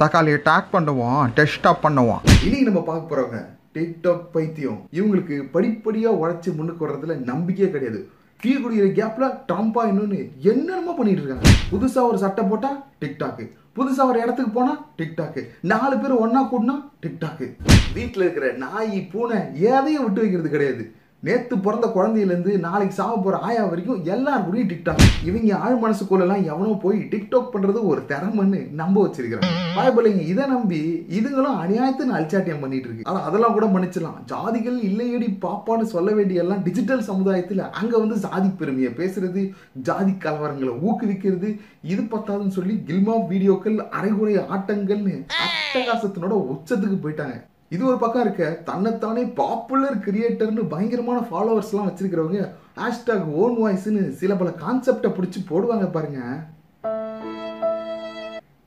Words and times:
தக்காளியை 0.00 0.38
டேக் 0.48 0.66
பண்ணுவோம் 0.74 1.22
டெஸ்டாப் 1.36 1.80
பண்ணுவோம் 1.84 2.20
இன்னைக்கு 2.46 2.66
நம்ம 2.68 2.80
பார்க்க 2.88 3.10
போறவங்க 3.10 3.38
டிக்டாக் 3.76 4.26
பைத்தியம். 4.34 4.78
இவங்களுக்கு 4.98 5.36
படிப்படியாக 5.54 6.20
உழைச்சி 6.20 6.50
முன்னுக்கு 6.58 6.84
வர்றதுல 6.84 7.14
நம்பிக்கையே 7.30 7.68
கிடையாது. 7.72 8.00
டீ 8.42 8.52
குடிக்கிற 8.54 8.88
கேப்ல 8.98 9.24
ட்ரம்பா 9.48 9.82
இன்னொன்னு 9.90 10.18
என்னென்னமோ 10.50 10.92
பண்ணிட்டு 10.98 11.22
இருக்காங்க. 11.22 11.48
புதுசா 11.72 12.02
ஒரு 12.10 12.18
சட்டை 12.24 12.44
போட்டா 12.50 12.70
டிக்டாக்கு 13.02 13.46
புதுசா 13.78 14.04
ஒரு 14.10 14.18
இடத்துக்கு 14.24 14.52
போனா 14.58 14.74
டிக்டாக்கு 15.00 15.42
நாலு 15.72 15.96
பேர் 16.02 16.20
ஒன்றா 16.24 16.42
கூடனா 16.52 16.76
டிக்டாக்கு 17.02 17.48
வீட்டில் 17.96 18.24
இருக்கிற 18.26 18.46
நாய் 18.64 18.96
பூனை 19.12 19.40
எதையும் 19.72 20.04
விட்டு 20.06 20.22
வைக்கிறது 20.22 20.54
கிடையாது. 20.54 20.84
நேத்து 21.26 21.54
பிறந்த 21.62 21.86
குழந்தையிலேருந்து 21.94 22.52
நாளைக்கு 22.64 22.94
சாக 22.98 23.14
போகிற 23.14 23.38
ஆயா 23.46 23.62
வரைக்கும் 23.70 24.02
எல்லாரும் 24.14 24.44
கூடயும் 24.46 24.68
டிக்டாக் 24.72 25.06
இவங்க 25.28 25.56
ஆழ் 25.64 25.78
மனசுக்குள்ளெல்லாம் 25.84 26.44
எவனோ 26.52 26.74
போய் 26.84 26.98
டிக்டாக் 27.12 27.50
பண்ணுறது 27.54 27.80
ஒரு 27.90 28.02
திறமைன்னு 28.10 28.60
நம்ப 28.80 28.96
வச்சிருக்கிறாங்க. 29.04 29.50
பயப்பிள்ளைங்க 29.78 30.22
இதை 30.32 30.44
நம்பி 30.52 30.78
இதுங்களும் 31.18 31.58
அநியாயத்தை 31.62 32.06
அல்சாட்டியம் 32.20 32.62
பண்ணிட்டு 32.64 32.88
இருக்கு. 32.88 33.08
ஆனால் 33.10 33.26
அதெல்லாம் 33.30 33.56
கூட 33.56 33.66
மன்னிச்சிடலாம். 33.74 34.22
ஜாதிகள் 34.32 34.78
இல்லையடி 34.90 35.28
பாப்பான்னு 35.46 35.92
சொல்ல 35.94 36.14
வேண்டிய 36.20 36.44
எல்லாம் 36.44 36.64
டிஜிட்டல் 36.68 37.04
சமுதாயத்தில் 37.10 37.64
அங்கே 37.80 37.96
வந்து 38.04 38.18
ஜாதி 38.26 38.48
பெருமையை 38.62 38.92
பேசுறது 39.00 39.44
ஜாதி 39.90 40.14
கலவரங்களை 40.26 40.74
ஊக்குவிக்கிறது 40.86 41.50
இது 41.92 42.02
பத்தாதுன்னு 42.14 42.58
சொல்லி 42.60 42.76
கில்மா 42.90 43.16
வீடியோக்கள் 43.34 43.78
அரைகுறை 43.98 44.36
ஆட்டங்கள்னு 44.56 45.16
அட்டகாசத்தினோட 45.44 46.36
உச்சத்துக்கு 46.54 46.98
போயிட்டாங்க. 47.04 47.36
இது 47.74 47.82
ஒரு 47.88 47.96
பக்கம் 48.02 48.22
இருக்க 48.24 48.44
தன்னைத்தானே 48.68 49.22
பாப்புலர் 49.38 49.96
கிரியேட்டர்னு 50.04 50.62
பயங்கரமான 50.70 51.18
ஃபாலோவர்ஸ்லாம் 51.30 51.88
வச்சிருக்கிறவங்க 51.88 52.38
ஹேஷ்டாக் 52.82 53.26
ஓன் 53.40 53.56
வாய்ஸ்னு 53.62 54.02
சில 54.20 54.34
பல 54.42 54.52
கான்செப்டை 54.62 55.10
பிடிச்சி 55.16 55.40
போடுவாங்க 55.50 55.86
பாருங்க. 55.96 56.20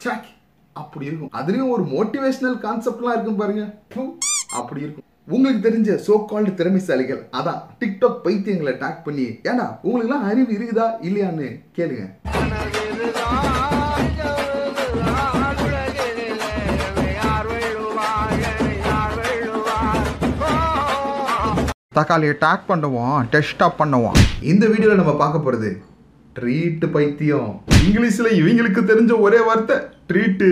சாக் 0.03 0.29
அப்படி 0.73 1.09
இருக்கும். 1.09 1.31
அதுலயும் 1.39 1.73
ஒரு 1.77 1.85
மோட்டிவேஷனல் 1.95 2.59
கான்செப்ட்லாம் 2.67 3.15
இருக்கும் 3.15 3.41
பாருங்க. 3.41 3.65
அப்படி 4.59 4.81
இருக்கும். 4.85 5.07
உங்களுக்கு 5.33 5.65
தெரிஞ்ச 5.67 5.97
சோ 6.07 6.13
கால்டு 6.31 6.53
திறமைசாலிகள் 6.61 7.21
அதான் 7.39 7.59
டிக்டாக் 7.81 8.23
பைத்தியங்களை 8.27 8.75
டேக் 8.83 9.03
பண்ணி 9.07 9.27
ஏன்னா 9.51 9.67
உங்களுக்குலாம் 9.87 10.29
அறிவு 10.31 10.53
இருக்குதா 10.57 10.87
இல்லையான்னு 11.09 11.49
கேளுங்க. 11.79 12.05
தக்காளியை 21.97 22.33
டேக் 22.41 22.67
பண்ணுவோம் 22.69 23.15
டெஸ்டாப் 23.31 23.79
பண்ணுவோம் 23.79 24.17
இந்த 24.51 24.65
வீடியோவில் 24.71 24.99
நம்ம 24.99 25.13
பார்க்க 25.21 25.45
போகிறது 25.45 25.69
ட்ரீட்டு 26.37 26.87
பைத்தியம். 26.93 27.49
இங்கிலீஷில் 27.87 28.29
இவங்களுக்கு 28.39 28.81
தெரிஞ்ச 28.91 29.13
ஒரே 29.25 29.39
வார்த்தை 29.47 29.75
ட்ரீட்டு 30.09 30.47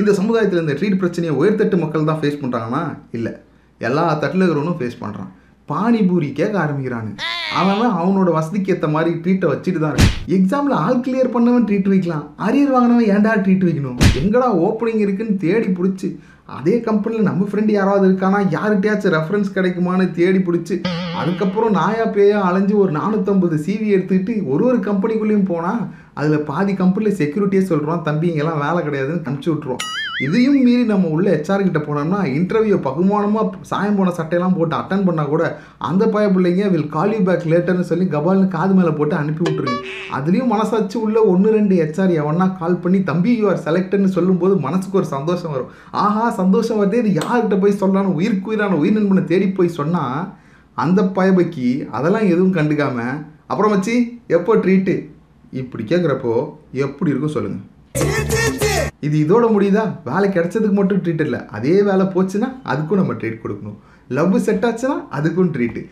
இந்த 0.00 0.10
சமுதாயத்தில் 0.18 0.62
இந்த 0.64 0.74
ட்ரீட் 0.78 1.00
பிரச்சனையை 1.00 1.32
உயர்தட்டு 1.40 1.78
மக்கள் 1.82 2.06
தான் 2.10 2.20
ஃபேஸ் 2.20 2.38
பண்ணுறாங்கன்னா 2.42 2.82
இல்லை. 3.18 3.32
எல்லா 3.88 4.04
தட்டில் 4.22 4.44
இருக்கிறவனும் 4.44 4.78
ஃபேஸ் 4.80 5.00
பண்ணுறான் 5.02 5.30
பானிபூரி 5.72 6.28
கேட்க 6.38 6.56
ஆரம்பிக்கிறானு. 6.64 7.12
அவன் 7.60 7.94
அவனோட 8.00 8.30
வசதிக்கு 8.36 8.72
ஏற்ற 8.74 8.88
மாதிரி 8.94 9.12
ட்ரீட்டை 9.22 9.46
வச்சுட்டு 9.52 9.80
தான் 9.82 9.94
இருக்கு 9.94 10.18
எக்ஸாம்ல 10.36 10.74
ஆல் 10.84 11.04
கிளியர் 11.06 11.34
பண்ணவன் 11.36 11.66
ட்ரீட் 11.68 11.92
வைக்கலாம். 11.92 12.26
அரியர் 12.46 12.74
வாங்கினவன் 12.74 13.08
ஏன்டா 13.14 13.32
ட்ரீட் 13.44 13.64
வைக்கணும்? 13.68 13.98
எங்கடா 14.20 14.48
ஓப்பனிங் 14.66 15.02
இருக்குன்னு 15.04 15.40
தேடி 15.46 15.70
பிடிச்சி 15.78 16.10
அதே 16.58 16.76
கம்பெனியில் 16.86 17.28
நம்ம 17.28 17.46
ஃப்ரெண்டு 17.48 17.72
யாராவது 17.74 18.04
இருக்கானா 18.08 18.38
யார்கிட்டயாச்சும் 18.54 19.14
ரெஃபரன்ஸ் 19.16 19.52
கிடைக்குமான்னு 19.56 20.06
தேடி 20.16 20.40
பிடிச்சி 20.46 20.76
அதுக்கப்புறம் 21.20 21.76
நாயா 21.78 22.06
பேயா 22.16 22.38
அலைஞ்சு 22.48 22.74
ஒரு 22.82 22.92
நானூற்றம்பது 22.98 23.56
சிவி 23.66 23.88
எடுத்துக்கிட்டு 23.96 24.34
ஒரு 24.52 24.64
ஒரு 24.70 24.78
கம்பெனிக்குள்ளேயும் 24.88 25.50
போனால் 25.52 25.82
அதில் 26.20 26.46
பாதி 26.50 26.74
கம்பெனியில் 26.82 27.18
செக்யூரிட்டியே 27.20 27.64
சொல்கிறோம் 27.70 28.04
தம்பி 28.08 28.28
இங்கெல்லாம் 28.30 28.62
வேலை 28.66 28.82
கிடையாதுன்னு 28.86 29.26
அனுப்பிச்சி 29.26 29.52
விட்ருவோம் 29.52 29.84
இதையும் 30.20 30.56
மீறி 30.60 30.82
நம்ம 30.88 31.10
உள்ள 31.12 31.26
ஹெச்ஆர் 31.30 31.64
கிட்ட 31.64 31.80
போனோம்னா 31.80 32.18
இன்டர்வியூ 32.30 32.76
பகுமானமாக 32.84 33.60
சாயம் 33.68 33.96
போன 33.96 34.12
சட்டையெல்லாம் 34.16 34.56
போட்டு 34.56 34.74
அட்டன் 34.78 35.04
பண்ணால் 35.06 35.30
கூட 35.30 35.44
அந்த 35.82 36.04
பய 36.08 36.26
பிள்ளைங்க 36.28 36.64
வில் 36.72 36.90
கால் 36.90 37.14
யூ 37.14 37.20
பேக் 37.24 37.46
லேட்டர்னு 37.52 37.86
சொல்லி 37.88 38.06
கபால்னு 38.10 38.48
காது 38.48 38.74
மேலே 38.74 38.92
போட்டு 38.94 39.14
அனுப்பி 39.16 39.44
விட்ருங்க 39.46 39.76
அதுலேயும் 40.16 40.52
மனசாச்சு 40.52 40.98
உள்ள 41.00 41.20
ஒன்று 41.30 41.54
ரெண்டு 41.56 41.76
ஹெச்ஆர் 41.80 42.12
எவனா 42.18 42.48
கால் 42.58 42.80
பண்ணி 42.82 43.00
தம்பி 43.08 43.32
யூ 43.36 43.46
ஆர் 43.48 43.64
செலக்டட்னு 43.64 44.10
சொல்லும்போது 44.10 44.56
மனசுக்கு 44.60 45.00
ஒரு 45.00 45.08
சந்தோஷம் 45.10 45.54
வரும். 45.54 45.70
ஆஹா 46.00 46.26
சந்தோஷம் 46.38 46.80
வருது 46.80 47.00
இது 47.02 47.12
யார்கிட்ட 47.20 47.58
போய் 47.58 47.80
சொல்லலாம்னு 47.80 48.16
உயிருக்கு 48.18 48.52
உயிரான 48.52 48.78
உயிர் 48.78 48.96
நண்பனை 48.98 49.24
தேடி 49.26 49.48
போய் 49.52 49.76
சொன்னால் 49.78 50.20
அந்த 50.76 51.02
பயபைக்கு 51.16 51.68
அதெல்லாம் 51.90 52.30
எதுவும் 52.30 52.56
கண்டுக்காம 52.56 52.98
அப்புறம் 53.48 53.74
வச்சு 53.74 53.96
எப்போ 54.30 54.54
ட்ரீட்டு 54.58 54.96
இப்படி 55.54 55.84
கேட்குறப்போ 55.84 56.34
எப்படி 56.80 57.12
இருக்கும் 57.12 57.36
சொல்லுங்கள் 57.36 58.69
இது 59.06 59.16
இதோட 59.24 59.44
முடியுதா? 59.54 59.82
வேலை 60.08 60.26
கிடைச்சதுக்கு 60.36 60.76
மட்டும் 60.78 61.00
ட்ரீட் 61.04 61.22
இல்லை. 61.26 61.40
அதே 61.56 61.74
வேலை 61.88 62.04
போச்சுன்னா 62.14 62.48
அதுக்கும் 62.72 63.00
நம்ம 63.00 63.14
ட்ரீட் 63.20 63.42
கொடுக்கணும். 63.42 63.78
லவ் 64.16 64.38
செட் 64.46 64.66
ஆச்சுன்னா 64.68 64.96
அதுக்கும் 65.18 65.52
ட்ரீட்டு 65.54 65.82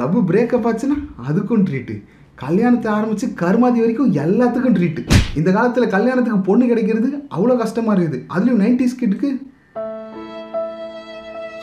லவ் 0.00 0.18
பிரேக்கப் 0.30 0.66
ஆச்சுன்னா 0.70 0.98
அதுக்கும் 1.28 1.64
ட்ரீட்டு 1.68 1.96
கல்யாணத்தை 2.42 2.88
ஆரம்பித்து 2.96 3.26
கருமாதி 3.40 3.80
வரைக்கும் 3.82 4.12
எல்லாத்துக்கும் 4.22 4.76
ட்ரீட்டு 4.76 5.02
இந்த 5.38 5.50
காலத்தில் 5.56 5.92
கல்யாணத்துக்கு 5.96 6.46
பொண்ணு 6.48 6.64
கிடைக்கிறது 6.70 7.10
அவ்வளோ 7.34 7.56
கஷ்டமாக 7.62 7.94
இருக்குது. 7.96 8.20
அதுலேயும் 8.34 8.62
நைன்டிஸ் 8.64 9.00
கிட்டுக்கு 9.00 9.30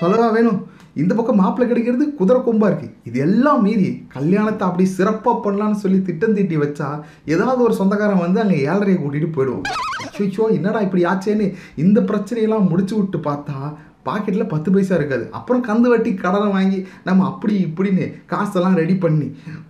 சொல்லவா 0.02 0.28
வேணும்? 0.36 0.59
இந்த 0.96 1.12
பக்கம் 1.16 1.40
மாப்பிள்ளை 1.40 1.66
கிடைக்கிறது 1.68 2.06
குதிரை 2.14 2.40
கொம்பாக 2.42 2.70
இருக்குது 2.72 2.96
இது 3.04 3.18
எல்லாம் 3.20 3.62
மீறி 3.64 3.90
கல்யாணத்தை 4.08 4.64
அப்படி 4.68 4.86
சிறப்பாக 4.92 5.36
பண்ணலான்னு 5.44 5.82
சொல்லி 5.82 6.00
திட்டம் 6.02 6.36
தீட்டி 6.36 6.58
வச்சா 6.58 6.90
ஏதாவது 7.26 7.62
ஒரு 7.64 7.76
சொந்தக்காரன் 7.76 8.26
வந்து 8.26 8.42
அங்கே 8.42 8.58
ஏழரையை 8.66 8.98
கூட்டிகிட்டு 8.98 9.36
போயிடுவோம் 9.36 9.68
ஐயோ 10.20 10.46
என்னடா 10.56 10.80
இப்படி 10.82 11.04
ஆச்சேன்னு 11.06 11.48
இந்த 11.76 12.00
பிரச்சனையெல்லாம் 12.02 12.70
முடிச்சு 12.70 12.96
விட்டு 12.96 13.20
பார்த்தா 13.22 13.58
பாக்கெட்டில் 14.09 14.52
பத்து 14.53 14.70
பைசா 14.75 14.94
இருக்காது. 15.00 15.25
அப்புறம் 15.38 15.64
கந்து 15.70 15.88
வட்டி 15.92 16.12
கடனை 16.24 16.47
வாங்கி 16.58 16.80
நம்ம 17.08 17.25
அப்படி 17.31 17.56
இப்படின்னு 17.68 18.06
காசெல்லாம் 18.31 18.78
ரெடி 18.81 18.96
பண்ணி 19.03 19.28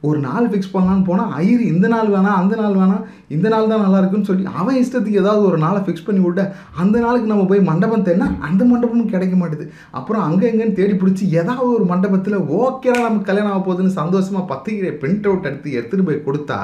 ஒரு 0.07 0.19
நாள் 0.27 0.50
ஃபிக்ஸ் 0.51 0.73
பண்ணலான்னு 0.75 1.07
போனால் 1.09 1.31
ஐயரு 1.39 1.63
இந்த 1.73 1.88
நாள் 1.94 2.11
வேணாம் 2.16 2.38
அந்த 2.41 2.53
நாள் 2.61 2.77
வேணாம் 2.81 3.03
இந்த 3.35 3.47
நாள் 3.53 3.72
தான் 3.72 3.83
நல்லா 3.85 4.01
இருக்குன்னு 4.01 4.29
சொல்லி 4.29 4.45
அவன் 4.59 4.79
இஷ்டத்துக்கு 4.81 5.22
ஏதாவது 5.23 5.44
ஒரு 5.50 5.57
நாளை 5.66 5.81
ஃபிக்ஸ் 5.85 6.05
பண்ணி 6.07 6.22
விட்ட 6.25 6.44
அந்த 6.83 6.95
நாளுக்கு 7.05 7.31
நம்ம 7.31 7.45
போய் 7.51 7.67
மண்டபம் 7.72 8.05
தேடினா 8.07 8.29
அந்த 8.50 8.61
மண்டபமும் 8.72 9.11
கிடைக்க 9.13 9.35
மாட்டுது. 9.41 9.66
அப்புறம் 10.00 10.23
அங்கே 10.27 10.47
எங்கேன்னு 10.51 10.77
தேடி 10.79 10.95
பிடிச்சி 11.01 11.25
ஏதாவது 11.41 11.69
ஒரு 11.77 11.88
மண்டபத்தில் 11.91 12.38
ஓகேடா 12.59 13.00
நமக்கு 13.07 13.29
கல்யாணம் 13.31 13.53
ஆக 13.56 13.61
போகுதுன்னு 13.67 14.00
சந்தோஷமாக 14.01 14.50
பத்திரிக்கை 14.53 14.94
பிரிண்ட் 15.03 15.27
அவுட் 15.29 15.50
எடுத்து 15.50 15.75
எடுத்துகிட்டு 15.79 16.09
போய் 16.09 16.25
கொடுத்தா 16.27 16.59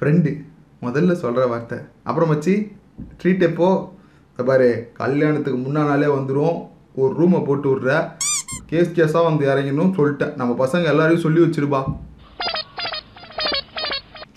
ஃப்ரெண்டு 0.00 0.32
முதல்ல 0.86 1.14
சொல்கிற 1.22 1.46
வார்த்தை. 1.52 1.78
அப்புறம் 2.08 2.32
வச்சு 2.34 2.54
ட்ரீட் 3.20 3.48
எப்போ? 3.48 3.70
பாரு 4.38 4.68
கல்யாணத்துக்கு 4.98 5.58
முன்னா 5.64 5.80
நாளே 5.88 6.06
வந்துடும் 6.16 6.58
ஒரு 6.94 7.12
ரூமை 7.20 7.44
போட்டு 7.44 7.68
விட்ற. 7.72 8.08
கேஸ் 8.66 8.94
கேஸாக 8.96 9.28
வந்து 9.28 9.44
இறங்கணும்னு 9.52 9.96
சொல்லிட்டேன். 9.98 10.34
நம்ம 10.36 10.66
பசங்க 10.66 10.84
எல்லாரையும் 10.84 11.24
சொல்லி 11.24 11.40
வச்சிருப்பா. 11.40 11.80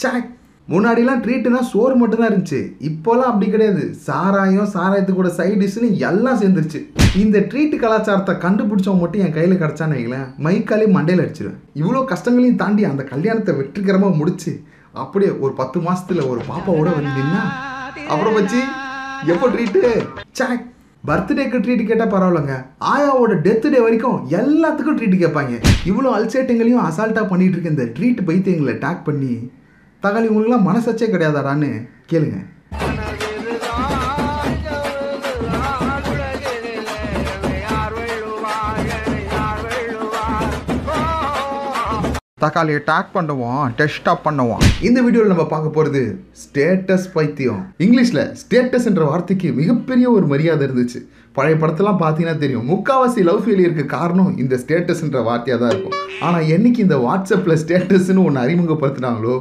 சாக் 0.04 0.30
முன்னாடிலாம் 0.70 1.22
ட்ரீட்டுனா 1.24 1.60
சோறு 1.70 1.96
மட்டும்தான் 1.96 2.30
இருந்துச்சு. 2.32 2.60
இப்போலாம் 2.90 3.30
அப்படி 3.32 3.48
கிடையாது. 3.52 3.94
சாராயம் 3.94 4.70
சாராயத்து 4.74 5.14
கூட 5.14 5.30
சைட் 5.30 5.64
டிஷ்னு 5.64 5.90
எல்லாம் 6.10 6.40
சேர்ந்துருச்சு. 6.42 6.80
இந்த 7.24 7.40
ட்ரீட் 7.40 7.76
கலாச்சாரத்தை 7.84 8.36
கண்டுபிடிச்சவங்க 8.36 9.04
மட்டும் 9.04 9.24
என் 9.26 9.36
கையில் 9.38 9.60
கிடச்சான்னு 9.64 9.98
வைங்களேன். 9.98 10.28
மைக்காலே 10.46 10.88
மண்டையில் 10.98 11.24
அடிச்சிருவேன். 11.24 11.60
இவ்வளோ 11.82 12.06
கஷ்டங்களையும் 12.06 12.62
தாண்டி 12.64 12.84
அந்த 12.84 13.04
கல்யாணத்தை 13.04 13.56
வெற்றிகரமாக 13.56 14.16
முடிச்சு 14.16 14.54
அப்படியே 14.94 15.32
ஒரு 15.32 15.54
பத்து 15.54 15.80
மாசத்துல 15.80 16.28
ஒரு 16.32 16.42
பாப்பாவோட 16.52 16.90
வந்து 16.98 17.16
நின்னா 17.20 17.44
அப்புறம் 18.14 18.34
வச்சு 18.34 18.62
எப்போ 19.34 19.48
ட்ரீட்டு 19.48 19.82
சாக் 20.40 20.64
பர்த்டேக்கு 21.08 21.58
ட்ரீட் 21.64 21.82
கேட்டால் 21.88 22.12
பரவாயில்லைங்க. 22.14 22.54
ஆயாவோட 22.92 23.34
டெத் 23.46 23.66
டே 23.74 23.80
வரைக்கும் 23.86 24.20
எல்லாத்துக்கும் 24.40 24.98
ட்ரீட் 25.00 25.16
கேட்பாங்க. 25.24 25.56
இவ்வளோ 25.90 26.12
அல்சேட்டுங்களையும் 26.18 26.86
அசால்ட்டாக 26.90 27.26
பண்ணிகிட்டு 27.32 27.58
இருக்க 27.58 27.76
இந்த 27.76 27.88
ட்ரீட் 27.98 28.22
பைத்தியங்களை 28.30 28.76
டேக் 28.86 29.06
பண்ணி 29.10 29.34
தகாலி 30.06 30.32
உங்களுக்குலாம் 30.32 30.68
மனசாச்சே 30.70 31.10
கிடையாதாடான்னு 31.16 31.72
கேளுங்க. 32.14 32.40
தக்காளியை 42.44 42.80
டேக் 42.88 43.12
பண்ணுவோம் 43.18 43.62
டெஸ்டாப் 43.80 44.24
பண்ணுவோம். 44.26 44.64
இந்த 44.88 45.00
வீடியோவில் 45.04 45.32
நம்ம 45.34 45.46
பார்க்க 45.52 45.76
போகிறது 45.76 46.02
ஸ்டேட்டஸ் 46.42 47.08
பைத்தியம். 47.16 47.60
இங்கிலீஷில் 47.86 48.24
ஸ்டேட்டஸ் 48.42 48.88
என்ற 48.92 49.04
வார்த்தைக்கு 49.10 49.50
மிகப்பெரிய 49.60 50.06
ஒரு 50.18 50.26
மரியாதை 50.32 50.64
இருந்துச்சு. 50.68 51.02
பழைய 51.38 51.56
படத்தெல்லாம் 51.62 52.00
பார்த்தீங்கன்னா 52.02 52.40
தெரியும். 52.42 52.66
முக்காவாசி 52.72 53.22
லவ் 53.28 53.40
ஃபெயிலியருக்கு 53.44 53.86
காரணம் 53.94 54.34
இந்த 54.42 54.56
ஸ்டேட்டஸ்ன்ற 54.64 55.20
வார்த்தையாக 55.28 55.58
தான் 55.62 55.72
இருக்கும். 55.74 55.96
ஆனால் 56.26 56.50
என்னைக்கு 56.56 56.80
இந்த 56.86 56.98
வாட்ஸ்அப்பில் 57.06 57.60
ஸ்டேட்டஸ்னு 57.62 58.24
ஒன்று 58.28 58.42
அறிமுகப்படுத்தினாங்களோ 58.44 59.36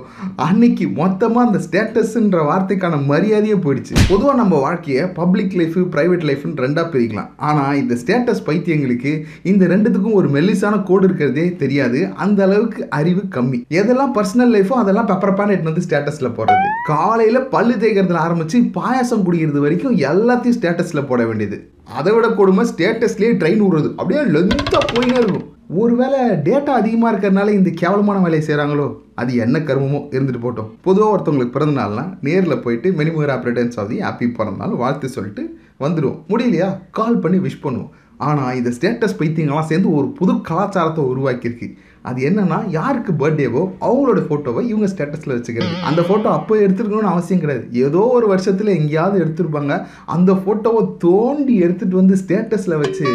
அன்னைக்கு 0.47 0.85
மொத்தமாக 1.01 1.47
அந்த 1.49 1.59
ஸ்டேட்டஸ்ன்ற 1.67 2.39
வார்த்தைக்கான 2.51 3.01
மரியாதையே 3.11 3.57
போயிடுச்சு. 3.65 3.95
பொதுவாக 4.11 4.37
நம்ம 4.41 4.61
வாழ்க்கையை 4.67 5.05
பப்ளிக் 5.21 5.57
லைஃபு 5.61 5.83
ப்ரைவேட் 5.97 6.25
லைஃப்னு 6.31 6.65
ரெண்டாக 6.67 6.87
பிரிக்கலாம். 6.95 7.31
ஆனால் 7.51 7.79
இந்த 7.83 7.97
ஸ்டேட்டஸ் 8.03 8.43
பைத்தியங்களுக்கு 8.49 9.13
இந்த 9.53 9.67
ரெண்டுத்துக்கும் 9.75 10.19
ஒரு 10.21 10.31
மெல்லிசான 10.37 10.81
கோடு 10.91 11.07
இருக்கிறதே 11.11 11.47
தெரியாது. 11.65 12.01
அந்த 12.27 12.43
அளவுக்கு 12.49 12.83
அறிவு 13.01 13.25
கம்மி. 13.37 13.61
எதெல்லாம் 13.81 14.15
பர்சனல் 14.19 14.55
லைஃபோ 14.59 14.81
அதெல்லாம் 14.85 15.11
பெப்பரப்பான 15.13 15.55
எட்டு 15.57 15.71
வந்து 15.73 15.87
ஸ்டேட்டஸில் 15.89 16.35
போடுறது. 16.39 16.71
காலையில் 16.89 17.49
பல்லு 17.49 17.75
தேய்க்கிறதுல 17.75 18.23
ஆரம்பித்து 18.27 18.59
பாயாசம் 18.77 19.25
குடிக்கிறது 19.27 19.61
வரைக்கும் 19.65 19.97
எல்லாத்தையும் 19.97 20.57
ஸ்டேட்டஸில் 20.59 21.07
போட 21.07 21.27
வேண்டியது. 21.27 21.57
அதை 21.99 22.13
விட 22.13 22.29
கொடுமை 22.29 22.65
ஸ்டேட்டஸ்லேயே 22.71 23.33
ட்ரெயின் 23.41 23.63
விடுறது 23.65 23.89
அப்படியே 23.97 24.23
லெந்தாக 24.35 24.81
போயினே 24.93 25.17
இருக்கும். 25.23 25.47
ஒருவேளை 25.69 26.21
டேட்டா 26.47 26.73
அதிகமாக 26.81 27.13
இருக்கிறதுனால 27.13 27.49
இந்த 27.49 27.71
கேவலமான 27.71 28.19
வேலையை 28.19 28.43
செய்கிறாங்களோ 28.49 28.87
அது 29.15 29.37
என்ன 29.37 29.59
கர்மமோ? 29.59 30.01
இருந்துட்டு 30.15 30.43
போட்டோம். 30.43 30.71
பொதுவாக 30.83 31.15
ஒருத்தவங்களுக்கு 31.15 31.57
பிறந்த 31.57 31.81
நாள்னா 31.81 32.05
நேரில் 32.21 32.61
போயிட்டு 32.61 32.91
மெனிமுகர் 32.91 33.35
ஆப்ரேட்டன்ஸ் 33.37 33.79
ஆகுது. 33.81 33.97
ஹாப்பி 34.07 34.29
பிறந்த 34.35 34.65
வாழ்த்து 34.65 35.09
சொல்லிட்டு 35.09 35.59
வந்துடுவோம் 35.81 36.21
முடியலையா? 36.29 36.79
கால் 36.91 37.19
பண்ணி 37.19 37.39
விஷ் 37.39 37.63
பண்ணுவோம். 37.63 37.93
ஆனால் 38.19 38.57
இந்த 38.57 38.71
ஸ்டேட்டஸ் 38.71 39.19
பைத்தியங்கள்லாம் 39.19 39.71
சேர்ந்து 39.71 39.95
ஒரு 39.95 40.09
புது 40.09 40.33
கலாச்சாரத்தை 40.41 41.05
உருவாக்கியிருக்கு. 41.05 41.69
அது 42.09 42.19
என்னன்னா 42.29 42.59
யாருக்கு 42.77 43.13
பர்த்டேவோ 43.21 43.63
அவங்களோட 43.87 44.21
ஃபோட்டோவை 44.29 44.63
இவங்க 44.71 44.87
ஸ்டேட்டஸில் 44.93 45.35
வச்சுக்கிறது. 45.37 45.75
அந்த 45.89 46.01
ஃபோட்டோ 46.07 46.29
அப்போ 46.39 46.55
எடுத்துருக்கணும்னு 46.65 47.13
அவசியம் 47.13 47.43
கிடையாது. 47.43 47.65
ஏதோ 47.87 48.01
ஒரு 48.17 48.27
வருஷத்தில் 48.33 48.77
எங்கேயாவது 48.79 49.19
எடுத்திருப்பாங்க. 49.25 49.77
அந்த 50.17 50.33
ஃபோட்டோவை 50.41 50.83
தோண்டி 51.05 51.57
எடுத்துகிட்டு 51.67 52.01
வந்து 52.01 52.17
ஸ்டேட்டஸில் 52.23 52.81
வச்சு 52.85 53.07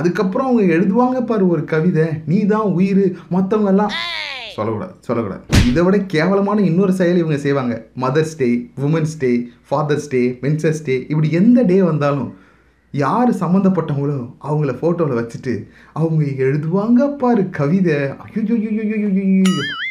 அதுக்கப்புறம் 0.00 0.48
அவங்க 0.48 0.74
எழுதுவாங்க 0.76 1.20
பாரு 1.30 1.46
ஒரு 1.54 1.64
கவிதை. 1.74 2.06
நீ 2.30 2.40
தான் 2.54 2.68
உயிர். 2.78 3.04
மற்றவங்கெல்லாம் 3.36 3.94
சொல்லக்கூடாது 4.56 4.94
சொல்லக்கூடாது. 5.06 5.42
இதை 5.70 5.82
விட 5.86 5.96
கேவலமான 6.14 6.62
இன்னொரு 6.70 6.92
செயல் 7.00 7.22
இவங்க 7.22 7.38
செய்வாங்க. 7.46 7.74
Mother's 8.04 8.36
Day 8.42 8.50
Women's 8.86 9.16
Day 9.24 9.32
Father's 9.70 10.10
Day 10.14 10.24
Men's 10.44 10.84
Day 10.88 10.94
இப்படி 11.12 11.30
எந்த 11.40 11.62
டே 11.70 11.78
வந்தாலும் 11.92 12.28
யார் 12.96 13.30
சம்மந்தப்பட்டவங்களோ 13.30 14.18
அவங்கள 14.42 14.72
ஃபோட்டோவில் 14.80 15.18
வச்சுட்டு 15.18 15.54
அவங்க 15.92 16.24
எழுதுவாங்க 16.44 17.08
பாரு 17.16 17.50
கவிதை. 17.50 17.96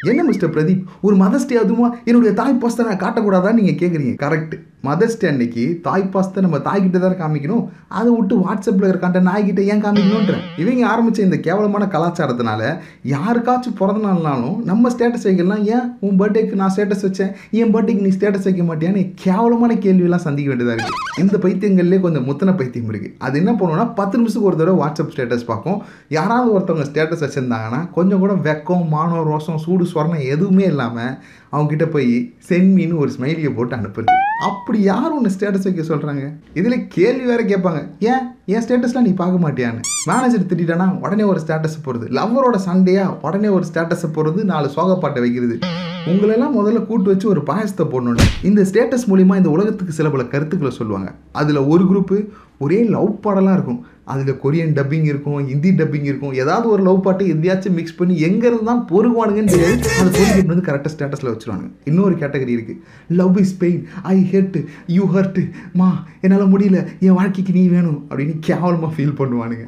என்ன 0.07 0.23
மிஸ்டர் 0.23 0.49
பிரதீப் 0.49 0.83
ஒரு 1.01 1.15
மதர்ஸ்டே 1.15 1.57
அதுமா 1.63 1.87
என்னுடைய 2.05 2.33
தாய் 2.33 2.61
பாஸ்தை 2.61 2.85
நான் 2.89 3.03
காட்டக்கூடாதான்னு 3.03 3.59
நீங்கள் 3.59 3.79
கேட்குறீங்க 3.81 4.15
கரெக்ட் 4.25 4.55
மதர்ஸ் 4.87 5.19
டே 5.21 5.27
அன்னைக்கு 5.31 5.63
தாய் 5.87 6.03
பாசத்தை 6.13 6.41
நம்ம 6.45 6.57
தாய்கிட்ட 6.67 6.99
தான் 7.03 7.17
காமிக்கணும். 7.21 7.63
அதை 7.97 8.09
விட்டு 8.15 8.35
வாட்ஸ்அப்பில் 8.45 8.89
இருக்காண்ட 8.91 9.19
நாய்கிட்ட 9.29 9.61
ஏன் 9.73 9.83
காமிக்கணுன்ற 9.85 10.35
இவங்க 10.63 10.83
ஆரம்பித்த 10.93 11.27
இந்த 11.27 11.39
கேவலமான 11.47 11.87
கலாச்சாரத்தினால 11.95 12.61
யாருக்காச்சும் 13.13 13.77
பிறந்த 13.81 14.01
நாள்னாலும் 14.07 14.57
நம்ம 14.69 14.91
ஸ்டேட்டஸ் 14.95 15.27
வைக்கலாம். 15.29 15.63
ஏன்? 15.75 15.85
உன் 16.05 16.17
பர்த்டேக்கு 16.21 16.61
நான் 16.61 16.73
ஸ்டேட்டஸ் 16.75 17.05
வச்சேன். 17.07 17.31
என் 17.61 17.73
பர்த்டேக்கு 17.75 18.05
நீ 18.07 18.13
ஸ்டேட்டஸ் 18.17 18.47
வைக்க 18.49 18.63
மாட்டியான்னு 18.69 19.03
கேவலமான 19.25 19.73
கேள்வியெல்லாம் 19.85 20.25
சந்திக்க 20.27 20.49
வேண்டியதாக 20.51 20.77
இருக்குது 20.77 21.01
இந்த 21.23 21.35
பைத்தியங்கள்லேயே 21.43 22.01
கொஞ்சம் 22.05 22.25
முத்தன 22.29 22.53
பைத்தியம் 22.59 22.89
இருக்குது 22.91 23.13
அது 23.25 23.35
என்ன 23.41 23.51
பண்ணுவோம்னா 23.59 23.87
பத்து 23.99 24.15
நிமிஷத்துக்கு 24.19 24.49
ஒரு 24.51 24.59
தடவை 24.61 24.77
வாட்ஸ்அப் 24.81 25.13
ஸ்டேட்டஸ் 25.13 25.45
பார்க்கும் 25.51 25.79
யாராவது 26.17 26.49
ஒருத்தவங்க 26.55 26.87
ஸ்டேட்டஸ் 26.89 27.23
வச்சுருந்தாங்கன்னா 27.25 27.81
கொஞ்சம் 27.97 28.21
கூட 28.23 28.33
வெக்கம் 28.47 28.85
மானம் 28.95 29.27
ரோசம் 29.31 29.61
சூடு 29.65 29.85
சொரணம் 29.93 30.25
எதுவுமே 30.33 30.65
இல்லாமல் 30.73 31.13
அவங்ககிட்ட 31.55 31.85
போய் 31.85 32.33
சென்மின்னு 32.49 32.97
ஒரு 32.97 33.11
ஸ்மைலியை 33.19 33.55
போட்டு 33.55 33.75
அனுப்புறது. 33.75 34.13
அப்படி 34.41 34.79
யார் 34.81 35.11
ஒன்று 35.11 35.29
ஸ்டேட்டஸ் 35.29 35.63
வைக்க 35.63 35.95
சொல்கிறாங்க 35.95 36.23
இதில் 36.53 36.87
கேள்வி 36.87 37.25
வேற 37.25 37.43
கேட்பாங்க. 37.43 37.87
ஏன்? 37.99 38.23
என் 38.45 38.63
ஸ்டேட்டஸ்லாம் 38.63 39.07
நீ 39.07 39.13
பார்க்க 39.13 39.49
மாட்டியான்னு? 39.49 39.81
மேனேஜர் 40.05 40.49
திட்டானா 40.49 40.99
உடனே 40.99 41.23
ஒரு 41.23 41.41
ஸ்டேட்டஸ் 41.47 41.81
போடுறது. 41.85 42.07
லவ்வரோட 42.17 42.59
சண்டையாக 42.69 43.17
உடனே 43.21 43.47
ஒரு 43.47 43.65
ஸ்டேட்டஸை 43.73 44.09
போடுறது 44.13 44.43
நாலு 44.43 44.69
சோகப்பாட்டை 44.75 45.19
வைக்கிறது. 45.19 45.59
உங்களெல்லாம் 46.05 46.55
முதல்ல 46.57 46.85
கூட்டு 46.85 47.07
வச்சு 47.07 47.29
ஒரு 47.29 47.41
பாயசத்தை 47.47 47.85
போடணும் 47.91 48.17
இந்த 48.43 48.61
ஸ்டேட்டஸ் 48.61 49.09
மூலிமா 49.09 49.35
இந்த 49.35 49.49
உலகத்துக்கு 49.49 49.93
சில 49.93 50.09
பல 50.09 50.25
கருத்துக்களை 50.25 50.75
சொல்லுவாங்க. 50.75 51.11
அதில் 51.31 51.57
ஒரு 51.57 51.83
குரூப்பு 51.83 52.27
ஒரே 52.59 52.83
லவ் 52.83 53.19
பாடலாக 53.19 53.53
இருக்கும். 53.53 53.85
அதில் 54.13 54.39
கொரியன் 54.43 54.73
டப்பிங் 54.77 55.07
இருக்கும் 55.11 55.37
ஹிந்தி 55.51 55.71
டப்பிங் 55.79 56.07
இருக்கும். 56.11 56.33
ஏதாவது 56.41 56.67
ஒரு 56.73 56.83
லவ் 56.87 57.01
பாட்டு 57.05 57.29
எதையாச்சும் 57.35 57.77
மிக்ஸ் 57.79 57.97
பண்ணி 57.99 58.15
எங்கேருந்து 58.27 58.69
தான் 58.71 58.83
பொறுக்குவானுங்கன்னு 58.91 59.53
தெரியாது 59.55 59.77
அந்த 59.99 60.09
பொறுக்கிட்டு 60.17 60.51
வந்து 60.53 60.67
கரெக்டாக 60.69 60.93
ஸ்டேட்டஸில் 60.95 61.31
வச்சுருவாங்க 61.31 61.67
இன்னொரு 61.91 62.15
கேட்டகரி 62.23 62.55
இருக்குது 62.57 63.15
love 63.21 63.39
is 63.45 63.55
pain 63.63 63.81
I 64.15 64.17
hate 64.33 64.59
you 64.97 65.05
hurt 65.15 65.41
மா 65.81 65.89
என்னால் 66.25 66.51
முடியல. 66.53 66.79
என் 67.07 67.17
வாழ்க்கைக்கு 67.19 67.57
நீ 67.59 67.65
வேணும் 67.75 67.99
அப்படின்னு 68.09 68.37
கேவலமாக 68.49 68.93
ஃபீல் 68.95 69.17
பண்ணுவானுங்க. 69.21 69.65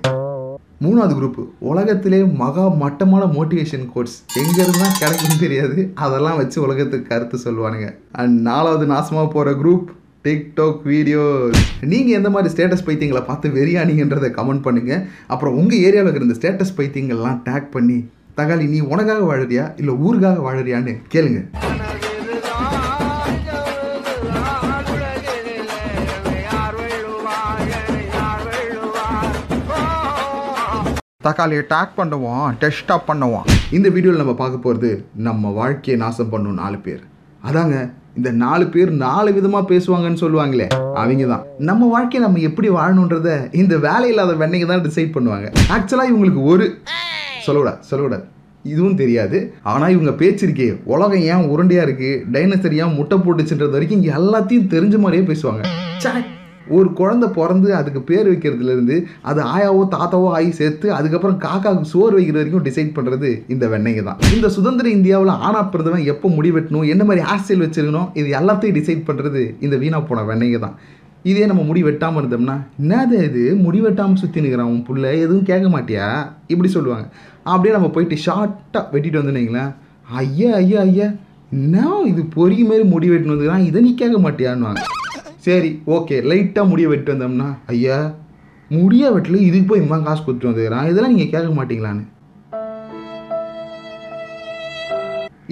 மூணாவது 0.85 1.13
குரூப் 1.17 1.37
உலகத்திலே 1.69 2.17
மகா 2.41 2.65
மட்டமான 2.81 3.23
மோட்டிவேஷன் 3.37 3.85
கோர்ஸ் 3.93 4.17
எங்கேருந்து 4.41 4.81
தான் 4.83 4.97
கிடைக்குன்னு 4.99 5.37
தெரியாது. 5.43 5.77
அதெல்லாம் 6.05 6.39
வச்சு 6.41 6.57
உலகத்துக்கு 6.65 7.09
கருத்து 7.11 7.37
சொல்லுவானுங்க. 7.45 7.87
அண்ட் 8.21 8.35
நாலாவது 8.49 8.85
நாசமாக 8.91 9.27
போகிற 9.35 9.51
குரூப் 9.61 9.87
டிக்டாக் 10.25 10.81
வீடியோஸ் 10.91 11.59
நீங்கள் 11.91 12.17
எந்த 12.19 12.29
மாதிரி 12.33 12.51
ஸ்டேட்டஸ் 12.53 12.85
பைத்தியங்களை 12.87 13.21
பார்த்து 13.27 13.55
வெறியானீங்கன்றதை 13.57 14.29
கமெண்ட் 14.37 14.65
பண்ணுங்கள் 14.67 15.03
அப்புறம் 15.33 15.57
உங்கள் 15.61 15.83
ஏரியாவில் 15.87 16.09
இருக்கிற 16.09 16.27
இந்த 16.27 16.37
ஸ்டேட்டஸ் 16.39 16.77
பைத்தியங்கள்லாம் 16.79 17.39
டேக் 17.49 17.67
பண்ணி 17.75 17.97
தகாலி 18.39 18.65
நீ 18.73 18.79
உனக்காக 18.93 19.21
வாழறியா? 19.29 19.65
இல்லை 19.81 19.93
ஊருக்காக 20.05 20.41
வாழறியான்னு 20.47 20.93
கேளுங்க. 21.13 21.41
தக்காளியை 31.27 31.63
டேக் 31.71 31.95
பண்ணுவோம் 31.99 32.43
டெஸ்ட்டாக 32.59 33.01
பண்ணுவோம் 33.07 33.47
இந்த 33.77 33.87
வீடியோவில் 33.95 34.21
நம்ம 34.23 34.35
பார்க்க 34.41 34.65
போகிறது 34.65 34.91
நம்ம 35.27 35.49
வாழ்க்கையை 35.57 35.95
நாசம் 36.03 36.29
பண்ணும் 36.33 36.59
நாலு 36.61 36.77
பேர். 36.85 37.01
அதாங்க 37.47 37.77
இந்த 38.19 38.29
நாலு 38.43 38.65
பேர் 38.73 38.91
நாலு 39.05 39.29
விதமாக 39.37 39.63
பேசுவாங்கன்னு 39.71 40.21
சொல்லுவாங்களே 40.23 40.67
அவங்க 41.01 41.25
தான் 41.33 41.43
நம்ம 41.69 41.89
வாழ்க்கையை 41.95 42.21
நம்ம 42.25 42.41
எப்படி 42.49 42.69
வாழணுன்றத 42.77 43.29
இந்த 43.61 43.73
வேலை 43.87 44.07
இல்லாத 44.13 44.33
வெண்ணைங்க 44.41 44.67
தான் 44.71 44.85
டிசைட் 44.87 45.13
பண்ணுவாங்க. 45.17 45.49
ஆக்சுவலாக 45.75 46.11
இவங்களுக்கு 46.11 46.43
ஒரு 46.53 46.65
சொல்லக்கூடாது 47.45 47.79
சொல்லக்கூடாது. 47.89 48.25
இதுவும் 48.71 48.97
தெரியாது. 49.01 49.37
ஆனால் 49.71 49.93
இவங்க 49.95 50.13
பேச்சிருக்கே 50.21 50.69
உலகம் 50.93 51.27
ஏன் 51.33 51.45
உருண்டையாக 51.53 51.87
இருக்குது 51.87 52.23
டைனசர் 52.35 52.79
ஏன் 52.83 52.97
முட்டை 52.97 53.17
போட்டுச்சுன்றது 53.25 53.75
வரைக்கும் 53.77 53.99
இங்கே 53.99 54.15
எல்லாத்தையும் 54.21 54.71
தெரிஞ்ச 54.73 54.97
மாதிரியே 55.03 55.25
பேசுவாங்க. 55.29 55.63
சாக் 56.05 56.33
ஒரு 56.75 56.89
குழந்தை 56.99 57.29
பிறந்து 57.37 57.69
அதுக்கு 57.79 58.01
பேர் 58.09 58.27
வைக்கிறதுலேருந்து 58.31 58.97
அது 59.29 59.41
ஆயாவோ 59.55 59.83
தாத்தாவோ 59.95 60.27
ஆகி 60.37 60.51
சேர்த்து 60.59 60.87
அதுக்கப்புறம் 60.97 61.39
காக்காவுக்கு 61.45 61.93
சோறு 61.93 62.13
வைக்கிற 62.17 62.37
வரைக்கும் 62.39 62.65
டிசைட் 62.67 62.95
பண்ணுறது 62.97 63.31
இந்த 63.53 63.67
வெண்ணெய்ங்க 63.73 64.03
தான். 64.09 64.19
இந்த 64.35 64.49
சுதந்திர 64.57 64.89
இந்தியாவில் 64.97 65.33
ஆனா 65.47 65.61
பிறந்தவன் 65.73 66.05
எப்போ 66.13 66.27
முடி 66.37 66.51
வெட்டணும் 66.57 66.87
என்ன 66.93 67.03
மாதிரி 67.09 67.25
ஹேர் 67.31 67.63
வச்சிருக்கணும் 67.63 68.09
இது 68.21 68.29
எல்லாத்தையும் 68.39 68.77
டிசைட் 68.79 69.07
பண்ணுறது 69.09 69.43
இந்த 69.59 69.75
வீணா 69.83 69.99
போன 70.11 70.23
வெண்ணெய் 70.29 70.59
தான். 70.65 70.77
இதே 71.31 71.45
நம்ம 71.49 71.61
முடி 71.69 71.81
வெட்டாமல் 71.85 72.21
இருந்தோம்னா 72.21 72.55
என்னது 72.81 73.17
இது? 73.27 73.43
முடி 73.63 73.79
வெட்டாமல் 73.85 74.19
சுற்றி 74.21 74.43
நிற்கிறான் 74.43 74.69
உன் 74.73 74.85
புள்ள 74.89 75.05
எதுவும் 75.23 75.47
கேட்க 75.49 75.67
மாட்டியா? 75.73 76.07
இப்படி 76.53 76.69
சொல்லுவாங்க. 76.75 77.07
அப்படியே 77.53 77.73
நம்ம 77.75 77.89
போயிட்டு 77.95 78.17
ஷார்ட்டாக 78.25 78.83
வெட்டிட்டு 78.93 79.21
வந்துனீங்களேன் 79.21 79.71
ஐயா 80.21 80.51
ஐயா 80.61 80.81
ஐயா 80.89 81.07
என்ன 81.51 81.85
இது? 82.11 82.21
பொறி 82.35 82.57
மாரி 82.69 82.83
முடி 82.93 83.09
வெட்டின்னு 83.11 83.35
வந்துக்கிறான் 83.35 83.67
இதை 83.69 83.81
நீ 83.81 83.93
கேட்க 83.93 84.17
மாட்டியான்னுவாங்க. 84.25 84.83
சரி 85.47 85.69
ஓகே 85.95 86.15
லைட்டாக 86.29 86.69
முடிய 86.69 86.85
வெட்டு 86.91 87.09
வந்தோம்னா 87.13 87.49
ஐயா 87.73 87.97
முடிய 88.77 89.09
வெட்டில் 89.15 89.45
இதுக்கு 89.47 89.67
போய் 89.67 89.81
இம்மா 89.81 89.97
காசு 90.05 90.21
கொடுத்துட்டு 90.23 90.49
வந்துக்கிறான். 90.49 90.87
இதெல்லாம் 90.91 91.13
நீங்கள் 91.13 91.33
கேட்க 91.33 91.51
மாட்டீங்களான்னு? 91.57 92.03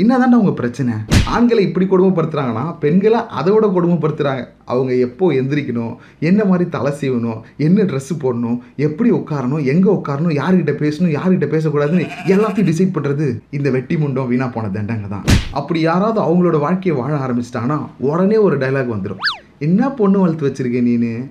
என்னதான்டா 0.02 0.40
உங்கள் 0.42 0.58
பிரச்சனை? 0.60 0.94
ஆண்களை 1.36 1.62
இப்படி 1.68 1.86
கொடுமைப்படுத்துகிறாங்கன்னா 1.92 2.64
பெண்களை 2.82 3.20
அதை 3.40 3.52
விட 3.54 3.68
கொடுமைப்படுத்துகிறாங்க 3.76 4.44
அவங்க 4.74 4.92
எப்போ 5.06 5.30
எந்திரிக்கணும்? 5.40 5.94
என்ன 6.30 6.42
மாதிரி 6.50 6.66
தலை 6.76 6.92
சீவணும்? 7.02 7.40
என்ன 7.68 7.86
ட்ரெஸ்ஸு 7.92 8.18
போடணும்? 8.24 8.58
எப்படி 8.88 9.12
உட்காரணும்? 9.20 9.64
எங்கே 9.74 9.90
உட்காரணும்? 9.98 10.36
யார்கிட்ட 10.42 10.76
பேசணும்? 10.84 11.16
யார்கிட்ட 11.18 11.50
பேசக்கூடாதுன்னு 11.56 12.12
எல்லாத்தையும் 12.36 12.70
டிசைட் 12.72 12.96
பண்ணுறது 12.98 13.30
இந்த 13.60 13.70
வெட்டி 13.78 13.98
முண்டம் 14.04 14.30
வீணா 14.34 14.50
போன 14.58 14.74
தண்டங்க 14.78 15.10
தான் 15.16 15.26
அப்படி 15.62 15.82
யாராவது 15.90 16.22
அவங்களோட 16.28 16.60
வாழ்க்கையை 16.68 16.98
வாழ 17.02 17.16
ஆரம்பிச்சிட்டாங்கன்னா 17.26 17.80
உடனே 18.12 18.40
ஒரு 18.50 18.58
டைலாக் 18.66 18.96
வந்துடும் 18.96 19.24
என்ன 19.60 19.90
பொண்ணு 19.90 20.20
வளர்த்து 20.20 20.48
வச்சுருக்க 20.48 20.80
நீனு? 20.88 21.30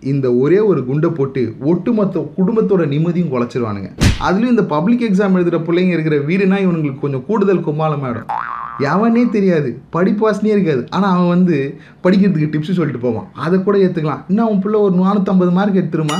இந்த 0.00 0.34
ஒரே 0.34 0.58
ஒரு 0.58 0.84
குண்டை 0.86 1.10
போட்டு 1.10 1.54
ஒட்டுமொத்த 1.60 2.20
குடும்பத்தோட 2.36 2.82
நிம்மதியும் 2.92 3.32
குலைச்சிருவானுங்க. 3.32 3.88
அதுலேயும் 4.26 4.54
இந்த 4.54 4.64
பப்ளிக் 4.64 5.04
எக்ஸாம் 5.08 5.36
எழுதுகிற 5.36 5.58
பிள்ளைங்க 5.58 5.94
இருக்கிற 5.96 6.16
வீடுனா 6.16 6.58
இவனுங்களுக்கு 6.64 6.98
கொஞ்சம் 6.98 7.24
கூடுதல் 7.26 7.64
கும்மாளமாயிடும் 7.66 8.30
எவனே 8.78 9.28
தெரியாது. 9.28 9.80
படிப்பு 9.90 10.30
வாசனையே 10.30 10.54
இருக்காது. 10.56 10.86
ஆனால் 10.90 11.14
அவன் 11.14 11.28
வந்து 11.28 11.78
படிக்கிறதுக்கு 12.02 12.52
டிப்ஸ் 12.54 12.78
சொல்லிட்டு 12.80 13.04
போவான். 13.06 13.28
அதை 13.34 13.62
கூட 13.62 13.78
ஏற்றுக்கலாம் 13.78 14.24
இன்னும் 14.28 14.46
அவன் 14.46 14.60
பிள்ளை 14.60 14.80
ஒரு 14.80 14.96
நானூற்றம்பது 14.96 15.50
மார்க் 15.50 15.80
எடுத்துருமா? 15.82 16.18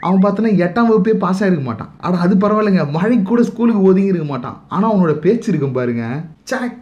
அவன் 0.00 0.22
பார்த்தோன்னா 0.22 0.50
எட்டாம் 0.64 0.88
வகுப்பே 0.90 1.14
பாஸ் 1.14 1.44
ஆகிருக்க 1.44 1.62
மாட்டான். 1.62 1.92
ஆனால் 2.00 2.20
அது 2.20 2.34
பரவாயில்லைங்க. 2.36 2.90
மழைக்கு 2.90 3.22
கூட 3.22 3.42
ஸ்கூலுக்கு 3.42 3.82
ஒதுங்கி 3.82 4.12
இருக்க 4.14 4.26
மாட்டான். 4.26 4.58
ஆனால் 4.68 4.90
அவனோட 4.92 5.12
பேச்சு 5.12 5.48
இருக்கும் 5.50 5.72
பாருங்க. 5.72 6.24
சாக் 6.42 6.76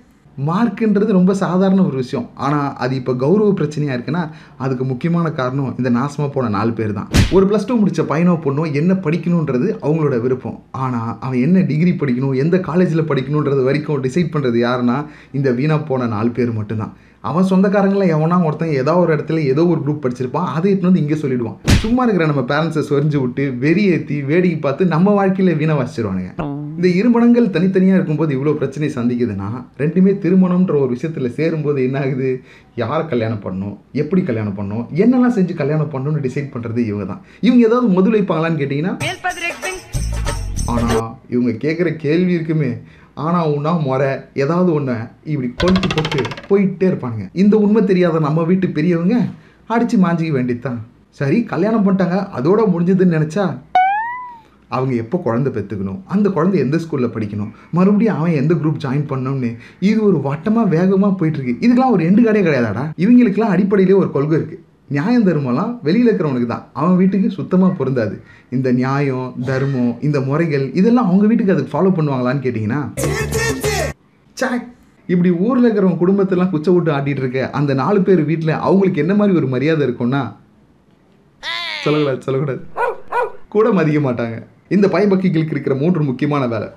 மார்க்குன்றது 0.49 1.11
ரொம்ப 1.19 1.33
சாதாரண 1.43 1.81
ஒரு 1.89 1.97
விஷயம். 2.03 2.27
ஆனால் 2.45 2.71
அது 2.85 2.93
இப்போ 3.01 3.13
கௌரவ 3.23 3.51
பிரச்சனையாக 3.61 3.97
இருக்குன்னா 3.97 4.23
அதுக்கு 4.65 4.85
முக்கியமான 4.91 5.27
காரணம் 5.41 5.77
இந்த 5.81 5.91
நாசமாக 5.99 6.31
போன 6.37 6.51
நாலு 6.57 6.73
பேர் 6.79 6.97
தான் 6.99 7.11
ஒரு 7.37 7.45
ப்ளஸ் 7.51 7.69
டூ 7.69 7.77
முடித்த 7.83 8.05
பையனோ 8.13 8.35
பொண்ணோ 8.47 8.65
என்ன 8.81 8.93
படிக்கணுன்றது 9.07 9.69
அவங்களோட 9.87 10.17
விருப்பம். 10.25 10.59
ஆனால் 10.85 11.13
அவன் 11.25 11.41
என்ன 11.47 11.65
டிகிரி 11.71 11.95
படிக்கணும் 12.03 12.37
எந்த 12.45 12.59
காலேஜில் 12.69 13.09
படிக்கணுன்றது 13.11 13.63
வரைக்கும் 13.69 14.03
டிசைட் 14.07 14.33
பண்ணுறது 14.35 14.61
யாருன்னா 14.67 14.99
இந்த 15.39 15.51
வீணாக 15.61 15.89
போன 15.91 16.09
நாலு 16.17 16.33
பேர் 16.39 16.59
மட்டும்தான். 16.61 16.95
அவன் 17.31 17.49
சொந்தக்காரங்கள 17.51 18.07
எவனா 18.15 18.39
ஒருத்தன் 18.47 18.75
ஏதோ 18.81 18.95
ஒரு 19.03 19.11
இடத்துல 19.17 19.45
ஏதோ 19.53 19.63
ஒரு 19.75 19.81
குரூப் 19.85 20.03
படிச்சிருப்பான் 20.05 20.51
அதை 20.57 20.67
எடுத்துன்னு 20.71 20.91
வந்து 20.91 21.05
இங்கே 21.05 21.19
சொல்லிடுவான். 21.23 21.57
சும்மா 21.85 22.03
இருக்கிற 22.07 22.27
நம்ம 22.33 22.45
பேரண்ட்ஸை 22.51 22.85
சொரிஞ்சு 22.91 23.21
விட்டு 23.23 23.47
வெறி 23.65 23.85
ஏற்றி 23.95 24.19
வேடிக்கை 24.33 24.59
பார்த்து 24.67 24.93
நம்ம 24.97 25.15
வாழ்க்கையில் 25.21 25.59
வீணை 25.63 25.77
வச்சிருவானுங்க. 25.81 26.33
இந்த 26.77 26.89
இருமணங்கள் 26.99 27.47
தனித்தனியாக 27.55 27.99
இருக்கும்போது 27.99 28.31
இவ்வளோ 28.37 28.53
பிரச்சனை 28.61 28.87
சந்திக்குதுன்னா 28.97 29.49
ரெண்டுமே 29.81 30.13
திருமணம்ன்ற 30.23 30.75
ஒரு 30.85 30.91
விஷயத்தில் 30.95 31.35
சேரும்போது 31.37 31.79
என்ன 31.87 31.99
ஆகுது 32.05 32.31
யாரை 32.83 33.03
கல்யாணம் 33.13 33.43
பண்ணணும்? 33.45 33.75
எப்படி 34.03 34.23
கல்யாணம் 34.29 34.57
பண்ணணும்? 34.59 34.87
என்னெல்லாம் 35.03 35.35
செஞ்சு 35.37 35.55
கல்யாணம் 35.61 35.91
பண்ணணும்னு 35.93 36.25
டிசைட் 36.27 36.51
பண்ணுறது 36.55 36.81
இவங்க 36.91 37.07
தான் 37.11 37.21
இவங்க 37.47 37.63
ஏதாவது 37.69 37.89
முதல் 37.97 38.17
வைப்பாங்களான்னு 38.17 38.61
கேட்டிங்கன்னா 38.63 38.95
ஆனால் 40.75 41.11
இவங்க 41.35 41.53
கேட்குற 41.65 41.89
கேள்வி 42.05 42.33
இருக்குமே. 42.37 42.71
ஆனால் 43.25 43.51
உன்னா 43.57 43.73
முறை 43.89 44.11
ஏதாவது 44.45 44.71
ஒன்று 44.79 44.97
இப்படி 45.33 45.51
கொண்டு 45.63 45.89
போட்டு 45.95 46.21
போயிட்டே 46.49 46.87
இருப்பானுங்க. 46.91 47.27
இந்த 47.43 47.55
உண்மை 47.65 47.83
தெரியாத 47.91 48.23
நம்ம 48.27 48.45
வீட்டு 48.51 48.69
பெரியவங்க 48.79 49.17
அடித்து 49.75 49.99
மாஞ்சிக்க 50.07 50.33
வேண்டியதுதான். 50.39 50.81
சரி 51.21 51.39
கல்யாணம் 51.53 51.85
பண்ணிட்டாங்க 51.87 52.17
அதோட 52.39 52.61
முடிஞ்சதுன்னு 52.73 53.17
நினச்சா 53.17 53.45
அவங்க 54.69 54.95
எப்போ 55.03 55.17
குழந்தை 55.27 55.51
பெற்றுக்கணும்? 55.53 55.99
அந்த 56.15 56.31
குழந்தை 56.37 56.59
எந்த 56.65 56.77
ஸ்கூலில் 56.85 57.15
படிக்கணும்? 57.17 57.51
மறுபடியும் 57.79 58.19
அவன் 58.21 58.39
எந்த 58.43 58.55
குரூப் 58.55 58.83
ஜாயின் 58.85 59.09
பண்ணணும்னு? 59.11 59.51
இது 59.89 59.99
ஒரு 60.09 60.21
வட்டமாக 60.29 60.73
வேகமாக 60.77 61.13
போயிட்டுருக்கு. 61.21 61.57
இதுக்கெல்லாம் 61.65 61.95
ஒரு 61.97 62.05
எண்டு 62.11 62.25
கடையே 62.27 62.45
கிடையாதாடா? 62.47 62.85
இவங்களுக்கெல்லாம் 63.05 63.55
அடிப்படையிலே 63.57 63.97
ஒரு 64.03 64.11
கொள்கை 64.17 64.37
இருக்குது 64.39 64.63
நியாயம் 64.97 65.27
தர்மம்லாம் 65.29 65.71
வெளியில் 65.87 66.09
இருக்கிறவனுக்கு 66.09 66.49
தான். 66.53 66.65
அவன் 66.81 66.99
வீட்டுக்கு 67.01 67.29
சுத்தமாக 67.37 67.73
பொருந்தாது. 67.79 68.17
இந்த 68.57 68.69
நியாயம் 68.81 69.29
தர்மம் 69.51 69.93
இந்த 70.09 70.21
முறைகள் 70.29 70.67
இதெல்லாம் 70.81 71.09
அவங்க 71.11 71.27
வீட்டுக்கு 71.31 71.55
அதுக்கு 71.55 71.75
ஃபாலோ 71.75 71.93
பண்ணுவாங்களான்னு 71.99 72.45
கேட்டிங்கன்னா 72.47 72.81
ச்சே! 74.37 74.49
இப்படி 75.09 75.31
ஊரில் 75.47 75.65
இருக்கிறவங்க 75.67 76.01
குடும்பத்தெல்லாம் 76.03 76.53
குச்சை 76.53 76.73
விட்டு 76.75 76.91
ஆட்டிட்டு 76.95 77.23
இருக்க 77.23 77.51
அந்த 77.59 77.75
நாலு 77.81 77.99
பேர் 78.07 78.23
வீட்டில் 78.31 78.61
அவங்களுக்கு 78.67 79.03
என்ன 79.03 79.15
மாதிரி 79.21 79.39
ஒரு 79.41 79.49
மரியாதை 79.55 79.83
இருக்கும்னா 79.87 80.23
சொல்லக்கூடாது 81.85 82.25
சொல்லக்கூடாது. 82.27 82.61
கூட 83.55 83.71
மதிக்க 83.79 84.01
மாட்டாங்க. 84.09 84.37
இந்த 84.69 84.87
பயபக்கிகளுக்கு 84.87 85.51
இருக்கிற 85.51 85.75
மூன்று 85.77 86.03
முக்கியமான 86.05 86.47
வேலை. 86.47 86.69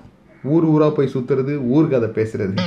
ஊர் 0.44 0.64
ஊராக 0.64 0.92
போய் 0.92 1.12
சுற்றுறது 1.14 1.54
ஊருக்கு 1.68 1.96
அதை 1.96 2.10
பேசுகிறது 2.10 2.62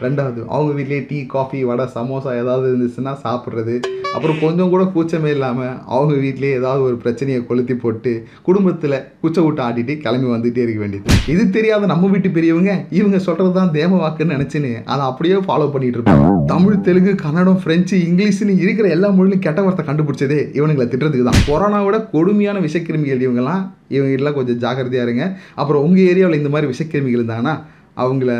ரெண்டாவது 0.00 0.44
அவங்க 0.46 0.80
வீட்லேயே 0.80 1.04
டீ 1.08 1.26
காஃபி 1.26 1.64
வடை 1.64 1.84
சமோசா 1.94 2.32
ஏதாவது 2.36 2.76
இருந்துச்சுன்னா 2.76 3.16
சாப்பிட்றது. 3.24 3.95
அப்புறம் 4.16 4.38
கொஞ்சம் 4.42 4.70
கூட 4.74 4.82
கூச்சமே 4.94 5.30
இல்லாமல் 5.36 5.72
அவங்க 5.94 6.14
வீட்லேயே 6.24 6.52
ஏதாவது 6.58 6.82
ஒரு 6.88 6.96
பிரச்சனையை 7.02 7.40
கொளுத்தி 7.48 7.74
போட்டு 7.82 8.12
குடும்பத்தில் 8.46 8.96
குச்சை 9.22 9.42
விட்டு 9.46 9.62
ஆடிட்டு 9.66 9.94
கிளம்பி 10.04 10.28
வந்துகிட்டே 10.34 10.62
இருக்க 10.64 10.80
வேண்டியது. 10.82 11.16
இது 11.32 11.42
தெரியாத 11.56 11.90
நம்ம 11.92 12.10
வீட்டு 12.14 12.30
பெரியவங்க 12.36 12.72
இவங்க 12.98 13.18
சொல்கிறது 13.26 13.52
தான் 13.58 13.72
தேம 13.76 14.00
வாக்குன்னு 14.02 14.36
நினச்சின்னு 14.36 14.72
அதை 14.92 15.02
அப்படியே 15.10 15.38
ஃபாலோ 15.48 15.68
பண்ணிகிட்டு 15.74 16.00
இருப்பாங்க. 16.00 16.32
தமிழ் 16.52 16.82
தெலுங்கு 16.88 17.14
கன்னடம் 17.24 17.60
ஃப்ரெஞ்சு 17.62 17.96
இங்கிலீஷ்னு 18.08 18.56
இருக்கிற 18.64 18.88
எல்லா 18.96 19.10
மொழியிலும் 19.18 19.44
கெட்ட 19.46 19.60
வார்த்தை 19.66 19.86
கண்டுபிடிச்சதே 19.90 20.40
இவனுங்களை 20.58 20.88
திட்டுறதுக்கு 20.88 21.28
தான் 21.30 21.44
கொரோனாவோட 21.50 21.96
கொடுமையான 22.16 22.60
விஷக்கிருமிகள் 22.66 23.24
இவங்கெல்லாம் 23.26 23.62
இவங்கெல்லாம் 23.96 24.38
கொஞ்சம் 24.40 24.60
ஜாக்கிரதையாக 24.64 25.08
இருங்க. 25.08 25.24
அப்புறம் 25.60 25.84
உங்கள் 25.88 26.08
ஏரியாவில் 26.10 26.40
இந்த 26.42 26.52
மாதிரி 26.54 26.72
விஷக்கிருமிகள் 26.74 27.22
இருந்தாங்கன்னா 27.22 27.56
அவங்கள 28.02 28.32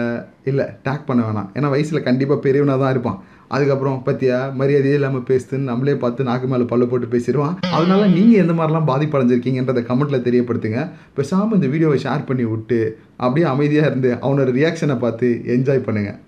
இல்லை 0.50 0.64
டேக் 0.86 1.06
பண்ண 1.06 1.20
வேணாம். 1.26 1.48
ஏன்னா 1.56 1.68
வயசில் 1.74 2.06
கண்டிப்பாக 2.06 2.44
பெரியவனாக 2.46 2.78
தான் 2.82 2.92
இருப்பான். 2.94 3.20
அதுக்கப்புறம் 3.54 3.98
பத்தியா 4.06 4.38
மரியாதையே 4.60 4.96
இல்லாமல் 4.98 5.26
பேசுதுன்னு 5.30 5.70
நம்மளே 5.70 5.96
பார்த்து 6.04 6.28
நாக்கு 6.28 6.46
மேலே 6.52 6.66
பல்ல 6.72 6.86
போட்டு 6.92 7.08
பேசிடுவான் 7.14 7.56
அதனால 7.76 8.02
நீங்கள் 8.16 8.42
எந்த 8.44 8.54
மாதிரிலாம் 8.60 8.90
பாதிப்படைஞ்சிருக்கீங்கன்றத 8.92 9.82
கமெண்ட்டில் 9.90 10.26
தெரியப்படுத்துங்க. 10.28 10.82
பேசாமல் 11.18 11.58
இந்த 11.60 11.70
வீடியோவை 11.74 11.98
ஷேர் 12.06 12.28
பண்ணி 12.30 12.46
விட்டு 12.52 12.80
அப்படியே 13.24 13.46
அமைதியாக 13.54 13.90
இருந்து 13.92 14.12
அவனோட 14.24 14.50
ரியாக்ஷனை 14.60 14.98
பார்த்து 15.04 15.28
என்ஜாய் 15.56 15.86
பண்ணுங்கள் 15.88 16.18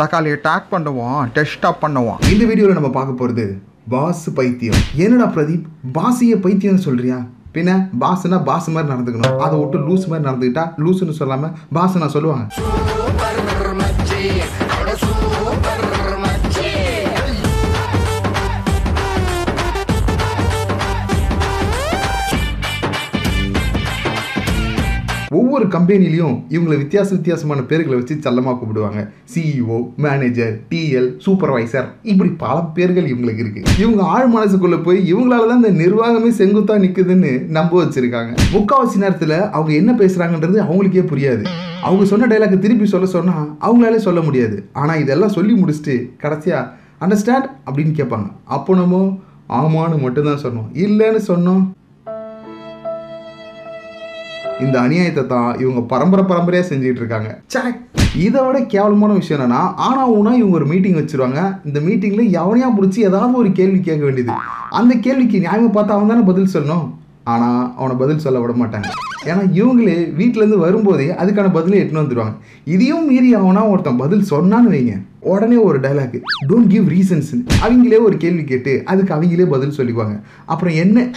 தக்காளியை 0.00 0.38
டேக் 0.46 0.66
பண்ணுவோம் 0.72 1.20
டெஸ்ட்டாக 1.36 1.74
பண்ணுவோம். 1.82 2.18
இந்த 2.32 2.42
வீடியோவில் 2.48 2.78
நம்ம 2.78 2.90
பார்க்க 2.96 3.20
போகிறது 3.20 3.44
பாசு 3.92 4.30
பைத்தியம். 4.38 4.82
என்னடா 5.04 5.26
பிரதீப்? 5.36 5.64
பாசிய 5.96 6.34
பைத்தியம்னு 6.44 6.84
சொல்கிறியா 6.86 7.18
பின்ன 7.56 7.72
பாஸ்னா 8.04 8.38
பாஸ் 8.50 8.68
மாதிரி 8.76 8.92
நடந்துக்கணும். 8.92 9.36
அதை 9.46 9.54
விட்டு 9.62 9.78
லூஸ் 9.88 10.08
மாதிரி 10.12 10.28
நடந்துக்கிட்டா 10.28 10.66
லூஸ்னு 10.84 11.18
சொல்லாமல் 11.22 11.54
பாஸ்னா 11.78 12.08
சொல்லுவாங்க. 12.16 12.46
ஒவ்வொரு 25.30 25.66
கம்பெனிலையும் 25.66 26.34
இவங்களை 26.48 26.76
வித்தியாச 26.78 27.08
வித்தியாசமான 27.10 27.60
பேர்களை 27.60 27.94
வச்சு 27.94 28.16
செல்லமாக 28.20 28.58
கூப்பிடுவாங்க. 28.58 29.10
சிஇஓ 29.34 29.88
மேனேஜர் 29.96 30.60
டிஎல் 30.70 31.08
சூப்பர்வைசர் 31.26 31.84
இப்படி 32.02 32.30
பல 32.30 32.62
பேர்கள் 32.74 33.10
இவங்களுக்கு 33.12 33.38
இருக்கு. 33.38 33.62
இவங்க 33.78 34.02
ஆழ் 34.02 34.32
மனசுக்குள்ள 34.34 34.82
போய் 34.82 35.14
இவங்களால 35.14 35.48
தான் 35.48 35.64
இந்த 35.64 35.84
நிர்வாகமே 35.84 36.30
செங்குத்தா 36.40 36.76
நிக்குதுன்னு 36.84 37.44
நம்ப 37.48 37.84
வச்சிருக்காங்க. 37.84 38.34
முக்காவாசி 38.52 38.96
நேரத்தில் 38.96 39.40
அவங்க 39.40 39.72
என்ன 39.72 39.92
பேசுறாங்கன்றது 39.92 40.58
அவங்களுக்கே 40.66 41.04
புரியாது. 41.12 41.46
அவங்க 41.82 42.04
சொன்ன 42.04 42.26
டைலாக் 42.26 42.58
திருப்பி 42.58 42.86
சொல்ல 42.86 43.06
சொன்னால் 43.06 43.56
அவங்களாலே 43.60 43.96
சொல்ல 43.96 44.20
முடியாது. 44.20 44.68
ஆனால் 44.72 45.00
இதெல்லாம் 45.00 45.28
சொல்லி 45.28 45.62
முடிச்சுட்டு 45.62 46.10
கடைசியாக 46.18 46.70
அண்டர்ஸ்டாண்ட் 47.00 47.48
அப்படின்னு 47.66 47.94
கேட்பாங்க. 48.00 48.30
அப்போ 48.44 48.74
நம்ம 48.74 49.18
ஆமான்னு 49.48 50.00
மட்டும்தான் 50.00 50.42
சொன்னோம். 50.42 50.70
இல்லைன்னு 50.74 51.20
சொன்னோம். 51.28 51.64
இந்த 54.64 54.76
அநியாயத்தை 54.84 55.22
தான் 55.32 55.48
இவங்க 55.62 55.80
பரம்பரை 55.90 56.22
பரம்பரையாக 56.28 56.66
செஞ்சுட்டு 56.68 57.00
இருக்காங்க. 57.02 57.30
சே 57.54 57.60
இதை 58.26 58.40
விட 58.44 58.58
கேவலமான 58.74 59.14
விஷயம் 59.18 59.40
என்னன்னா 59.40 59.62
ஆனா 59.86 60.02
ஊனா 60.16 60.30
இவங்க 60.40 60.54
ஒரு 60.60 60.66
மீட்டிங் 60.70 60.98
வச்சிருவாங்க. 61.00 61.40
இந்த 61.68 61.78
மீட்டிங்ல 61.86 62.22
எவனையா 62.40 62.68
பிடிச்சி 62.76 63.00
ஏதாவது 63.08 63.40
ஒரு 63.42 63.50
கேள்வி 63.58 63.80
கேட்க 63.88 64.02
வேண்டியது. 64.04 64.36
அந்த 64.78 64.92
கேள்விக்கு 65.06 65.38
நியாயமா 65.46 65.68
பார்த்தா 65.76 65.96
அவன் 65.96 66.12
தானே 66.12 66.24
பதில் 66.30 66.54
சொல்லணும்? 66.54 66.86
ஆனா 67.32 67.48
அவனை 67.80 67.96
பதில் 68.02 68.24
சொல்ல 68.24 68.40
விட 68.40 68.54
மாட்டாங்க. 68.62 68.88
ஏன்னா 69.30 69.44
இவங்களே 69.60 69.98
வீட்டிலேருந்து 70.20 70.64
வரும்போதே 70.64 71.08
அதுக்கான 71.22 71.52
பதிலை 71.58 71.78
எட்டுன்னு 71.82 72.04
வந்துடுவாங்க 72.04 72.34
இதையும் 72.74 73.06
மீறி 73.10 73.30
அவனா 73.40 73.64
ஒருத்தன் 73.72 74.02
பதில் 74.04 74.28
சொன்னான்னு 74.32 74.72
வைங்க. 74.74 74.96
உடனே 75.32 75.58
ஒரு 75.68 75.78
டைலாக் 75.84 76.16
டோன்ட் 76.50 76.70
கிவ் 76.74 76.86
ரீசன்ஸ்னு 76.94 77.40
அவங்களே 77.64 78.00
ஒரு 78.08 78.16
கேள்வி 78.24 78.44
கேட்டு 78.50 78.72
அதுக்கு 78.92 79.14
அவங்களே 79.16 79.46
பதில் 79.54 79.76
சொல்லிக்குவாங்க. 79.78 80.16
அப்புறம் 80.52 80.76
என்ன? 80.84 81.08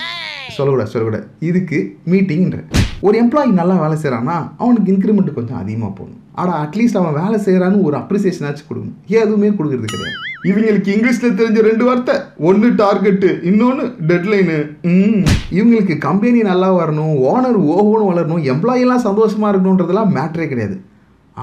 சொல்லக்கூடாது 0.55 0.91
சொல்லக்கூடாது. 0.93 1.27
இதுக்கு 1.49 1.79
மீட்டிங்ன்ற 2.11 2.59
ஒரு 3.07 3.15
எம்ப்ளாயி 3.23 3.51
நல்லா 3.59 3.75
வேலை 3.83 3.97
செய்கிறான்னா 4.03 4.37
அவனுக்கு 4.63 4.89
இன்க்ரிமெண்ட் 4.93 5.37
கொஞ்சம் 5.37 5.59
அதிகமாக 5.61 5.91
போகணும் 5.99 6.23
ஆனால் 6.41 6.57
அட்லீஸ்ட் 6.63 6.99
அவன் 7.01 7.15
வேலை 7.21 7.37
செய்கிறான்னு 7.45 7.85
ஒரு 7.87 7.95
அப்ரிசியேஷனாச்சும் 7.99 8.67
கொடுக்கணும். 8.69 8.97
எதுவுமே 9.21 9.49
கொடுக்குறது 9.57 9.91
கிடையாது. 9.93 10.17
இவங்களுக்கு 10.49 10.89
இங்கிலீஷில் 10.95 11.37
தெரிஞ்ச 11.39 11.61
ரெண்டு 11.69 11.83
வார்த்தை 11.87 12.15
ஒன்று 12.49 12.67
டார்கெட்டு 12.81 13.29
இன்னொன்று 13.49 13.85
டெட்லைனு 14.09 14.57
இவங்களுக்கு 15.57 15.97
கம்பெனி 16.07 16.41
நல்லா 16.51 16.69
வரணும் 16.81 17.15
ஓனர் 17.31 17.59
ஓஹோன்னு 17.73 18.09
வளரணும் 18.11 18.45
எம்ப்ளாயெல்லாம் 18.53 19.05
சந்தோஷமாக 19.07 19.51
இருக்கணுன்றதெல்லாம் 19.53 20.13
மேட்ரே 20.17 20.47
கிடையாது. 20.47 20.77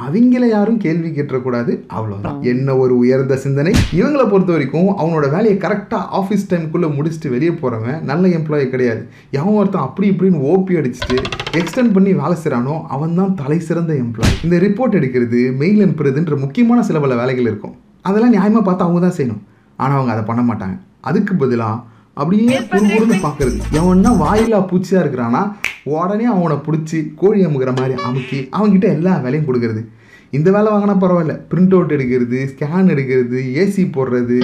அவங்கள 0.05 0.45
யாரும் 0.53 0.79
கேள்வி 0.85 1.11
கேட்டக்கூடாது 1.17 1.73
அவ்வளோதான் 1.97 2.39
என்ன 2.53 2.77
ஒரு 2.83 2.95
உயர்ந்த 3.03 3.35
சிந்தனை? 3.45 3.73
இவங்களை 3.99 4.25
பொறுத்த 4.33 4.51
வரைக்கும் 4.55 4.91
அவனோட 5.01 5.27
வேலையை 5.35 5.57
கரெக்டாக 5.65 6.11
ஆஃபீஸ் 6.21 6.47
டைமுக்குள்ளே 6.51 6.89
முடிச்சுட்டு 6.97 7.33
வெளியே 7.35 7.53
போகிறவன் 7.63 7.99
நல்ல 8.11 8.25
எம்ப்ளாயி 8.39 8.67
கிடையாது. 8.75 9.03
எவன் 9.39 9.57
ஒருத்தன் 9.61 9.87
அப்படி 9.87 10.09
இப்படின்னு 10.13 10.45
ஓபி 10.53 10.79
அடிச்சுட்டு 10.81 11.19
எக்ஸ்டெண்ட் 11.61 11.95
பண்ணி 11.97 12.13
வேலை 12.23 12.37
செய்கிறானோ 12.45 12.77
அவன் 12.97 13.19
தான் 13.21 13.35
தலை 13.43 13.59
சிறந்த 13.69 13.95
எம்ப்ளாயி 14.05 14.37
இந்த 14.47 14.59
ரிப்போர்ட் 14.67 14.99
எடுக்கிறது 15.01 15.43
மெயில் 15.63 15.83
அனுப்புறதுன்ற 15.87 16.37
முக்கியமான 16.45 16.83
சில 16.91 17.01
பல 17.05 17.15
வேலைகள் 17.23 17.51
இருக்கும். 17.51 17.77
அதெல்லாம் 18.09 18.35
நியாயமாக 18.37 18.65
பார்த்து 18.69 18.87
அவங்க 18.87 19.03
தான் 19.07 19.19
செய்யணும். 19.19 19.43
ஆனால் 19.83 19.99
அவங்க 19.99 20.13
அதை 20.17 20.25
பண்ண 20.31 20.43
மாட்டாங்க. 20.51 20.77
அதுக்கு 21.11 21.35
பதிலாக 21.45 21.83
அப்படியே 22.21 22.59
குறுகுறுன்னு 22.71 23.17
பார்க்கறது 23.25 23.59
எவன்னா 23.79 24.11
வாயிலா 24.21 24.59
பூச்சியாக 24.71 25.03
இருக்கிறானா 25.05 25.41
உடனே 25.95 26.25
அவனை 26.25 26.57
பிடிச்சி 26.67 26.99
கோழி 27.15 27.41
அமுக்கிற 27.47 27.73
மாதிரி 27.79 27.95
அமுக்கி 28.03 28.39
அவங்ககிட்ட 28.57 28.87
எல்லா 28.97 29.13
வேலையும் 29.25 29.49
கொடுக்கறது. 29.49 29.83
இந்த 30.37 30.49
வேலை 30.51 30.73
வாங்கினா 30.73 30.95
பரவாயில்ல. 31.03 31.35
பிரிண்ட் 31.51 31.75
அவுட் 31.77 31.93
எடுக்கிறது 31.97 32.39
ஸ்கேன் 32.53 32.91
எடுக்கிறது 32.95 33.41
ஏசி 33.63 33.83
போடுறது 33.97 34.39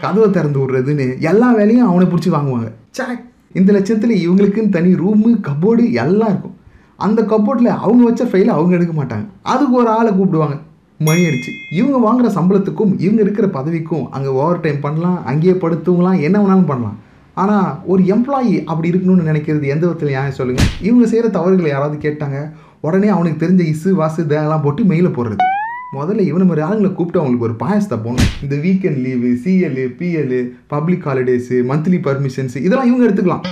கதவை 0.00 0.30
திறந்து 0.30 0.58
விடுறதுன்னு 0.62 1.06
எல்லா 1.30 1.48
வேலையும் 1.52 1.88
அவனை 1.88 2.06
பிடிச்சி 2.08 2.30
வாங்குவாங்க. 2.36 2.68
சே 2.90 3.04
இந்த 3.52 3.72
லட்சத்தில் 3.72 4.14
இவங்களுக்குன்னு 4.24 4.68
தனி 4.68 4.90
ரூமு 4.94 5.30
கபோர்டு 5.48 5.84
எல்லாம் 6.04 6.28
இருக்கும். 6.28 6.56
அந்த 6.96 7.22
கபோர்டில் 7.22 7.76
அவங்க 7.84 8.02
வச்ச 8.04 8.24
ஃபைலை 8.24 8.52
அவங்க 8.56 8.74
எடுக்க 8.74 8.94
மாட்டாங்க. 9.02 9.26
அதுக்கு 9.42 9.76
ஒரு 9.76 9.88
ஆளை 9.88 10.12
கூப்பிடுவாங்க. 10.12 10.56
மணி 10.98 11.22
அடிச்சு. 11.22 11.50
இவங்க 11.78 11.98
வாங்குற 12.06 12.26
சம்பளத்துக்கும் 12.36 12.92
இவங்க 12.98 13.20
இருக்கிற 13.20 13.46
பதவிக்கும் 13.48 14.06
அங்கே 14.10 14.28
ஓவர் 14.28 14.60
டைம் 14.60 14.80
பண்ணலாம் 14.80 15.18
அங்கேயே 15.24 15.52
படுத்துவங்களாம் 15.52 16.20
என்ன 16.20 16.36
வேணாலும் 16.38 16.70
பண்ணலாம். 16.70 16.96
ஆனால் 17.42 17.70
ஒரு 17.92 18.02
எம்ப்ளாயி 18.14 18.52
அப்படி 18.70 18.90
இருக்கணும்னு 18.90 19.28
நினைக்கிறது 19.30 19.66
எந்த 19.74 19.84
விதத்தில் 19.86 20.12
ஏன் 20.20 20.36
சொல்லுங்கள் 20.38 20.70
இவங்க 20.80 21.06
செய்கிற 21.10 21.28
தவறுகளை 21.34 21.68
யாராவது 21.70 21.96
கேட்டாங்க? 22.06 22.38
உடனே 22.86 23.08
அவனுக்கு 23.08 23.40
தெரிஞ்ச 23.42 23.62
இசு 23.72 23.90
வாசு 23.90 24.26
தேலாம் 24.26 24.64
போட்டு 24.66 24.82
மெயில 24.84 25.08
போடுறது. 25.16 25.42
முதல்ல 25.96 26.24
இவனை 26.30 26.46
மாதிரி 26.46 26.64
ஆளுங்களை 26.66 26.90
கூப்பிட்டு 26.94 27.20
அவங்களுக்கு 27.20 27.48
ஒரு 27.48 27.56
பாயசத்தை 27.62 27.98
போகணும் 28.06 28.32
இந்த 28.44 28.54
weekend 28.64 29.00
leave 29.04 29.30
CL 29.44 29.78
PL 29.98 30.36
public 30.74 31.06
holidays 31.08 31.58
monthly 31.72 32.00
permissions 32.08 32.64
இதெல்லாம் 32.66 32.88
இவங்க 32.90 33.04
எடுத்துக்கலாம். 33.06 33.44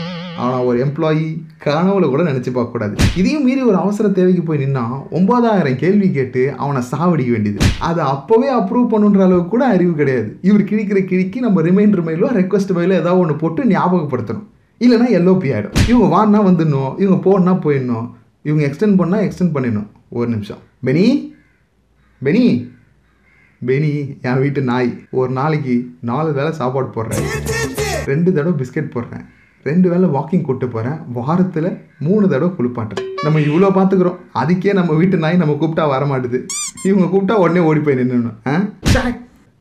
ஆனால் 0.43 0.65
ஒரு 0.69 0.77
எம்ப்ளாயி 0.85 1.27
கனவுல 1.65 2.07
கூட 2.13 2.23
நினச்சி 2.29 2.51
பார்க்கக்கூடாது. 2.55 2.95
இதையும் 3.21 3.45
மீறி 3.47 3.63
ஒரு 3.71 3.79
அவசர 3.83 4.09
தேவைக்கு 4.19 4.43
போய் 4.43 4.61
நின்னா 4.63 4.85
ஒன்பதாயிரம் 5.19 5.79
கேள்வி 5.83 6.09
கேட்டு 6.17 6.43
அவனை 6.63 6.81
சாவடிக்க 6.91 7.31
வேண்டியது. 7.35 7.61
அதை 7.89 8.03
அப்போவே 8.15 8.49
அப்ரூவ் 8.61 8.91
பண்ணுன்ற 8.95 9.23
அளவுக்கு 9.27 9.53
கூட 9.55 9.67
அறிவு 9.75 9.93
கிடையாது. 10.01 10.29
இவர் 10.49 10.69
கிழிக்கிற 10.71 11.01
கிழிக்கி 11.11 11.41
நம்ம 11.47 11.63
ரிமைண்டர் 11.69 12.05
மெயிலோ 12.09 12.31
ரெக்வஸ்ட் 12.41 12.75
மெயிலோ 12.79 12.97
ஏதாவது 13.03 13.23
ஒன்று 13.25 13.37
போட்டு 13.43 13.65
ஞாபகப்படுத்தணும். 13.75 14.47
இல்லைனா 14.85 15.09
எல்ஓபி 15.19 15.51
ஆகிடும் 15.57 15.77
இவங்க 15.91 16.09
வானா 16.15 16.41
வந்துடணும் 16.49 16.93
இவங்க 17.03 17.19
போனா 17.27 17.55
போயிடணும் 17.67 18.09
இவங்க 18.49 18.65
எக்ஸ்டெண்ட் 18.69 18.99
பண்ணால் 19.01 19.25
எக்ஸ்டெண்ட் 19.27 19.55
பண்ணிடணும். 19.57 19.89
ஒரு 20.19 20.29
நிமிஷம். 20.35 20.63
பெனி 20.87 21.07
பெனி 22.25 22.45
பெனி 23.69 23.93
என் 24.29 24.43
வீட்டு 24.43 24.61
நாய். 24.73 24.91
ஒரு 25.21 25.31
நாளைக்கு 25.39 25.77
நாலு 26.11 26.31
வேளை 26.39 26.53
சாப்பாடு 26.61 26.91
போடுறேன். 26.97 27.25
ரெண்டு 28.11 28.31
தடவை 28.33 28.55
பிஸ்கெட் 28.61 28.95
போடுறேன். 28.97 29.25
ரெண்டு 29.65 29.89
வேளை 29.89 30.09
வாக்கிங் 30.09 30.43
கூப்பிட்டு 30.43 30.69
போகிறேன் 30.69 30.99
வாரத்தில் 31.13 31.69
மூணு 31.99 32.29
தடவை 32.29 32.51
குளிப்பாட்டுறேன் 32.57 33.11
நம்ம 33.25 33.41
இவ்வளோ 33.41 33.71
பார்த்துக்குறோம் 33.75 34.19
அதுக்கே 34.35 34.73
நம்ம 34.73 34.93
வீட்டு 34.93 35.17
நாய் 35.17 35.37
நம்ம 35.37 35.55
கூப்பிட்டா 35.55 35.85
வரமாட்டுது. 35.91 36.39
இவங்க 36.85 37.07
கூப்பிட்டா 37.07 37.37
உடனே 37.39 37.61
ஓடி 37.61 37.81
போய் 37.81 37.95
நின்றுணும் 37.95 38.39
ஆ? 38.47 38.55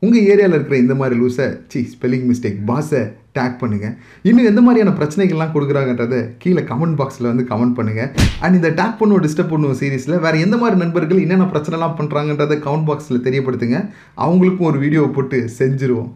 உங்கள் 0.02 0.24
ஏரியாவில் 0.24 0.54
இருக்கிற 0.54 0.76
இந்த 0.76 0.94
மாதிரி 0.94 1.14
லூஸை 1.20 1.44
சி 1.68 1.80
ஸ்பெல்லிங் 1.92 2.26
மிஸ்டேக் 2.26 2.58
பாஸை 2.64 3.00
டேக் 3.32 3.60
பண்ணுங்கள் 3.60 3.94
இன்னும் 4.22 4.44
எந்த 4.44 4.60
மாதிரியான 4.60 4.94
பிரச்சனைகள்லாம் 4.98 5.52
கொடுக்குறாங்கன்றதை 5.52 6.20
கீழே 6.38 6.62
கமெண்ட் 6.62 6.98
பாக்ஸில் 6.98 7.30
வந்து 7.30 7.44
கமெண்ட் 7.50 7.76
பண்ணுங்கள் 7.78 8.10
அண்ட் 8.40 8.54
இந்த 8.54 8.70
டேக் 8.70 8.98
பண்ணுவோம் 9.00 9.24
டிஸ்டர்ப் 9.24 9.52
பண்ணுவோம் 9.54 9.78
சீரீஸில் 9.80 10.18
வேறு 10.18 10.40
எந்த 10.40 10.56
மாதிரி 10.56 10.76
நண்பர்கள் 10.76 11.22
என்னென்ன 11.22 11.48
பிரச்சனைலாம் 11.52 11.98
பண்ணுறாங்கன்றதை 11.98 12.58
கமெண்ட் 12.66 12.88
பாக்ஸில் 12.90 13.24
தெரியப்படுத்துங்க. 13.24 13.80
அவங்களுக்கும் 14.18 14.70
ஒரு 14.70 14.78
வீடியோ 14.78 15.10
போட்டு 15.14 15.40
செஞ்சுருவோம். 15.58 16.10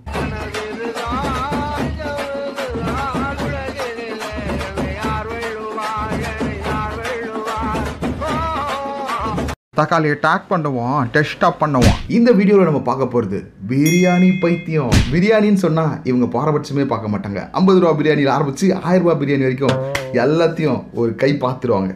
தக்காளியை 9.80 10.16
டேக் 10.26 10.46
பண்ணுவோம் 10.52 10.98
டெஸ்ட்டாக 11.14 11.52
பண்ணுவோம். 11.62 11.96
இந்த 12.18 12.30
வீடியோவில் 12.38 12.68
நம்ம 12.70 12.82
பார்க்க 12.90 13.12
போகிறது 13.14 13.38
பிரியாணி 13.72 14.30
பைத்தியம். 14.44 14.94
பிரியாணின்னு 15.12 15.64
சொன்னால் 15.66 15.94
இவங்க 16.10 16.28
பாரபட்சமே 16.36 16.86
பார்க்க 16.92 17.12
மாட்டாங்க. 17.14 17.42
ஐம்பது 17.60 17.80
ரூபா 17.82 17.92
பிரியாணியில் 18.00 18.34
ஆரம்பித்து 18.36 18.68
ஆயிரம் 18.88 19.04
ரூபா 19.06 19.16
பிரியாணி 19.22 19.46
வரைக்கும் 19.48 19.76
எல்லாத்தையும் 20.24 20.80
ஒரு 21.02 21.12
கை 21.24 21.32
பார்த்துருவாங்க. 21.44 21.92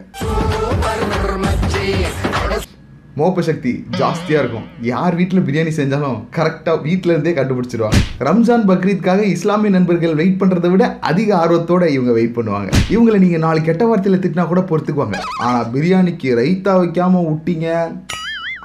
மோப்ப 3.19 3.41
சக்தி 3.47 3.71
ஜாஸ்தியாக 3.97 4.41
இருக்கும் 4.43 4.67
யார் 4.91 5.15
வீட்டில் 5.17 5.43
பிரியாணி 5.47 5.71
செஞ்சாலும் 5.79 6.15
கரெக்டாக 6.37 6.77
வீட்டிலேருந்தே 6.85 7.33
கண்டுபிடிச்சிருவாங்க. 7.39 7.99
ரம்ஜான் 8.27 8.65
பக்ரீத்காக 8.69 9.21
இஸ்லாமிய 9.33 9.71
நண்பர்கள் 9.75 10.15
வெயிட் 10.21 10.39
பண்ணுறதை 10.41 10.69
விட 10.73 10.85
அதிக 11.09 11.29
ஆர்வத்தோடு 11.41 11.89
இவங்க 11.97 12.13
வெயிட் 12.17 12.35
பண்ணுவாங்க. 12.37 12.69
இவங்களை 12.93 13.19
நீங்கள் 13.25 13.43
நாலு 13.45 13.61
கெட்ட 13.67 13.85
வார்த்தையில் 13.89 14.23
திட்டினா 14.23 14.45
கூட 14.53 14.63
பொறுத்துக்குவாங்க. 14.71 15.19
ஆனால் 15.47 15.69
பிரியாணிக்கு 15.75 16.31
ரைத்தா 16.41 16.73
வைக்காமல் 16.81 17.27
விட்டீங்க 17.29 17.67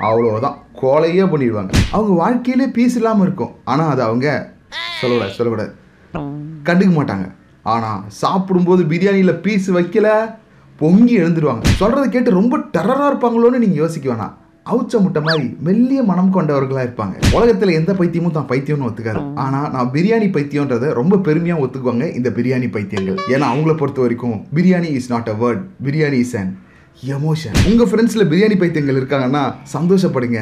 அவ்வளோதான் 0.09 0.57
கோலையே 0.83 1.27
பண்ணிடுவாங்க. 1.35 1.73
அவங்க 1.97 2.13
வாழ்க்கையிலே 2.23 2.69
பீஸ் 2.79 2.99
இல்லாமல் 3.01 3.27
இருக்கும். 3.29 3.55
ஆனால் 3.73 3.93
அது 3.95 4.03
அவங்க 4.09 4.29
சொல்லக்கூடாது 5.01 5.37
சொல்லக்கூடாது. 5.39 5.73
கண்டுக்க 6.69 6.93
மாட்டாங்க. 6.99 7.27
ஆனால் 7.75 8.03
சாப்பிடும்போது 8.23 8.83
பிரியாணியில் 8.93 9.41
பீஸ் 9.47 9.71
வைக்கல 9.79 10.11
பொங்கி 10.81 11.15
எழுந்துருவாங்க. 11.23 11.63
சொல்கிறத 11.79 12.05
கேட்டு 12.15 12.31
ரொம்ப 12.41 12.57
டெரராக 12.75 13.09
இருப்பாங்களோன்னு 13.11 13.63
நீங்கள் 13.63 13.83
யோசிக்க 13.83 14.07
வேணாம். 14.11 14.35
அவுச்ச 14.73 14.95
முட்டை 15.03 15.21
மாதிரி 15.27 15.47
மெல்லிய 15.67 16.01
மனம் 16.11 16.33
கொண்டவர்களாக 16.35 16.85
இருப்பாங்க. 16.87 17.15
உலகத்தில் 17.37 17.77
எந்த 17.79 17.93
பைத்தியமும் 18.01 18.35
தான் 18.37 18.49
பைத்தியம்னு 18.51 18.87
ஒத்துக்காது. 18.89 19.21
ஆனால் 19.45 19.69
நான் 19.75 19.91
பிரியாணி 19.95 20.29
பைத்தியன்றதை 20.37 20.89
ரொம்ப 21.01 21.19
பெருமையாக 21.29 21.63
ஒத்துக்குவாங்க 21.65 22.07
இந்த 22.19 22.31
பிரியாணி 22.39 22.69
பைத்தியங்கள். 22.77 23.19
ஏன்னா 23.35 23.47
அவங்கள 23.53 23.75
பொறுத்த 23.81 24.01
வரைக்கும் 24.05 24.37
biryani 24.59 24.91
is 25.01 25.11
not 25.15 25.31
a 25.35 25.37
word 25.43 25.65
biryani 25.89 26.21
is 26.27 26.37
an 26.43 26.55
emotion 27.17 27.59
உங்கள் 27.71 27.91
ஃப்ரெண்ட்ஸில் 27.91 28.29
பிரியாணி 28.33 28.59
பைத்தியங்கள் 28.63 29.01
இருக்காங்கன்னா 29.01 29.43
சந்தோஷப்படுங்க. 29.75 30.39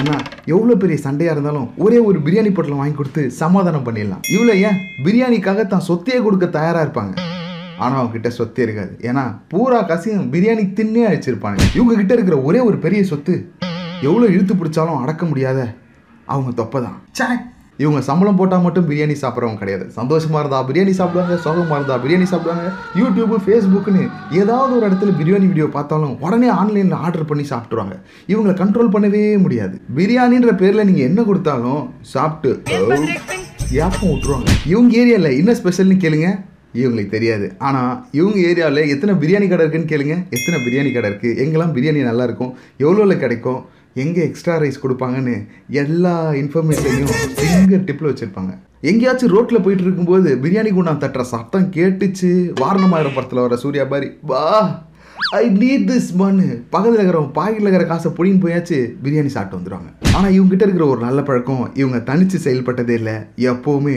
ஏன்னா 0.00 0.16
எவ்வளோ 0.54 0.76
பெரிய 0.82 0.98
சண்டையாக 1.06 1.36
இருந்தாலும் 1.36 1.68
ஒரே 1.86 2.00
ஒரு 2.08 2.18
பிரியாணி 2.26 2.52
பொட்டலம் 2.56 2.82
வாங்கி 2.82 2.98
கொடுத்து 3.02 3.24
சமாதானம் 3.42 3.86
பண்ணிடலாம். 3.88 4.24
இவ்வளோ 4.34 4.54
ஏன்? 4.68 4.78
பிரியாணிக்காக 5.06 5.66
தான் 5.74 5.88
சொத்தையே 5.90 6.20
கொடுக்க 6.26 6.46
தயாராக 6.58 6.86
இருப்பாங்க. 6.86 7.14
ஆனால் 7.82 7.98
அவங்க 8.00 8.14
கிட்ட 8.16 8.30
சொத்தே 8.38 8.62
இருக்காது. 8.66 8.92
ஏன்னா 9.08 9.24
பூரா 9.52 9.80
காசையும் 9.90 10.30
பிரியாணி 10.34 10.64
தின்னே 10.78 11.02
அழிச்சிருப்பாங்க 11.08 11.60
இவங்க 11.78 11.96
கிட்ட 12.00 12.12
இருக்கிற 12.18 12.38
ஒரே 12.50 12.62
ஒரு 12.68 12.78
பெரிய 12.86 13.02
சொத்து 13.10 13.34
எவ்வளோ 14.08 14.24
இழுத்து 14.36 14.54
பிடிச்சாலும் 14.60 15.02
அடக்க 15.02 15.24
முடியாத 15.32 15.60
அவங்க 16.32 16.50
தொப்பை 16.62 16.80
தான் 16.86 16.96
சே 17.18 17.26
இவங்க 17.82 18.00
சம்பளம் 18.06 18.38
போட்டால் 18.38 18.62
மட்டும் 18.64 18.86
பிரியாணி 18.88 19.14
சாப்பிட்றவங்க 19.22 19.60
கிடையாது. 19.62 19.84
சந்தோஷமாக 19.96 20.40
இருந்தால் 20.42 20.64
பிரியாணி 20.68 20.92
சாப்பிடுவாங்க 21.00 21.34
சோகமாக 21.46 21.78
இருந்தால் 21.78 22.00
பிரியாணி 22.04 22.26
சாப்பிடுவாங்க. 22.30 22.66
யூடியூப்பு 23.00 23.38
ஃபேஸ்புக்குன்னு 23.46 24.04
ஏதாவது 24.40 24.72
ஒரு 24.78 24.84
இடத்துல 24.88 25.12
பிரியாணி 25.18 25.46
வீடியோ 25.50 25.66
பார்த்தாலும் 25.76 26.14
உடனே 26.26 26.48
ஆன்லைனில் 26.60 26.96
ஆர்டர் 27.04 27.28
பண்ணி 27.30 27.44
சாப்பிட்ருவாங்க 27.52 27.96
இவங்களை 28.32 28.54
கண்ட்ரோல் 28.62 28.92
பண்ணவே 28.94 29.22
முடியாது. 29.44 29.76
பிரியாணின்ற 29.98 30.54
பேரில் 30.62 30.88
நீங்கள் 30.90 31.08
என்ன 31.10 31.22
கொடுத்தாலும் 31.28 31.82
சாப்பிட்டு 32.14 32.52
ஏப்பம் 33.84 34.10
விட்டுருவாங்க 34.10 34.50
இவங்க 34.72 34.94
ஏரியாவில் 35.02 35.38
என்ன 35.40 35.52
ஸ்பெஷல்னு 35.60 36.02
கேளுங்க. 36.04 36.30
இவங்களுக்கு 36.80 37.14
தெரியாது. 37.16 37.46
ஆனால் 37.68 37.92
இவங்க 38.18 38.38
ஏரியாவில் 38.50 38.90
எத்தனை 38.94 39.14
பிரியாணி 39.22 39.48
கடை 39.48 39.64
இருக்குன்னு 39.64 39.92
கேளுங்க. 39.92 40.16
எத்தனை 40.36 40.58
பிரியாணி 40.66 40.92
கடை 40.92 41.10
இருக்குது 41.10 41.38
எங்கெல்லாம் 41.44 41.74
பிரியாணி 41.76 42.02
நல்லாயிருக்கும் 42.10 42.52
எவ்வளோவில் 42.84 43.22
கிடைக்கும்? 43.24 43.60
எங்கே 44.04 44.22
எக்ஸ்ட்ரா 44.28 44.54
ரைஸ் 44.62 44.82
கொடுப்பாங்கன்னு 44.84 45.34
எல்லா 45.82 46.14
இன்ஃபர்மேஷனையும் 46.40 47.12
ஃபிங்கர் 47.36 47.86
டிப்பில் 47.90 48.10
வச்சுருப்பாங்க. 48.10 48.52
எங்கேயாச்சும் 48.90 49.32
ரோட்டில் 49.34 49.62
போயிட்டு 49.64 49.84
இருக்கும்போது 49.86 50.30
பிரியாணி 50.42 50.70
குண்டா 50.78 50.92
தட்டுற 51.04 51.22
சத்தம் 51.34 51.70
கேட்டுச்சு. 51.76 52.32
வாரணமாயிரம் 52.62 53.16
படத்தில் 53.16 53.44
வர 53.44 53.56
சூர்யா 53.62 53.86
பாரி 53.92 54.10
வா 54.32 54.42
ஐ 55.38 55.42
நீட் 55.60 55.86
திஸ் 55.90 56.10
மண் 56.20 56.42
பக்கத்தில் 56.74 56.98
இருக்கிறவங்க 56.98 57.32
பாக்கெட்டில் 57.38 57.68
இருக்கிற 57.68 57.86
காசை 57.92 58.10
புடின்னு 58.18 58.42
போயாச்சு 58.42 58.78
பிரியாணி 59.04 59.30
சாப்பிட்டு 59.36 59.58
வந்துடுவாங்க 59.58 59.88
ஆனால் 60.16 60.34
இவங்ககிட்ட 60.36 60.66
இருக்கிற 60.66 60.86
ஒரு 60.94 61.00
நல்ல 61.06 61.22
பழக்கம் 61.28 61.64
இவங்க 61.80 62.00
தனித்து 62.10 62.38
செயல்பட்டதே 62.46 62.94
இல்லை. 63.00 63.16
எப்போவுமே 63.52 63.96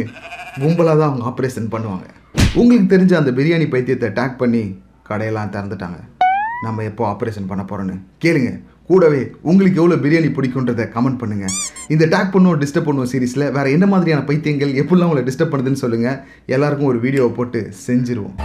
கும்பலாக 0.61 0.95
தான் 1.01 1.09
அவங்க 1.09 1.25
ஆப்ரேஷன் 1.31 1.69
பண்ணுவாங்க. 1.75 2.07
உங்களுக்கு 2.57 2.85
தெரிஞ்ச 2.93 3.13
அந்த 3.19 3.31
பிரியாணி 3.37 3.65
பைத்தியத்தை 3.71 4.07
டேக் 4.19 4.39
பண்ணி 4.39 4.61
கடையெல்லாம் 5.09 5.51
திறந்துட்டாங்க. 5.55 5.99
நம்ம 6.65 6.83
எப்போ 6.89 7.03
ஆப்ரேஷன் 7.11 7.49
பண்ண 7.49 7.63
போகிறோன்னு 7.63 7.95
கேளுங்க. 8.23 8.51
கூடவே 8.89 9.19
உங்களுக்கு 9.49 9.79
எவ்வளோ 9.81 9.97
பிரியாணி 10.05 10.29
பிடிக்குன்றதை 10.37 10.85
கமெண்ட் 10.95 11.19
பண்ணுங்க. 11.23 11.47
இந்த 11.93 12.05
டேக் 12.13 12.33
பண்ணுவோம் 12.35 12.61
டிஸ்டர்ப் 12.63 12.87
பண்ணுவோம் 12.89 13.11
சீரிஸில் 13.11 13.51
வேற 13.57 13.65
என்ன 13.75 13.87
மாதிரியான 13.93 14.23
பைத்தியங்கள் 14.29 14.71
எப்படிலாம் 14.83 15.09
உங்களை 15.09 15.23
டிஸ்டர்ப் 15.29 15.53
பண்ணுதுன்னு 15.53 15.83
சொல்லுங்க. 15.83 16.11
எல்லாருக்கும் 16.55 16.91
ஒரு 16.93 16.99
வீடியோவை 17.05 17.31
போட்டு 17.39 17.61
செஞ்சிருவோம். 17.87 18.35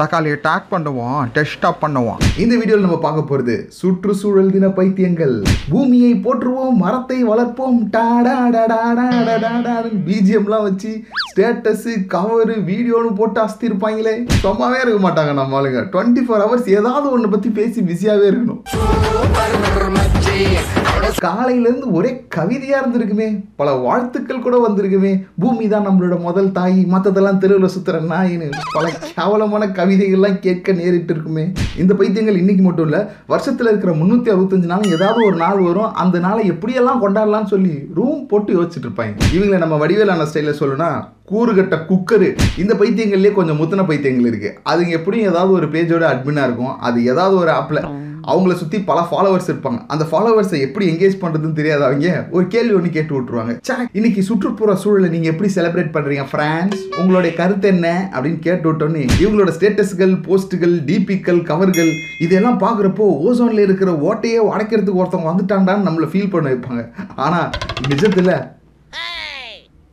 தக்காளியை 0.00 0.36
டேக் 0.46 0.68
பண்ணுவோம் 0.72 1.18
டெஸ்ட்டாக 1.36 1.74
பண்ணுவோம் 1.82 2.20
இந்த 2.42 2.52
வீடியோவில் 2.60 2.86
நம்ம 2.86 2.98
பார்க்க 3.06 3.30
போகிறது 3.30 3.56
சுற்றுச்சூழல் 3.78 4.52
தின 4.54 4.68
பைத்தியங்கள். 4.78 5.36
பூமியை 5.72 6.12
போற்றுவோம் 6.26 6.78
மரத்தை 6.84 7.18
வளர்ப்போம் 7.30 7.78
பிஜிஎம்லாம் 10.08 10.66
வச்சு 10.68 10.92
ஸ்டேட்டஸு 11.30 11.92
கவரு 12.14 12.56
வீடியோன்னு 12.70 13.12
போட்டு 13.20 13.40
அஸ்தி 13.46 13.68
இருப்பாங்களே 13.70 14.14
சும்மாவே 14.44 14.80
இருக்க 14.84 15.00
மாட்டாங்க 15.06 15.34
நம்ம 15.40 15.58
ஆளுங்க. 15.60 15.82
டுவெண்ட்டி 15.94 16.24
ஃபோர் 16.26 16.44
ஹவர்ஸ் 16.44 16.70
ஏதாவது 16.78 17.06
ஒன்றை 17.16 17.30
பற்றி 17.34 17.50
பேசி 17.60 17.80
பிஸியாகவே 17.90 18.28
இருக்கணும். 18.32 18.62
காலையிலேருந்து 21.24 21.86
ஒரே 21.98 22.10
கவிதையாக 22.34 22.80
இருந்திருக்குமே. 22.82 23.26
பல 23.60 23.70
வாழ்த்துக்கள் 23.86 24.44
கூட 24.44 24.56
வந்திருக்குமே. 24.66 25.12
பூமி 25.42 25.64
தான் 25.72 25.86
நம்மளோட 25.88 26.16
முதல் 26.26 26.52
தாய் 26.58 26.78
மற்றதெல்லாம் 26.92 27.40
தெருவில் 27.42 27.72
சுற்றுற 27.74 27.98
நாயின்னு. 28.12 28.48
பல 28.76 28.84
கேவலமான 29.16 29.64
கவிதைகள்லாம் 29.90 30.40
கேட்க 30.46 30.72
நேரிட்டு 30.80 31.12
இருக்குமே. 31.14 31.44
இந்த 31.82 31.92
பைத்தியங்கள் 31.98 32.40
இன்னைக்கு 32.40 32.62
மட்டும் 32.66 32.86
இல்லை 32.88 33.00
வருஷத்தில் 33.32 33.70
இருக்கிற 33.70 33.92
முந்நூற்றி 34.00 34.30
அறுபத்தஞ்சு 34.34 34.68
நாள் 34.72 34.90
ஏதாவது 34.96 35.20
ஒரு 35.28 35.38
நாள் 35.44 35.60
வரும். 35.68 35.94
அந்த 36.02 36.16
நாளை 36.26 36.42
எப்படியெல்லாம் 36.52 37.00
கொண்டாடலாம்னு 37.04 37.52
சொல்லி 37.54 37.74
ரூம் 37.96 38.20
போட்டு 38.32 38.50
யோசிச்சுட்டு 38.56 38.88
இருப்பாங்க. 38.88 39.16
இவங்களை 39.36 39.58
நம்ம 39.62 39.78
வடிவேலான 39.82 40.26
ஸ்டைலில் 40.30 40.60
சொல்லணும்னா 40.60 40.90
கூறுகட்ட 41.32 41.76
குக்கரு. 41.88 42.28
இந்த 42.62 42.72
பைத்தியங்கள்லேயே 42.78 43.32
கொஞ்சம் 43.38 43.58
முத்தின 43.60 43.86
பைத்தியங்கள் 43.90 44.30
இருக்குது 44.30 44.54
அதுங்க 44.70 44.94
எப்படியும் 44.98 45.30
ஏதாவது 45.32 45.52
ஒரு 45.58 45.66
பேஜோட 45.74 46.04
அட்மினாக 46.12 46.48
இருக்கும். 46.48 46.74
அது 46.88 46.98
ஏதாவது 47.12 47.36
ஒரு 47.42 47.52
ஆப்பில் 47.58 47.82
அவங்கள 48.26 48.52
சுற்றி 48.52 48.80
பல 48.80 49.06
ஃபாலோவர்ஸ் 49.10 49.50
இருப்பாங்க. 49.50 49.80
அந்த 49.86 50.04
ஃபாலோவர்ஸை 50.10 50.60
எப்படி 50.60 50.86
எங்கேஜ் 50.90 51.16
பண்ணுறதுன்னு 51.20 51.58
தெரியாதவங்க 51.60 52.30
ஒரு 52.30 52.46
கேள்வி 52.46 52.74
ஒன்று 52.74 52.90
கேட்டு 52.90 53.20
விட்ருவாங்க 53.20 53.58
சே 53.62 53.74
இன்னைக்கு 53.92 54.22
சுற்றுப்புற 54.22 54.74
சூழலை 54.74 55.10
நீங்கள் 55.10 55.30
எப்படி 55.30 55.52
செலிப்ரேட் 55.54 55.94
பண்ணுறீங்க 55.96 56.26
ஃப்ரான்ஸ் 56.32 56.78
உங்களுடைய 57.00 57.36
கருத்து 57.36 57.68
என்ன? 57.68 58.10
அப்படின்னு 58.14 58.38
கேட்டு 58.38 58.72
விட்டோன்னே 58.72 59.08
இவங்களோட 59.20 59.52
ஸ்டேட்டஸ்கள் 59.58 60.14
போஸ்ட்டுகள் 60.26 60.76
டிபிக்கள் 60.90 61.42
கவர்கள் 61.42 61.92
இதெல்லாம் 62.18 62.60
பார்க்குறப்போ 62.60 63.06
ஓசோனில் 63.26 63.58
இருக்கிற 63.58 63.92
ஓட்டையே 63.92 64.40
உடைக்கிறதுக்கு 64.50 65.02
ஒருத்தவங்க 65.02 65.32
வந்துட்டாண்டான்னு 65.32 65.86
நம்மளை 65.88 66.08
ஃபீல் 66.12 66.30
பண்ண 66.30 66.50
வைப்பாங்க. 66.50 66.88
ஆனால் 67.16 67.50
நிஜத்தில் 67.88 68.58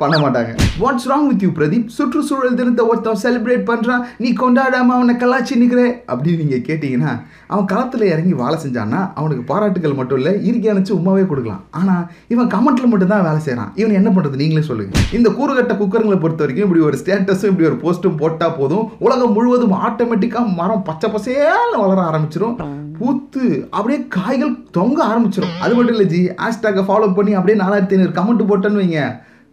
பண்ண 0.01 0.15
மாட்டாங்க 0.23 0.51
what's 0.81 1.05
wrong 1.11 1.27
with 1.29 1.43
you 1.45 1.49
Pradeep? 1.57 1.85
சுற்றுச்சூழல் 1.95 2.57
தினத்தை 2.59 2.83
ஒருத்தன் 2.89 3.21
செலிப்ரேட் 3.23 3.63
பண்ணுறான் 3.69 4.03
நீ 4.23 4.29
கொண்டாடாமல் 4.41 4.95
அவனை 4.97 5.13
கலாச்சி 5.23 5.53
நிற்கிற 5.61 5.81
அப்படின்னு 6.11 6.41
நீங்கள் 6.43 6.65
கேட்டிங்கன்னா 6.67 7.11
அவன் 7.51 7.67
களத்தில் 7.71 8.05
இறங்கி 8.11 8.33
வேலை 8.41 8.57
செஞ்சான்னா 8.63 8.99
அவனுக்கு 9.19 9.43
பாராட்டுகள் 9.51 9.97
மட்டும் 9.99 10.19
இல்லை 10.19 10.33
இறுக்கி 10.49 10.69
அணைச்சு 10.73 10.93
உமாவே 10.99 11.23
கொடுக்கலாம். 11.31 11.61
ஆனால் 11.79 12.03
இவன் 12.33 12.51
கமெண்ட்டில் 12.55 12.91
மட்டும் 12.91 13.11
தான் 13.13 13.25
வேலை 13.27 13.39
செய்கிறான் 13.47 13.71
இவன் 13.81 13.97
என்ன 13.99 14.09
பண்ணுறது 14.15 14.41
நீங்களே 14.41 14.63
சொல்லுங்கள் 14.69 15.05
இந்த 15.19 15.29
கூறுகட்ட 15.39 15.75
குக்கருங்களை 15.81 16.19
பொறுத்த 16.25 16.43
வரைக்கும் 16.45 16.67
இப்படி 16.67 16.83
ஒரு 16.89 16.99
ஸ்டேட்டஸும் 17.03 17.51
இப்படி 17.51 17.69
ஒரு 17.71 17.79
போஸ்ட்டும் 17.83 18.19
போட்டால் 18.23 18.57
போதும் 18.59 18.85
உலகம் 19.07 19.35
முழுவதும் 19.37 19.77
ஆட்டோமேட்டிக்காக 19.87 20.55
மரம் 20.59 20.85
பச்சை 20.89 21.09
பசேல்னு 21.15 21.79
வளர 21.83 22.01
ஆரம்பிச்சிடும் 22.09 22.57
பூத்து 22.99 23.45
அப்படியே 23.77 23.99
காய்கள் 24.17 24.53
தொங்க 24.77 24.99
ஆரம்பிச்சிடும் 25.11 25.55
அது 25.63 25.73
மட்டும் 25.75 25.95
இல்லை 25.95 26.09
ஜி 26.13 26.21
ஹேஷ்டாகை 26.43 26.83
ஃபாலோ 26.89 27.09
பண்ணி 27.17 27.33
அப்படியே 27.39 27.57
நாலாயிரத்தி 27.63 27.97
ஐநூறு 27.97 28.15
கமெண்ட் 28.19 28.49
போட்டேன்னு 28.51 28.81
வைங்க. 28.81 29.01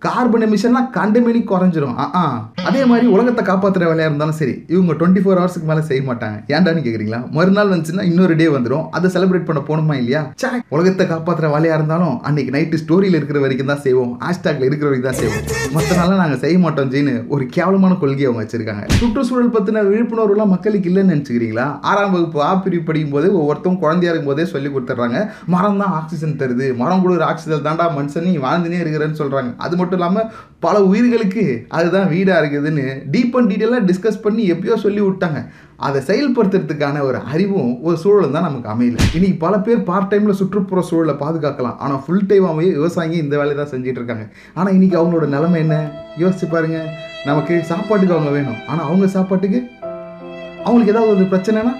கார்பன் 0.07 0.45
எமிஷன்லாம் 0.47 0.89
கண்டமேனி 0.97 1.41
குறைஞ்சிரும். 1.51 1.95
ஆ 2.19 2.23
அதே 2.69 2.81
மாதிரி 2.91 3.07
உலகத்தை 3.15 3.43
காப்பாற்றுற 3.49 3.85
வேலையாக 3.91 4.11
இருந்தாலும் 4.11 4.37
சரி 4.41 4.55
இவங்க 4.73 4.93
டுவெண்ட்டி 5.01 5.21
ஃபோர் 5.23 5.39
ஹவர்ஸ்க்கு 5.41 5.69
மேலே 5.71 5.83
செய்ய 5.91 6.03
மாட்டாங்க. 6.09 6.37
ஏன்டான்னு 6.55 6.83
கேட்குறீங்களா 6.87 7.21
மறுநாள் 7.37 7.71
வந்துச்சுன்னா 7.73 8.05
இன்னொரு 8.11 8.35
டே 8.41 8.47
வந்துடும் 8.55 8.85
அதை 8.97 9.11
செலிப்ரேட் 9.15 9.47
பண்ண 9.49 9.61
போகணுமா 9.69 9.95
இல்லையா? 10.01 10.23
சே 10.43 10.51
உலகத்தை 10.75 11.05
காப்பாற்றுற 11.13 11.49
வேலையாக 11.55 11.79
இருந்தாலும் 11.79 12.17
அன்னைக்கு 12.31 12.55
நைட்டு 12.57 12.81
ஸ்டோரியில் 12.83 13.19
இருக்கிற 13.19 13.41
வரைக்கும் 13.45 13.71
தான் 13.73 13.83
செய்வோம். 13.87 14.13
ஹேஷ்டாகில் 14.27 14.67
இருக்கிற 14.69 14.89
வரைக்கும் 14.91 15.11
தான் 15.11 15.21
செய்வோம். 15.23 15.47
மற்ற 15.77 15.91
நாளாக 16.01 16.19
நாங்கள் 16.23 16.43
செய்ய 16.45 16.59
மாட்டோம் 16.65 16.91
ஜீனு. 16.95 17.15
ஒரு 17.37 17.47
கேவலமான 17.57 17.97
கொள்கையை 18.03 18.29
அவங்க 18.31 18.43
வச்சிருக்காங்க. 18.45 18.85
சுற்றுச்சூழல் 19.01 19.55
பற்றின 19.57 19.85
விழிப்புணர்வுலாம் 19.91 20.53
மக்களுக்கு 20.55 20.91
இல்லைன்னு 20.93 21.15
நினச்சிக்கிறீங்களா? 21.15 21.67
ஆறாம் 21.93 22.15
வகுப்பு 22.17 22.45
ஆ 22.49 22.53
பிரிவு 22.67 22.85
படிக்கும் 22.91 23.17
போது 23.17 23.31
ஒவ்வொருத்தரும் 23.41 23.81
குழந்தையா 23.87 24.13
இருக்கும் 24.13 24.33
போதே 24.33 24.47
சொல்லி 24.55 24.71
கொடுத்துட்றாங்க. 24.77 25.19
மரம் 25.57 25.81
தான் 25.85 25.97
ஆக்சிஜன் 26.01 26.39
தருது. 26.45 26.69
மரம் 26.83 27.03
கொடுக்குற 27.05 27.27
ஆக்சிஜன் 27.33 27.67
தாண்டா 27.71 27.89
மனுஷன் 27.99 28.29
நீ 28.31 28.37
வாழ்ந்துனே 28.47 28.83
இருக்கிறேன்னு 28.85 29.21
சொல்கிறாங்க 29.23 29.53
அது 29.65 29.75
மட்டும் 29.81 29.93
இல்லாமல் 29.99 30.31
பல 30.65 30.77
உயிர்களுக்கு 30.91 31.45
அதுதான் 31.79 32.09
வீடாக 32.13 32.41
இருக்குதுன்னு 32.43 32.85
டீப் 33.15 33.37
அண்ட் 33.39 33.51
டீட்டெயிலாக 33.53 33.87
டிஸ்கஸ் 33.91 34.25
பண்ணி 34.25 34.43
எப்பயோ 34.53 34.77
சொல்லி 34.85 35.03
விட்டாங்க. 35.07 35.41
அதை 35.87 36.01
செயல்படுத்துறதுக்கான 36.09 37.01
ஒரு 37.09 37.19
அறிவும் 37.33 37.71
ஒரு 37.87 37.97
சூழலும் 38.03 38.35
தான் 38.37 38.47
நமக்கு 38.49 38.69
அமையல. 38.73 38.99
இன்னைக்கு 39.17 39.39
பல 39.45 39.55
பேர் 39.67 39.81
பார்ட் 39.89 40.11
டைமில் 40.13 40.39
சுற்றுப்புற 40.41 40.83
சூழலை 40.91 41.15
பாதுகாக்கலாம். 41.23 41.79
ஆனால் 41.85 42.03
ஃபுல் 42.05 42.29
டைமாகவே 42.31 42.69
விவசாயிங்க 42.79 43.19
இந்த 43.25 43.35
வேலையை 43.41 43.57
தான் 43.61 43.73
செஞ்சுட்டு 43.75 44.01
இருக்காங்க. 44.01 44.27
ஆனால் 44.59 44.75
இன்னைக்கு 44.77 44.99
அவங்களோட 45.01 45.29
நிலைமை 45.37 45.59
என்ன? 45.65 45.77
யோசிச்சு 46.23 46.49
பாருங்க. 46.55 46.79
நமக்கு 47.31 47.57
சாப்பாட்டுக்கு 47.71 48.17
அவங்க 48.17 48.33
வேணும். 48.39 48.61
ஆனால் 48.71 48.87
அவங்க 48.91 49.09
சாப்பாட்டுக்கு 49.17 49.61
அவங்களுக்கு 50.67 50.95
ஏதாவது 50.95 51.13
ஒரு 51.17 51.27
பிரச்சனைனா 51.33 51.75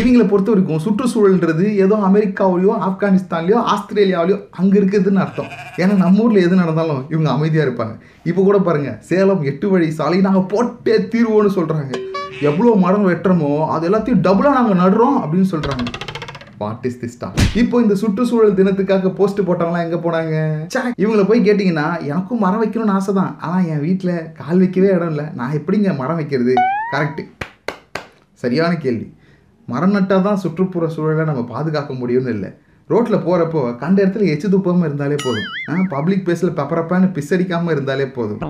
இவங்களை 0.00 0.24
பொறுத்த 0.28 0.50
வரைக்கும் 0.52 0.82
சுற்றுச்சூழல்ன்றது 0.84 1.64
ஏதோ 1.84 1.96
அமெரிக்காவிலையோ 2.08 2.74
ஆப்கானிஸ்தான்லையோ 2.88 3.58
ஆஸ்திரேலியாவிலையோ 3.72 4.38
அங்கே 4.60 4.76
இருக்குதுன்னு 4.80 5.22
அர்த்தம். 5.24 5.50
ஏன்னா 5.82 5.94
நம்ம 6.04 6.22
ஊரில் 6.24 6.44
எது 6.46 6.60
நடந்தாலும் 6.60 7.02
இவங்க 7.14 7.28
அமைதியாக 7.36 7.66
இருப்பாங்க. 7.68 7.94
இப்போ 8.30 8.40
கூட 8.48 8.58
பாருங்க 8.68 8.92
சேலம் 9.10 9.42
எட்டு 9.50 9.68
வழி 9.72 9.88
சாலை 9.98 10.20
நாங்கள் 10.28 10.48
போட்டே 10.52 10.96
தீர்வோன்னு 11.14 11.52
சொல்கிறாங்க 11.58 11.92
எவ்வளோ 12.50 12.72
மரம் 12.84 13.08
வெட்டுறோமோ 13.10 13.52
அது 13.74 13.86
எல்லாத்தையும் 13.88 14.24
டபுளாக 14.28 14.56
நாங்கள் 14.58 14.80
நடுறோம் 14.84 15.18
அப்படின்னு 15.22 15.50
சொல்கிறாங்க 15.54 15.84
வாட் 16.62 16.84
இஸ் 16.88 16.98
திஸ் 17.02 17.16
இப்போ 17.60 17.76
இந்த 17.84 17.94
சுற்றுச்சூழல் 18.00 18.58
தினத்துக்காக 18.58 19.10
போஸ்ட் 19.20 19.46
போட்டவங்களாம் 19.48 19.86
எங்கே 19.86 19.98
போனாங்க? 20.04 20.34
ச்சே, 20.72 20.82
இவங்களை 21.02 21.24
போய் 21.30 21.46
கேட்டிங்கன்னா 21.46 21.86
எனக்கும் 22.12 22.42
மரம் 22.44 22.62
வைக்கணும்னு 22.62 22.94
ஆசை 22.98 23.12
தான் 23.20 23.32
ஆனால் 23.46 23.66
என் 23.72 23.82
வீட்டில் 23.86 24.14
கால் 24.40 24.62
வைக்கவே 24.64 24.90
இடம் 24.96 25.12
இல்லை. 25.14 25.26
நான் 25.40 25.56
எப்படிங்க 25.58 25.96
மரம் 26.02 26.20
வைக்கிறது? 26.20 26.54
கரெக்டு 26.92 27.24
சரியான 28.42 28.72
கேள்வி. 28.84 29.08
மரம் 29.70 29.94
நட்டால் 29.96 30.26
தான் 30.26 30.40
சுற்றுப்புற 30.42 30.84
சூழலை 30.94 31.24
நம்ம 31.28 31.42
பாதுகாக்க 31.54 31.92
முடியும்னு 32.02 32.32
இல்லை. 32.36 32.50
ரோட்டில் 32.90 33.24
போகிறப்போ 33.26 33.60
கண்ட 33.82 33.98
இடத்துல 34.02 34.30
எச்சு 34.32 34.46
துப்பாமல் 34.54 34.86
இருந்தாலே 34.88 35.16
போதும். 35.24 35.48
பப்ளிக் 35.92 36.24
பிளேஸில் 36.24 36.56
பெப்பரப்பான்னு 36.58 37.08
பிசடிக்காமல் 37.16 37.74
இருந்தாலே 37.74 38.06
போதும். 38.16 38.40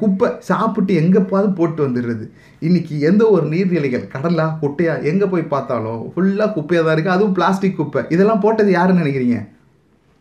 குப்பை 0.00 0.28
சாப்பிட்டு 0.48 0.92
எங்கேப்பாவது 1.00 1.48
போட்டு 1.58 1.80
வந்துடுறது. 1.86 2.24
இன்னைக்கு 2.66 2.94
எந்த 3.08 3.22
ஒரு 3.34 3.44
நீர்நிலைகள் 3.52 4.04
கடலா 4.14 4.46
குட்டையா 4.62 4.94
எங்கே 5.10 5.26
போய் 5.32 5.50
பார்த்தாலும் 5.54 6.02
ஃபுல்லாக 6.12 6.50
குப்பையாக 6.56 6.84
தான் 6.86 6.94
இருக்குது 6.96 7.16
அதுவும் 7.16 7.36
பிளாஸ்டிக் 7.38 7.78
குப்பை. 7.80 8.02
இதெல்லாம் 8.16 8.42
போட்டது 8.44 8.70
யாருன்னு 8.78 9.02
நினைக்கிறீங்க? 9.02 9.38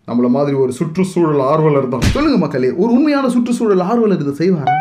நம்மள 0.08 0.30
மாதிரி 0.38 0.58
ஒரு 0.64 0.74
சுற்றுச்சூழல் 0.80 1.44
ஆர்வலர் 1.52 1.94
தான். 1.94 2.06
சொல்லுங்க 2.16 2.38
மக்களே 2.46 2.72
ஒரு 2.82 2.92
உண்மையான 2.98 3.30
சுற்றுச்சூழல் 3.36 3.84
ஆர்வலர் 3.92 4.24
இதை 4.26 4.36
செய்வாரா? 4.42 4.76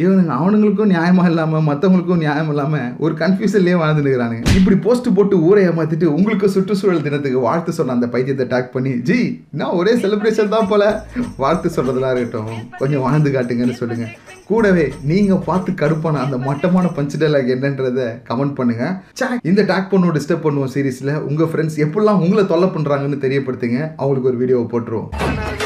இவனுங்க 0.00 0.32
அவனுங்களுக்கும் 0.40 0.92
நியாயமா 0.92 1.24
இல்லாமல் 1.30 1.64
மற்றவங்களுக்கும் 1.66 2.22
நியாயம் 2.22 2.48
இல்லாமல் 2.48 2.92
ஒரு 2.98 3.14
கன்ஃபியூஷன்லயே 3.14 3.76
வாழ்ந்து 3.80 4.02
இருக்கிறானுங்க. 4.02 4.44
இப்படி 4.58 4.76
போஸ்ட் 4.76 5.08
போட்டு 5.16 5.42
ஊரை 5.48 5.68
ஏமாத்திட்டு 5.68 6.04
உங்களுக்கு 6.04 6.48
சுற்றுச்சூழல் 6.54 7.02
தினத்துக்கு 7.06 7.38
வாழ்த்து 7.38 7.72
சொன்ன 7.72 7.92
அந்த 7.92 8.06
பைத்தியத்தை 8.06 8.46
டாக் 8.46 8.72
பண்ணி 8.72 8.92
ஜி 9.08 9.18
நான் 9.50 9.76
ஒரே 9.80 9.94
செலிப்ரேஷன் 9.94 10.54
தான் 10.54 10.68
போல. 10.68 11.06
வாழ்த்து 11.36 11.70
சொல்றதெல்லாம் 11.76 12.14
இருக்கட்டும். 12.16 12.62
கொஞ்சம் 12.78 13.00
வாழ்ந்து 13.00 13.30
காட்டுங்கன்னு 13.30 13.80
சொல்லுங்க. 13.82 14.06
கூடவே 14.46 14.92
நீங்க 15.10 15.34
பார்த்து 15.48 15.72
கடுப்பான 15.72 16.22
அந்த 16.24 16.38
மட்டமான 16.38 16.88
பஞ்ச் 16.96 17.18
டைலாக் 17.20 17.52
என்னன்றத 17.56 18.00
கமெண்ட் 18.30 18.54
பண்ணுங்க. 18.54 19.02
ச்சே, 19.20 19.28
இந்த 19.42 19.62
டாக் 19.62 19.92
பண்ணுவோம் 19.92 20.16
டிஸ்டர்ப் 20.18 20.46
பண்ணுவோம் 20.46 20.72
சீரிஸ்ல 20.74 21.14
உங்க 21.30 21.44
ஃப்ரெண்ட்ஸ் 21.44 21.80
எப்படிலாம் 21.86 22.22
உங்களை 22.26 22.46
தொல்லை 22.46 22.68
பண்றாங்கன்னு 22.68 23.24
தெரியப்படுத்துங்க. 23.26 23.80
அவங்களுக்கு 23.96 24.30
ஒரு 24.32 24.36
வீடியோவை 24.36 24.66
போட்டுருவோம். 24.72 25.61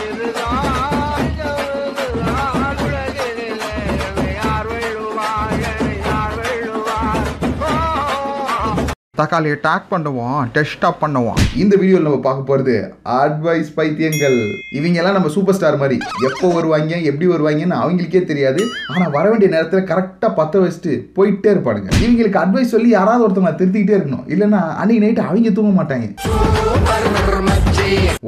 தக்காளியை 9.20 9.56
டேக் 9.66 9.86
பண்ணுவோம் 9.92 10.38
டெஸ்ட்டாக 10.56 10.94
பண்ணுவோம் 11.02 11.38
இந்த 11.62 11.74
வீடியோவில் 11.80 12.06
நம்ம 12.08 12.20
பார்க்க 12.26 12.48
போகிறது 12.50 12.74
அட்வைஸ் 13.20 13.70
பைத்தியங்கள். 13.78 14.38
இவங்க 14.78 15.00
எல்லாம் 15.00 15.16
நம்ம 15.18 15.30
சூப்பர் 15.36 15.56
ஸ்டார் 15.58 15.78
மாதிரி. 15.82 15.96
எப்போ 16.28 16.48
வருவாங்க 16.56 16.94
எப்படி 17.10 17.26
வருவாங்கன்னு 17.32 17.76
அவங்களுக்கே 17.82 18.22
தெரியாது. 18.30 18.62
ஆனால் 18.94 19.12
வர 19.16 19.24
வேண்டிய 19.30 19.50
நேரத்தில் 19.54 19.88
கரெக்டாக 19.90 20.32
பற்ற 20.38 20.62
வச்சுட்டு 20.64 20.94
போயிட்டே 21.18 21.50
இருப்பானுங்க. 21.54 21.90
இவங்களுக்கு 22.04 22.40
அட்வைஸ் 22.44 22.74
சொல்லி 22.74 22.90
யாராவது 22.98 23.24
ஒருத்தவங்க 23.26 23.54
திருத்திக்கிட்டே 23.60 23.96
இருக்கணும். 23.98 24.26
இல்லைன்னா 24.34 24.62
அன்னைக்கு 24.82 25.04
நைட்டு 25.06 25.26
அவங்க 25.28 25.52
தூங்க 25.58 25.74
மாட்டாங்க. 25.80 26.08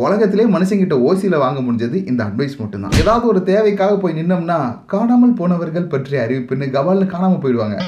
உலகத்திலே 0.05 0.45
மனுஷங்கிட்ட 0.57 0.97
ஓசியில் 1.09 1.43
வாங்க 1.45 1.61
முடிஞ்சது 1.67 1.99
இந்த 2.11 2.21
அட்வைஸ் 2.29 2.61
மட்டும்தான். 2.61 2.95
ஏதாவது 3.03 3.25
ஒரு 3.33 3.41
தேவைக்காக 3.51 3.97
போய் 4.03 4.19
நின்னோம்னா 4.19 4.59
காணாமல் 4.93 5.39
போனவர்கள் 5.41 5.91
பற்றிய 5.95 6.25
அறிவிப்புன்னு 6.27 6.69
கவால்னு 6.77 7.13
காணாமல் 7.15 7.43
போயிடுவாங்க. 7.45 7.79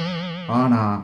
ஆனால் 0.59 0.97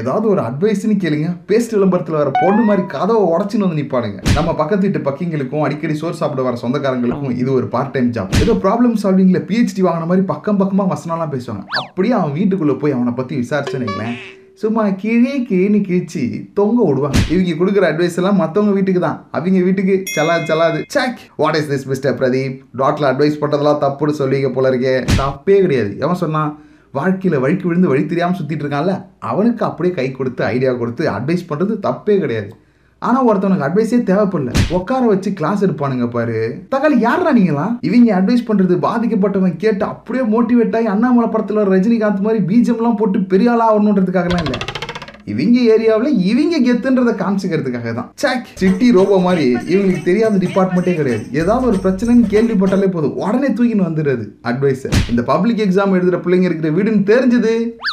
ஏதாவது 0.00 0.26
ஒரு 0.32 0.40
அட்வைஸ்னு 0.48 0.96
கேளுங்க. 1.04 1.30
பேஸ்ட் 1.50 1.74
விளம்பரத்தில் 1.76 2.18
வர 2.20 2.30
பொண்ணு 2.42 2.62
மாதிரி 2.68 2.84
கதவை 2.94 3.24
உடச்சின்னு 3.32 3.66
வந்து 3.66 3.80
நிற்பானுங்க 3.80 4.20
நம்ம 4.36 4.54
பக்கத்து 4.60 4.86
வீட்டு 4.86 5.06
பக்கிங்களுக்கும் 5.08 5.64
அடிக்கடி 5.66 5.96
சோறு 6.02 6.20
சாப்பிட 6.20 6.44
வர 6.46 6.58
சொந்தக்காரங்களுக்கும் 6.62 7.36
இது 7.42 7.50
ஒரு 7.58 7.68
பார்ட் 7.74 7.92
டைம் 7.96 8.12
ஜாப் 8.16 8.38
ஏதோ 8.44 8.54
ப்ராப்ளம் 8.64 8.96
சால்விங்கில் 9.02 9.46
பிஹெச்டி 9.50 9.84
வாங்கின 9.88 10.08
மாதிரி 10.12 10.24
பக்கம் 10.32 10.62
பக்கமாக 10.62 10.92
வசனம்லாம் 10.94 11.34
பேசுவாங்க. 11.34 11.64
அப்படியே 11.82 12.14
அவன் 12.20 12.38
வீட்டுக்குள்ளே 12.38 12.76
போய் 12.84 12.96
அவனை 12.98 13.14
பற்றி 13.20 13.36
விசாரிச்சேன்னு 13.42 14.16
சும்மா 14.62 14.82
கிழி 15.02 15.32
கிழின்னு 15.48 15.78
கிழிச்சு 15.86 16.20
தொங்க 16.58 16.78
விடுவாங்க. 16.88 17.20
இவங்க 17.32 17.54
கொடுக்குற 17.60 17.84
அட்வைஸ் 17.90 18.18
எல்லாம் 18.20 18.38
மற்றவங்க 18.42 18.74
வீட்டுக்கு 18.76 19.00
தான். 19.06 19.16
அவங்க 19.36 19.62
வீட்டுக்கு 19.68 19.94
சலாது 20.16 20.44
சலாது 20.50 20.80
chalk 20.94 21.22
what 21.42 21.56
is 21.60 21.70
this 21.72 21.86
mister 21.92 22.14
Pradeep 22.20 22.54
doctor 22.82 23.08
advice 23.08 23.40
பண்ணுறதெல்லாம் 23.40 23.80
தப்புன்னு 23.84 24.20
சொல்லிக்க 24.20 24.50
போல 24.56 24.70
இருக்கே. 24.72 24.94
தப்பே 25.22 25.56
கிடையாது. 25.64 25.90
எவன் 26.04 26.22
சொன்னான்? 26.22 26.52
வாழ்க்கையில் 26.98 27.42
வழிக்கு 27.44 27.66
விழுந்து 27.68 27.90
வழி 27.92 28.02
தெரியாமல் 28.10 28.38
சுற்றிட்டு 28.40 28.64
இருக்கான்ல 28.64 28.92
அவனுக்கு 29.30 29.62
அப்படியே 29.68 29.94
கை 29.96 30.08
கொடுத்து 30.18 30.42
ஐடியா 30.54 30.72
கொடுத்து 30.82 31.04
அட்வைஸ் 31.16 31.48
பண்ணுறது 31.48 31.74
தப்பே 31.86 32.16
கிடையாது. 32.24 32.52
ஆனால் 33.02 33.26
ஒருத்தவனுக்கு 33.28 33.66
அட்வைஸே 33.66 33.98
தேவைப்படல. 34.10 34.50
உட்கார 34.76 35.02
வச்சு 35.10 35.30
கிளாஸ் 35.38 35.64
எடுப்பானுங்க 35.66 36.06
பாரு. 36.14 36.38
தக்காளி 36.72 36.96
யாரா 37.06 37.32
நீங்களா 37.38 37.66
இவங்க 37.88 38.12
அட்வைஸ் 38.18 38.46
பண்ணுறது 38.50 38.76
பாதிக்கப்பட்டவன் 38.86 39.60
கேட்டு 39.64 39.84
அப்படியே 39.92 40.24
மோட்டிவேட் 40.34 40.76
ஆகி 40.78 40.88
அண்ணாமலை 40.94 41.28
படத்தில் 41.34 41.68
ரஜினிகாந்த் 41.72 42.26
மாதிரி 42.28 42.42
பீஜம்லாம் 42.50 42.98
போட்டு 43.02 43.20
பெரிய 43.34 43.52
ஆளாக 43.54 43.72
ஆகணுன்றதுக்காகலாம் 43.72 44.44
இல்லை. 44.46 44.60
இவங்க 45.32 45.58
ஏரியாவில் 45.74 46.16
இவங்க 46.30 46.56
கெத்துன்றதை 46.66 47.12
காமிச்சிக்கிறதுக்காக 47.20 47.92
தான் 47.98 48.08
சாக் 48.22 48.48
சிட்டி 48.62 48.88
ரோபோ 48.96 49.16
மாதிரி 49.26 49.44
இவங்களுக்கு 49.72 50.02
தெரியாத 50.08 50.40
டிபார்ட்மெண்ட்டே 50.44 50.94
கிடையாது. 50.98 51.24
ஏதாவது 51.40 51.64
ஒரு 51.70 51.78
பிரச்சனைன்னு 51.84 52.26
கேள்விப்பட்டாலே 52.34 52.88
போதும். 52.96 53.14
உடனே 53.24 53.48
தூக்கின்னு 53.58 53.86
வந்துடுறது. 53.88 54.24
அட்வைஸ் 54.50 54.84
இந்த 55.12 55.22
பப்ளிக் 55.30 55.62
எக்ஸாம் 55.66 55.94
எழுதுகிற 55.96 56.20
பிள்ளைங்க 56.24 56.48
இருக்கிற 56.50 56.70
வீடுன்னு 56.78 57.08
தெரிஞ்சது 57.12 57.52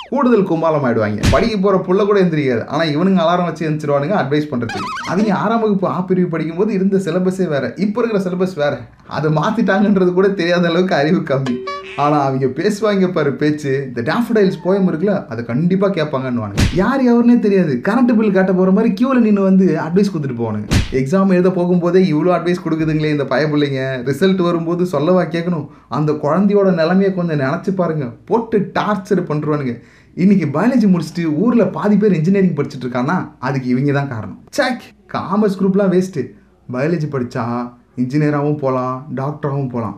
கூடுதல் 0.10 0.48
கும்பாலம் 0.52 0.86
ஆயிடுவாங்க 0.88 1.32
படிக்க 1.36 1.58
போற 1.58 1.78
புள்ள 1.88 2.06
கூட 2.06 2.20
எந்திரிக்காது. 2.26 2.66
ஆனா 2.74 2.84
இவனுங்க 2.96 3.22
அலாரம் 3.26 3.50
வச்சு 3.50 3.66
எந்திரிச்சிருவானுங்க 3.68 4.18
அட்வைஸ் 4.22 4.52
பண்றதுக்கு. 4.54 4.92
அவங்க 5.12 5.34
ஆறாம் 5.44 5.64
வகுப்பு 5.66 5.88
ஆ 5.96 6.00
பிரிவு 6.02 6.30
படிக்கும்போது 6.36 6.74
இருந்த 6.74 6.98
சிலபஸே 7.08 7.48
வேற. 7.56 7.74
இப்போ 7.86 8.02
இருக்கிற 8.02 8.22
சிலபஸ் 8.28 8.58
வேற. 8.64 8.74
அதை 9.18 9.30
மாத்திட்டாங்கன்றது 9.40 10.14
கூட 10.20 10.30
தெரியாத 10.42 10.68
அளவுக்கு 10.72 10.96
அறிவு 11.02 11.22
கம்மி. 11.32 11.56
ஆனால் 12.04 12.26
அவங்க 12.28 12.46
பேசுவாங்க 12.46 13.12
பாரு 13.12 13.34
பேச்சு. 13.34 13.72
இந்த 13.88 14.02
டேஃபடைல்ஸ் 14.10 14.58
போயம் 14.64 14.88
இருக்குல்ல 14.90 15.28
அதை 15.28 15.46
கண்டிப்பாக 15.46 15.96
கேட்பாங்கன்னு 15.98 16.66
யார் 16.74 17.02
எவருனே 17.02 17.40
தெரியாது. 17.40 17.82
கரண்ட் 17.88 18.14
பில் 18.18 18.36
காட்ட 18.38 18.54
போகிற 18.54 18.72
மாதிரி 18.72 18.94
கியூவில் 19.00 19.26
நின்று 19.26 19.42
வந்து 19.42 19.66
அட்வைஸ் 19.86 20.12
கொடுத்துட்டு 20.14 20.40
போவானுங்க. 20.42 20.68
எக்ஸாம் 20.92 21.34
எழுத 21.38 21.50
போகும்போதே 21.50 22.02
இவ்வளோ 22.14 22.34
அட்வைஸ் 22.38 22.64
கொடுக்குதுங்களே 22.66 23.12
இந்த 23.16 23.24
பயப்பிள்ளைங்க 23.24 23.82
ரிசல்ட் 24.10 24.42
வரும்போது 24.48 24.86
சொல்லவா 24.86 25.24
கேட்கணும்? 25.24 25.68
அந்த 25.88 26.12
குழந்தையோட 26.12 26.74
நிலைமையை 26.82 27.14
கொஞ்சம் 27.14 27.40
நினச்சி 27.40 27.74
பாருங்க. 27.76 28.08
போட்டு 28.26 28.72
டார்ச்சர் 28.80 29.28
பண்ணுறானுங்க 29.32 29.76
இன்னைக்கு 30.16 30.46
பயாலஜி 30.60 30.88
முடிச்சுட்டு 30.94 31.26
ஊரில் 31.38 31.70
பாதி 31.70 31.98
பேர் 31.98 32.14
இன்ஜினியரிங் 32.14 32.56
படிச்சுட்டு 32.56 32.88
இருக்கான்னா 32.88 33.18
அதுக்கு 33.40 33.70
இவங்க 33.70 33.92
தான் 33.92 34.08
காரணம். 34.08 34.40
சாக் 34.52 34.82
காமர்ஸ் 35.14 35.60
குரூப்லாம் 35.62 35.94
வேஸ்ட்டு 35.96 36.24
பயாலஜி 36.72 37.10
படித்தா 37.16 37.74
இன்ஜினியராகவும் 37.96 38.62
போகலாம் 38.64 39.08
டாக்டராகவும் 39.16 39.74
போகலாம் 39.76 39.98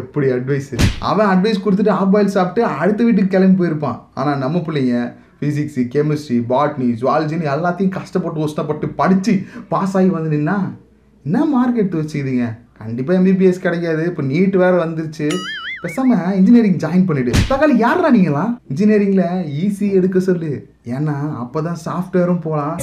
எப்படி 0.00 0.26
அட்வைஸ் 0.36 0.70
அவன் 1.10 1.30
அட்வைஸ் 1.32 1.62
கொடுத்துட்டு 1.64 1.92
ஆஃப் 2.00 2.12
பாயில் 2.14 2.34
சாப்பிட்டு 2.36 2.62
அடுத்த 2.82 3.00
வீட்டுக்கு 3.06 3.34
கிளம்பி 3.34 3.58
போயிருப்பான். 3.60 3.98
ஆனால் 4.20 4.40
நம்ம 4.44 4.62
பிள்ளைங்க 4.66 4.98
ஃபிசிக்ஸு 5.38 5.82
கெமிஸ்ட்ரி 5.94 6.38
பாட்னி 6.52 6.88
ஜுவாலஜின்னு 7.00 7.50
எல்லாத்தையும் 7.54 7.94
கஷ்டப்பட்டு 7.98 8.44
கஷ்டப்பட்டு 8.44 8.88
படித்து 9.00 9.34
பாஸ் 9.72 9.96
ஆகி 10.00 10.10
வந்து 10.16 10.30
நின்னா 10.36 10.58
என்ன 11.24 11.44
மார்க் 11.54 11.80
எடுத்து 11.80 12.00
வச்சுக்கிதுங்க? 12.00 12.46
கண்டிப்பாக 12.80 13.18
எம்பிபிஎஸ் 13.20 13.64
கிடைக்காது. 13.66 14.04
இப்போ 14.10 14.22
நீட் 14.30 14.56
வேறு 14.62 14.76
வந்துருச்சு. 14.84 15.26
பேசாம 15.84 16.18
இன்ஜினியரிங் 16.38 16.78
ஜாயின் 16.84 17.06
பண்ணிடு. 17.08 17.32
தக்காளி 17.48 17.74
யாரா 17.84 18.10
நீங்களா 18.16 18.44
இன்ஜினியரிங்ல 18.70 19.24
ஈஸி 19.62 19.86
எடுக்க 19.98 20.20
சொல்லு. 20.28 20.50
ஏன்னா 20.94 21.16
அப்பதான் 21.42 21.82
சாஃப்ட்வேரும் 21.86 22.40
போகலாம் 22.46 22.76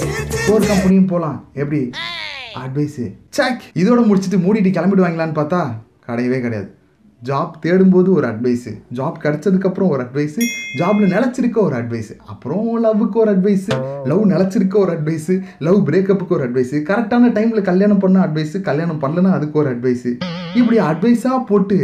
கோர் 0.48 0.70
கம்பெனியும் 0.72 1.10
போகலாம் 1.14 1.40
எப்படி? 1.62 1.82
அட்வைஸு 2.64 3.06
சேக் 3.38 3.64
இதோட 3.82 4.02
முடிச்சுட்டு 4.10 4.40
மூடிட்டு 4.46 4.76
கிளம்பிடுவாங்களான்னு 4.78 5.38
பார்த்தா 5.40 5.62
கிடையவே 6.08 6.40
கிடையாது. 6.46 6.70
ஜாப் 7.22 7.56
தேடும்போது 7.66 8.10
ஒரு 8.10 8.26
அட்வைஸு 8.28 8.72
ஜாப் 8.94 9.18
கிடைச்சதுக்கப்புறம் 9.24 9.90
ஒரு 9.90 10.02
அட்வைஸு 10.04 10.42
ஜாப்பில் 10.80 11.12
நிலச்சிருக்க 11.14 11.58
ஒரு 11.62 11.76
அட்வைஸு 11.76 12.14
அப்புறம் 12.26 12.70
லவ்வுக்கு 12.84 13.18
ஒரு 13.18 13.32
அட்வைஸு 13.36 13.74
லவ் 14.06 14.24
நிலச்சிருக்க 14.26 14.78
ஒரு 14.78 14.94
அட்வைஸு 14.94 15.36
லவ் 15.60 15.80
பிரேக்கப்புக்கு 15.90 16.36
ஒரு 16.38 16.46
அட்வைஸு 16.48 16.80
கரெக்டான 16.88 17.30
டைமில் 17.32 17.62
கல்யாணம் 17.62 18.00
பண்ண 18.00 18.20
அட்வைஸு 18.20 18.60
கல்யாணம் 18.62 19.02
பண்ணலன்னா 19.02 19.34
அதுக்கு 19.34 19.60
ஒரு 19.60 19.72
அட்வைஸு 19.74 20.12
இப்படி 20.54 20.80
அட்வைஸாக 20.84 21.40
போட்டு 21.44 21.78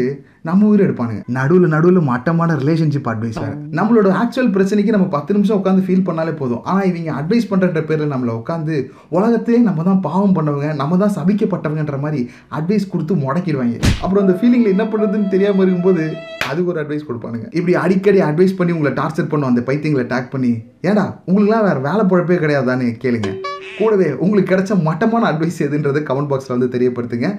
நம்ம 0.50 0.68
உயிர் 0.72 0.84
எடுப்பானுங்க. 0.86 1.22
நடுவில் 1.38 1.74
நடுவில் 1.76 2.02
மட்டமான 2.12 2.58
ரிலேஷன்ஷிப் 2.62 3.10
அட்வைஸ் 3.12 3.40
வேறு. 3.44 3.56
நம்மளோட 3.80 4.08
ஆக்சுவல் 4.22 4.52
பிரச்சனைக்கு 4.56 4.96
நம்ம 4.96 5.08
பத்து 5.16 5.36
நிமிஷம் 5.38 5.60
உட்காந்து 5.60 5.86
ஃபீல் 5.88 6.06
பண்ணாலே 6.10 6.34
போதும். 6.42 6.62
ஆனால் 6.72 6.88
இவங்க 6.92 7.12
அட்வைஸ் 7.20 7.50
பண்ணுற 7.52 7.84
பேரில் 7.90 8.14
நம்மளை 8.14 8.36
உட்காந்து 8.42 8.76
உலகத்திலே 9.18 9.60
நம்ம 9.70 9.84
தான் 9.90 10.02
பாவம் 10.08 10.36
பண்ணவங்க 10.38 10.70
நம்ம 10.82 10.98
தான் 11.04 11.16
சபிக்கப்பட்டவங்கன்ற 11.18 12.00
மாதிரி 12.06 12.22
அட்வைஸ் 12.60 12.92
கொடுத்து 12.94 13.16
முடக்கிடுவாங்க. 13.26 13.78
அப்புறம் 14.04 14.24
அந்த 14.26 14.36
ஃபீலிங்கில் 14.40 14.74
என்ன 14.76 14.86
பண்ணுறதுன்னு 14.94 15.34
தெரியாமல் 15.36 15.64
இருக்கும்போது 15.66 16.06
அதுக்கு 16.50 16.72
ஒரு 16.74 16.82
அட்வைஸ் 16.84 17.08
கொடுப்பானுங்க. 17.08 17.48
இப்படி 17.58 17.74
அடிக்கடி 17.84 18.20
அட்வைஸ் 18.30 18.58
பண்ணி 18.60 18.76
உங்களை 18.76 18.94
டார்ச்சர் 19.02 19.32
பண்ணும் 19.32 19.52
அந்த 19.52 19.64
பைத்தியங்களை 19.70 20.06
டேக் 20.14 20.34
பண்ணி. 20.36 20.52
ஏடா 20.90 21.06
உங்களுக்குலாம் 21.28 21.68
வேறு 21.70 21.88
வேலை 21.90 22.06
பொழப்பே 22.12 22.38
கிடையாதான்னு 22.44 22.88
கேளுங்க. 23.06 23.32
கூடவே 23.80 24.10
உங்களுக்கு 24.26 24.52
கிடைச்ச 24.52 24.74
மட்டமான 24.88 25.24
அட்வைஸ் 25.32 25.60
எதுன்றதை 25.68 26.02
கமெண்ட் 26.10 26.32
பாக்ஸில் 26.32 26.56
வந்து 26.56 26.74
தெரியப்படுத்துங்க. 26.76 27.30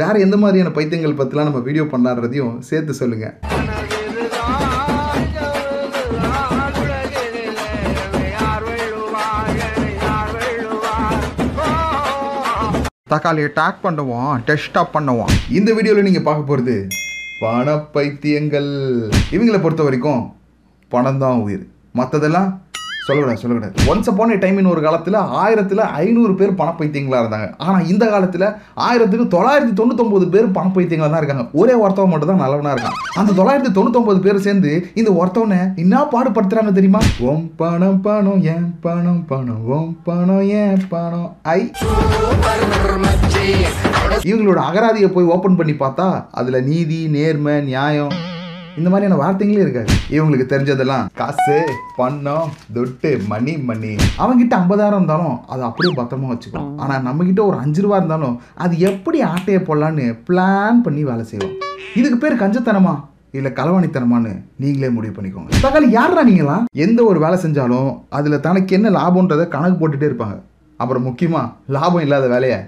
வேறு 0.00 0.24
எந்த 0.26 0.36
மாதிரியான 0.42 0.72
பைத்தியங்கள் 0.78 1.20
பற்றிலாம் 1.20 1.48
நம்ம 1.50 1.62
வீடியோ 1.68 1.86
பண்ணலான்றதையும் 1.92 2.54
சேர்த்து 2.70 2.94
சொல்லுங்கள் 3.02 3.34
தக்காளியை 13.12 13.48
டேக் 13.58 13.82
பண்ணுவோம் 13.84 14.30
டெஸ்ட்டாக 14.46 14.86
பண்ணுவோம் 14.94 15.32
இந்த 15.58 15.70
வீடியோவில் 15.76 16.06
நீங்கள் 16.06 16.24
பார்க்க 16.28 16.50
போகிறது 16.50 16.74
பண 17.42 17.76
பைத்தியங்கள் 17.94 18.70
இவங்களை 19.34 19.58
பொறுத்த 19.64 19.82
வரைக்கும் 19.86 20.22
பணம் 20.92 21.20
தான் 21.22 21.40
உயிர். 21.44 21.64
மற்றதெல்லாம் 21.98 22.48
சொல்லக்கூடாது 23.06 23.40
சொல்லக்கூடாது 23.42 23.84
ஒன்ஸ் 23.90 24.08
அப்பான் 24.10 24.32
ஏ 24.34 24.38
டைம் 24.44 24.70
ஒரு 24.72 24.80
காலத்தில் 24.86 25.18
ஆயிரத்தில் 25.42 25.82
ஐநூறு 26.02 26.32
பேர் 26.34 26.52
பணப்பைத்தியங்களாக 26.60 27.22
இருந்தாங்க. 27.24 27.48
ஆனால் 27.66 27.86
இந்த 27.92 28.04
காலத்தில் 28.14 28.46
ஆயிரத்துக்கு 28.86 29.26
தொள்ளாயிரத்தி 29.34 29.74
தொண்ணூத்தொம்பது 29.80 30.26
பேர் 30.34 30.48
பணப்பைத்தியங்களாக 30.56 31.10
தான் 31.14 31.22
இருக்காங்க. 31.22 31.44
ஒரே 31.60 31.74
ஒருத்தவன் 31.82 32.12
மட்டும் 32.12 32.32
தான் 32.32 32.42
நல்லவனாக 32.44 32.74
இருக்கான். 32.76 32.98
அந்த 33.20 33.34
தொள்ளாயிரத்தி 33.38 33.72
தொண்ணூத்தொம்பது 33.78 34.20
பேர் 34.26 34.44
சேர்ந்து 34.46 34.72
இந்த 34.94 35.10
ஒருத்தவனை 35.20 35.60
என்ன 35.76 36.02
பாடுபடுத்துறாங்க 36.12 36.72
தெரியுமா? 36.72 37.02
ஓம் 37.30 37.44
பணம் 37.56 38.00
பணம் 38.00 38.42
ஏன் 38.54 38.68
பணம் 38.80 39.22
பணம் 39.26 39.62
ஓம் 39.76 39.90
பணம் 40.04 40.46
ஏன் 40.62 40.86
பணம் 40.88 41.28
ஐ. 41.56 41.60
இவங்களோட 44.30 44.60
அகராதியை 44.68 45.08
போய் 45.12 45.30
ஓப்பன் 45.34 45.58
பண்ணி 45.58 45.72
பார்த்தா 45.80 46.06
அதில் 46.30 46.64
நீதி 46.64 47.00
நேர்மை 47.08 47.54
நியாயம் 47.60 48.14
இந்த 48.80 48.88
மாதிரியான 48.92 49.18
வார்த்தைகளே 49.20 49.60
இருக்காது. 49.64 49.92
இவங்களுக்கு 50.16 50.46
தெரிஞ்சதெல்லாம் 50.50 51.04
காசு 51.20 51.54
பணம் 51.98 52.48
தொட்டு 52.74 53.10
மணி 53.30 53.52
மணி 53.68 53.92
அவங்கிட்ட 54.22 54.54
ஐம்பதாயிரம் 54.58 54.98
இருந்தாலும் 54.98 55.36
அதை 55.52 55.62
அப்படியே 55.68 55.92
பத்திரமா 55.98 56.26
வச்சுக்கணும் 56.32 56.74
ஆனால் 56.82 57.04
நம்மக்கிட்ட 57.06 57.42
ஒரு 57.48 57.56
அஞ்சு 57.62 57.82
ரூபா 57.82 57.96
இருந்தாலும் 57.96 58.34
அது 58.64 58.74
எப்படி 58.88 59.20
ஆட்டையை 59.32 59.60
போடலான்னு 59.68 60.06
பிளான் 60.28 60.82
பண்ணி 60.86 61.04
வேலை 61.10 61.24
செய்வோம். 61.30 61.54
இதுக்கு 62.00 62.18
பேர் 62.24 62.40
கஞ்சத்தனமா? 62.42 62.94
இல்லை 63.38 63.52
களவாணித்தனமான்னு 63.58 64.32
நீங்களே 64.62 64.90
முடிவு 64.96 65.14
பண்ணிக்கோங்க. 65.16 65.50
தக்காளி 65.64 65.88
யாரா 65.98 66.24
நீங்களா 66.30 66.56
எந்த 66.86 67.00
ஒரு 67.04 67.20
வேலை 67.24 67.38
செஞ்சாலும் 67.44 67.90
அதில் 68.18 68.44
தனக்கு 68.46 68.74
என்ன 68.78 68.90
லாபம்ன்றதை 68.98 69.46
கணக்கு 69.54 69.78
போட்டுட்டே 69.80 70.08
இருப்பாங்க. 70.10 70.36
அப்புறம் 70.76 71.02
முக்கியமாக 71.02 71.52
லாபம் 71.76 72.04
இல்லாத 72.06 72.26
வேலையை 72.34 72.58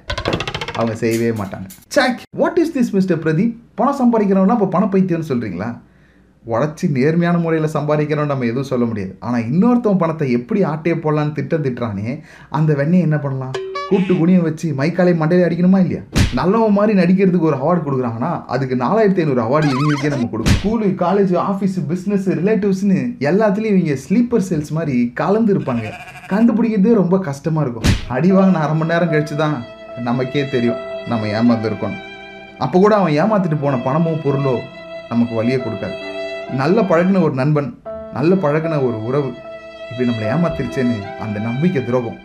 அவங்க 0.79 0.95
செய்யவே 1.03 1.31
மாட்டாங்க. 1.43 1.69
Chalk 1.97 2.25
what 2.43 2.59
is 2.65 2.75
this 2.79 2.95
mister 2.97 3.23
Pradeep 3.27 3.55
பணம் 3.75 4.01
சம்பாதிக்கிறவங்களாம் 4.01 4.59
இப்போ 4.61 4.71
பண 4.77 4.87
பைத்தியம்னு 4.95 5.31
சொல்கிறீங்களா 5.33 5.69
உழைச்சி 6.53 6.87
நேர்மையான 6.97 7.37
முறையில் 7.45 7.75
சம்பாதிக்கிறோம் 7.77 8.31
நம்ம 8.33 8.47
எதுவும் 8.51 8.71
சொல்ல 8.73 8.85
முடியாது. 8.91 9.13
ஆனால் 9.27 9.47
இன்னொருத்தவன் 9.51 10.03
பணத்தை 10.03 10.27
எப்படி 10.37 10.61
ஆட்டையை 10.73 10.97
போடலான்னு 11.05 11.37
திட்டம் 11.39 11.65
திட்டுறானே 11.65 12.13
அந்த 12.59 12.71
வெண்ணையை 12.81 13.07
என்ன 13.09 13.19
பண்ணலாம்? 13.25 13.57
கூட்டு 13.91 14.15
குனியை 14.21 14.41
வச்சு 14.47 14.67
மைக்காலை 14.79 15.13
மண்டையில 15.21 15.45
அடிக்கணுமா 15.47 15.79
இல்லையா? 15.85 16.01
நல்லவன் 16.39 16.75
மாதிரி 16.79 16.93
நடிக்கிறதுக்கு 17.01 17.49
ஒரு 17.51 17.59
அவார்டு 17.61 17.81
கொடுக்குறாங்கன்னா 17.85 18.33
அதுக்கு 18.55 18.75
நாலாயிரத்தி 18.83 19.23
ஐநூறு 19.23 19.41
அவார்டு 19.45 19.69
இவங்களுக்கே 19.75 20.11
நம்ம 20.15 20.29
கொடுக்கணும். 20.33 20.59
ஸ்கூலு 20.59 20.89
காலேஜ் 21.05 21.33
ஆஃபீஸ் 21.51 21.77
பிஸ்னஸ் 21.91 22.27
ரிலேட்டிவ்ஸ்னு 22.41 22.99
எல்லாத்துலேயும் 23.31 23.79
இவங்க 23.79 23.97
ஸ்லீப்பர் 24.07 24.47
செல்ஸ் 24.51 24.73
மாதிரி 24.79 24.97
கலந்து 25.21 25.53
இருப்பாங்க. 25.55 25.87
கண்டுபிடிக்கிறதே 26.33 26.95
ரொம்ப 27.03 27.19
கஷ்டமாக 27.29 27.65
இருக்கும். 27.67 27.89
அடி 28.17 28.31
வாங்கின 28.39 28.63
அரை 28.67 28.77
மணி 28.81 28.93
நேரம் 28.95 29.13
கழிச்சு 29.15 29.37
தான் 29.45 29.57
நமக்கே 30.09 30.45
தெரியும் 30.57 30.83
நம்ம 31.13 31.31
ஏமாந்துருக்கோம் 31.39 31.97
அப்போ 32.65 32.77
கூட 32.85 32.95
அவன் 33.01 33.17
ஏமாத்திட்டு 33.23 33.61
போன 33.65 33.81
பணமோ 33.89 34.15
பொருளோ 34.27 34.57
நமக்கு 35.11 35.35
வழியை 35.41 35.59
கொடுக்காது. 35.61 35.97
நல்ல 36.57 36.83
பழகின 36.83 37.23
ஒரு 37.23 37.35
நண்பன் 37.35 37.79
நல்ல 38.13 38.35
பழகின 38.35 38.85
ஒரு 38.85 39.05
உறவு. 39.05 39.33
இப்படி 39.91 40.09
நம்மளை 40.09 40.29
ஏமாத்திருச்சேன்னு 40.29 41.17
அந்த 41.17 41.41
நம்பிக்கை 41.41 41.85
துரோகம் 41.85 42.17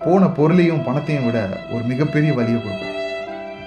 போன 0.00 0.26
பொருளையும் 0.28 0.84
பணத்தையும் 0.84 1.24
விட 1.24 1.60
ஒரு 1.72 1.84
மிகப்பெரிய 1.84 2.32
வழியை 2.32 2.62
கொடுக்கும். 2.62 2.88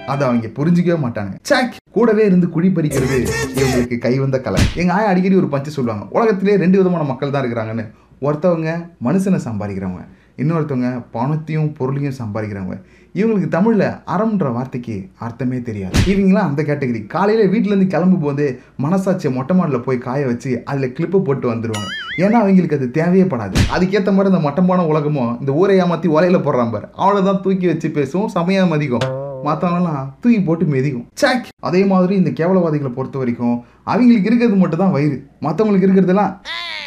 அதை 0.06 0.28
அவங்க 0.28 0.46
புரிஞ்சிக்கவே 0.46 0.98
மாட்டாங்க. 1.06 1.34
சாக்! 1.42 1.74
கூடவே 1.90 2.24
இருந்து 2.24 2.48
குழி 2.48 2.68
பறிக்கிறது 2.68 3.28
இவங்களுக்கு 3.54 3.98
கை 3.98 4.18
வந்த 4.18 4.40
கலை. 4.40 4.62
எங்க 4.74 4.92
ஆயா 4.92 5.06
அடிக்கடி 5.06 5.36
ஒரு 5.36 5.48
பஞ்சு 5.48 5.70
சொல்லுவாங்க. 5.70 6.06
உலகத்திலே 6.10 6.56
ரெண்டு 6.56 6.78
விதமான 6.78 7.04
மக்கள் 7.04 7.30
தான் 7.30 7.44
இருக்கிறாங்கன்னு. 7.44 7.90
ஒருத்தவங்க 8.20 8.88
மனுஷனை 9.04 9.40
சம்பாதிக்கிறவங்க 9.44 10.06
இன்னொருத்தவங்க 10.36 11.04
பணத்தையும் 11.10 11.72
பொருளையும் 11.72 12.14
சம்பாதிக்கிறவங்க. 12.18 12.82
இவங்களுக்கு 13.18 13.48
தமிழில் 13.48 13.84
அறம்ன்ற 14.14 14.52
வார்த்தைக்கு 14.52 15.08
அர்த்தமே 15.18 15.62
தெரியாது. 15.62 15.96
இவங்களாம் 16.06 16.48
அந்த 16.48 16.62
கேட்டகரி. 16.62 17.06
காலையில் 17.06 17.50
வீட்டிலேருந்து 17.52 17.86
கிளம்பும் 17.86 18.20
போது 18.20 18.44
மனசாட்சியை 18.82 19.32
மொட்டை 19.32 19.56
மாடில் 19.56 19.80
போய் 19.80 19.98
காய 19.98 20.26
வச்சு 20.26 20.62
அதில் 20.64 20.92
கிளிப்பு 20.92 21.22
போட்டு 21.22 21.46
வந்துடுவாங்க 21.52 21.88
ஏன்னா 22.18 22.32
அவங்களுக்கு 22.32 22.76
அது 22.76 22.90
தேவையே 22.90 23.24
படாது. 23.24 23.56
அதுக்கேற்ற 23.74 24.12
மாதிரி 24.12 24.32
இந்த 24.34 24.42
மட்டமான 24.48 24.86
உலகமும் 24.86 25.38
இந்த 25.40 25.52
ஊரை 25.52 25.76
ஏமாற்றி 25.78 26.08
ஒலையில் 26.08 26.44
போடுறான் 26.46 26.70
பாரு. 26.70 26.88
அவ்வளோதான் 26.96 27.40
தூக்கி 27.40 27.66
வச்சு 27.66 27.88
பேசுவோம் 27.88 28.26
சமயம் 28.26 28.68
மதிக்கும். 28.68 29.06
மற்றவங்களாம் 29.44 30.06
தூக்கி 30.20 30.40
போட்டு 30.40 30.64
மிதிக்கும். 30.64 31.06
சாக்! 31.14 31.48
அதே 31.60 31.84
மாதிரி 31.84 32.14
இந்த 32.14 32.30
கேவலவாதிகளை 32.30 32.88
பொறுத்த 32.88 33.18
வரைக்கும் 33.18 33.56
அவங்களுக்கு 33.84 34.28
இருக்கிறது 34.30 34.56
மட்டும் 34.56 34.78
தான் 34.78 34.90
வயிறு. 34.90 35.18
மற்றவங்களுக்கு 35.40 35.88
இருக்கிறதெல்லாம் 35.88 36.34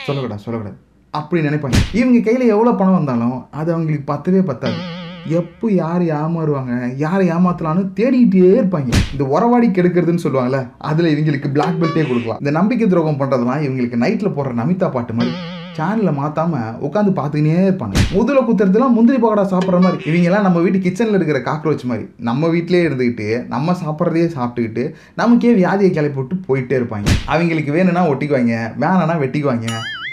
சொல்லக்கூடாது 0.05 0.41
சொல்லக்கூடாது. 0.41 0.77
அப்படி 1.13 1.47
நினைப்பாங்க. 1.47 1.77
இவங்க 1.93 2.19
கையில் 2.19 2.47
எவ்வளோ 2.47 2.71
பணம் 2.71 2.93
வந்தாலும் 2.93 3.47
அது 3.51 3.73
அவங்களுக்கு 3.73 4.13
பத்தவே 4.13 4.41
பத்தாது. 4.41 4.79
எப்போ 5.25 5.71
யார் 5.71 6.01
ஏமாறுவாங்க? 6.01 6.95
யாரை 6.95 7.29
ஏமாத்தலாம்னு 7.29 7.89
தேடிக்கிட்டே 7.95 8.51
இருப்பாங்க. 8.59 8.91
இந்த 9.11 9.23
உறவாடி 9.23 9.67
கெடுக்கிறதுன்னு 9.67 10.23
சொல்லுவாங்கல்ல 10.23 10.69
அதில் 10.77 11.13
இவங்களுக்கு 11.13 11.51
பிளாக் 11.51 11.79
பெல்ட்டே 11.81 12.07
கொடுக்கலாம். 12.07 12.37
இந்த 12.39 12.51
நம்பிக்கை 12.51 12.87
துரோகம் 12.87 13.19
பண்ணுறதுலாம் 13.19 13.63
இவங்களுக்கு 13.67 14.03
நைட்டில் 14.03 14.35
போடுற 14.35 14.53
நமிதா 14.61 14.91
பாட்டு 14.91 15.13
மாதிரி. 15.13 15.35
சேனலை 15.77 16.13
மாத்தாம 16.19 16.61
உட்காந்து 16.81 17.11
பார்த்துக்கினே 17.17 17.59
இருப்பாங்க. 17.67 17.93
முதல 18.11 18.39
குத்துறதுலாம் 18.39 18.95
முந்திரி 18.95 19.17
பக்கோடா 19.21 19.45
சாப்பிட்ற 19.53 19.81
மாதிரி. 19.81 20.11
இவங்கெல்லாம் 20.11 20.41
நம்ம 20.41 20.59
வீட்டு 20.59 20.77
கிச்சனில் 20.77 21.17
இருக்கிற 21.19 21.39
காக்ரோச் 21.39 21.83
மாதிரி. 21.83 22.09
நம்ம 22.17 22.47
வீட்டிலே 22.47 22.87
இருந்துக்கிட்டு 22.87 23.47
நம்ம 23.47 23.71
சாப்பிட்றதையே 23.71 24.27
சாப்பிட்டுக்கிட்டு 24.37 24.93
நமக்கே 25.15 25.53
வியாதியை 25.53 25.91
கிளப்பி 25.91 26.21
விட்டு 26.21 26.35
போயிட்டே 26.47 26.83
இருப்பாங்க. 26.83 27.05
அவங்களுக்கு 27.25 27.71
வேணும்னா 27.71 28.09
ஒட்டிக்குவாங்க 28.09 28.71
வேணான்னா 28.79 29.17
வெட்டிக்குவாங்க. 29.23 29.67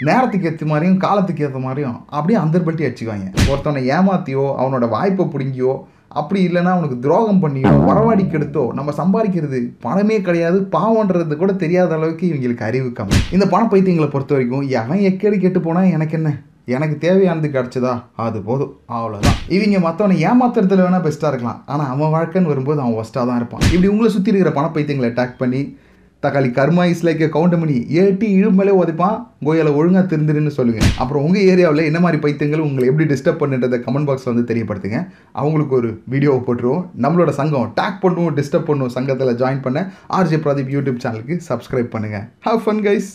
நேரத்துக்கு 0.05 0.47
ஏற்ற 0.49 0.65
மாதிரியும் 0.65 0.97
காலத்துக்கு 0.97 1.43
ஏற்ற 1.45 1.59
மாதிரியும் 1.59 1.99
அப்படியே 2.07 2.39
அந்தர்பட்டி 2.39 2.83
அடிச்சுக்குவாங்க. 2.87 3.27
ஒருத்தவனை 3.51 3.83
ஏமாத்தியோ 3.97 4.43
அவனோட 4.61 4.87
வாய்ப்பை 4.89 5.25
பிடுங்கியோ 5.25 5.73
அப்படி 6.19 6.39
இல்லைன்னா 6.47 6.71
அவனுக்கு 6.75 6.97
துரோகம் 6.99 7.41
பண்ணியோ 7.43 7.71
வரவாடி 7.87 8.23
கெடுத்தோ 8.27 8.63
நம்ம 8.77 8.93
சம்பாதிக்கிறது 8.99 9.59
பணமே 9.85 10.21
கிடையாது 10.27 10.59
பாவன்றது 10.75 11.37
கூட 11.37 11.53
தெரியாத 11.53 11.95
அளவுக்கு 11.95 12.25
இவங்களுக்கு 12.29 12.67
அறிவு 12.67 12.89
கம்மி. 12.99 13.19
இந்த 13.35 13.47
பண 13.53 13.63
பைத்தியங்களை 13.71 14.09
பொறுத்த 14.13 14.33
வரைக்கும் 14.33 14.67
எவன் 14.81 15.03
எக்கேடு 15.09 15.39
கெட்டு 15.39 15.61
போனால் 15.61 15.89
எனக்கு 15.97 16.15
என்ன? 16.19 16.31
எனக்கு 16.65 16.95
தேவையானது 16.97 17.47
கிடச்சதா? 17.47 17.91
அது 18.15 18.41
போதும். 18.41 18.71
அவ்வளோதான் 18.95 19.37
இவங்க 19.55 19.77
மற்றவனை 19.87 20.15
ஏமாத்துறதுல 20.29 20.85
வேணால் 20.85 21.05
பெஸ்ட்டாக 21.05 21.31
இருக்கலாம். 21.33 21.59
ஆனால் 21.65 21.91
அவன் 21.93 22.13
வாழ்க்கைன்னு 22.15 22.51
வரும்போது 22.53 22.81
அவன் 22.81 22.97
ஒஸ்ட்டாக 23.01 23.25
தான் 23.29 23.39
இருப்பான். 23.41 23.61
இப்படி 23.61 23.87
உங்களை 23.87 24.09
சுற்றி 24.15 24.31
இருக்கிற 24.33 24.53
பணப்பைத்தியங்களை 24.59 25.09
அட்டாக் 25.11 25.39
பண்ணி 25.43 25.61
தக்காளி 26.23 26.49
கர்மா 26.57 26.83
இஸ் 26.91 27.03
லைக் 27.07 27.23
கவுண்டமணி 27.35 27.75
ஏட்டி 28.01 28.27
இழுமலே 28.37 28.73
உதைப்பான் 28.81 29.17
கோயிலை 29.47 29.71
ஒழுங்காக 29.79 30.03
திருந்துருன்னு 30.11 30.53
சொல்லுங்க. 30.57 30.81
அப்புறம் 31.01 31.25
உங்கள் 31.27 31.47
ஏரியாவில் 31.51 31.87
என்ன 31.89 31.99
மாதிரி 32.05 32.21
பைத்தியங்கள் 32.23 32.65
உங்களை 32.67 32.87
எப்படி 32.91 33.07
டிஸ்டர்ப் 33.13 33.41
பண்ணுன்றதை 33.43 33.79
கமெண்ட் 33.85 34.09
பாக்ஸில் 34.09 34.31
வந்து 34.33 34.47
தெரியப்படுத்துங்க. 34.51 35.01
அவங்களுக்கு 35.41 35.77
ஒரு 35.79 35.91
வீடியோவை 36.15 36.41
போட்டுருவோம். 36.47 36.83
நம்மளோட 37.05 37.33
சங்கம் 37.41 37.71
டேக் 37.79 38.03
பண்ணுவோம் 38.05 38.35
டிஸ்டர்ப் 38.41 38.69
பண்ணுவோம் 38.71 38.95
சங்கத்தில் 38.97 39.39
ஜாயின் 39.43 39.65
பண்ண 39.67 39.87
ஆர்ஜே 40.19 40.39
பிரதீப் 40.47 40.75
யூடியூப் 40.77 41.01
சேனலுக்கு 41.05 41.37
சப்ஸ்கிரைப் 41.51 41.93
பண்ணுங்கள் 41.95 42.27
ஹவ் 42.49 42.61
ஃபன் 42.65 42.85
கைஸ் 42.87 43.11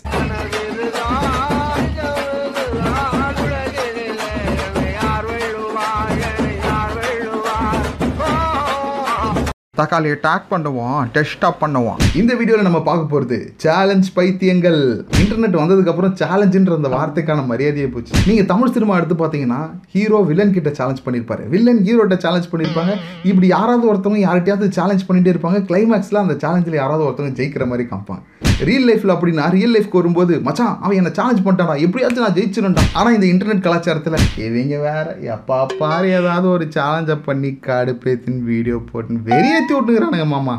தக்காளியை 9.81 10.15
டேக் 10.25 10.49
பண்ணுவோம் 10.51 10.99
டெஸ்ட்டாக 11.13 11.55
பண்ணுவோம் 11.61 12.01
இந்த 12.21 12.33
வீடியோவில் 12.39 12.67
நம்ம 12.67 12.81
பார்க்க 12.89 13.13
போகிறது 13.13 13.39
சேலஞ்ச் 13.65 14.09
பைத்தியங்கள். 14.17 14.77
இன்டர்நெட் 15.21 15.57
வந்ததுக்கப்புறம் 15.61 16.13
சேலஞ்சுன்ற 16.23 16.75
அந்த 16.81 16.91
வார்த்தைக்கான 16.97 17.45
மரியாதையே 17.53 17.89
போச்சு. 17.95 18.13
நீங்கள் 18.29 18.49
தமிழ் 18.53 18.75
சினிமா 18.75 18.99
எடுத்து 19.01 19.17
பார்த்தீங்கன்னா 19.23 19.61
ஹீரோ 19.95 20.21
வில்லன் 20.31 20.55
கிட்ட 20.57 20.73
சேலஞ்ச் 20.81 21.03
பண்ணியிருப்பாரு 21.07 21.47
வில்லன் 21.55 21.83
ஹீரோட்ட 21.89 22.19
சேலஞ்ச் 22.27 22.51
பண்ணியிருப்பாங்க 22.53 22.95
இப்படி 23.31 23.49
யாராவது 23.57 23.91
ஒருத்தவங்க 23.93 24.23
யார்கிட்டயாவது 24.29 24.77
சேலஞ்ச் 24.79 25.09
பண்ணிகிட்டே 25.09 25.35
இருப்பாங்க. 25.35 25.61
கிளைமேக்ஸில் 25.71 26.25
அந்த 26.25 26.37
சேலஞ்சில் 26.45 26.81
யாராவது 26.83 27.07
ஒருத்தவங்க 27.09 27.41
ஜெயிக்கிற 27.41 27.67
மாதிரி 27.73 27.87
காமிப்பாங்க. 27.93 28.23
ரியல் 28.69 28.87
லைஃப்பில் 28.89 29.13
அப்படின்னா 29.15 29.45
ரியல் 29.51 29.75
லைஃப்க்கு 29.75 30.01
வரும்போது 30.01 30.41
மச்சான் 30.41 30.75
அவன் 30.81 30.97
என்ன 30.97 31.11
சேலஞ்ச் 31.19 31.43
பண்ணிட்டானா 31.47 31.75
எப்படியாச்சும் 31.87 32.25
நான் 32.25 32.37
ஜெயிச்சிருந்தான் 32.39 32.91
ஆனால் 32.93 33.15
இந்த 33.15 33.27
இன்டர்நெட் 33.33 33.65
கலாச்சாரத்தில் 33.67 34.19
இவங்க 34.47 34.79
வேற 34.79 35.17
எப்பா 35.35 35.67
பாரு 35.79 36.09
ஏதாவது 36.09 36.49
ஒரு 36.49 36.65
சேலஞ்சை 36.77 37.17
பண்ணி 37.25 37.57
காடு 37.57 37.93
பேத்தின் 38.05 38.41
வீடியோ 38.51 38.77
போட்டுன்னு 38.93 39.27
வெறியேற்றி 39.31 39.75
விட்டுங்கிறானுங்க 39.75 40.27
மாமா. 40.27 40.57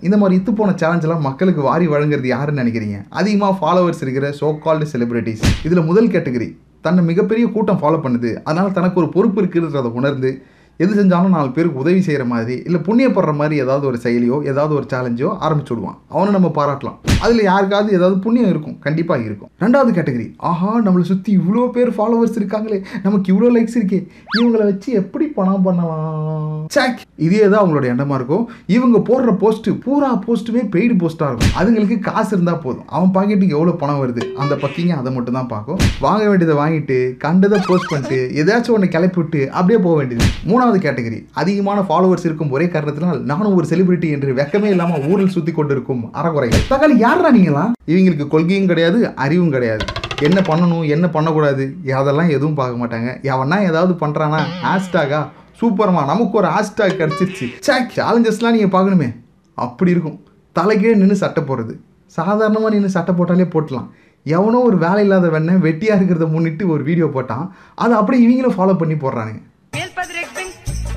இந்த 0.00 0.16
மாதிரி 0.16 0.38
இத்து 0.40 0.52
போன 0.52 0.74
சேலஞ்செல்லாம் 0.82 1.26
மக்களுக்கு 1.28 1.62
வாரி 1.62 1.86
வழங்குறது 1.88 2.28
யாருன்னு 2.34 2.62
நினைக்கிறீங்க? 2.62 2.98
அதிகமாக 3.08 3.54
ஃபாலோவர்ஸ் 3.60 4.02
இருக்கிற 4.02 4.34
சோ 4.40 4.58
கால்டு 4.58 4.86
செலிபிரிட்டிஸ் 4.92 5.44
இதில் 5.62 5.88
முதல் 5.90 6.08
கேட்டகரி 6.08 6.48
தன்னை 6.80 7.04
மிகப்பெரிய 7.04 7.46
கூட்டம் 7.46 7.80
ஃபாலோ 7.82 8.00
பண்ணுது. 8.06 8.30
அதனால 8.44 8.68
தனக்கு 8.70 9.00
ஒரு 9.00 9.08
பொறுப்பு 9.08 9.42
இருக்குன்றதை 9.42 9.92
உணர்ந்து 10.00 10.30
எது 10.82 10.92
செஞ்சாலும் 10.98 11.34
நாலு 11.36 11.50
பேருக்கு 11.56 11.82
உதவி 11.82 12.00
செய்கிற 12.06 12.24
மாதிரி 12.32 12.54
இல்லை 12.68 12.78
புண்ணியப்படுற 12.86 13.32
மாதிரி 13.40 13.56
ஏதாவது 13.64 13.84
ஒரு 13.90 13.98
செயலியோ 14.04 14.36
ஏதாவது 14.52 14.72
ஒரு 14.78 14.86
சேலஞ்சோ 14.92 15.28
ஆரம்பிச்சு 15.46 15.72
விடுவான். 15.72 15.98
அவனை 16.14 16.30
நம்ம 16.36 16.48
பாராட்டலாம். 16.58 16.96
அதில் 17.24 17.42
யாருக்காவது 17.50 17.90
ஏதாவது 17.98 18.16
புண்ணியம் 18.24 18.50
இருக்கும். 18.52 18.76
கண்டிப்பாக 18.86 19.26
இருக்கும். 19.28 19.50
ரெண்டாவது 19.64 19.90
கேட்டகரி 19.98 20.26
ஆஹா 20.50 20.70
நம்மளை 20.86 21.04
சுற்றி 21.10 21.30
இவ்வளோ 21.40 21.62
பேர் 21.76 21.92
ஃபாலோவர்ஸ் 21.98 22.38
இருக்காங்களே. 22.40 22.78
நமக்கு 23.06 23.30
இவ்வளோ 23.32 23.50
லைக்ஸ் 23.56 23.78
இருக்கே. 23.78 24.00
இவங்களை 24.36 24.64
வச்சு 24.70 24.88
எப்படி 25.02 25.26
பணம் 25.38 25.64
பண்ணலாம்? 25.66 26.50
சாக் 26.76 27.00
இதே 27.26 27.44
தான் 27.52 27.60
அவங்களோட 27.62 27.86
எண்ணமாக 27.92 28.18
இருக்கும். 28.20 28.44
இவங்க 28.76 28.98
போடுற 29.10 29.32
போஸ்ட்டு 29.44 29.76
பூரா 29.84 30.10
போஸ்ட்டுமே 30.26 30.64
பெய்டு 30.74 30.96
போஸ்ட்டாக 31.04 31.30
இருக்கும். 31.30 31.54
அதுங்களுக்கு 31.60 31.98
காசு 32.08 32.30
இருந்தால் 32.36 32.62
போதும். 32.66 32.86
அவன் 32.96 33.14
பாக்கெட்டுக்கு 33.16 33.56
எவ்வளோ 33.58 33.76
பணம் 33.84 34.02
வருது? 34.02 34.22
அந்த 34.42 34.54
பக்கிங்க 34.64 34.94
அதை 35.00 35.12
மட்டும் 35.16 35.38
தான் 35.40 35.50
பார்க்கும். 35.54 35.80
வாங்க 36.06 36.24
வேண்டியதை 36.32 36.56
வாங்கிட்டு 36.62 36.98
கண்டதை 37.24 37.60
போஸ்ட் 37.70 37.90
பண்ணிட்டு 37.92 38.20
ஏதாச்சும் 38.42 38.76
ஒன்று 38.78 38.94
கிளப்பி 38.96 39.20
விட்டு 39.22 39.42
அப்படியே 39.58 39.80
போக 39.86 39.96
வேண்டியது. 40.02 40.28
மூணு 40.50 40.62
மூணாவது 40.64 40.78
கேட்டகரி. 40.84 41.18
அதிகமான 41.40 41.78
ஃபாலோவர்ஸ் 41.88 42.26
இருக்கும் 42.26 42.52
ஒரே 42.54 42.66
காரணத்தினால் 42.74 43.18
நானும் 43.30 43.56
ஒரு 43.58 43.66
செலிபிரிட்டி 43.70 44.08
என்று 44.16 44.30
வெக்கமே 44.38 44.68
இல்லாமல் 44.74 45.02
ஊரில் 45.10 45.34
சுற்றி 45.34 45.52
கொண்டிருக்கும் 45.56 46.02
அறகுறைகள். 46.20 46.62
தக்காளி 46.70 46.94
யாரா 47.04 47.30
நீங்களா 47.36 47.64
இவங்களுக்கு 47.92 48.26
கொள்கையும் 48.34 48.70
கிடையாது 48.70 48.98
அறிவும் 49.24 49.52
கிடையாது. 49.54 49.84
என்ன 50.28 50.38
பண்ணணும் 50.48 50.84
என்ன 50.94 51.06
பண்ணக்கூடாது? 51.16 51.64
அதெல்லாம் 52.00 52.30
எதுவும் 52.36 52.58
பார்க்க 52.60 52.82
மாட்டாங்க. 52.82 53.10
எவனா 53.32 53.58
ஏதாவது 53.70 53.94
பண்ணுறானா 54.02 54.40
ஹேஷ்டாகா? 54.64 55.20
சூப்பர்மா 55.60 56.02
நமக்கு 56.12 56.38
ஒரு 56.40 56.48
ஹேஷ்டாக் 56.54 57.00
கிடச்சிருச்சு. 57.00 57.48
சே 57.66 57.76
சேலஞ்சஸ்லாம் 57.98 58.56
நீங்கள் 58.56 58.74
பார்க்கணுமே. 58.76 59.08
அப்படி 59.66 59.92
இருக்கும். 59.96 60.18
தலைக்கீழே 60.58 60.96
நின்று 61.00 61.22
சட்டை 61.24 61.42
போடுறது. 61.48 61.74
சாதாரணமாக 62.18 62.72
நின்று 62.74 62.96
சட்டை 62.98 63.14
போட்டாலே 63.18 63.48
போட்டலாம். 63.56 63.88
எவனோ 64.26 64.58
ஒரு 64.68 64.76
வேலை 64.84 65.00
இல்லாத 65.06 65.26
வெண்ணை 65.34 65.54
வெட்டியாக 65.66 65.98
இருக்கிறத 65.98 66.26
முன்னிட்டு 66.34 66.66
ஒரு 66.74 66.82
வீடியோ 66.88 67.06
போட்டான். 67.16 67.46
அதை 67.84 67.94
அப்படியே 68.00 68.22
இவங்களும் 68.26 68.56
ஃபாலோ 68.58 68.76
பண்ணி 68.82 68.96
போடுறானுங்க. 69.02 69.42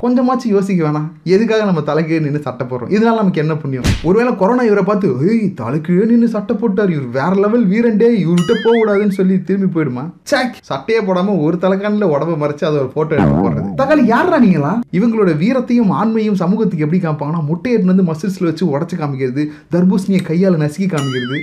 கொஞ்சமாச்சும் 0.02 0.54
யோசிக்க 0.56 0.88
வேணாம். 0.88 1.08
எதுக்காக 1.24 1.64
நம்ம 1.64 1.80
தலைக்கீழே 1.80 2.20
நின்று 2.20 2.40
சட்டை 2.40 2.66
போடுறோம்? 2.66 2.92
இதனால 2.96 3.18
நமக்கு 3.20 3.40
என்ன 3.40 3.56
புண்ணியம்? 3.56 3.84
ஒருவேளை 4.02 4.36
கொரோனா 4.36 4.62
இவரை 4.62 4.84
பார்த்து 4.84 5.08
ஏய் 5.28 5.54
தலைக்கீழே 5.60 6.06
நின்று 6.06 6.28
சட்டை 6.28 6.56
போட்டார். 6.56 6.90
இவர் 6.90 7.06
வேற 7.06 7.34
லெவல் 7.34 7.68
வீரண்டே. 7.68 8.10
இவர்கிட்ட 8.24 8.54
போக 8.64 8.84
கூடாதுன்னு 8.84 9.08
சொல்லி 9.08 9.42
திரும்பி 9.42 9.80
போயிடுமா? 9.80 10.10
சாக் 10.22 10.54
சட்டையே 10.70 11.04
போடாம 11.04 11.40
ஒரு 11.40 11.58
தலைக்கானில் 11.60 12.06
உடம்ப 12.06 12.36
மறைச்சு 12.36 12.64
அதை 12.64 12.78
ஒரு 12.78 12.90
போட்டோ 12.94 13.14
எடுத்து 13.14 13.50
போடுறது. 13.50 13.74
தக்காளி 13.76 14.04
யாரா 14.04 14.38
நீங்களா? 14.38 14.80
இவங்களோட 14.92 15.32
வீரத்தையும் 15.36 15.92
ஆண்மையும் 15.92 16.34
சமூகத்துக்கு 16.34 16.84
எப்படி 16.84 17.00
காமிப்பாங்கன்னா 17.02 17.44
முட்டை 17.44 17.78
வந்து 17.78 18.02
மசில்ஸ்ல 18.02 18.44
வச்சு 18.44 18.78
உடச்சு 18.78 18.98
காமிக்கிறது 18.98 19.46
தர்பூசணியை 19.72 20.22
கையால் 20.22 20.56
நசுக்கி 20.56 20.86
காமிக்கிறது. 20.86 21.40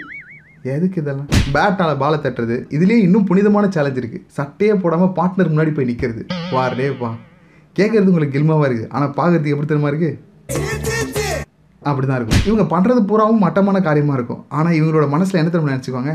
எதுக்கு 0.64 1.02
இதெல்லாம்? 1.02 1.28
பேட்டால 1.54 1.98
பாலை 1.98 2.20
தட்டுறது. 2.20 2.56
இதுலயே 2.70 2.98
இன்னும் 2.98 3.24
புனிதமான 3.24 3.70
சேலஞ்ச் 3.70 3.98
இருக்கு. 3.98 4.24
சட்டையே 4.38 4.72
போடாம 4.72 5.12
பார்ட்னர் 5.16 5.52
முன்னாடி 5.54 5.74
போய் 5.74 5.96
நிக்கிறது. 5.96 6.28
வாரே 6.52 6.98
வா. 6.98 7.16
கேட்கறது 7.80 8.12
உங்களுக்கு 8.12 8.36
கில்மாவா 8.38 8.66
இருக்கு 8.66 8.88
ஆனா 8.92 9.06
பார்க்கறதுக்கு 9.18 9.54
எப்படி 9.54 9.70
தெரியுமா 9.72 9.90
இருக்கு? 9.94 10.12
அப்படிதான் 11.82 12.20
இருக்கும். 12.20 12.44
இவங்க 12.46 12.64
பண்றது 12.76 13.02
பூராவும் 13.10 13.44
மட்டமான 13.46 13.82
காரியமா 13.82 14.14
இருக்கும். 14.14 14.46
ஆனா 14.50 14.70
இவங்களோட 14.70 15.06
மனசுல 15.16 15.40
என்ன 15.42 15.50
திறமை 15.50 15.74
நினச்சிக்கோங்க 15.74 16.14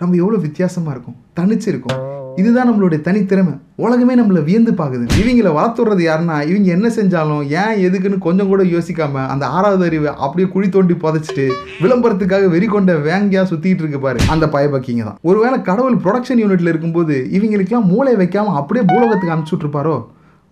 நம்ம 0.00 0.16
எவ்வளவு 0.16 0.42
வித்தியாசமா 0.42 0.90
இருக்கும். 0.90 1.16
தனிச்சு 1.38 1.68
இருக்கும். 1.72 1.98
இதுதான் 2.36 2.68
நம்மளுடைய 2.68 2.98
தனித்திறமை. 3.08 3.52
உலகமே 3.76 4.14
நம்மளை 4.14 4.44
வியந்து 4.44 4.72
பார்க்குது 4.72 5.04
இவங்கள 5.20 5.48
வளர்த்துறது 5.58 6.02
யாருன்னா 6.06 6.36
இவங்க 6.50 6.68
என்ன 6.76 6.88
செஞ்சாலும் 6.96 7.42
ஏன் 7.62 7.74
எதுக்குன்னு 7.86 8.18
கொஞ்சம் 8.18 8.50
கூட 8.52 8.62
யோசிக்காம 8.62 9.26
அந்த 9.26 9.46
ஆறாவது 9.46 9.84
அறிவை 9.84 10.10
அப்படியே 10.26 10.48
குழி 10.48 10.68
தோண்டி 10.68 10.94
புதைச்சிட்டு 10.94 11.46
விளம்பரத்துக்காக 11.82 12.48
வெறி 12.48 12.66
கொண்ட 12.66 12.94
வேங்கியா 13.08 13.42
சுத்திட்டு 13.52 13.84
இருக்கு 13.84 14.00
பாரு. 14.00 14.20
அந்த 14.28 14.46
பயபக்கிங்க 14.46 15.04
தான். 15.04 15.18
ஒருவேளை 15.22 15.62
கடவுள் 15.62 16.00
ப்ரொடக்ஷன் 16.06 16.42
யூனிட்ல 16.44 16.72
இருக்கும்போது 16.74 17.16
இவங்களுக்கெல்லாம் 17.38 17.90
மூளை 17.92 18.14
வைக்காம 18.22 18.54
அப்படியே 18.62 18.86
பூலோகத்துக்கு 18.92 19.34
அனுப்பிச்சுட்ருப்பாரோ 19.36 19.96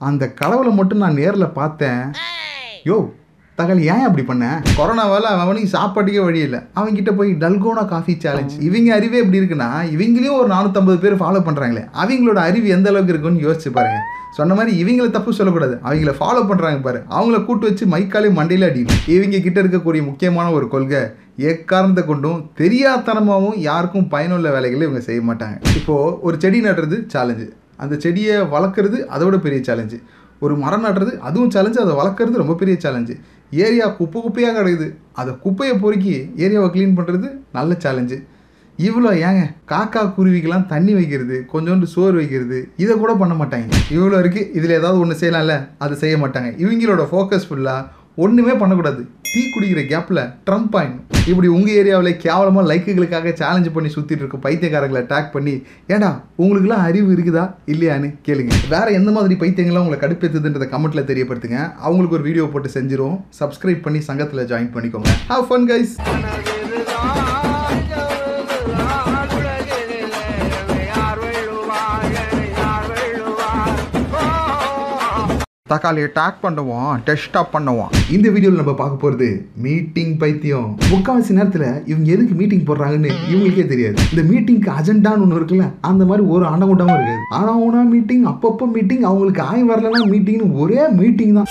அந்த 0.09 0.25
கடவுளை 0.41 0.71
மட்டும் 0.77 1.03
நான் 1.05 1.19
நேரில் 1.21 1.55
பார்த்தேன். 1.57 2.03
யோ 2.89 2.97
தகவல் 3.59 3.83
ஏன் 3.95 4.05
அப்படி 4.07 4.23
பண்ண? 4.29 4.45
கொரோனாவால் 4.77 5.27
அவனுக்கு 5.43 5.69
சாப்பாட்டுக்கே 5.75 6.23
வழி 6.27 6.41
இல்லை. 6.47 6.61
அவன்கிட்ட 6.79 7.11
போய் 7.19 7.31
டல்கோனா 7.43 7.83
காஃபி 7.91 8.15
சேலஞ்ச் 8.23 8.55
இவங்க 8.69 8.95
அறிவே 8.99 9.19
எப்படி 9.23 9.41
இருக்குன்னா 9.41 9.69
இவங்களையும் 9.95 10.39
ஒரு 10.39 10.49
நானூற்றம்பது 10.55 10.99
பேர் 11.03 11.19
ஃபாலோ 11.23 11.43
பண்ணுறாங்களே 11.49 11.83
அவங்களோட 12.03 12.41
அறிவு 12.49 12.69
எந்த 12.77 12.89
அளவுக்கு 12.93 13.15
இருக்குன்னு 13.15 13.45
யோசிச்சு 13.47 13.73
பாருங்க. 13.77 14.01
சொன்ன 14.39 14.55
மாதிரி 14.59 14.73
இவங்கள 14.83 15.11
தப்பு 15.19 15.31
சொல்லக்கூடாது. 15.39 15.77
அவங்கள 15.89 16.15
ஃபாலோ 16.21 16.43
பண்ணுறாங்க 16.51 16.81
பாரு. 16.89 16.99
அவங்கள 17.17 17.39
கூட்டு 17.45 17.67
வச்சு 17.69 17.87
மைக்காலே 17.95 18.31
மண்டையில் 18.41 18.69
அடிக்கணும். 18.71 19.05
இவங்க 19.17 19.45
கிட்ட 19.47 19.59
இருக்கக்கூடிய 19.63 20.03
முக்கியமான 20.11 20.47
ஒரு 20.59 20.69
கொள்கை 20.75 21.03
எக்காரணத்தை 21.53 22.03
கொண்டும் 22.07 22.43
தெரியாதனமாகவும் 22.63 23.59
யாருக்கும் 23.71 24.11
பயனுள்ள 24.15 24.49
வேலைகளை 24.57 24.85
இவங்க 24.89 25.05
செய்ய 25.11 25.23
மாட்டாங்க. 25.31 25.57
இப்போது 25.79 26.19
ஒரு 26.29 26.37
செடி 26.45 26.61
நடுறது 26.69 26.99
சேலஞ்சு 27.15 27.49
அந்த 27.83 27.95
செடியை 28.05 28.37
வளர்க்குறது 28.55 28.99
அதோட 29.15 29.37
பெரிய 29.47 29.61
சேலஞ்சு 29.69 29.99
ஒரு 30.45 30.55
மரம் 30.65 30.85
நடுறது 30.87 31.13
அதுவும் 31.29 31.53
சேலஞ்சு 31.55 31.79
அதை 31.85 31.95
வளர்க்குறது 32.01 32.43
ரொம்ப 32.43 32.55
பெரிய 32.61 32.77
சேலஞ்சு 32.85 33.15
ஏரியா 33.65 33.87
குப்பை 33.99 34.19
குப்பையாக 34.25 34.55
கிடக்குது. 34.59 34.87
அதை 35.21 35.33
குப்பையை 35.45 35.75
பொறுக்கி 35.85 36.13
ஏரியாவை 36.45 36.69
க்ளீன் 36.75 36.99
பண்ணுறது 36.99 37.29
நல்ல 37.57 37.77
சேலஞ்சு 37.85 38.19
இவ்வளோ 38.79 39.11
ஏங்க? 39.29 39.43
காக்கா 39.71 40.03
குருவிக்கெலாம் 40.17 40.69
தண்ணி 40.73 40.93
வைக்கிறது 40.99 41.37
கொஞ்சோண்டு 41.53 41.87
சோறு 41.95 42.15
வைக்கிறது 42.21 42.59
இதை 42.83 42.93
கூட 43.03 43.13
பண்ண 43.23 43.35
மாட்டாங்க. 43.41 43.67
இவ்வளோ 43.97 44.17
இருக்குது 44.23 44.49
இதில் 44.59 44.77
ஏதாவது 44.79 45.01
ஒன்று 45.03 45.21
செய்யலாம்ல? 45.23 45.57
அதை 45.85 45.95
செய்ய 46.03 46.17
மாட்டாங்க. 46.23 46.51
இவங்களோட 46.63 47.05
ஃபோக்கஸ் 47.11 47.47
ஃபுல்லாக 47.49 47.83
ஒன்றுமே 48.15 48.53
பண்ணக்கூடாது. 48.53 49.09
டீ 49.33 49.43
குடிக்கிற 49.55 49.81
கேப்பில் 49.91 50.21
ட்ரம்ப் 50.47 50.75
ஆயிடும் 50.79 51.03
இப்படி 51.27 51.49
உங்கள் 51.49 51.75
ஏரியாவில் 51.75 52.17
கேவலமாக 52.17 52.75
லைக்குகளுக்காக 52.75 53.33
சேலஞ்ச் 53.33 53.73
பண்ணி 53.73 53.91
சுற்றிட்டு 53.95 54.23
இருக்க 54.23 54.37
பைத்தியக்காரங்களை 54.37 55.03
டேக் 55.13 55.31
பண்ணி 55.33 55.63
ஏடா 55.87 56.25
உங்களுக்குலாம் 56.39 56.87
அறிவு 56.89 57.15
இருக்குதா? 57.15 57.55
இல்லையான்னு 57.67 58.15
கேளுங்க. 58.29 58.53
வேறு 58.69 58.93
எந்த 58.93 59.11
மாதிரி 59.11 59.35
பைத்தியங்கள்லாம் 59.35 59.87
உங்களை 59.87 60.01
கடுப்பேற்றுதுன்றத 60.05 60.69
கமெண்ட்டில் 60.75 61.09
தெரியப்படுத்துங்க. 61.11 61.73
அவங்களுக்கு 61.77 62.17
ஒரு 62.17 62.23
வீடியோ 62.23 62.47
போட்டு 62.53 62.69
செஞ்சிரும் 62.69 63.19
சப்ஸ்கிரைப் 63.41 63.83
பண்ணி 63.83 64.01
சங்கத்தில் 64.01 64.47
ஜாயின் 64.47 64.73
பண்ணிக்கோங்க. 64.77 65.13
ஹவ் 65.29 65.47
ஃபன் 65.51 65.69
கைஸ் 65.71 65.95
தக்காளியை 75.73 76.09
டேக் 76.19 76.39
பண்ணுவோம் 76.45 76.93
டெஸ்ட்டாக 77.09 77.45
பண்ணுவோம் 77.55 77.91
இந்த 78.15 78.27
வீடியோவில் 78.35 78.61
நம்ம 78.61 78.75
பார்க்க 78.81 79.03
போகிறது 79.03 79.29
மீட்டிங் 79.65 80.15
பைத்தியம். 80.23 80.71
முக்கால்வாசி 80.93 81.37
நேரத்தில் 81.39 81.69
இவங்க 81.91 82.09
எதுக்கு 82.15 82.35
மீட்டிங் 82.41 82.65
போடுறாங்கன்னு 82.69 83.11
இவங்களுக்கே 83.31 83.67
தெரியாது. 83.73 83.97
இந்த 84.13 84.23
மீட்டிங்க்கு 84.31 84.71
அஜெண்டான்னு 84.79 85.25
ஒன்று 85.27 85.39
இருக்குல்ல 85.41 85.67
அந்த 85.91 86.03
மாதிரி 86.11 86.25
ஒரு 86.35 86.47
அண்டகுண்டாவும் 86.53 86.97
இருக்காது. 86.97 87.23
ஆனால் 87.39 87.89
மீட்டிங் 87.95 88.27
அப்பப்போ 88.33 88.69
மீட்டிங் 88.77 89.07
அவங்களுக்கு 89.11 89.43
ஆய் 89.51 89.65
வரலன்னா 89.71 90.03
மீட்டிங்னு 90.13 90.51
ஒரே 90.65 90.83
மீட்டிங் 91.01 91.39
தான். 91.39 91.49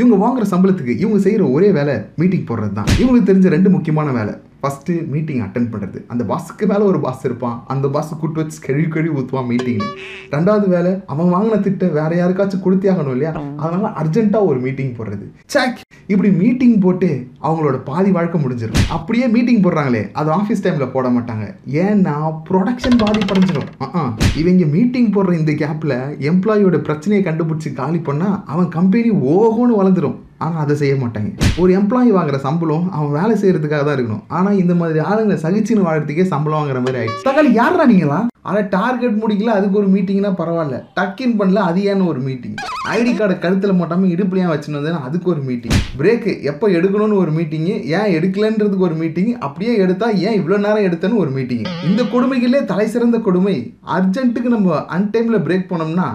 இவங்க 0.00 0.16
வாங்குற 0.24 0.44
சம்பளத்துக்கு 0.50 0.94
இவங்க 1.02 1.18
செய்கிற 1.24 1.44
ஒரே 1.56 1.70
வேலை 1.78 1.94
மீட்டிங் 2.20 2.48
போடுறது 2.50 2.76
தான் 2.80 2.92
இவங்களுக்கு 3.00 3.30
தெரிஞ்ச 3.30 3.48
ரெண்டு 3.56 3.70
முக்கியமான 3.76 4.10
வேலை. 4.18 4.34
ஃபஸ்ட்டு 4.62 5.08
மீட்டிங் 5.08 5.40
அட்டன் 5.40 5.68
பண்ணுறது 5.68 5.98
அந்த 6.06 6.24
பாஸுக்கு 6.24 6.66
மேலே 6.66 6.82
ஒரு 6.82 7.00
பாஸ் 7.00 7.24
இருப்பான். 7.24 7.64
அந்த 7.66 7.88
பாஸ் 7.88 8.18
கூட்டு 8.18 8.40
வச்சு 8.40 8.58
கழுவி 8.62 8.88
கழுவி 8.88 9.20
ஊற்றுவான் 9.20 9.46
மீட்டிங் 9.46 9.84
ரெண்டாவது 10.30 10.68
வேலை 10.68 10.92
அவன் 11.06 11.32
வாங்கின 11.32 11.60
திட்டம் 11.60 11.92
வேற 11.92 12.10
யாருக்காச்சும் 12.16 12.64
கொடுத்தே 12.64 12.90
ஆகணும் 12.90 13.10
இல்லையா? 13.10 13.32
அதனால 13.56 13.92
அர்ஜென்ட்டாக 14.00 14.44
ஒரு 14.44 14.58
மீட்டிங் 14.58 14.94
போடுறது. 14.94 15.26
சேக் 15.54 15.78
இப்படி 16.06 16.30
மீட்டிங் 16.32 16.78
போட்டு 16.78 17.08
அவங்களோட 17.42 17.76
பாதி 17.84 18.10
வாழ்க்கை 18.10 18.40
முடிஞ்சிடும். 18.40 18.84
அப்படியே 18.88 19.26
மீட்டிங் 19.28 19.62
போடுறாங்களே 19.62 20.02
அது 20.12 20.30
ஆஃபீஸ் 20.30 20.64
டைமில் 20.64 20.90
போட 20.90 21.08
மாட்டாங்க. 21.08 21.46
ஏன்னா 21.80 22.14
ப்ரொடக்ஷன் 22.50 22.98
பாதிப்படைஞ்சிடும் 22.98 23.68
அஹ். 23.80 24.12
இவங்க 24.36 24.66
மீட்டிங் 24.66 25.12
போடுற 25.12 25.32
இந்த 25.34 25.52
கேப்பில் 25.54 25.96
எம்ப்ளாயியோட 26.30 26.78
பிரச்சனையை 26.82 27.24
கண்டுபிடிச்சி 27.24 27.72
காலி 27.72 27.98
பண்ணால் 28.04 28.42
அவன் 28.46 28.68
கம்பெனி 28.68 29.10
ஓகோன்னு 29.34 29.78
வளர்ந்துடும் 29.78 30.16
ஆனால் 30.44 30.62
அதை 30.64 30.74
செய்ய 30.80 30.94
மாட்டாங்க. 31.02 31.30
ஒரு 31.62 31.70
எம்ப்ளாயி 31.80 32.10
வாங்குற 32.16 32.38
சம்பளம் 32.46 32.86
அவன் 32.96 33.14
வேலை 33.18 33.34
செய்யறதுக்காக 33.42 33.82
தான் 33.84 33.96
இருக்கணும். 33.98 34.24
ஆனால் 34.38 34.58
இந்த 34.62 34.74
மாதிரி 34.80 34.98
ஆளுங்களை 35.10 35.38
சகிச்சுன்னு 35.44 35.86
வாழறதுக்கே 35.88 36.26
சம்பளம் 36.34 36.60
வாங்குற 36.60 36.80
மாதிரி 36.86 37.00
ஆயிடுச்சு. 37.02 37.26
தக்காளி 37.28 37.52
யாரா 37.60 37.86
நீங்களா 37.92 38.20
ஆனால் 38.48 38.68
டார்கெட் 38.74 39.16
முடிக்கல 39.22 39.54
அதுக்கு 39.58 39.78
ஒரு 39.80 39.88
மீட்டிங்னா 39.94 40.30
பரவாயில்ல. 40.40 40.76
டக்கின் 40.98 41.34
பண்ணல 41.40 41.62
அது 41.70 41.80
ஏன்னு 41.92 42.10
ஒரு 42.12 42.20
மீட்டிங் 42.28 42.54
ஐடி 42.94 43.12
கார்டை 43.16 43.34
கழுத்தில் 43.42 43.78
மாட்டாமல் 43.80 44.12
இடுப்புலையாக 44.14 44.52
வச்சுன்னு 44.52 44.78
வந்தேன் 44.78 45.02
அதுக்கு 45.06 45.28
ஒரு 45.32 45.42
மீட்டிங் 45.48 45.76
பிரேக்கு 46.00 46.32
எப்போ 46.50 46.66
எடுக்கணும்னு 46.76 47.20
ஒரு 47.24 47.32
மீட்டிங்கு 47.38 47.74
ஏன் 47.98 48.12
எடுக்கலன்றதுக்கு 48.18 48.88
ஒரு 48.88 48.96
மீட்டிங் 49.02 49.30
அப்படியே 49.46 49.74
எடுத்தால் 49.84 50.16
ஏன் 50.28 50.38
இவ்வளோ 50.40 50.58
நேரம் 50.66 50.86
எடுத்தேன்னு 50.88 51.22
ஒரு 51.24 51.32
மீட்டிங் 51.38 51.66
இந்த 51.90 52.02
கொடுமைகளே 52.14 52.62
தலை 52.72 52.86
சிறந்த 52.94 53.20
கொடுமை. 53.28 53.56
அர்ஜென்ட்டுக்கு 53.96 54.56
நம்ம 54.56 54.80
அன்டைமில் 54.98 55.44
பிரேக் 55.48 55.70
போனோம்னா 55.72 56.08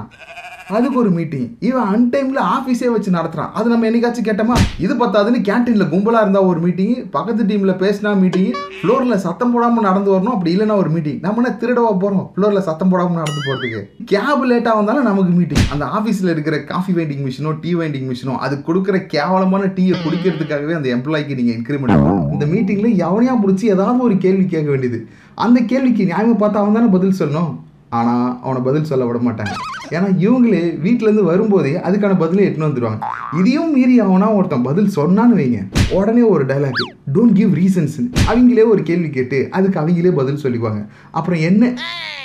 அதுக்கு 0.75 0.97
ஒரு 0.99 1.09
மீட்டிங் 1.09 1.47
இவன் 1.67 1.87
அன்டைமில் 1.93 2.39
ஆஃபீஸே 2.55 2.89
வச்சு 2.93 3.09
நடத்துகிறான் 3.15 3.51
அது 3.57 3.67
நம்ம 3.71 3.87
என்னைக்காச்சும் 3.89 4.27
கேட்டோமா? 4.27 4.55
இது 4.85 4.93
பத்தாதுன்னு 5.01 5.39
கேன்டீனில் 5.47 5.89
கும்பலாக 5.93 6.21
இருந்தால் 6.25 6.47
ஒரு 6.51 6.59
மீட்டிங் 6.59 7.09
பக்கத்து 7.15 7.43
டீமில் 7.49 7.73
பேசினா 7.81 8.11
மீட்டிங் 8.21 8.53
ஃப்ளோரில் 8.77 9.15
சத்தம் 9.25 9.51
போடாமல் 9.53 9.87
நடந்து 9.87 10.09
வரணும் 10.13 10.35
அப்படி 10.35 10.51
இல்லைன்னா 10.55 10.77
ஒரு 10.83 10.89
மீட்டிங் 10.89 11.19
நம்ம 11.25 11.41
என்ன 11.41 11.51
திருடவா 11.61 11.91
போகிறோம் 12.03 12.29
ஃப்ளோரில் 12.35 12.65
சத்தம் 12.67 12.91
போடாமல் 12.93 13.19
நடந்து 13.21 13.41
போகிறதுக்கு 13.47 13.81
கேப் 14.05 14.45
லேட்டாக 14.51 14.75
வந்தாலும் 14.79 15.07
நமக்கு 15.09 15.33
மீட்டிங் 15.39 15.65
அந்த 15.71 15.85
ஆஃபீஸில் 15.85 16.31
இருக்கிற 16.35 16.63
காஃபி 16.63 16.93
வெயிட்டிங் 16.93 17.25
மிஷினோ 17.27 17.59
டீ 17.59 17.73
வெண்டிங் 17.75 18.07
மிஷினோ 18.11 18.37
அது 18.37 18.63
கொடுக்குற 18.69 19.05
கேவலமான 19.15 19.71
டீயை 19.79 19.97
குடிக்கிறதுக்காகவே 20.05 20.75
அந்த 20.79 20.89
எம்ப்ளாய்க்கு 20.95 21.39
நீங்கள் 21.41 21.57
இன்க்ரிமெண்ட் 21.59 21.95
பண்ணணும் 21.95 22.31
இந்த 22.31 22.45
மீட்டிங்கில் 22.45 22.97
எவனையாக 23.07 23.37
பிடிச்சி 23.43 23.65
ஏதாவது 23.75 24.07
ஒரு 24.09 24.17
கேள்வி 24.17 24.45
கேட்க 24.45 24.69
வேண்டியது. 24.69 25.07
அந்த 25.35 25.61
கேள்விக்கு 25.61 26.03
நியாயமாக 26.03 26.37
பார்த்தா 26.41 26.63
அவன் 26.63 26.79
தானே 26.79 26.85
பதில் 26.85 27.19
சொல்லணும். 27.19 27.53
ஆனால் 27.89 28.39
அவனை 28.43 28.61
பதில் 28.61 28.89
சொல்ல 28.91 29.05
விட 29.05 29.19
மாட்டாங்க. 29.19 29.72
ஏன்னா 29.93 30.09
இவங்களே 30.25 30.61
வீட்டிலேருந்து 30.83 31.23
வரும்போதே 31.29 31.71
அதுக்கான 31.71 32.17
பதிலை 32.17 32.47
எட்டுன்னு 32.47 32.67
வந்துடுவாங்க. 32.67 32.99
இதையும் 33.39 33.71
மீறி 33.71 33.99
அவனா 33.99 34.31
ஒருத்தன் 34.31 34.61
பதில் 34.61 34.89
சொன்னான்னு 34.95 35.37
வைங்க. 35.39 35.59
உடனே 35.91 36.21
ஒரு 36.21 36.45
டைலாக் 36.45 36.81
டோன்ட் 37.13 37.33
கிவ் 37.33 37.57
ரீசன்ஸ் 37.57 37.97
அவங்களே 38.27 38.69
ஒரு 38.69 38.83
கேள்வி 38.83 39.09
கேட்டு 39.09 39.47
அதுக்கு 39.51 39.79
அவங்களே 39.79 40.11
பதில் 40.11 40.41
சொல்லிக்குவாங்க. 40.43 40.87
அப்புறம் 41.11 41.39
என்ன? 41.39 41.73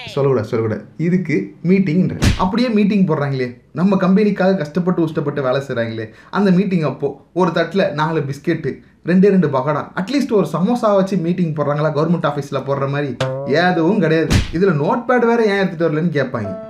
சொல்லக்கூடாது 0.06 0.48
சொல்லக்கூடாது. 0.48 0.88
இதுக்கு 0.96 1.54
மீட்டிங்ன்ற 1.64 2.20
அப்படியே 2.38 2.68
மீட்டிங் 2.68 3.06
போடுறாங்களே. 3.06 3.60
நம்ம 3.72 3.96
கம்பெனிக்காக 3.96 4.56
கஷ்டப்பட்டு 4.56 5.06
உஷ்டப்பட்டு 5.06 5.42
வேலை 5.42 5.60
செய்கிறாங்களே 5.60 6.06
அந்த 6.30 6.50
மீட்டிங் 6.50 6.82
அப்போது 6.82 7.14
ஒரு 7.32 7.52
தட்டில் 7.52 7.92
நாலு 7.92 8.20
பிஸ்கெட்டு 8.20 8.70
ரெண்டே 9.06 9.28
ரெண்டு 9.28 9.48
பகடா 9.48 9.82
அட்லீஸ்ட் 10.00 10.32
ஒரு 10.32 10.46
சமோசா 10.52 10.94
வச்சு 10.94 11.16
மீட்டிங் 11.16 11.54
போடுறாங்களா 11.54 11.92
கவர்மெண்ட் 11.96 12.28
ஆஃபீஸில் 12.30 12.64
போடுற 12.66 12.88
மாதிரி? 12.88 13.16
எதுவும் 13.44 14.00
கிடையாது. 14.00 14.34
இதில் 14.52 14.80
நோட் 14.80 15.04
பேட் 15.08 15.26
வேற 15.26 15.44
ஏன் 15.44 15.66
எடுத்துகிட்டு 15.66 15.80
வரலன்னு 15.80 16.16
கேட்பாங்க. 16.18 16.67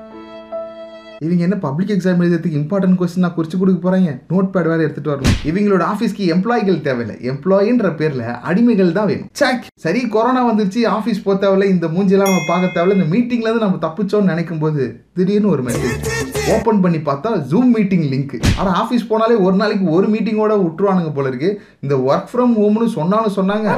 இவங்க 1.20 1.42
என்ன 1.42 1.56
பப்ளிக் 1.56 1.88
எக்ஸாம் 1.88 2.20
எழுதுறதுக்கு 2.22 2.58
இம்பார்ட்டன்ட் 2.58 2.98
கொஸ்டின் 3.00 3.24
நான் 3.24 3.34
குறிச்சு 3.36 3.56
கொடுக்க 3.58 3.78
போறாங்க? 3.84 4.10
நோட் 4.32 4.50
பேட் 4.54 4.68
வேற 4.70 4.76
எடுத்துட்டு 4.76 5.12
வரணும். 5.12 5.38
இவங்களோட 5.44 5.84
ஆஃபீஸ்க்கு 5.92 6.26
எம்ப்ளாய்கள் 6.34 6.80
தேவையில்லை. 6.80 7.30
எம்ப்ளாயின்ற 7.30 7.88
பேர்ல 8.00 8.24
அடிமைகள் 8.50 8.92
தான் 8.92 9.06
வேணும். 9.06 9.28
சாக் 9.40 9.64
சரி 9.84 10.08
கொரோனா 10.08 10.42
வந்துருச்சு 10.50 10.80
ஆஃபீஸ் 10.96 11.24
போக 11.24 11.36
தேவையில்ல 11.42 11.64
இந்த 11.64 11.86
மூஞ்சியெல்லாம் 11.86 12.30
நம்ம 12.32 12.44
பார்க்க 12.46 12.80
தேவையில்ல 12.80 12.98
இந்த 12.98 13.08
மீட்டிங்ல 13.16 13.48
இருந்து 13.50 13.66
நம்ம 13.66 13.80
தப்பிச்சோம்னு 13.86 14.32
நினைக்கும் 14.32 14.58
போது 14.58 14.84
திடீர்னு 15.18 15.54
ஒரு 15.56 15.64
மெசேஜ் 15.68 16.06
ஓப்பன் 16.54 16.80
பண்ணி 16.82 16.98
பார்த்தா 17.06 17.30
ஜூம் 17.48 17.70
மீட்டிங் 17.76 18.04
லிங்க் 18.10 18.34
ஆனால் 18.58 18.76
ஆஃபீஸ் 18.82 19.02
போனாலே 19.08 19.34
ஒரு 19.46 19.56
நாளைக்கு 19.60 19.86
ஒரு 19.96 20.06
மீட்டிங்கோட 20.12 20.52
விட்டுருவானுங்க 20.60 21.10
போல 21.16 21.30
இருக்கு. 21.30 21.50
இந்த 21.84 21.94
ஒர்க் 22.10 22.30
ஃப்ரம் 22.30 22.54
ஹோம்னு 22.60 22.86
சொன்னாலும் 22.94 23.34
சொன்னாங்க. 23.38 23.68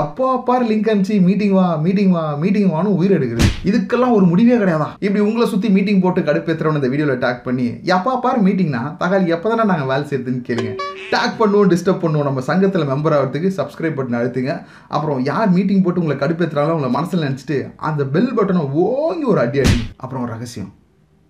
எப்போ 0.00 0.24
அப்பார் 0.36 0.66
லிங்க் 0.70 0.90
அனுப்பிச்சு 0.92 1.16
மீட்டிங் 1.28 1.54
வா 1.58 1.66
மீட்டிங் 1.84 2.12
வா 2.16 2.24
மீட்டிங் 2.42 2.68
வான்னு 2.72 2.92
உயிர் 2.98 3.14
எடுக்குது. 3.18 3.46
இதுக்கெல்லாம் 3.70 4.14
ஒரு 4.16 4.26
முடிவே 4.32 4.56
கிடையாதா? 4.62 4.88
இப்படி 5.04 5.22
உங்களை 5.28 5.46
சுற்றி 5.52 5.68
மீட்டிங் 5.76 6.02
போட்டு 6.04 6.26
கடுப்பேற்றுறவன் 6.28 6.78
இந்த 6.80 6.90
வீடியோவில் 6.94 7.22
டேக் 7.24 7.40
பண்ணி 7.46 7.66
எப்போ 7.96 8.14
பார் 8.24 8.42
மீட்டிங்னா 8.48 8.82
தகவல் 9.02 9.32
எப்போ 9.36 9.48
தானே 9.52 9.66
நாங்கள் 9.72 9.90
வேலை 9.92 10.04
செய்யறதுன்னு 10.10 10.42
கேளுங்க. 10.48 10.72
டேக் 11.14 11.38
பண்ணுவோம் 11.40 11.70
டிஸ்டர்ப் 11.74 12.04
பண்ணுவோம். 12.04 12.28
நம்ம 12.30 12.44
சங்கத்தில் 12.50 12.90
மெம்பர் 12.92 13.16
ஆகிறதுக்கு 13.18 13.50
சப்ஸ்கிரைப் 13.60 13.96
பட்டன் 14.00 14.18
அழுத்துங்க. 14.20 14.54
அப்புறம் 14.96 15.22
யார் 15.30 15.54
மீட்டிங் 15.56 15.84
போட்டு 15.86 16.02
உங்களை 16.02 16.18
கடுப்பேற்றுறாங்களோ 16.24 16.76
உங்களை 16.78 16.92
மனசில் 16.98 17.26
நினச்சிட்டு 17.28 17.58
அந்த 17.90 18.04
பெல் 18.16 18.34
பட்டனை 18.40 18.64
ஓங்கி 18.84 19.26
ஒரு 19.34 19.42
அடி 19.46 19.60
அடி 19.64 19.80
அப்புறம் 20.02 20.24
ஒரு 20.26 20.32
ரகசியம். 20.36 20.70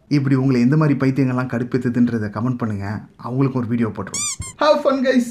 இப்படி 0.09 0.34
உங்களை 0.34 0.61
எந்த 0.61 0.76
மாதிரி 0.76 0.98
பைத்தியங்கள்லாம் 0.98 1.50
கடுப்பேத்துதுன்றதை 1.52 2.28
கமெண்ட் 2.36 2.61
பண்ணுங்க. 2.62 2.86
அவங்களுக்கும் 3.24 3.61
ஒரு 3.62 3.66
வீடியோ 3.66 3.88
போட்டுருவோம். 3.88 4.28
ஹவ் 4.56 4.80
ஃபன் 4.84 5.02
கைஸ் 5.06 5.30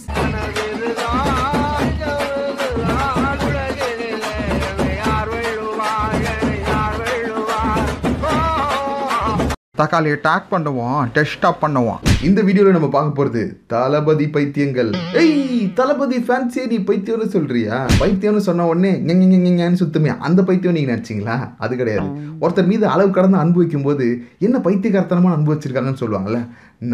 தக்காளி 9.80 10.12
டேக் 10.28 10.46
பண்ணுவோம் 10.52 11.02
டெஸ்டாப் 11.16 11.60
பண்ணுவோம் 11.64 12.00
இந்த 12.28 12.40
வீடியோல 12.48 12.72
நம்ம 12.76 12.88
பார்க்க 12.96 13.18
போறது 13.18 13.42
தளபதி 13.74 14.26
பைத்தியங்கள். 14.36 14.90
ஏய் 15.22 15.68
தளபதி 15.80 16.18
ஃபேன்ஸே 16.28 16.64
நீ 16.72 16.78
பைத்தியம்னு 16.88 17.28
சொல்றியா? 17.36 17.76
பைத்தியம்னு 18.00 18.42
சொன்ன 18.48 18.66
உடனே 18.72 18.92
ஞன்னு 19.10 19.80
சுத்துமே. 19.82 20.12
அந்த 20.28 20.44
பைத்தியம் 20.48 20.76
நீங்க 20.78 20.92
நினைச்சீங்களா? 20.94 21.38
அது 21.58 21.76
கிடையாது. 21.82 22.08
ஒருத்தர் 22.44 22.70
மீது 22.72 22.88
அளவு 22.94 23.12
கடந்து 23.18 23.42
அன்பு 23.44 23.62
வைக்கும் 23.62 23.88
போது 23.90 24.08
என்ன 24.48 24.62
பைத்தியகாரத்தனமா 24.68 25.34
அன்பு 25.36 25.54
வச்சிருக்காங்கன்னு 25.54 26.04
சொல்லுவாங்கல்ல? 26.04 26.42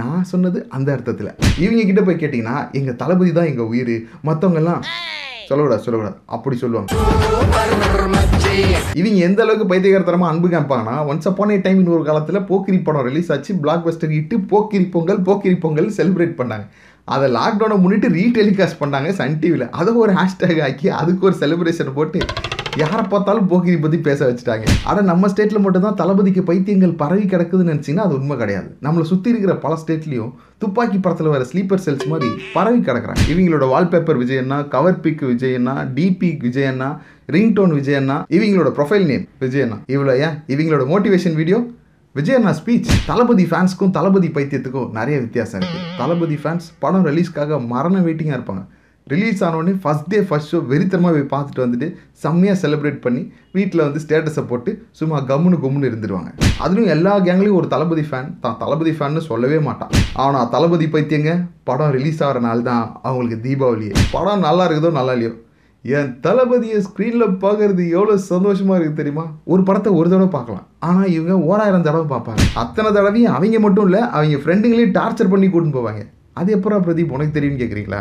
நான் 0.01 0.29
சொன்னது 0.33 0.59
அந்த 0.69 0.89
அர்த்தத்துல. 0.95 1.31
இவங்க 1.65 1.83
கிட்ட 1.83 2.01
போய் 2.01 2.21
கேட்டீங்கன்னா 2.23 2.57
எங்க 2.81 2.91
தளபதி 3.03 3.33
தான் 3.39 3.51
எங்க 3.53 3.65
உயிர். 3.73 3.95
மத்தவங்க 4.29 4.61
எல்லாம் 4.63 4.83
சொல்லக்கூடாது 5.49 5.83
சொல்லக்கூடாது. 5.85 6.17
அப்படி 6.35 6.57
சொல்லுவாங்க. 6.63 6.89
இவங்க 9.01 9.19
எந்த 9.27 9.39
அளவுக்கு 9.43 9.67
பைத்தியகாரத்தனமா 9.71 10.27
அன்பு 10.31 10.47
காமிப்பாங்கன்னா 10.47 10.95
ஒன்ஸ் 11.11 11.27
அப்பான் 11.29 11.53
ஏ 11.53 11.57
டைம் 11.65 11.79
இன்னொரு 11.83 12.03
காலத்தில் 12.09 12.45
போக்கிரி 12.49 12.79
படம் 12.87 13.05
ரிலீஸ் 13.09 13.31
ஆச்சு 13.35 13.53
பிளாக் 13.63 13.85
பஸ்டர் 13.87 14.15
இட்டு 14.19 14.39
போக்கிரி 14.51 14.85
பொங்கல் 14.95 15.21
போக்கிரி 15.27 15.55
பொங்கல் 15.65 15.89
செலிப்ரேட் 15.97 16.39
பண்ணாங்க. 16.41 16.65
அதை 17.13 17.27
லாக்டவுனை 17.37 17.77
முன்னிட்டு 17.83 18.09
ரீடெலிகாஸ்ட் 18.19 18.81
பண்ணாங்க 18.81 19.09
சன் 19.19 19.39
டிவியில் 19.39 19.71
அதை 19.79 19.93
ஒரு 20.03 20.13
ஹேஷ்டேக் 20.19 20.61
ஆக்கி 20.67 20.89
அதுக்கு 21.01 21.25
ஒரு 21.29 21.35
செலிப்ரேஷன் 21.41 21.95
போட்டு 21.99 22.19
யாரை 22.81 23.01
பார்த்தாலும் 23.09 23.47
போக்கிரி 23.49 23.77
பற்றி 23.81 23.97
பேச 24.07 24.19
வச்சுட்டாங்க. 24.27 24.65
ஆனால் 24.89 25.07
நம்ம 25.09 25.27
ஸ்டேட்டில் 25.31 25.63
மட்டும்தான் 25.65 25.97
தளபதிக்கு 25.99 26.41
பைத்தியங்கள் 26.47 26.93
பரவி 27.01 27.25
கிடக்குதுன்னு 27.33 27.71
நினச்சிங்கன்னா 27.73 28.05
அது 28.07 28.17
உண்மை 28.19 28.35
கிடையாது. 28.39 28.69
நம்மளை 28.85 29.05
சுற்றி 29.11 29.29
இருக்கிற 29.33 29.53
பல 29.65 29.73
ஸ்டேட்லேயும் 29.81 30.31
துப்பாக்கி 30.63 30.97
படத்தில் 31.05 31.31
வர 31.33 31.45
ஸ்லீப்பர் 31.51 31.83
செல்ஸ் 31.85 32.07
மாதிரி 32.13 32.29
பரவி 32.55 32.79
கிடக்குறாங்க. 32.87 33.23
இவங்களோட 33.33 33.67
வால்பேப்பர் 33.73 34.19
விஜயண்ணா 34.23 34.57
கவர் 34.75 34.99
பிக் 35.05 35.23
விஜயண்ணா 35.31 35.75
டிபி 35.99 36.31
விஜயண்ணா 36.47 36.89
ரிங்டோன் 37.35 37.75
விஜயண்ணா 37.79 38.17
இவங்களோட 38.37 38.71
ப்ரொஃபைல் 38.79 39.07
நேம் 39.11 39.25
விஜயண்ணா. 39.45 39.79
இவ்வளோ 39.95 40.15
ஏன்? 40.27 40.37
இவங்களோட 40.55 40.85
மோட்டிவேஷன் 40.93 41.39
வீடியோ 41.41 41.59
விஜயண்ணா 42.15 42.51
ஸ்பீச் 42.61 42.89
தளபதி 43.09 43.45
ஃபேன்ஸ்க்கும் 43.51 43.93
தளபதி 43.97 44.27
பைத்தியத்துக்கும் 44.35 44.89
நிறைய 44.99 45.17
வித்தியாசம் 45.25 45.59
இருக்குது 45.61 45.85
தளபதி 46.01 46.37
ஃபேன்ஸ் 46.41 46.67
படம் 46.85 47.05
ரிலீஸ்க்காக 47.09 47.59
மரண 47.73 47.95
வெயிட்டிங்காக 48.07 48.37
இருப்பாங்க. 48.39 48.63
ரிலீஸ் 49.11 49.41
ஆனோடனே 49.45 49.71
ஃபஸ்ட் 49.83 50.09
டே 50.11 50.19
ஃபஸ்ட் 50.27 50.51
ஷோ 50.51 50.59
வெறித்தனமாக 50.69 51.13
போய் 51.15 51.31
பார்த்துட்டு 51.33 51.63
வந்துட்டு 51.63 51.87
செம்மையாக 52.23 52.57
செலிப்ரேட் 52.61 52.99
பண்ணி 53.05 53.21
வீட்டில் 53.57 53.83
வந்து 53.85 54.01
ஸ்டேட்டஸை 54.03 54.43
போட்டு 54.51 54.71
சும்மா 54.99 55.17
கம்முன்னு 55.31 55.57
கும்முன்னு 55.63 55.89
இருந்துருவாங்க. 55.89 56.29
அதுலேயும் 56.65 56.93
எல்லா 56.95 57.13
கேங்லேயும் 57.27 57.57
ஒரு 57.59 57.67
தளபதி 57.73 58.03
ஃபேன் 58.09 58.29
தான் 58.43 58.57
தளபதி 58.61 58.93
ஃபேன்னு 58.97 59.23
சொல்லவே 59.31 59.59
மாட்டான். 59.67 59.91
ஆனால் 60.25 60.49
தளபதி 60.55 60.87
பைத்தியங்க 60.95 61.33
படம் 61.71 61.93
ரிலீஸ் 61.97 62.23
ஆகிற 62.27 62.41
நாள் 62.47 62.67
தான் 62.69 62.85
அவங்களுக்கு 63.09 63.39
தீபாவளியே. 63.47 63.93
படம் 64.15 64.45
நல்லா 64.47 64.65
இருக்குதோ 64.69 64.93
நல்லா 64.99 65.15
இல்லையோ? 65.17 65.33
என் 65.85 66.11
தளபதியை 66.25 66.79
ஸ்க்ரீனில் 66.87 67.37
பார்க்கறது 67.45 67.83
எவ்வளோ 67.97 68.17
சந்தோஷமாக 68.31 68.77
இருக்குது 68.79 68.99
தெரியுமா? 69.01 69.27
ஒரு 69.53 69.61
படத்தை 69.69 69.91
ஒரு 69.99 70.07
தடவை 70.13 70.31
பார்க்கலாம். 70.35 70.65
ஆனால் 70.89 71.13
இவங்க 71.17 71.35
ஓராயிரம் 71.51 71.87
தடவை 71.87 72.05
பார்ப்பாங்க. 72.15 72.43
அத்தனை 72.61 72.89
தடவையும் 72.97 73.35
அவங்க 73.37 73.59
மட்டும் 73.67 73.87
இல்லை 73.89 74.03
அவங்க 74.15 74.43
ஃப்ரெண்டுங்களையும் 74.43 74.97
டார்ச்சர் 74.99 75.33
பண்ணி 75.33 75.49
கூட்டின்னு 75.49 75.79
போவாங்க. 75.79 76.03
அது 76.41 76.51
எப்போ 76.55 76.77
பிரதீப் 76.85 77.11
உனக்கு 77.15 77.35
தெரியும்னு 77.35 77.61
கேட்குறீங்களா 77.61 77.99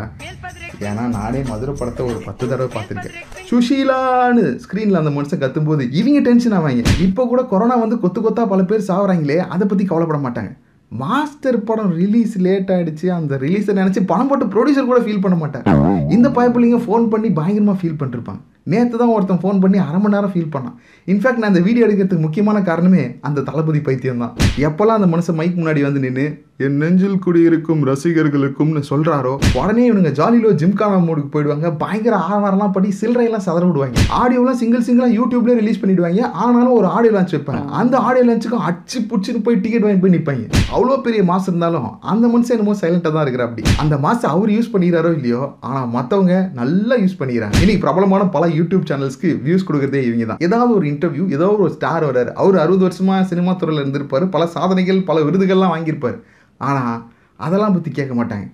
ஏன்னா 0.89 1.03
நானே 1.17 1.41
மதுரை 1.51 1.73
படத்தை 1.79 2.01
ஒரு 2.11 2.19
பத்து 2.27 2.43
தடவை 2.51 2.69
பார்த்துருக்கேன். 2.75 3.17
சுஷீலான்னு 3.49 4.43
ஸ்க்ரீனில் 4.65 5.01
அந்த 5.01 5.13
மனுஷன் 5.17 5.41
கத்தும்போது 5.43 5.85
இவங்க 6.01 6.21
டென்ஷன் 6.27 6.57
ஆவாங்க. 6.59 6.83
இப்போ 7.07 7.25
கூட 7.31 7.43
கொரோனா 7.53 7.77
வந்து 7.85 7.97
கொத்து 8.03 8.21
கொத்தா 8.21 8.45
பல 8.53 8.63
பேர் 8.71 8.87
சாகுறாங்களே 8.91 9.39
அதை 9.55 9.67
பற்றி 9.67 9.85
கவலைப்பட 9.91 10.21
மாட்டாங்க. 10.27 10.53
மாஸ்டர் 10.91 11.57
படம் 11.67 11.93
ரிலீஸ் 11.99 12.33
லேட் 12.45 12.71
ஆயிடுச்சு. 12.73 13.05
அந்த 13.19 13.37
ரிலீஸை 13.43 13.73
நினச்சி 13.79 14.01
பணம் 14.09 14.27
போட்டு 14.31 14.45
ப்ரொடியூசர் 14.55 14.89
கூட 14.89 14.99
ஃபீல் 15.05 15.23
பண்ண 15.23 15.35
மாட்டாங்க. 15.43 15.71
இந்த 16.15 16.27
பயப்பிள்ளைங்க 16.35 16.79
ஃபோன் 16.87 17.05
பண்ணி 17.13 17.29
பயங்கரமாக 17.39 17.77
ஃபீல் 17.81 18.01
பண்ணிருப்பாங்க. 18.01 18.41
நேற்று 18.71 18.99
தான் 18.99 19.13
ஒருத்தன் 19.13 19.39
ஃபோன் 19.43 19.61
பண்ணி 19.63 19.77
அரை 19.85 19.97
மணி 20.01 20.15
நேரம் 20.15 20.33
ஃபீல் 20.33 20.51
பண்ணான். 20.53 20.75
இன்ஃபேக்ட் 21.11 21.41
நான் 21.41 21.53
இந்த 21.53 21.63
வீடியோ 21.67 21.85
எடுக்கிறதுக்கு 21.87 22.25
முக்கியமான 22.25 22.57
காரணமே 22.69 23.03
அந்த 23.27 23.43
தளபதி 23.49 23.79
பைத்தியம் 23.87 24.21
தான் 24.23 24.35
எப்போல்லாம் 24.67 24.99
அந்த 24.99 25.09
மனுஷன் 25.13 25.37
மைக் 25.39 25.59
முன்னாடி 25.61 25.81
வந்து 25.87 26.03
நின்று 26.05 26.25
என் 26.59 26.75
நெஞ்சில் 26.81 27.15
குடியிருக்கும் 27.25 27.79
ரசிகர்களுக்கும்னு 27.87 28.81
சொல்கிறாரோ 28.89 29.31
உடனே 29.59 29.83
இவனுங்க 29.89 30.09
ஜாலியிலோ 30.19 30.49
ஜிம்கானா 30.61 30.97
மூடுக்கு 31.05 31.29
போயிடுவாங்க. 31.35 31.67
பயங்கர 31.81 32.15
ஆரவாரம்லாம் 32.25 32.73
படி 32.75 32.89
சில்லறையெல்லாம் 32.99 33.43
சதற 33.45 33.63
விடுவாங்க. 33.69 34.03
ஆடியோலாம் 34.19 34.59
சிங்கிள் 34.59 34.83
சிங்கிளாக 34.87 35.15
யூடியூப்லேயே 35.19 35.55
ரிலீஸ் 35.61 35.79
பண்ணிடுவாங்க. 35.83 36.21
ஆனாலும் 36.43 36.75
ஒரு 36.79 36.87
ஆடியோ 36.95 37.13
லான்ச் 37.15 37.33
வைப்பாங்க. 37.35 37.63
அந்த 37.79 37.95
ஆடியோ 38.07 38.25
லான்ச்சுக்கும் 38.27 38.65
அச்சு 38.69 38.99
பிடிச்சின்னு 39.09 39.41
போய் 39.47 39.57
டிக்கெட் 39.63 39.85
வாங்கி 39.85 40.01
போய் 40.03 40.13
நிற்பாங்க 40.15 40.45
அவ்வளோ 40.75 40.97
பெரிய 41.07 41.23
மாசம் 41.31 41.51
இருந்தாலும் 41.51 41.87
அந்த 42.13 42.27
மனுஷன் 42.33 42.55
என்னமோ 42.57 42.75
சைலண்டாக 42.83 43.13
தான் 43.15 43.25
இருக்கிற 43.25 43.45
அப்படி. 43.47 43.63
அந்த 43.83 43.97
மாசம் 44.05 44.31
அவர் 44.35 44.51
யூஸ் 44.57 44.71
பண்ணிக்கிறாரோ 44.75 45.13
இல்லையோ? 45.17 45.41
ஆனால் 45.69 45.89
மற்றவங்க 45.95 46.37
நல்லா 46.59 46.97
யூஸ் 47.03 47.17
பண்ணிக்கிறாங்க. 47.21 47.57
இன்னைக்கு 47.63 47.83
பிரபலமான 47.85 48.29
பல 48.37 48.51
யூடியூப் 48.59 48.85
சேனல்ஸ்க்கு 48.91 49.31
வியூஸ் 49.47 49.67
கொடுக்குறதே 49.69 50.03
இவங்க 50.09 50.27
தான். 50.31 50.43
ஏதாவது 50.49 50.73
ஒரு 50.77 50.87
இன்டர்வியூ 50.93 51.25
ஏதாவது 51.37 51.63
ஒரு 51.67 51.73
ஸ்டார் 51.79 52.07
வர்றாரு. 52.09 52.33
அவர் 52.43 52.61
அறுபது 52.65 52.85
வருஷமா 52.87 53.17
சினிமா 53.33 53.53
துறையில் 53.63 53.83
இருந்திருப்பாரு. 53.83 54.27
பல 54.37 54.45
சாதனைகள் 54.57 55.01
பல 55.11 55.19
விருதுகள்லாம் 55.29 55.75
வாங்கியிருப்பார். 55.75 56.19
ஆனால் 56.67 56.99
அதெல்லாம் 57.45 57.75
பற்றி 57.77 57.91
கேட்க 57.99 58.13
மாட்டாங்க. 58.19 58.47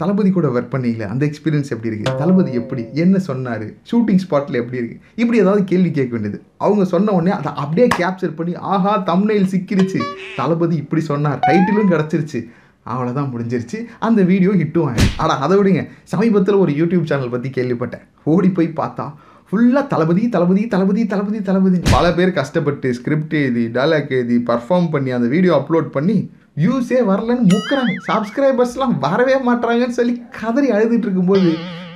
தளபதி 0.00 0.30
கூட 0.32 0.46
ஒர்க் 0.54 0.72
பண்ணீங்களே 0.72 1.06
அந்த 1.12 1.22
எக்ஸ்பீரியன்ஸ் 1.28 1.70
எப்படி 1.74 1.88
இருக்குது 1.90 2.16
தளபதி 2.20 2.50
எப்படி? 2.60 2.82
என்ன 3.02 3.18
சொன்னார்? 3.28 3.64
ஷூட்டிங் 3.90 4.20
ஸ்பாட்டில் 4.24 4.58
எப்படி 4.60 4.78
இருக்குது 4.80 5.00
இப்படி 5.22 5.38
ஏதாவது 5.44 5.62
கேள்வி 5.70 5.90
கேட்க 5.98 6.12
வேண்டியது. 6.16 6.38
அவங்க 6.64 6.84
சொன்ன 6.92 7.12
உடனே 7.18 7.32
அதை 7.38 7.50
அப்படியே 7.62 7.86
கேப்சர் 8.00 8.36
பண்ணி 8.38 8.54
ஆஹா 8.72 8.92
தம்னையில் 9.10 9.50
சிக்கிருச்சு. 9.52 10.00
தளபதி 10.40 10.76
இப்படி 10.82 11.04
சொன்னார். 11.10 11.40
டைட்டிலும் 11.48 11.92
கிடச்சிருச்சு. 11.94 12.40
அவ்வளோதான் 12.92 13.30
முடிஞ்சிருச்சு. 13.32 13.78
அந்த 14.08 14.20
வீடியோ 14.32 14.50
ஹிட்டும் 14.60 14.88
ஆயிடும் 14.90 15.16
ஆனால் 15.22 15.40
அதை 15.44 15.54
விடுங்க. 15.60 15.84
சமீபத்தில் 16.12 16.62
ஒரு 16.64 16.74
யூடியூப் 16.80 17.08
சேனல் 17.12 17.34
பற்றி 17.36 17.50
கேள்விப்பட்டேன். 17.56 18.04
ஓடி 18.34 18.50
போய் 18.58 18.70
பார்த்தா 18.82 19.06
ஃபுல்லாக 19.50 19.84
தளபதி 19.92 20.22
தளபதி 20.34 20.62
தளபதி 20.72 21.02
தளபதி 21.12 21.40
தளபதி. 21.48 21.78
பல 21.96 22.06
பேர் 22.18 22.38
கஷ்டப்பட்டு 22.38 22.88
ஸ்கிரிப்ட் 22.98 23.36
எழுதி 23.40 23.64
டைலாக் 23.76 24.12
எழுதி 24.18 24.36
பர்ஃபார்ம் 24.50 24.88
பண்ணி 24.94 25.10
அந்த 25.18 25.28
வீடியோ 25.34 25.52
அப்லோட் 25.60 25.90
பண்ணி 25.96 26.16
வியூஸே 26.58 26.98
வரலன்னு 27.08 27.50
முக்கிறாங்க. 27.52 27.94
சப்ஸ்கிரைபர்ஸ்லாம் 28.10 28.94
வரவே 28.98 29.34
மாட்றாங்கன்னு 29.48 29.98
சொல்லி 30.00 30.14
கதறி 30.40 30.70
அழுதுட்டு 30.70 31.06
இருக்கும்போது 31.06 31.50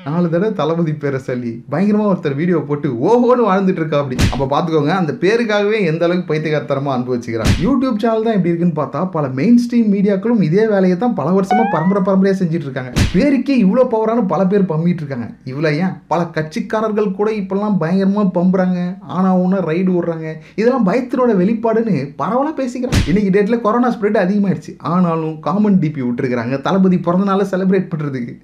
நாலு 0.07 0.27
தடவை 0.33 0.51
தளபதி 0.59 0.93
பேரை 1.01 1.19
சொல்லி 1.27 1.51
பயங்கரமாக 1.73 2.11
ஒருத்தர் 2.11 2.37
வீடியோ 2.39 2.59
போட்டு 2.69 2.89
ஓஹோன்னு 3.09 3.43
வாழ்ந்துட்டு 3.49 3.81
இருக்கா 3.83 3.99
அப்படி. 4.03 4.17
அப்போ 4.35 4.47
பார்த்துக்கோங்க 4.53 4.93
அந்த 5.01 5.13
பேருக்காகவே 5.23 5.79
எந்த 5.91 6.03
அளவுக்கு 6.07 6.29
பைத்தியகாரத்தனமாக 6.31 6.95
அனுபவிச்சுக்கிறாங்க 6.97 7.55
யூடியூப் 7.65 7.99
சேனல் 8.03 8.25
தான் 8.27 8.37
எப்படி 8.39 8.51
இருக்குன்னு 8.53 8.77
பார்த்தா 8.79 9.01
பல 9.17 9.25
மெயின் 9.39 9.59
ஸ்ட்ரீம் 9.65 9.91
மீடியாக்களும் 9.95 10.41
இதே 10.49 10.65
வேலையை 10.73 10.97
தான் 11.03 11.17
பல 11.21 11.29
வருஷமாக 11.39 11.67
பரம்பரை 11.75 12.03
பரம்பரையாக 12.09 12.39
செஞ்சுட்டு 12.41 12.67
இருக்காங்க. 12.69 12.93
பேருக்கே 13.17 13.57
இவ்வளோ 13.65 13.85
பவரான 13.95 14.25
பல 14.33 14.41
பேர் 14.53 14.65
பம்பிட்டு 14.73 15.03
இருக்காங்க. 15.03 15.29
இவ்வளோ 15.53 15.73
ஏன்? 15.83 15.95
பல 16.13 16.21
கட்சிக்காரர்கள் 16.37 17.11
கூட 17.21 17.29
இப்பெல்லாம் 17.41 17.77
பயங்கரமாக 17.83 18.35
பம்புறாங்க. 18.39 18.79
ஆனால் 19.19 19.39
ஒன்று 19.43 19.61
ரைடு 19.71 19.91
விடுறாங்க 19.97 20.27
இதெல்லாம் 20.61 20.89
பயத்தினோட 20.91 21.35
வெளிப்பாடுன்னு 21.43 21.97
பரவலாக 22.23 22.55
பேசிக்கிறாங்க 22.63 23.03
இன்னைக்கு 23.13 23.35
டேட்டில் 23.37 23.65
கொரோனா 23.67 23.91
ஸ்ப்ரெட் 23.97 24.23
அதிகமாகிடுச்சு 24.25 24.75
ஆனாலும் 24.95 25.37
காமன் 25.49 25.79
டிபி 25.85 26.03
விட்டுருக்காங்க 26.07 26.59
தளபதி 26.69 27.01
பிறந்தநாளை 27.09 27.47
செலிப்ரேட் 27.55 27.91
பண்ணுறதுக்கு 27.93 28.35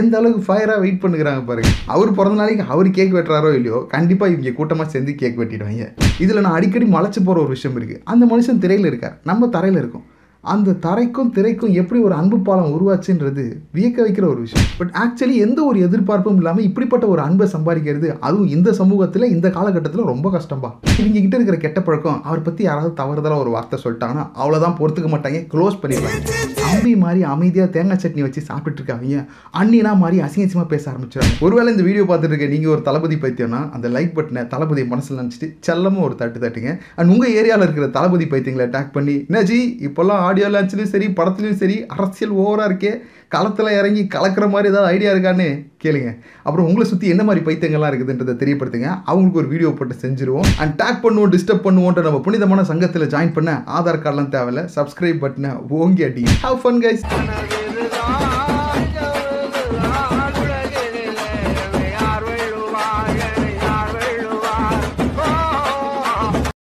எந்த 0.00 0.14
அளவுக்கு 0.18 0.46
ஃபயராக 0.46 0.80
வெயிட் 0.80 1.02
பண்ணுறாங்க 1.04 1.44
பாருங்க. 1.50 1.72
அவர் 1.94 2.16
பிறந்த 2.18 2.38
நாளைக்கு 2.40 2.64
அவர் 2.76 2.90
கேக் 2.98 3.14
வெட்டுறாரோ 3.18 3.52
இல்லையோ 3.58 3.80
கண்டிப்பாக 3.94 4.32
இவங்க 4.34 4.56
கூட்டமாக 4.60 4.88
சேர்ந்து 4.94 5.14
கேக் 5.22 5.38
வெட்டிடுவாங்க. 5.42 5.86
இதில் 6.24 6.44
நான் 6.46 6.58
அடிக்கடி 6.58 6.88
மலைச்சு 6.96 7.22
போகிற 7.28 7.38
ஒரு 7.44 7.52
விஷயம் 7.56 7.78
இருக்குது 7.80 8.02
அந்த 8.14 8.24
மனுஷன் 8.32 8.62
திரையில் 8.64 8.90
இருக்கார். 8.92 9.16
நம்ம 9.30 9.48
தரையில் 9.56 9.80
இருக்கோம். 9.82 10.06
அந்த 10.52 10.74
தரைக்கும் 10.86 11.30
திரைக்கும் 11.36 11.74
எப்படி 11.80 11.98
ஒரு 12.06 12.14
அன்பு 12.20 12.38
பாலம் 12.46 12.72
உருவாச்சுன்றது 12.76 13.44
வியக்க 13.76 13.98
வைக்கிற 14.06 14.24
ஒரு 14.32 14.40
விஷயம். 14.44 14.66
பட் 14.80 14.92
ஆக்சுவலி 15.02 15.36
எந்த 15.46 15.60
ஒரு 15.70 15.78
எதிர்பார்ப்பும் 15.86 16.38
இல்லாமல் 16.40 16.66
இப்படிப்பட்ட 16.68 17.06
ஒரு 17.12 17.22
அன்பை 17.26 17.46
சம்பாதிக்கிறது 17.54 18.08
அதுவும் 18.26 18.52
இந்த 18.56 18.72
சமூகத்தில் 18.80 19.30
இந்த 19.34 19.50
காலகட்டத்தில் 19.56 20.10
ரொம்ப 20.12 20.30
கஷ்டம்பா. 20.36 20.70
இவங்க 21.00 21.18
கிட்ட 21.20 21.34
இருக்கிற 21.38 21.58
கெட்ட 21.64 21.80
பழக்கம் 21.86 22.20
அவர் 22.28 22.46
பற்றி 22.48 22.64
யாராவது 22.68 22.92
தவறுதலாக 23.00 23.44
ஒரு 23.44 23.52
வார்த்தை 23.56 23.78
சொல்லிட்டாங்கன்னா 23.84 24.26
அவ்வளோதான் 24.40 24.78
பொறுத்துக்க 24.80 25.10
மாட்டாங்க 25.14 25.40
க்ளோஸ் 25.54 25.80
பண்ணிடுவாங்க. 25.84 26.20
அம்பி 26.68 26.92
மாதிரி 27.04 27.20
அமைதியாக 27.32 27.68
தேங்காய் 27.74 28.00
சட்னி 28.02 28.22
வச்சு 28.24 28.40
சாப்பிட்டுட்டு 28.48 28.80
இருக்காங்க 28.80 29.24
அண்ணினா 29.60 29.92
மாதிரி 30.02 30.16
அசிங்கசியமாக 30.26 30.68
பேச 30.72 30.84
ஆரம்பிச்சிடுறாங்க 30.92 31.34
ஒருவேளை 31.46 31.68
இந்த 31.74 31.84
வீடியோ 31.88 32.04
பார்த்துட்டு 32.08 32.34
இருக்க 32.34 32.46
நீங்கள் 32.54 32.72
ஒரு 32.74 32.82
தளபதி 32.88 33.16
பைத்தியம்னா 33.24 33.60
அந்த 33.76 33.86
லைக் 33.96 34.14
பட்டனை 34.16 34.42
தளபதி 34.54 34.84
மனசில் 34.92 35.20
நினச்சிட்டு 35.20 35.48
செல்லமாக 35.66 36.06
ஒரு 36.08 36.14
தட்டு 36.22 36.38
தட்டுங்க. 36.44 36.72
அண்ட் 36.98 37.12
உங்கள் 37.14 37.34
ஏரியாவில் 37.40 37.66
இருக்கிற 37.66 37.88
தளபதி 37.98 38.26
பைத்தியங்களை 38.32 38.66
அட்டாக் 38.68 38.94
பண்ணி 38.96 39.16
என்னாச்சு 39.28 39.58
இப்போல்லாம் 39.88 40.22
ஆடியோ 40.34 40.48
லான்ச்லேயும் 40.54 40.94
சரி 40.94 41.08
படத்துலையும் 41.18 41.60
சரி 41.64 41.76
அரசியல் 41.96 42.38
ஓவராக 42.44 42.70
இருக்கே 42.70 42.94
களத்தில் 43.34 43.76
இறங்கி 43.78 44.02
கலக்கிற 44.14 44.44
மாதிரி 44.50 44.70
ஏதாவது 44.72 44.90
ஐடியா 44.94 45.10
இருக்கான்னு 45.12 45.46
கேளுங்க. 45.84 46.10
அப்புறம் 46.46 46.66
உங்களை 46.68 46.84
சுற்றி 46.90 47.06
என்ன 47.14 47.22
மாதிரி 47.28 47.44
பைத்தியங்கள்லாம் 47.46 47.92
இருக்குதுன்றதை 47.92 48.34
தெரியப்படுத்துங்க. 48.42 48.90
அவங்களுக்கு 49.10 49.40
ஒரு 49.42 49.50
வீடியோ 49.52 49.70
போட்டு 49.78 49.96
செஞ்சுருவோம். 50.04 50.50
அண்ட் 50.62 50.76
டேக் 50.82 51.02
பண்ணுவோம் 51.04 51.32
டிஸ்டர்ப் 51.34 51.66
பண்ணுவோன்ற 51.66 52.04
நம்ம 52.08 52.20
புனிதமான 52.26 52.64
சங்கத்தில் 52.70 53.10
ஜாயின் 53.14 53.36
பண்ண 53.38 53.52
ஆதார் 53.78 54.02
கார்டெலாம் 54.04 54.34
தேவையில்ல. 54.36 54.64
சப்ஸ்கிரைப் 54.76 55.22
பட்டனை 55.24 55.52
ஓங்கி 55.82 56.04
அடி 56.10 56.24
ஹவ் 56.46 56.60
ஃபன் 56.64 56.82
கைஸ் 56.86 57.04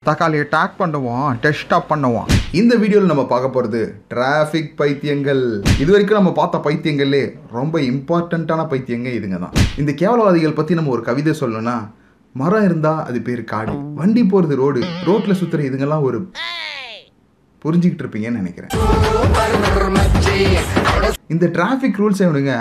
தக்காளியை 0.08 0.44
டேக் 0.54 0.74
பண்ணுவோம் 0.80 1.28
டெஸ்டாப் 1.44 1.88
பண்ணுவோம் 1.92 2.28
இந்த 2.60 2.72
வீடியோவில் 2.82 3.12
நம்ம 3.12 3.24
பார்க்க 3.32 3.54
போகிறது 3.56 3.80
டிராஃபிக் 4.12 4.72
பைத்தியங்கள். 4.80 5.42
இது 5.82 5.90
வரைக்கும் 5.94 6.18
நம்ம 6.20 6.32
பார்த்த 6.40 6.60
பைத்தியங்களே 6.66 7.22
ரொம்ப 7.58 7.80
இம்பார்ட்டண்ட்டான 7.92 8.64
பைத்தியங்க 8.72 9.10
இதுங்க 9.18 9.38
தான். 9.44 9.56
இந்த 9.82 9.92
கேவலவாதிகள் 10.02 10.58
பற்றி 10.58 10.78
நம்ம 10.80 10.92
ஒரு 10.96 11.04
கவிதை 11.08 11.34
சொல்லணும்னா 11.40 11.76
மரம் 12.34 12.66
இருந்தால் 12.68 13.02
அது 13.08 13.18
பேர் 13.28 13.42
காடு. 13.54 13.74
வண்டி 14.00 14.24
போகிறது 14.32 14.56
ரோடு 14.62 14.80
ரோட்டில் 15.08 15.38
சுற்றுற 15.40 15.62
இதுங்கெல்லாம் 15.68 16.06
ஒரு 16.08 16.20
புரிஞ்சுக்கிட்டு 17.64 18.04
இருப்பீங்கன்னு 18.04 18.42
நினைக்கிறேன். 18.42 18.72
இந்த 21.34 21.46
டிராஃபிக் 21.56 22.00
ரூல்ஸ் 22.02 22.24
எவனுங்க 22.26 22.54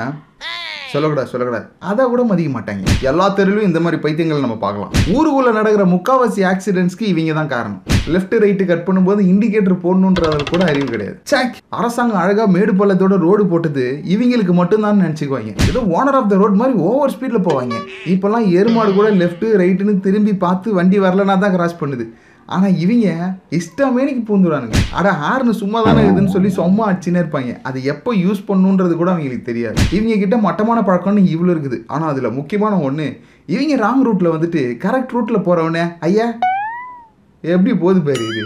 சொல்லக்கூடாது 0.95 1.31
சொல்லக்கூடாது. 1.33 1.65
அதை 1.91 2.03
கூட 2.13 2.23
மதிக்க 2.31 2.51
மாட்டாங்க. 2.57 2.83
எல்லா 3.11 3.27
தெருவிலும் 3.39 3.67
இந்த 3.69 3.79
மாதிரி 3.85 3.99
பைத்தியங்கள் 4.05 4.45
நம்ம 4.45 4.59
பார்க்கலாம். 4.65 4.93
ஊருக்குள்ள 5.17 5.51
நடக்கிற 5.59 5.85
முக்காவாசி 5.95 6.43
ஆக்சிடென்ட்ஸ்க்கு 6.53 7.05
இவங்க 7.13 7.35
தான் 7.39 7.51
காரணம். 7.55 7.81
லெஃப்ட் 8.13 8.35
ரைட்டு 8.43 8.63
கட் 8.69 8.85
பண்ணும்போது 8.87 9.21
இண்டிகேட்டர் 9.31 9.77
போடணுன்றது 9.85 10.43
கூட 10.51 10.63
அறிவு 10.71 10.87
கிடையாது. 10.93 11.15
சாக் 11.31 11.55
அரசாங்கம் 11.79 12.21
அழகாக 12.23 12.47
மேடு 12.55 12.73
பள்ளத்தோட 12.81 13.15
ரோடு 13.25 13.45
போட்டது 13.53 13.85
இவங்களுக்கு 14.15 14.55
மட்டும்தான் 14.59 15.01
நினச்சிக்குவாங்க. 15.05 15.53
ஏதோ 15.69 15.81
ஓனர் 15.97 16.17
ஆஃப் 16.19 16.29
த 16.33 16.37
ரோட் 16.41 16.59
மாதிரி 16.61 16.75
ஓவர் 16.89 17.13
ஸ்பீடில் 17.15 17.45
போவாங்க. 17.47 17.75
இப்போல்லாம் 18.13 18.45
எருமாடு 18.59 18.93
கூட 18.99 19.09
லெஃப்ட்டு 19.23 19.55
ரைட்டுன்னு 19.63 19.95
திரும்பி 20.07 20.35
பார்த்து 20.45 20.77
வண்டி 20.79 20.99
வரலனா 21.07 21.37
தான் 21.45 21.55
கிராஸ் 21.57 21.81
பண்ணுது. 21.81 22.05
ஆனால் 22.53 22.75
இவங்க 22.83 23.07
இஷ்டமேனிக்கு 23.59 24.23
பூந்துடுறானுங்க 24.27 24.79
அட 24.99 25.11
ஹார்னு 25.21 25.53
சும்மா 25.61 25.79
தானே 25.85 26.01
இதுன்னு 26.09 26.33
சொல்லி 26.33 26.49
சும்மா 26.57 26.83
அடிச்சுனே 26.89 27.21
இருப்பாங்க. 27.23 27.53
அது 27.67 27.77
எப்போ 27.93 28.11
யூஸ் 28.23 28.41
பண்ணுன்றது 28.49 28.93
கூட 28.99 29.09
அவங்களுக்கு 29.13 29.49
தெரியாது. 29.49 29.77
இவங்க 29.97 30.17
கிட்ட 30.23 30.37
மட்டமான 30.47 30.81
பழக்கம்னு 30.89 31.23
இவ்வளோ 31.35 31.53
இருக்குது. 31.55 31.79
ஆனால் 31.93 32.11
அதில் 32.13 32.35
முக்கியமான 32.39 32.79
ஒன்று 32.89 33.07
இவங்க 33.53 33.79
ராங் 33.85 34.05
ரூட்டில் 34.07 34.33
வந்துட்டு 34.35 34.63
கரெக்ட் 34.85 35.15
ரூட்டில் 35.17 35.45
போகிறவனே 35.47 35.85
ஐயா 36.09 36.27
எப்படி 37.55 37.73
போகுது 37.81 37.99
பேர் 38.09 38.23
இது? 38.29 38.43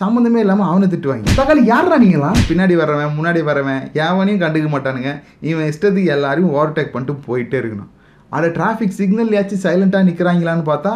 சம்மந்தமே 0.00 0.42
இல்லாமல் 0.42 0.68
அவனை 0.70 0.86
திட்டுவாங்க. 0.92 1.32
தக்காளி 1.38 1.62
யாரா 1.72 1.96
நீங்களா? 2.02 2.30
பின்னாடி 2.50 2.74
வரவன் 2.82 3.16
முன்னாடி 3.18 3.40
வரவன் 3.48 3.82
எவனையும் 4.04 4.42
கண்டுக்க 4.42 4.68
மாட்டானுங்க. 4.74 5.10
இவன் 5.50 5.68
இஷ்டத்துக்கு 5.72 6.12
எல்லாரையும் 6.16 6.52
ஓவர்டேக் 6.54 6.94
பண்ணிட்டு 6.94 7.24
போயிட்டே 7.26 7.58
இருக்கணும். 7.60 7.90
அதை 8.36 8.48
டிராஃபிக் 8.56 8.98
சிக்னல்லையாச்சும் 8.98 9.62
சைலண்ட்டாக 9.64 10.06
நிற்கிறாங்களான்னு 10.08 10.64
பார்த்தா 10.68 10.92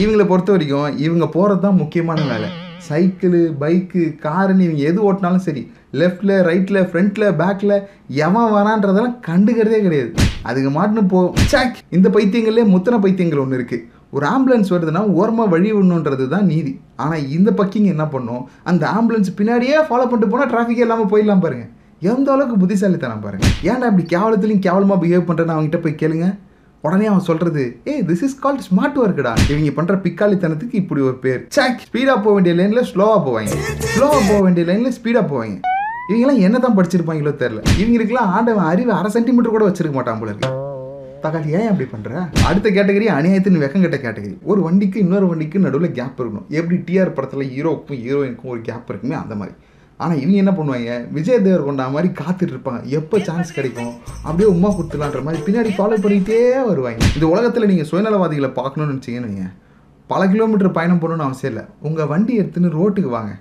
இவங்களை 0.00 0.24
பொறுத்த 0.32 0.50
வரைக்கும் 0.54 0.90
இவங்க 1.04 1.26
போகிறது 1.36 1.62
தான் 1.64 1.80
முக்கியமான 1.82 2.24
வேலை. 2.32 2.48
சைக்கிளு 2.88 3.40
பைக்கு 3.62 4.02
காருன்னு 4.24 4.66
இவங்க 4.66 4.82
எது 4.90 5.00
ஓட்டினாலும் 5.08 5.44
சரி 5.46 5.62
லெஃப்டில் 6.00 6.34
ரைட்டில் 6.48 6.78
ஃப்ரண்ட்டில் 6.90 7.26
பேக்கில் 7.40 7.74
எவன் 8.26 8.54
வரான்றதெல்லாம் 8.56 9.16
கண்டுக்கிறதே 9.28 9.80
கிடையாது. 9.86 10.10
அதுக்கு 10.48 10.70
மாட்டுன்னு 10.76 11.02
போ 11.12 11.20
சாக் 11.52 11.80
இந்த 11.96 12.08
பைத்தியங்களே 12.16 12.64
முத்தன 12.74 13.00
பைத்தியங்கள் 13.04 13.42
ஒன்று 13.44 13.58
இருக்குது 13.58 13.84
ஒரு 14.16 14.24
ஆம்புலன்ஸ் 14.34 14.72
வருதுன்னா 14.74 15.02
ஓரமாக 15.18 15.52
வழி 15.54 15.68
விடணுன்றது 15.74 16.24
தான் 16.34 16.48
நீதி. 16.52 16.72
ஆனால் 17.02 17.26
இந்த 17.36 17.50
பக்கிங் 17.60 17.90
என்ன 17.94 18.04
பண்ணும்? 18.14 18.44
அந்த 18.70 18.84
ஆம்புலன்ஸ் 18.98 19.30
பின்னாடியே 19.40 19.76
ஃபாலோ 19.88 20.06
பண்ணிட்டு 20.06 20.32
போனால் 20.32 20.50
டிராஃபிக்கே 20.52 20.84
இல்லாமல் 20.86 21.10
போயிடலாம் 21.12 21.44
பாருங்கள் 21.44 21.70
எந்த 22.12 22.28
அளவுக்கு 22.34 22.56
புத்திசாலித்தனம் 22.62 23.24
பாருங்கள் 23.26 23.54
ஏன்டா 23.70 23.90
இப்படி 23.92 24.06
கேவலத்துலையும் 24.14 24.64
கேவலமாக 24.68 24.98
பிஹேவ் 25.02 25.28
பண்ணுறேன்னு 25.28 25.54
அவங்ககிட்ட 25.56 25.80
போய் 25.84 26.00
கேளுங்க? 26.02 26.28
உடனே 26.86 27.06
அவன் 27.10 27.26
சொல்றது 27.28 27.62
ஏ 27.90 27.94
திஸ் 28.10 28.22
இஸ் 28.26 28.36
கால்ட் 28.44 28.62
ஸ்மார்ட் 28.66 28.98
ஒர்க்குடா 29.02 29.32
இவங்க 29.50 29.72
பண்ற 29.78 29.94
பிக்காளித்தனத்துக்கு 30.04 30.76
இப்படி 30.82 31.00
ஒரு 31.08 31.16
பேர். 31.24 31.40
சாக் 31.56 31.82
ஸ்பீடா 31.86 32.14
போக 32.24 32.32
வேண்டிய 32.36 32.54
லைன்ல 32.60 32.82
ஸ்லோவா 32.90 33.16
போவாங்க. 33.26 33.58
ஸ்லோவா 33.94 34.20
போக 34.28 34.38
வேண்டிய 34.46 34.64
லைன்ல 34.68 34.92
ஸ்பீடா 34.98 35.22
போவாங்க. 35.32 35.58
இவங்கெல்லாம் 36.10 36.40
என்ன 36.46 36.58
தான் 36.64 36.76
படிச்சிருப்பாங்களோ 36.78 37.34
தெரியல. 37.42 37.62
இவங்களுக்குலாம் 37.80 38.32
ஆண்டவன் 38.36 38.70
அறிவு 38.72 38.92
அரை 38.98 39.10
சென்டிமீட்டர் 39.16 39.54
கூட 39.56 39.66
வச்சிருக்க 39.68 39.92
மாட்டான் 39.98 40.22
போல 40.22 40.32
இருக்கு. 40.32 40.56
ஏன் 41.58 41.68
அப்படி 41.70 41.86
பண்ற? 41.94 42.20
அடுத்த 42.48 42.68
கேட்டகரி 42.76 43.06
அநியாயத்தின் 43.16 43.62
வெக்கங்கட்ட 43.62 43.96
கேட்டகரி 44.04 44.34
ஒரு 44.52 44.60
வண்டிக்கு 44.66 44.98
இன்னொரு 45.04 45.26
வண்டிக்கு 45.30 45.58
நடுவில் 45.64 45.96
கேப் 45.98 46.20
இருக்கணும். 46.20 46.46
எப்படி 46.58 46.76
டிஆர் 46.86 47.16
படத்தில் 47.16 47.50
ஹீரோக்கும் 47.54 48.00
ஹீரோயினுக்கும் 48.04 48.52
ஒரு 48.54 48.62
கேப் 48.68 48.88
இருக்குமே 48.92 49.16
அந்த 49.22 49.34
மாதிரி. 49.40 49.54
ஆனால் 50.04 50.20
இவங்க 50.22 50.36
என்ன 50.42 50.52
பண்ணுவாங்க? 50.58 50.92
விஜய் 51.16 51.42
தேவர் 51.46 51.64
கொண்டா 51.68 51.86
மாதிரி 51.94 52.08
காத்துட்டு 52.20 52.52
இருப்பாங்க. 52.54 52.80
எப்போ 52.98 53.16
சான்ஸ் 53.28 53.56
கிடைக்கும்? 53.58 53.92
அப்படியே 54.26 54.48
உமா 54.54 54.70
கொடுத்துலான்ற 54.76 55.20
மாதிரி 55.26 55.44
பின்னாடி 55.46 55.72
ஃபாலோ 55.78 55.98
பண்ணிகிட்டே 56.04 56.38
வருவாங்க. 56.70 57.10
இந்த 57.16 57.26
உலகத்தில் 57.34 57.70
நீங்கள் 57.72 57.90
சுயநலவாதிகளை 57.90 58.50
பார்க்கணும்னு 58.60 58.94
நினச்சிங்கன்னு 58.94 59.48
பல 60.12 60.22
கிலோமீட்டர் 60.32 60.76
பயணம் 60.78 61.00
பண்ணணும்னு 61.02 61.28
அவசியம் 61.28 61.52
இல்லை. 61.52 61.64
உங்கள் 61.88 62.10
வண்டி 62.12 62.34
எடுத்துன்னு 62.42 62.76
ரோட்டுக்கு 62.78 63.10
வாங்க. 63.18 63.32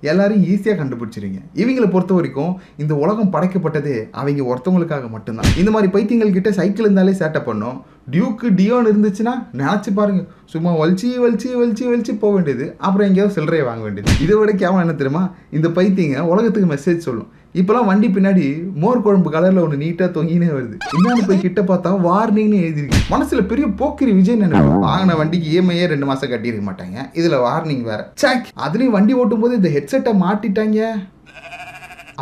எல்லாரும் 0.00 0.42
ஈஸியாக 0.42 0.78
கண்டுபிடிச்சிருங்க. 0.80 1.38
இவங்களை 1.54 1.90
பொறுத்த 1.90 2.14
வரைக்கும் 2.14 2.52
இந்த 2.76 2.94
உலகம் 2.94 3.32
படைக்கப்பட்டதே 3.32 3.96
அவங்க 4.10 4.44
ஒருத்தவங்களுக்காக 4.50 5.10
மட்டும்தான். 5.10 5.50
இந்த 5.56 5.70
மாதிரி 5.70 5.92
பைத்தியங்கள் 5.92 6.32
கிட்ட 6.32 6.52
சைக்கிள் 6.52 6.84
இருந்தாலே 6.84 7.10
சேட்டை 7.10 7.44
பண்ணும். 7.44 7.78
டியூக்கு 8.10 8.46
டியோன் 8.58 8.88
இருந்துச்சுன்னா 8.90 9.34
நினச்சி 9.52 9.90
பாருங்க. 9.94 10.22
சும்மா 10.44 10.76
வலிச்சு 10.76 11.08
வலிச்சு 11.24 11.48
வலிச்சு 11.60 11.84
வலிச்சு 11.90 12.18
போக 12.18 12.34
வேண்டியது. 12.34 12.74
அப்புறம் 12.78 13.06
எங்கேயாவது 13.06 13.34
சில்லறையை 13.36 13.64
வாங்க 13.64 13.82
வேண்டியது. 13.82 14.22
இதை 14.22 14.36
விட 14.36 14.52
கேவலம் 14.52 14.80
என்ன 14.80 14.92
தெரியுமா? 14.92 15.30
இந்த 15.50 15.68
பைத்தியங்க 15.68 16.20
உலகத்துக்கு 16.20 16.74
மெசேஜ் 16.74 16.96
சொல்லும். 16.96 17.28
இப்போலாம் 17.58 17.88
வண்டி 17.88 18.08
பின்னாடி 18.16 18.44
மோர் 18.82 19.00
குழம்பு 19.04 19.28
கலரில் 19.34 19.62
ஒன்று 19.62 19.76
நீட்டாக 19.82 20.08
தொங்கினே 20.16 20.48
வருது. 20.56 20.76
இன்னொன்று 20.96 21.22
போய் 21.28 21.40
கிட்ட 21.44 21.60
பார்த்தா 21.70 21.90
வார்னிங்னு 22.04 22.58
எழுதிருக்கு 22.66 23.00
மனசில் 23.14 23.48
பெரிய 23.52 23.66
போக்கிரி 23.80 24.12
விஜய் 24.18 24.38
நினைவு 24.42 24.70
வாங்கின 24.84 25.16
வண்டிக்கு 25.20 25.48
இஎம்ஐயே 25.54 25.86
ரெண்டு 25.92 26.08
மாதம் 26.10 26.30
கட்டியிருக்க 26.32 26.64
மாட்டாங்க. 26.68 27.06
இதில் 27.20 27.36
வார்னிங் 27.46 27.82
வேற. 27.90 28.00
சாக் 28.22 28.46
அதுலேயும் 28.66 28.96
வண்டி 28.96 29.14
ஓட்டும் 29.22 29.44
போது 29.44 29.58
இந்த 29.60 29.70
ஹெட்செட்டை 29.76 30.12
மாட்டிட்டாங்க. 30.24 30.78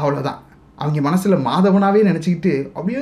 அவ்வளோதான் 0.00 0.40
அவங்க 0.82 1.00
மனசில் 1.08 1.44
மாதவனாகவே 1.50 2.00
நினச்சிக்கிட்டு 2.08 2.52
அப்படியே 2.76 3.00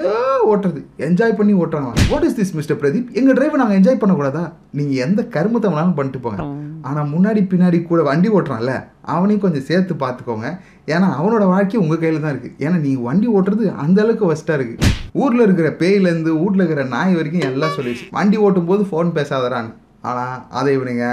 ஓட்டுறது. 0.52 0.80
என்ஜாய் 1.06 1.38
பண்ணி 1.38 1.54
ஓட்டுறாங்க. 1.62 2.06
What 2.12 2.26
is 2.28 2.38
this 2.40 2.54
mister 2.58 2.80
Pradeep 2.82 3.08
எங்கள் 3.18 3.36
டிரைவர் 3.38 3.62
நாங்கள் 3.62 3.78
என்ஜாய் 3.80 4.02
பண்ணக்கூடாதா? 4.02 4.44
நீங்கள் 4.78 5.02
எந்த 5.06 5.22
கருமத்தை 5.34 5.68
வேணாலும் 5.72 5.98
பண்ணிட்டு 5.98 6.22
போங்க. 6.26 6.44
ஆனால் 6.88 7.10
முன்னாடி 7.14 7.40
பின்னாடி 7.52 7.78
கூட 7.90 8.00
வண்டி 8.08 8.28
ஓட்டுறான்ல 8.36 8.72
அவனையும் 9.14 9.42
கொஞ்சம் 9.44 9.66
சேர்த்து 9.68 9.94
பார்த்துக்கோங்க. 10.02 10.48
ஏன்னா 10.94 11.08
அவனோட 11.18 11.44
வாழ்க்கை 11.52 11.80
உங்கள் 11.84 12.00
கையில் 12.02 12.22
தான் 12.24 12.34
இருக்குது 12.34 12.56
ஏன்னா 12.64 12.76
நீங்கள் 12.84 13.06
வண்டி 13.08 13.28
ஓட்டுறது 13.36 13.64
அந்த 13.84 13.98
அளவுக்கு 14.04 14.28
ஃபஸ்ட்டாக 14.30 14.58
இருக்குது 14.58 14.92
ஊரில் 15.22 15.44
இருக்கிற 15.46 15.68
பேயிலேருந்து 15.82 16.32
வீட்டில் 16.40 16.62
இருக்கிற 16.62 16.84
நாய் 16.94 17.16
வரைக்கும் 17.18 17.46
எல்லாம் 17.50 17.76
சொல்லிடுச்சு. 17.76 18.06
வண்டி 18.18 18.38
ஓட்டும் 18.46 18.70
போது 18.70 18.82
ஃபோன் 18.90 19.10
பேசாதரான்னு 19.18 19.72
ஆனால் 20.10 20.36
அதை 20.58 20.70
இவனுங்க 20.78 21.06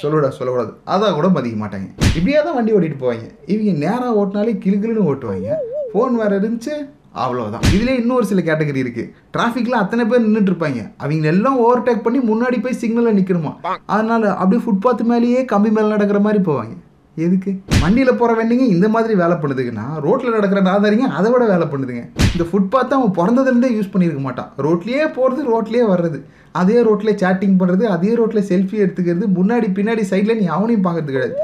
சொல்லக்கூடா 0.00 0.30
சொல்லக்கூடாது. 0.38 0.72
அதான் 0.94 1.16
கூட 1.18 1.28
மதிக்க 1.36 1.58
மாட்டாங்க. 1.62 1.88
இப்படியே 2.18 2.40
தான் 2.46 2.56
வண்டி 2.58 2.74
ஓட்டிகிட்டு 2.76 3.02
போவாங்க. 3.04 3.26
இவங்க 3.52 3.72
நேராக 3.84 4.18
ஓட்டினாலே 4.22 4.54
கிளுகிளுன்னு 4.64 5.08
ஓட்டுவாங்க. 5.12 5.56
ஃபோன் 5.92 6.18
வேறு 6.20 6.38
இருந்துச்சு 6.40 6.74
அவ்வளோதான் 7.22 7.66
இதுலேயே 7.74 7.98
இன்னொரு 8.02 8.24
சில 8.30 8.40
கேட்டகரி 8.46 8.80
இருக்குது 8.84 9.10
டிராஃபிக்கில் 9.34 9.82
அத்தனை 9.82 10.04
பேர் 10.10 10.24
நின்றுட்டு 10.24 10.50
இருப்பாங்க 10.52 10.80
அவங்க 11.02 11.28
எல்லாம் 11.34 11.58
ஓவர்டேக் 11.64 12.06
பண்ணி 12.06 12.20
முன்னாடி 12.30 12.56
போய் 12.64 12.80
சிக்னலில் 12.80 13.18
நிற்கணுமா 13.18 13.52
அதனால 13.94 14.22
அப்படியே 14.40 14.62
ஃபுட்பாத் 14.64 15.04
மேலேயே 15.10 15.42
கம்பி 15.52 15.70
மேலே 15.76 15.88
நடக்கிற 15.94 16.20
மாதிரி 16.26 16.40
போவாங்க. 16.48 16.74
எதுக்கு? 17.16 17.50
வண்டியில் 17.82 18.18
போகிற 18.20 18.32
வண்டிங்க 18.38 18.64
இந்த 18.76 18.86
மாதிரி 18.94 19.14
வேலை 19.20 19.34
பண்ணுதுங்கன்னா 19.42 19.84
ரோட்டில் 20.06 20.34
நடக்கிற 20.36 20.60
நாதாரிங்க 20.68 21.08
அதை 21.18 21.28
விட 21.32 21.44
வேலை 21.52 21.66
பண்ணுதுங்க. 21.72 22.02
இந்த 22.32 22.44
ஃபுட்பாத்தை 22.48 22.94
அவன் 22.98 23.14
பிறந்ததுலேருந்தே 23.18 23.70
யூஸ் 23.76 23.92
பண்ணியிருக்க 23.92 24.22
மாட்டான். 24.26 24.48
ரோட்லேயே 24.66 25.04
போகிறது 25.18 25.44
ரோட்லேயே 25.52 25.84
வர்றது. 25.92 26.18
அதே 26.62 26.78
ரோட்டில் 26.88 27.18
சேட்டிங் 27.22 27.56
பண்ணுறது 27.60 27.86
அதே 27.96 28.10
ரோட்டில் 28.20 28.48
செல்ஃபி 28.50 28.76
எடுத்துக்கிறது 28.84 29.28
முன்னாடி 29.38 29.68
பின்னாடி 29.78 30.04
சைடில் 30.10 30.38
நீ 30.40 30.48
அவனையும் 30.56 30.84
பார்க்கறது 30.88 31.14
கிடையாது. 31.16 31.36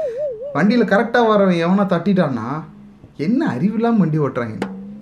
வண்டியில் 0.57 0.91
கரெக்டாக 0.93 1.29
வரவன் 1.31 1.63
எவனா 1.65 1.85
தட்டிட்டான்னா 1.95 2.49
என்ன 3.27 3.41
அறிவில்லாமல் 3.55 4.03
வண்டி 4.03 4.19
ஓட்டுறாங்க? 4.27 4.57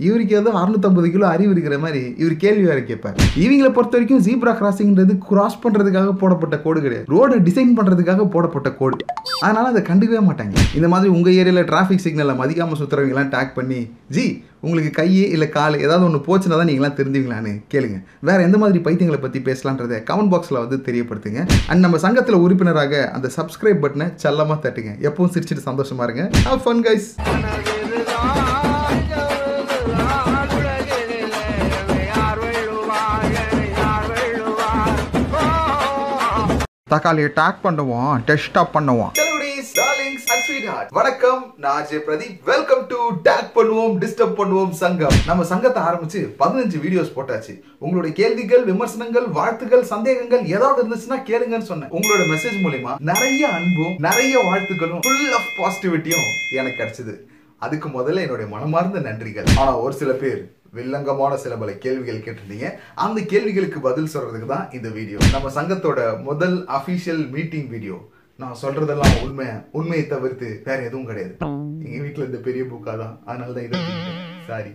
இவருக்கு 0.08 0.34
ஏதோ 0.42 0.52
அறுநூத்தம்பது 0.60 1.08
கிலோ 1.14 1.26
அறிவு 1.36 1.52
இருக்கிற 1.56 1.78
மாதிரி 1.84 2.02
இவர் 2.22 2.36
கேள்வி 2.44 2.66
வேற 2.72 2.80
கேட்பார். 2.90 3.16
இவங்களை 3.46 3.72
பொறுத்த 3.78 3.96
வரைக்கும் 3.98 4.22
ஜீப்ரா 4.28 4.52
கிராசிங்ன்றது 4.60 5.14
கிராஸ் 5.30 5.58
பண்ணுறதுக்காக 5.64 6.12
போடப்பட்ட 6.22 6.58
கோடு 6.66 6.80
கிடையாது. 6.86 7.08
ரோடை 7.14 7.40
டிசைன் 7.48 7.74
பண்ணுறதுக்காக 7.80 8.28
போடப்பட்ட 8.36 8.70
கோடு 8.82 8.98
அதனால 9.46 9.66
அதை 9.72 9.82
கண்டுக்கவே 9.90 10.22
மாட்டாங்க. 10.30 10.56
இந்த 10.78 10.88
மாதிரி 10.94 11.10
உங்கள் 11.16 11.36
ஏரியாவில் 11.42 11.68
டிராஃபிக் 11.72 12.06
சிக்னலை 12.06 12.36
மதிக்காமல் 12.42 12.80
சுற்றுறவங்கலாம் 12.82 13.34
டேக் 13.36 13.52
பண்ணி 13.58 13.80
ஜி 14.16 14.26
உங்களுக்கு 14.66 14.92
கை 15.00 15.10
இல்லை 15.36 15.48
கால் 15.58 15.76
ஏதாவது 15.84 16.06
ஒன்று 16.08 16.20
போச்சுன்னா 16.28 16.56
தான் 16.62 16.70
நீங்களாம் 16.70 16.98
தெரிஞ்சுங்களான்னு 16.98 17.54
கேளுங்க. 17.74 17.98
வேற 18.30 18.40
எந்த 18.48 18.58
மாதிரி 18.64 18.80
பைத்தியங்களை 18.88 19.20
பற்றி 19.26 19.42
பேசலான்றதை 19.50 20.00
கமெண்ட் 20.10 20.32
பாக்ஸில் 20.34 20.62
வந்து 20.64 20.80
தெரியப்படுத்துங்க. 20.88 21.44
அண்ட் 21.72 21.84
நம்ம 21.86 22.00
சங்கத்தில் 22.06 22.42
உறுப்பினராக 22.46 23.04
அந்த 23.18 23.30
சப்ஸ்கிரைப் 23.38 23.84
பட்டனை 23.86 24.08
செல்லமாக 24.24 24.60
தட்டுங்க. 24.66 24.94
எப்பவும் 25.10 25.34
சிரிச்சிட்டு 25.36 25.68
சந்தோஷமா 25.70 26.06
இருங்க. 26.10 26.26
ஃபன் 26.66 26.84
கைஸ் 26.88 27.10
தக்காளியை 36.92 37.30
டேக் 37.40 37.60
பண்ணுவோம் 37.64 38.14
டெஸ்டாப் 38.28 38.72
பண்ணுவோம். 38.76 39.12
வணக்கம் 40.90 41.54
நான் 41.64 41.82
Ajay 41.82 42.02
Pradeep. 42.08 42.38
Welcome 42.50 42.88
to 42.92 42.98
tag 43.28 43.52
பண்ணுவோம் 43.58 43.94
டிஸ்டர்ப் 44.04 44.34
பண்ணுவோம் 44.40 44.72
சங்கம். 44.82 45.18
நம்ம 45.26 45.44
சங்கத்தை 45.44 45.84
ஆரம்பிச்சு 45.84 46.22
பதினஞ்சு 46.40 46.78
வீடியோஸ் 46.86 47.14
போட்டாச்சு. 47.18 47.54
உங்களுடைய 47.80 48.16
கேள்விகள் 48.16 48.64
விமர்சனங்கள் 48.64 49.28
வாழ்த்துகள் 49.40 49.90
சந்தேகங்கள் 49.94 50.46
ஏதாவது 50.46 50.82
இருந்துச்சுன்னா 50.84 51.20
கேளுங்கன்னு 51.30 51.70
சொன்னேன். 51.72 51.90
உங்களோட 51.90 52.26
மெசேஜ் 52.34 52.60
மூலியமா 52.66 52.96
நிறைய 53.00 53.48
அன்பும் 53.48 53.96
நிறைய 53.98 54.36
வாழ்த்துக்களும் 54.50 55.04
ஃபுல் 55.08 55.34
ஆஃப் 55.40 55.52
பாசிட்டிவிட்டியும் 55.60 56.30
எனக்கு 56.52 56.80
கிடைச்சது. 56.84 57.16
அதுக்கு 57.58 57.90
முதல்ல 57.90 58.24
என்னுடைய 58.26 58.48
மனமார்ந்த 58.56 59.00
நன்றிகள். 59.10 59.48
ஆனா 59.58 59.78
ஒரு 59.78 59.94
சில 59.94 60.12
பேர் 60.12 60.42
வில்லங்கமான 60.78 61.34
சில 61.44 61.56
பல 61.62 61.72
கேள்விகள் 61.86 62.24
கேட்டிருந்தீங்க. 62.26 62.70
அந்த 63.06 63.20
கேள்விகளுக்கு 63.34 63.80
பதில் 63.88 64.14
சொல்றதுக்கு 64.14 64.50
தான் 64.56 64.70
இந்த 64.78 64.90
வீடியோ. 64.98 65.20
நம்ம 65.36 65.52
சங்கத்தோட 65.58 66.00
முதல் 66.30 66.58
அபிஷியல் 66.80 67.24
மீட்டிங் 67.36 67.70
வீடியோ 67.76 67.98
நான் 68.42 68.60
சொல்றதெல்லாம் 68.64 69.16
உண்மை 69.24 69.48
உண்மையை 69.78 70.04
தவிர்த்து 70.12 70.50
வேற 70.68 70.78
எதுவும் 70.90 71.08
கிடையாது. 71.10 71.34
எங்க 71.86 71.98
வீட்டுல 72.04 72.28
இந்த 72.30 72.40
பெரிய 72.46 72.64
புக்கா 72.72 72.94
தான். 73.02 73.16
அதனால 73.30 73.54
தான் 73.56 73.66
இதை 73.68 73.80
சாரி 74.50 74.72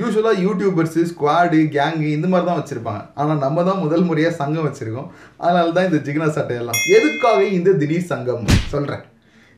யூஸ்வலா 0.00 0.32
யூடியூபர்ஸ் 0.44 0.98
ஸ்குவாடு 1.10 1.60
கேங்கு 1.76 2.08
இந்த 2.16 2.26
மாதிரி 2.32 2.46
தான் 2.48 2.60
வச்சிருப்பாங்க. 2.60 3.02
ஆனா 3.20 3.32
நம்ம 3.44 3.64
தான் 3.68 3.82
முதல் 3.84 4.04
முறையா 4.08 4.30
சங்கம் 4.40 4.66
வச்சிருக்கோம். 4.68 5.08
அதனால 5.44 5.72
தான் 5.76 5.88
இந்த 5.88 6.00
ஜிக்னா 6.06 6.28
சட்டையெல்லாம். 6.36 6.80
எதுக்காக 6.96 7.40
இந்த 7.58 7.72
திடீர் 7.80 8.10
சங்கம்? 8.12 8.44
சொல்றேன். 8.74 9.02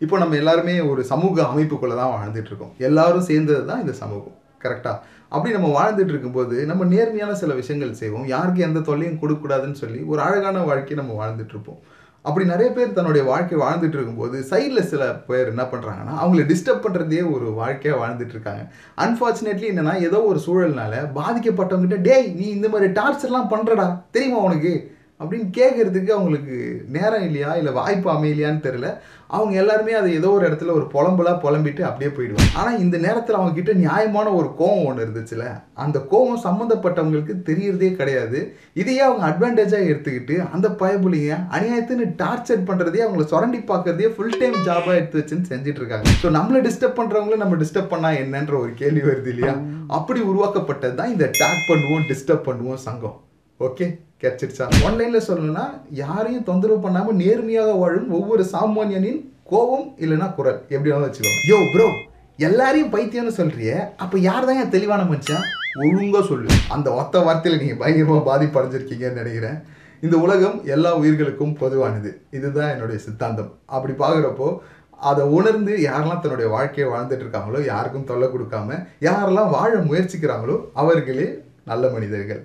இப்போ 0.00 0.18
நம்ம 0.18 0.36
எல்லாருமே 0.36 0.74
ஒரு 0.90 1.02
சமூக 1.12 1.42
அமைப்புக்குள்ளே 1.42 1.96
தான் 2.02 2.12
வாழ்ந்துட்டு 2.16 2.50
இருக்கோம். 2.50 2.74
எல்லாரும் 2.88 3.26
சேர்ந்தது 3.30 3.64
தான் 3.70 3.80
இந்த 3.80 3.94
சமூகம். 4.02 4.36
கரெக்டாக 4.64 4.98
அப்படி 5.28 5.50
நம்ம 5.56 5.68
வாழ்ந்துட்டு 5.78 6.12
இருக்கும்போது 6.14 6.56
நம்ம 6.66 6.84
நேர்மையான 6.84 7.34
சில 7.34 7.54
விஷயங்கள் 7.54 7.98
செய்வோம். 8.00 8.26
யாருக்கு 8.26 8.60
எந்த 8.68 8.80
தொல்லையும் 8.80 9.20
கொடுக்கக்கூடாதுன்னு 9.22 9.80
சொல்லி 9.82 10.00
ஒரு 10.12 10.20
அழகான 10.26 10.62
வாழ்க்கையை 10.70 10.98
நம்ம 11.02 11.16
வாழ்ந்துட்டு 11.20 11.54
இருப்போம். 11.56 11.80
அப்படி 12.24 12.44
நிறைய 12.44 12.68
பேர் 12.76 12.96
தன்னுடைய 12.96 13.22
வாழ்க்கை 13.24 13.58
வாழ்ந்துட்டு 13.58 13.96
இருக்கும்போது 13.98 14.36
சைடில் 14.50 14.88
சில 14.90 15.02
பேர் 15.28 15.50
என்ன 15.52 15.62
பண்ணுறாங்கன்னா 15.62 16.14
அவங்கள 16.22 16.42
டிஸ்டர்ப் 16.50 16.84
பண்ணுறதே 16.86 17.20
ஒரு 17.34 17.46
வாழ்க்கையாக 17.60 18.00
வாழ்ந்துட்டு 18.02 18.34
இருக்காங்க. 18.36 18.64
அன்ஃபார்ச்சுனேட்லி 19.04 19.68
என்னென்னா 19.72 19.94
ஏதோ 20.08 20.18
ஒரு 20.22 20.40
சூழல்னால 20.46 20.94
பாதிக்கப்பட்டவங்ககிட்ட 21.18 22.00
டேய் 22.08 22.28
நீ 22.32 22.48
இந்த 22.48 22.68
மாதிரி 22.68 22.90
டார்ச்சர்லாம் 23.00 23.52
பண்ணுறடா 23.54 23.86
தெரியுமா 24.10 24.40
உனக்கு? 24.48 24.74
அப்படின்னு 25.20 25.48
கேட்கறதுக்கு 25.56 26.10
அவங்களுக்கு 26.16 26.56
நேரம் 26.88 27.22
இல்லையா? 27.22 27.50
இல்லை 27.54 27.72
வாய்ப்பு 27.72 28.08
அமையலையான்னு 28.12 28.66
தெரில 28.66 28.88
அவங்க 29.36 29.54
எல்லாருமே 29.62 29.92
அதை 29.98 30.08
ஏதோ 30.18 30.28
ஒரு 30.36 30.44
இடத்துல 30.48 30.72
ஒரு 30.78 30.86
புலம்பலா 30.94 31.32
புலம்பிட்டு 31.44 31.82
அப்படியே 31.88 32.10
போயிடுவாங்க. 32.14 32.48
ஆனால் 32.60 32.80
இந்த 32.84 32.96
நேரத்தில் 33.04 33.38
அவங்கக்கிட்ட 33.38 33.72
நியாயமான 33.84 34.26
ஒரு 34.38 34.48
கோவம் 34.60 34.86
ஒன்று 34.88 35.04
இருந்துச்சுல 35.04 35.44
அந்த 35.84 35.98
கோவம் 36.12 36.42
சம்மந்தப்பட்டவங்களுக்கு 36.46 37.36
தெரியறதே 37.48 37.90
கிடையாது. 38.00 38.40
இதையே 38.82 39.02
அவங்க 39.08 39.24
அட்வான்டேஜாக 39.30 39.90
எடுத்துக்கிட்டு 39.92 40.36
அந்த 40.56 40.68
பயப்புலிங்க 40.82 41.38
அநியாயத்துன்னு 41.58 42.08
டார்ச்சர் 42.22 42.66
பண்ணுறதே 42.70 43.04
அவங்கள 43.06 43.26
சுரண்டி 43.32 43.62
பார்க்கறதே 43.72 44.10
ஃபுல் 44.16 44.38
டைம் 44.42 44.58
ஜாபாக 44.68 44.98
எடுத்து 45.00 45.20
வச்சுன்னு 45.20 45.50
செஞ்சுட்டு 45.52 45.82
இருக்காங்க. 45.82 46.18
ஸோ 46.22 46.34
நம்மளை 46.38 46.60
டிஸ்டர்ப் 46.68 47.00
பண்ணுறவங்கள 47.00 47.38
நம்ம 47.44 47.62
டிஸ்டர்ப் 47.64 47.92
பண்ணால் 47.94 48.20
என்னன்ற 48.24 48.56
ஒரு 48.64 48.74
கேள்வி 48.82 49.04
வருது 49.10 49.32
இல்லையா? 49.34 49.56
அப்படி 49.98 50.22
உருவாக்கப்பட்டது 50.30 50.96
தான் 51.00 51.12
இந்த 51.16 51.26
டேக் 51.40 51.66
பண்ணுவோம் 51.72 52.06
டிஸ்டர்ப் 52.12 52.48
பண்ணுவோம் 52.50 52.84
சங்கம். 52.88 53.18
ஓகே 53.60 53.88
கிடைச்சிருச்சா 54.22 54.66
ஒன்லைனில் 54.86 55.26
சொல்லணும்னா 55.28 55.64
யாரையும் 56.02 56.46
தொந்தரவு 56.48 56.80
பண்ணாமல் 56.86 57.18
நேர்மையாக 57.22 57.74
வாழும் 57.82 58.08
ஒவ்வொரு 58.18 58.44
சாமானியனின் 58.54 59.20
கோபம் 59.52 59.86
இல்லைன்னா 60.04 60.28
குரல். 60.38 60.58
எப்படி 60.74 60.90
வேணாலும் 60.90 61.08
வச்சுக்கோங்க. 61.08 61.42
யோ 61.50 61.58
ப்ரோ 61.74 61.86
எல்லாரையும் 62.48 62.92
பைத்தியம்னு 62.92 63.32
சொல்றிய 63.38 63.70
அப்போ 64.02 64.16
யார் 64.26 64.46
தான் 64.48 64.60
என் 64.62 64.74
தெளிவான 64.74 65.02
மனுஷன்? 65.08 65.46
ஒழுங்காக 65.84 66.22
சொல்லு. 66.28 66.50
அந்த 66.74 66.88
ஒத்த 67.00 67.18
வார்த்தையில் 67.26 67.60
நீங்கள் 67.62 67.80
பயங்கரமாக 67.82 68.22
பாதிப்படைஞ்சிருக்கீங்கன்னு 68.28 69.20
நினைக்கிறேன். 69.22 69.58
இந்த 70.06 70.16
உலகம் 70.26 70.56
எல்லா 70.74 70.90
உயிர்களுக்கும் 71.00 71.56
பொதுவானது. 71.62 72.10
இதுதான் 72.36 72.70
என்னுடைய 72.74 72.98
சித்தாந்தம். 73.06 73.50
அப்படி 73.74 73.94
பார்க்குறப்போ 74.04 74.48
அதை 75.10 75.24
உணர்ந்து 75.38 75.74
யாரெல்லாம் 75.88 76.22
தன்னுடைய 76.22 76.48
வாழ்க்கையை 76.54 76.86
வாழ்ந்துட்டு 76.92 77.24
இருக்காங்களோ 77.24 77.60
யாருக்கும் 77.72 78.08
தொல்லை 78.10 78.28
கொடுக்காம 78.32 78.78
யாரெல்லாம் 79.08 79.52
வாழ 79.56 79.72
முயற்சிக்கிறாங்களோ 79.90 80.56
அவர்களே 80.82 81.28
நல்ல 81.70 81.84
மனிதர்கள். 81.96 82.42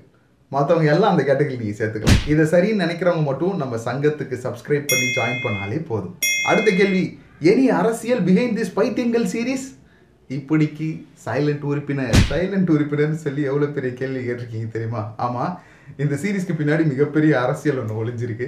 மற்றவங்க 0.55 0.89
எல்லாம் 0.95 1.13
அந்த 1.13 1.23
கேட்டகரி 1.29 1.59
நீங்கள் 1.61 1.79
சேர்த்துக்கலாம். 1.79 2.21
இதை 2.33 2.43
சரின்னு 2.53 2.83
நினைக்கிறவங்க 2.85 3.25
மட்டும் 3.29 3.61
நம்ம 3.63 3.79
சங்கத்துக்கு 3.87 4.37
சப்ஸ்கிரைப் 4.45 4.89
பண்ணி 4.91 5.07
ஜாயின் 5.17 5.43
பண்ணாலே 5.45 5.79
போதும். 5.91 6.15
அடுத்த 6.49 6.69
கேள்வி 6.81 7.05
எனி 7.51 7.65
அரசியல் 7.79 8.21
பிஹைண்ட் 8.27 8.57
திஸ் 8.59 8.75
பைத்தியங்கள் 8.77 9.25
சீரீஸ் 9.33 9.65
இப்படிக்கு 10.29 10.87
சைலண்ட் 11.25 11.65
உறுப்பினர் 11.71 12.15
சைலண்ட் 12.29 12.69
உறுப்பினர்னு 12.75 13.19
சொல்லி 13.25 13.41
எவ்வளோ 13.49 13.67
பெரிய 13.75 13.91
கேள்வி 13.99 14.21
கேட்டிருக்கீங்க 14.27 14.69
தெரியுமா? 14.75 15.01
ஆமாம் 15.25 15.51
இந்த 16.03 16.15
சீரீஸ்க்கு 16.21 16.59
பின்னாடி 16.59 16.83
மிகப்பெரிய 16.93 17.33
அரசியல் 17.45 17.81
ஒன்று 17.81 17.99
ஒளிஞ்சிருக்கு. 18.01 18.47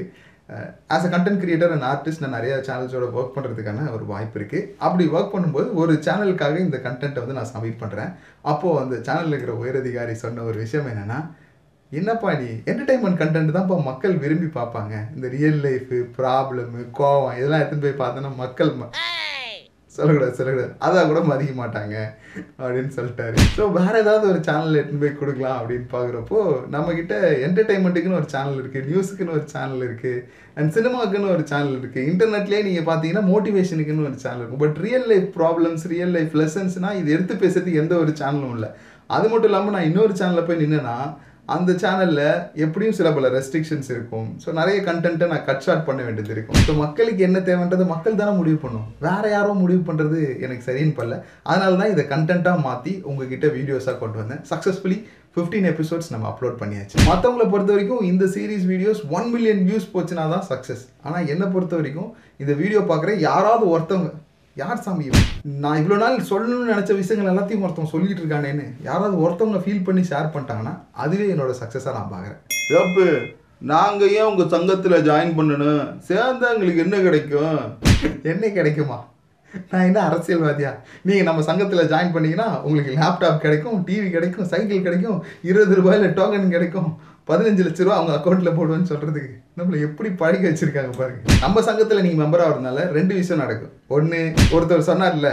As 0.96 1.06
a 1.08 1.10
content 1.14 1.42
creator 1.44 1.74
and 1.76 1.86
artist 1.90 2.24
நான் 2.24 2.36
நிறைய 2.38 2.54
சேனல்ஸோட 2.68 3.06
ஒர்க் 3.18 3.36
பண்ணுறதுக்கான 3.36 3.86
ஒரு 3.96 4.06
வாய்ப்பு 4.12 4.38
இருக்குது 4.40 4.68
அப்படி 4.86 5.06
ஒர்க் 5.16 5.34
பண்ணும்போது 5.34 5.68
ஒரு 5.82 5.94
சேனலுக்காக 6.06 6.62
இந்த 6.66 6.78
கண்டென்ட்டை 6.86 7.22
வந்து 7.24 7.38
நான் 7.40 7.52
சப்மிட் 7.54 7.82
பண்ணுறேன் 7.82 8.12
அப்போது 8.52 8.80
அந்த 8.84 8.98
சேனலில் 9.08 9.36
இருக்கிற 9.36 9.56
உயரதிகாரி 9.64 10.16
சொன்ன 10.24 10.46
ஒரு 10.52 10.58
விஷயம் 10.64 10.90
என்னென்னா 10.94 11.20
என்னப்பா 11.92 12.30
நீ? 12.40 12.48
என்டர்டைன்மெண்ட் 12.70 13.20
கண்டென்ட் 13.20 13.54
தான்ப்பா 13.58 13.76
மக்கள் 13.90 14.16
விரும்பி 14.24 14.48
பார்ப்பாங்க. 14.56 14.94
இந்த 15.16 15.28
ரியல் 15.36 15.62
லைஃபு 15.66 15.98
ப்ராப்ளமு 16.18 16.80
கோவம் 16.98 17.36
இதெல்லாம் 17.38 17.62
எடுத்துன்னு 17.62 17.86
போய் 17.86 18.02
பார்த்தோன்னா 18.02 18.32
மக்கள் 18.42 18.72
சொல்லக்கூடாது 19.96 20.38
சொல்லக்கூடாது. 20.38 20.74
அதை 20.86 21.04
கூட 21.10 21.20
மதிக்க 21.30 21.54
மாட்டாங்க 21.60 21.96
அப்படின்னு 22.62 22.92
சொல்லிட்டாரு. 22.98 23.38
ஸோ 23.56 23.64
வேற 23.78 23.94
ஏதாவது 24.04 24.26
ஒரு 24.32 24.40
சேனல் 24.48 24.78
எடுத்துன்னு 24.80 25.04
போய் 25.04 25.20
கொடுக்கலாம் 25.22 25.60
அப்படின்னு 25.60 25.88
பார்க்குறப்போ 25.94 26.40
நம்மக்கிட்ட 26.74 27.14
என்டர்டைன்மெண்ட்டுக்குன்னு 27.46 28.20
ஒரு 28.20 28.30
சேனல் 28.34 28.60
இருக்குது 28.62 28.88
நியூஸுக்குன்னு 28.90 29.36
ஒரு 29.38 29.46
சேனல் 29.54 29.86
இருக்குது 29.88 30.22
அண்ட் 30.58 30.74
சினிமாக்குன்னு 30.78 31.34
ஒரு 31.36 31.46
சேனல் 31.52 31.78
இருக்குது 31.80 32.08
இன்டர்நெட்லேயே 32.12 32.66
நீங்கள் 32.68 32.88
பார்த்தீங்கன்னா 32.90 33.24
மோட்டிவேஷனுக்குன்னு 33.32 34.08
ஒரு 34.10 34.20
சேனல் 34.26 34.44
இருக்கும் 34.44 34.64
but 34.66 34.82
real 34.88 35.08
life 35.14 35.30
problems 35.40 35.86
real 35.94 36.14
life 36.18 36.36
லெசன்ஸ்னால் 36.44 37.00
இது 37.02 37.16
எடுத்து 37.18 37.36
பேசுறதுக்கு 37.46 37.82
எந்த 37.84 37.96
ஒரு 38.04 38.14
சேனலும் 38.22 38.56
இல்லை. 38.58 38.72
அது 39.16 39.26
மட்டும் 39.32 39.50
இல்லாமல் 39.52 39.76
நான் 39.78 39.90
இன்னொரு 39.90 40.14
சேனலில் 40.22 40.48
போய் 40.48 40.62
நின்னேன்னா 40.64 40.98
அந்த 41.56 41.72
சேனலில் 41.82 42.26
எப்படியும் 42.64 42.96
சில 42.98 43.10
பல 43.18 43.28
ரெஸ்ட்ரிக்ஷன்ஸ் 43.36 43.90
இருக்கும். 43.96 44.26
ஸோ 44.44 44.48
நிறைய 44.60 44.78
கண்டென்ட்டை 44.88 45.28
நான் 45.34 45.46
கட் 45.50 45.64
ஷார்ட் 45.66 45.86
பண்ண 45.90 46.00
வேண்டியது 46.08 46.34
இருக்கும். 46.36 46.58
ஸோ 46.68 46.74
மக்களுக்கு 46.84 47.22
என்ன 47.28 47.40
தேவைன்றது 47.50 47.86
மக்கள் 47.94 48.20
தானே 48.22 48.34
முடிவு 48.40 48.60
பண்ணும் 48.64 48.88
வேறு 49.06 49.30
யாரோ 49.36 49.54
முடிவு 49.62 49.82
பண்ணுறது 49.90 50.20
எனக்கு 50.46 50.68
சரின்னு 50.70 50.98
பண்ணல 51.00 51.18
அதனால 51.52 51.80
தான் 51.82 51.94
இதை 51.94 52.06
கண்டென்ட்டாக 52.14 52.66
மாற்றி 52.68 52.94
உங்ககிட்ட 53.12 53.48
வீடியோஸாக 53.58 53.98
கொண்டு 54.04 54.20
வந்தேன். 54.22 54.44
சக்ஸஸ்ஃபுல்லி 54.52 55.00
15 55.38 55.72
எபிசோட்ஸ் 55.72 56.12
நம்ம 56.14 56.28
அப்லோட் 56.30 56.62
பண்ணியாச்சு. 56.62 56.96
மற்றவங்கள 57.10 57.46
பொறுத்த 57.54 57.72
வரைக்கும் 57.76 58.06
இந்த 58.12 58.26
series 58.36 58.70
videos 58.74 59.02
one 59.18 59.28
million 59.34 59.62
views 59.68 59.92
போச்சுன்னா 59.96 60.24
தான் 60.36 60.48
சக்ஸஸ் 60.52 60.86
ஆனால் 61.08 61.28
என்னை 61.34 61.48
பொறுத்த 61.56 61.76
வரைக்கும் 61.80 62.10
இந்த 62.44 62.54
வீடியோ 62.62 62.82
பார்க்குற 62.92 63.12
யாராவது 63.30 63.66
ஒருத்தவங்க 63.74 64.12
யார் 64.60 64.84
சாமி? 64.84 65.08
நான் 65.64 65.80
இவ்வளோ 65.80 65.98
நாள் 66.04 66.16
சொல்லணும்னு 66.30 66.72
நினச்ச 66.72 66.92
விஷயங்கள் 67.00 67.32
எல்லாத்தையும் 67.32 67.64
ஒருத்தவங்க 67.66 67.92
சொல்லிட்டு 67.92 68.22
இருக்கானேன்னு 68.22 68.64
யாராவது 68.88 69.16
ஒருத்தவங்க 69.24 69.60
ஃபீல் 69.64 69.84
பண்ணி 69.88 70.04
ஷேர் 70.12 70.32
பண்ணிட்டாங்கன்னா 70.34 70.74
அதுவே 71.04 71.26
என்னோட 71.34 71.52
சக்ஸஸாக 71.60 71.94
நான் 71.98 72.14
பார்க்குறேன். 72.14 72.40
ஏப்பு 72.80 73.06
நாங்கள் 73.72 74.14
ஏன் 74.18 74.30
உங்கள் 74.30 74.50
சங்கத்தில் 74.54 75.06
ஜாயின் 75.10 75.36
பண்ணணும்? 75.40 75.84
சேர்ந்தா 76.08 76.50
எங்களுக்கு 76.56 76.84
என்ன 76.86 77.02
கிடைக்கும்? 77.08 77.60
என்ன 78.32 78.50
கிடைக்குமா? 78.58 78.98
நான் 79.72 79.88
என்ன 79.90 80.00
அரசியல்வாதியா? 80.10 80.72
நீங்கள் 81.08 81.28
நம்ம 81.30 81.44
சங்கத்தில் 81.50 81.90
ஜாயின் 81.94 82.16
பண்ணீங்கன்னா 82.16 82.50
உங்களுக்கு 82.68 82.98
லேப்டாப் 83.02 83.44
கிடைக்கும் 83.46 83.78
டிவி 83.90 84.10
கிடைக்கும் 84.16 84.50
சைக்கிள் 84.54 84.88
கிடைக்கும் 84.88 85.20
இருபது 85.50 85.78
ரூபாயில 85.82 86.10
டோக்கன் 86.20 86.56
கிடைக்கும். 86.56 86.90
பதினஞ்சு 87.30 87.64
லட்ச 87.66 87.82
ரூபா 87.84 87.96
அவங்க 88.00 88.14
அக்கௌண்ட்டில் 88.18 88.58
போடுவேன்னு 88.58 88.90
சொல்கிறதுக்கு 88.92 89.34
நம்மளை 89.60 89.78
எப்படி 89.88 90.10
பழகி 90.22 90.46
வச்சிருக்காங்க 90.48 90.92
பாருங்க. 90.98 91.22
நம்ம 91.44 91.62
சங்கத்தில் 91.68 92.04
நீங்கள் 92.06 92.24
மெம்பர் 92.24 92.44
ஆகிறதுனால 92.46 92.86
ரெண்டு 92.98 93.14
விஷயம் 93.20 93.44
நடக்கும். 93.44 93.74
ஒன்று 93.96 94.20
ஒருத்தர் 94.56 94.90
சொன்னார்ல 94.90 95.30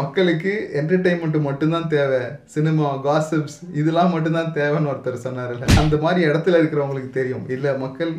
மக்களுக்கு 0.00 0.52
என்டர்டைன்மெண்ட் 0.80 1.38
மட்டும்தான் 1.48 1.90
தேவை. 1.96 2.22
சினிமா 2.54 2.88
காசிப்ஸ் 3.04 3.58
இதெல்லாம் 3.80 4.14
மட்டும்தான் 4.14 4.54
தேவைன்னு 4.60 4.90
ஒருத்தர் 4.92 5.24
சொன்னார்ல. 5.26 5.66
அந்த 5.82 5.96
மாதிரி 6.06 6.20
இடத்துல 6.30 6.60
இருக்கிறவங்களுக்கு 6.62 7.12
தெரியும். 7.18 7.44
இல்லை 7.56 7.72
மக்கள் 7.84 8.12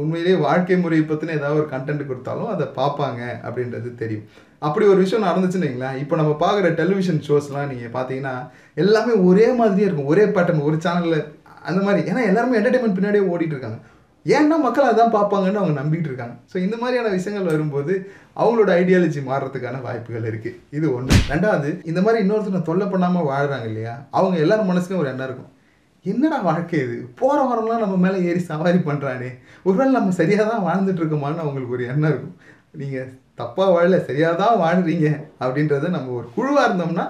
உண்மையிலேயே 0.00 0.36
வாழ்க்கை 0.46 0.76
முறையை 0.82 1.04
பற்றின 1.06 1.36
ஏதாவது 1.38 1.60
ஒரு 1.60 1.68
கண்டென்ட் 1.72 2.08
கொடுத்தாலும் 2.10 2.50
அதை 2.54 2.66
பார்ப்பாங்க 2.80 3.20
அப்படின்றது 3.46 3.88
தெரியும். 4.02 4.26
அப்படி 4.66 4.84
ஒரு 4.92 5.00
விஷயம் 5.04 5.26
நடந்துச்சுன்னு 5.28 5.66
வைங்களேன். 5.66 5.98
இப்போ 6.02 6.14
நம்ம 6.20 6.32
பார்க்குற 6.42 6.68
டெலிவிஷன் 6.80 7.20
ஷோஸ்லாம் 7.28 7.70
நீங்கள் 7.72 7.94
பார்த்தீங்கன்னா 7.96 8.34
எல்லாமே 8.82 9.12
ஒரே 9.28 9.46
மாதிரியே 9.60 9.86
இருக்கும். 9.88 10.10
ஒரே 10.14 10.24
பேட்டர்ன் 10.36 10.66
ஒரு 10.68 10.76
சேனலில் 10.86 11.24
அந்த 11.62 11.80
மாதிரி. 11.86 12.02
ஏன்னா 12.10 12.22
எல்லாருமே 12.30 12.58
என்டர்டைன்மெண்ட் 12.58 12.98
பின்னாடியே 12.98 13.30
ஓடிட்டு 13.32 13.56
இருக்காங்க 13.56 13.78
ஏன்னா 14.26 14.56
மக்கள் 14.64 14.88
அதான் 14.88 15.12
பார்ப்பாங்கன்னு 15.14 15.60
அவங்க 15.60 15.74
நம்பிட்டு 15.80 16.08
இருக்காங்க 16.10 16.34
ஸோ 16.52 16.56
இந்த 16.64 16.76
மாதிரியான 16.80 17.12
விஷயங்கள் 17.14 17.50
வரும்போது 17.52 17.92
அவங்களோட 18.40 18.70
ஐடியாலஜி 18.80 19.20
மாறுறதுக்கான 19.28 19.80
வாய்ப்புகள் 19.86 20.26
இருக்குது 20.30 20.58
இது 20.76 20.86
ஒன்று 20.96 21.20
ரெண்டாவது 21.30 21.70
இந்த 21.90 22.00
மாதிரி 22.06 22.22
இன்னொருத்தனை 22.24 22.60
தொல்லை 22.68 22.86
பண்ணாமல் 22.92 23.28
வாழ்கிறாங்க 23.30 23.66
இல்லையா? 23.70 23.94
அவங்க 24.10 24.36
எல்லாரும் 24.44 24.70
மனசுக்கும் 24.72 25.02
ஒரு 25.02 25.10
எண்ணம் 25.12 25.28
இருக்கும். 25.28 25.50
என்னடா 26.04 26.36
வாழ்க்கை 26.48 26.76
இது? 26.84 26.98
போகிற 27.20 27.38
வாரம்லாம் 27.48 27.82
நம்ம 27.84 27.96
மேலே 28.04 28.18
ஏறி 28.28 28.42
சவாரி 28.50 28.78
பண்ணுறானே 28.88 29.30
ஒருவேளை 29.64 29.90
நம்ம 29.92 30.12
சரியாக 30.20 30.44
தான் 30.52 30.66
வாழ்ந்துட்டு 30.68 31.02
இருக்கோமான்னு 31.02 31.44
அவங்களுக்கு 31.44 31.76
ஒரு 31.78 31.86
எண்ணம் 31.92 32.10
இருக்கும். 32.12 32.36
நீங்கள் 32.82 33.08
தப்பாக 33.40 33.74
வாழல 33.74 33.98
சரியாக 34.08 34.34
தான் 34.42 34.60
வாழ்கிறீங்க 34.64 35.08
அப்படின்றத 35.44 35.90
நம்ம 35.96 36.12
ஒரு 36.20 36.28
குழுவாக 36.36 36.66
இருந்தோம்னா 36.68 37.06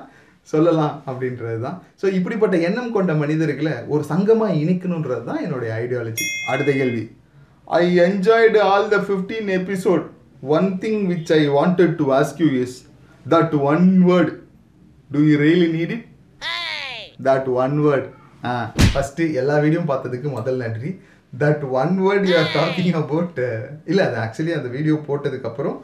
சொல்லலாம் 0.51 0.95
அப்படின்றது 1.07 1.59
தான் 1.61 1.77
ஸோ 2.01 2.07
இப்படிப்பட்ட 2.19 2.57
எண்ணம் 2.69 2.93
கொண்ட 2.93 3.15
மனிதர்களை 3.15 3.75
ஒரு 3.89 4.05
சங்கமாக 4.05 4.59
இணைக்கணுன்றது 4.63 5.25
தான் 5.25 5.43
என்னுடைய 5.43 5.71
ஐடியாலஜி 5.83 6.27
அடுத்த 6.53 6.71
கேள்வி. 6.73 7.03
I 7.69 7.85
enjoyed 8.05 8.61
all 8.71 8.89
the 8.89 8.99
fifteen 9.07 9.51
episode 9.57 10.05
one 10.57 10.69
thing 10.79 11.03
which 11.07 11.33
I 11.33 11.43
wanted 11.57 11.95
to 11.97 12.07
ask 12.13 12.41
you 12.45 12.51
is 12.63 12.77
that 13.27 13.55
one 13.65 13.87
word 14.09 14.33
do 15.11 15.23
you 15.29 15.37
really 15.41 15.69
need 15.77 15.95
it 15.95 16.07
that 17.23 17.49
one 17.59 17.77
word 17.87 18.09
ah 18.45 18.53
first 18.93 19.25
எல்லா 19.35 19.57
வீடியோ 19.59 19.81
பார்த்ததுக்கு 19.89 20.29
முதல் 20.31 20.61
நன்றி. 20.63 20.91
That 21.33 21.65
one 21.73 21.95
word 22.05 22.27
you 22.29 22.35
are 22.39 22.53
talking 22.55 22.95
about 22.95 23.39
இல்லை 23.87 24.05
அது 24.07 24.17
actually 24.17 24.55
அந்த 24.55 24.69
video 24.69 24.95
போட்டதுக்கப்புறம் 25.09 25.77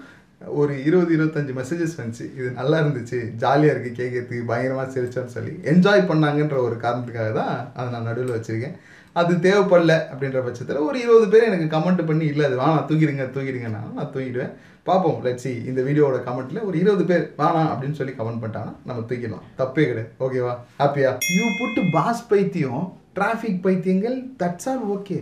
ஒரு 0.61 0.73
இருபது 0.89 1.11
இருபத்தஞ்சு 1.17 1.53
மெசேஜஸ் 1.61 1.97
வந்துச்சு. 2.01 2.25
இது 2.39 2.49
நல்லா 2.59 2.77
இருந்துச்சு. 2.83 3.19
ஜாலியாக 3.43 3.75
இருக்குது 3.75 3.99
கேட்கறதுக்கு 4.01 4.51
பயங்கரமாக 4.51 4.93
சிரிச்சோன்னு 4.97 5.35
சொல்லி. 5.37 5.55
என்ஜாய் 5.73 6.09
பண்ணாங்கன்ற 6.11 6.59
ஒரு 6.67 6.77
காரணத்துக்காக 6.85 7.33
தான் 7.41 7.55
அதை 7.77 7.87
நான் 7.95 8.09
நடுவில் 8.09 8.37
வச்சுருக்கேன். 8.37 8.77
அது 9.21 9.35
தேவைப்படல 9.45 9.93
அப்படின்ற 10.13 10.41
பட்சத்தில் 10.47 10.87
ஒரு 10.87 10.97
இருபது 11.05 11.27
பேர் 11.33 11.47
எனக்கு 11.49 11.69
கமெண்ட் 11.75 12.09
பண்ணி 12.09 12.25
இல்லை 12.33 12.45
அது 12.49 12.57
வேணாம் 12.63 12.89
தூக்கிடுங்க 12.91 13.27
தூக்கிடுங்கன்னா 13.37 13.83
நான் 13.99 14.11
தூக்கிடுவேன் 14.15 14.53
பார்ப்போம். 14.89 15.21
லட்சி 15.27 15.53
இந்த 15.71 15.81
வீடியோவோட 15.87 16.19
கமெண்ட்டில் 16.27 16.67
ஒரு 16.69 16.77
இருபது 16.83 17.05
பேர் 17.11 17.25
வேணாம் 17.41 17.71
அப்படின்னு 17.73 17.99
சொல்லி 18.01 18.15
கமெண்ட் 18.19 18.43
பண்ணிட்டாங்கன்னா 18.43 18.77
நம்ம 18.89 19.05
தூக்கிடலாம். 19.11 19.47
தப்பே 19.61 19.87
கிடையாது. 19.91 20.11
ஓகேவா 20.27 20.53
ஹாப்பியா 20.83 21.13
யூ 21.39 21.47
புட்டு 21.61 21.83
பாஸ் 21.97 22.23
பைத்தியம் 22.33 22.85
traffic 23.19 23.63
பைத்தியங்கள் 23.67 24.19
that's 24.43 24.69
all 24.73 24.85
okay 24.97 25.19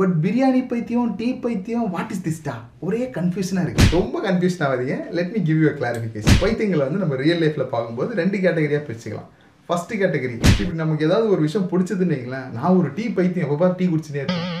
but 0.00 0.14
biryani 0.24 0.58
பைத்தியம் 0.70 1.12
டீ 1.18 1.26
பைத்தியம் 1.44 1.86
வாட் 1.92 2.10
இஸ் 2.14 2.22
திஸ்டா 2.26 2.54
ஒரே 2.86 3.02
கன்ஃபியூஷனாக 3.14 3.62
இருக்குது 3.64 3.92
ரொம்ப 3.98 4.16
கன்ஃபியூஷன் 4.26 4.64
ஆகாதீங்க. 4.66 4.96
Let 5.18 5.30
me 5.34 5.40
give 5.46 5.60
you 5.64 5.70
clarification 5.78 6.36
பைத்தியங்களை 6.42 6.82
வந்து 6.86 7.00
நம்ம 7.02 7.16
ரியல் 7.22 7.40
லைஃப்பில் 7.42 7.70
பார்க்கும்போது 7.74 8.10
ரெண்டு 8.20 8.36
கேட்டகரியாக 8.42 8.82
பிரிச்சுக்கலாம். 8.88 9.30
ஃபர்ஸ்ட் 9.68 9.94
கேட்டகரி 10.02 10.36
இப்படி 10.50 10.66
நமக்கு 10.82 11.06
ஏதாவது 11.08 11.26
ஒரு 11.34 11.40
விஷயம் 11.46 11.68
பிடிச்சதுன்னு 11.70 12.16
வைங்களேன். 12.16 12.50
நான் 12.56 12.76
ஒரு 12.80 12.90
டீ 12.98 13.06
பைத்தியம். 13.18 13.48
எப்போ 13.54 13.70
டீ 13.78 13.86
குடிச்சுனே 13.94 14.20
இருக்கேன். 14.24 14.52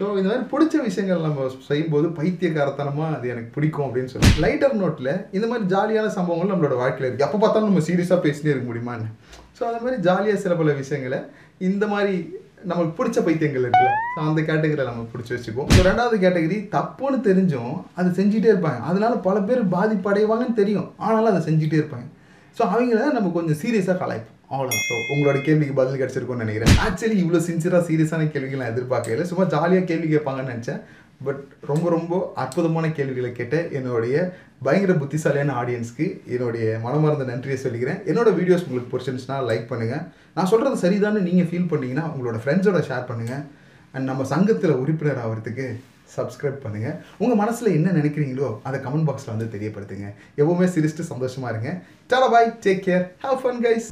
ஸோ 0.00 0.04
இந்த 0.18 0.28
மாதிரி 0.30 0.44
பிடிச்ச 0.52 0.74
விஷயங்கள் 0.88 1.24
நம்ம 1.28 1.48
செய்யும்போது 1.70 2.06
பைத்தியக்காரத்தனமாக 2.18 3.16
அது 3.16 3.32
எனக்கு 3.34 3.50
பிடிக்கும் 3.56 3.86
அப்படின்னு 3.88 4.12
சொல்லி. 4.12 4.30
லைட்டர் 4.44 4.78
நோட்டில் 4.82 5.12
இந்த 5.38 5.46
மாதிரி 5.52 5.66
ஜாலியான 5.74 6.12
சம்பவங்கள் 6.18 6.52
நம்மளோட 6.52 6.76
வாழ்க்கையில் 6.82 7.08
இருக்குது 7.08 7.28
எப்போ 7.28 7.40
பார்த்தாலும் 7.44 7.70
நம்ம 7.70 7.84
சீரியஸாக 7.88 8.20
பேசினே 8.26 8.52
இருக்க 8.54 8.68
முடியுமான்னு. 8.70 9.08
ஸோ 9.56 9.64
அந்த 9.70 9.80
மாதிரி 9.84 9.98
ஜாலியாக 10.08 10.42
சில 10.44 10.54
பல 10.60 10.72
விஷயங்களை 10.82 11.20
இந்த 11.70 11.86
மாதிரி 11.94 12.14
நமக்கு 12.70 12.92
பிடிச்ச 12.98 13.18
பைத்தியங்கள் 13.26 13.64
இருக்குல்ல. 13.66 13.92
ஸோ 14.14 14.18
அந்த 14.28 14.40
கேட்டகரியில் 14.48 14.90
நம்ம 14.90 15.04
பிடிச்சி 15.12 15.32
வச்சுக்குவோம். 15.34 15.70
ஸோ 15.74 15.80
ரெண்டாவது 15.88 16.16
கேட்டகரி 16.24 16.58
தப்புன்னு 16.76 17.18
தெரிஞ்சும் 17.28 17.74
அதை 17.98 18.08
செஞ்சுட்டே 18.18 18.50
இருப்பாங்க. 18.52 18.80
அதனால 18.90 19.14
பல 19.28 19.40
பேர் 19.48 19.62
பாதிப்படைவாங்கன்னு 19.76 20.60
தெரியும். 20.60 20.88
ஆனாலும் 21.06 21.32
அதை 21.32 21.42
செஞ்சுட்டே 21.48 21.80
இருப்பாங்க. 21.80 22.06
ஸோ 22.56 22.62
அவங்கள 22.72 23.10
நம்ம 23.18 23.32
கொஞ்சம் 23.36 23.60
சீரியஸாக 23.64 23.98
கலாய்ப்போம். 24.04 24.38
அவ்வளோ 24.54 24.72
ஸோ 24.88 24.94
உங்களோட 25.12 25.38
கேள்விக்கு 25.44 25.74
பதில் 25.78 26.00
கிடச்சிருக்கும்னு 26.00 26.44
நினைக்கிறேன். 26.44 26.74
ஆக்சுவலி 26.86 27.16
இவ்வளோ 27.22 27.38
சின்சியராக 27.50 27.84
சீரியஸான 27.90 28.26
கேள்விகள் 28.32 28.62
நான் 28.62 28.72
எதிர்பார்க்கல 28.74 29.24
சும்மா 29.30 29.44
ஜாலியாக 29.54 29.88
கேள்வி 29.90 30.08
கேட்பாங்கன்னு 30.14 30.52
நினச்சேன். 30.54 30.82
பட் 31.26 31.42
ரொம்ப 31.70 31.86
ரொம்ப 31.94 32.12
அற்புதமான 32.42 32.86
கேள்விகளை 32.98 33.30
கேட்ட 33.38 33.56
என்னுடைய 33.78 34.16
பயங்கர 34.66 34.92
புத்திசாலியான 35.02 35.54
ஆடியன்ஸ்க்கு 35.60 36.06
என்னுடைய 36.34 36.64
மனமார்ந்த 36.84 37.24
நன்றியை 37.30 37.58
சொல்லிக்கிறேன். 37.64 38.00
என்னோட 38.10 38.28
வீடியோஸ் 38.38 38.66
உங்களுக்கு 38.66 38.92
பிடிச்சிருந்துச்சுன்னா 38.92 39.38
லைக் 39.50 39.70
பண்ணுங்கள் 39.70 40.04
நான் 40.36 40.50
சொல்கிறது 40.50 40.76
சரிதான்னு 40.84 41.26
நீங்கள் 41.28 41.48
ஃபீல் 41.48 41.70
பண்ணிங்கன்னா 41.72 42.04
உங்களோட 42.12 42.38
ஃப்ரெண்ட்ஸோட 42.42 42.80
ஷேர் 42.90 43.08
பண்ணுங்கள் 43.10 43.42
அண்ட் 43.94 44.08
நம்ம 44.10 44.24
சங்கத்தில் 44.34 44.78
உறுப்பினர் 44.82 45.22
ஆகிறதுக்கு 45.24 45.66
சப்ஸ்கிரைப் 46.14 46.62
பண்ணுங்கள் 46.64 46.96
உங்கள் 47.22 47.40
மனசில் 47.42 47.74
என்ன 47.78 47.92
நினைக்கிறீங்களோ 47.98 48.48
அதை 48.68 48.78
கமெண்ட் 48.86 49.06
பாக்ஸில் 49.08 49.32
வந்து 49.34 49.52
தெரியப்படுத்துங்க. 49.54 50.08
எப்பவுமே 50.40 50.66
சிரிச்சுட்டு 50.74 51.10
சந்தோஷமாக 51.12 51.52
இருங்க. 51.54 51.70
Tata 52.12 52.28
bye 52.34 52.50
take 52.66 52.84
care 52.88 53.04
have 53.26 53.38
fun 53.44 53.62
guys 53.66 53.88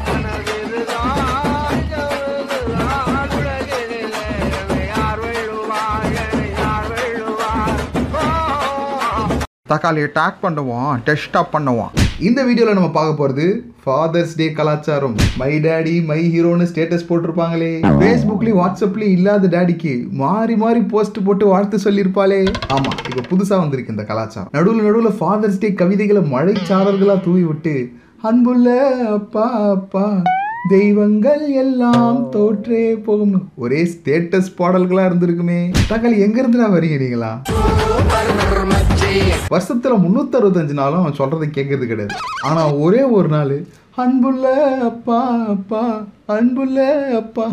தக்காளியை 9.73 10.07
டேக் 10.17 10.39
பண்ணுவோம் 10.45 10.93
டெஸ்டாக 11.09 11.47
பண்ணுவோம். 11.53 11.93
இந்த 12.29 12.41
வீடியோவில் 12.47 12.77
நம்ம 12.77 12.89
பார்க்க 12.95 13.19
போகிறது 13.19 13.45
ஃபாதர்ஸ் 13.83 14.35
டே 14.39 14.47
கலாச்சாரம். 14.57 15.15
மை 15.41 15.53
டேடி 15.67 15.95
மை 16.09 16.19
ஹீரோன்னு 16.33 16.65
ஸ்டேட்டஸ் 16.71 17.07
போட்டிருப்பாங்களே. 17.11 17.71
ஃபேஸ்புக்லேயும் 18.01 18.59
வாட்ஸ்அப்லேயும் 18.61 19.15
இல்லாத 19.19 19.49
டேடிக்கு 19.55 19.93
மாறி 20.23 20.55
மாறி 20.63 20.81
போஸ்ட் 20.91 21.21
போட்டு 21.27 21.47
வாழ்த்து 21.53 21.79
சொல்லியிருப்பாளே. 21.85 22.41
ஆமாம் 22.77 22.99
இப்போ 23.09 23.23
புதுசாக 23.31 23.61
வந்திருக்கு 23.63 23.95
இந்த 23.95 24.05
கலாச்சாரம். 24.11 24.51
நடுவில் 24.57 24.87
நடுவில் 24.89 25.19
ஃபாதர்ஸ் 25.21 25.63
டே 25.63 25.71
கவிதைகளை 25.81 26.25
மழைச்சாரர்களாக 26.35 27.25
தூவி 27.29 27.45
விட்டு 27.51 27.75
அன்புள்ள 28.31 28.69
அப்பா 29.17 29.47
அப்பா 29.77 30.07
தெய்வங்கள் 30.75 31.45
எல்லாம் 31.65 32.19
தோற்றே 32.37 32.85
போகும்னு. 33.07 33.41
ஒரே 33.65 33.83
ஸ்டேட்டஸ் 33.95 34.53
பாடல்களா 34.61 35.07
இருந்திருக்குமே. 35.11 35.61
தக்காளி 35.93 36.19
எங்க 36.27 36.39
இருந்து 36.43 36.75
வரீங்க 36.77 36.99
நீங்களா? 37.05 37.33
வருஷத்துல 39.55 39.95
முன்னூத்தி 40.03 40.37
அறுபத்தஞ்சு 40.39 40.75
நாளும் 40.81 41.01
அவன் 41.03 41.19
சொல்றதை 41.21 41.47
கேட்கறது 41.57 41.87
கிடையாது. 41.91 42.15
ஆனா 42.49 42.63
ஒரே 42.85 43.03
ஒரு 43.19 43.29
நாள் 43.29 43.55
அன்புள்ள 44.03 44.47
அப்பா 44.89 45.21
அப்பா 45.55 45.83
அன்புள்ள 46.37 46.79
அப்பா 47.21 47.47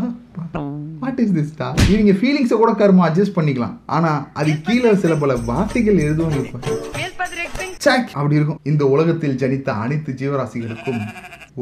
வாட் 1.04 1.20
இஸ் 1.24 1.34
திஸ் 1.38 1.56
டா 1.58 1.68
இவங்க 1.94 2.14
ஃபீலிங்ஸை 2.20 2.58
கூட 2.62 2.72
கருமா 2.72 3.04
அட்ஜஸ்ட் 3.08 3.38
பண்ணிக்கலாம். 3.38 3.76
ஆனா 3.96 4.12
அது 4.34 4.52
கீழே 4.68 4.92
சில 5.04 5.16
பல 5.24 5.36
வார்த்தைகள் 5.50 6.04
எழுதுவாங்க 6.08 6.40
அப்படி 8.20 8.38
இருக்கும். 8.40 8.60
இந்த 8.72 8.84
உலகத்தில் 8.94 9.40
ஜனித்த 9.42 9.70
அனைத்து 9.84 10.12
ஜீவராசிகளுக்கும் 10.22 11.02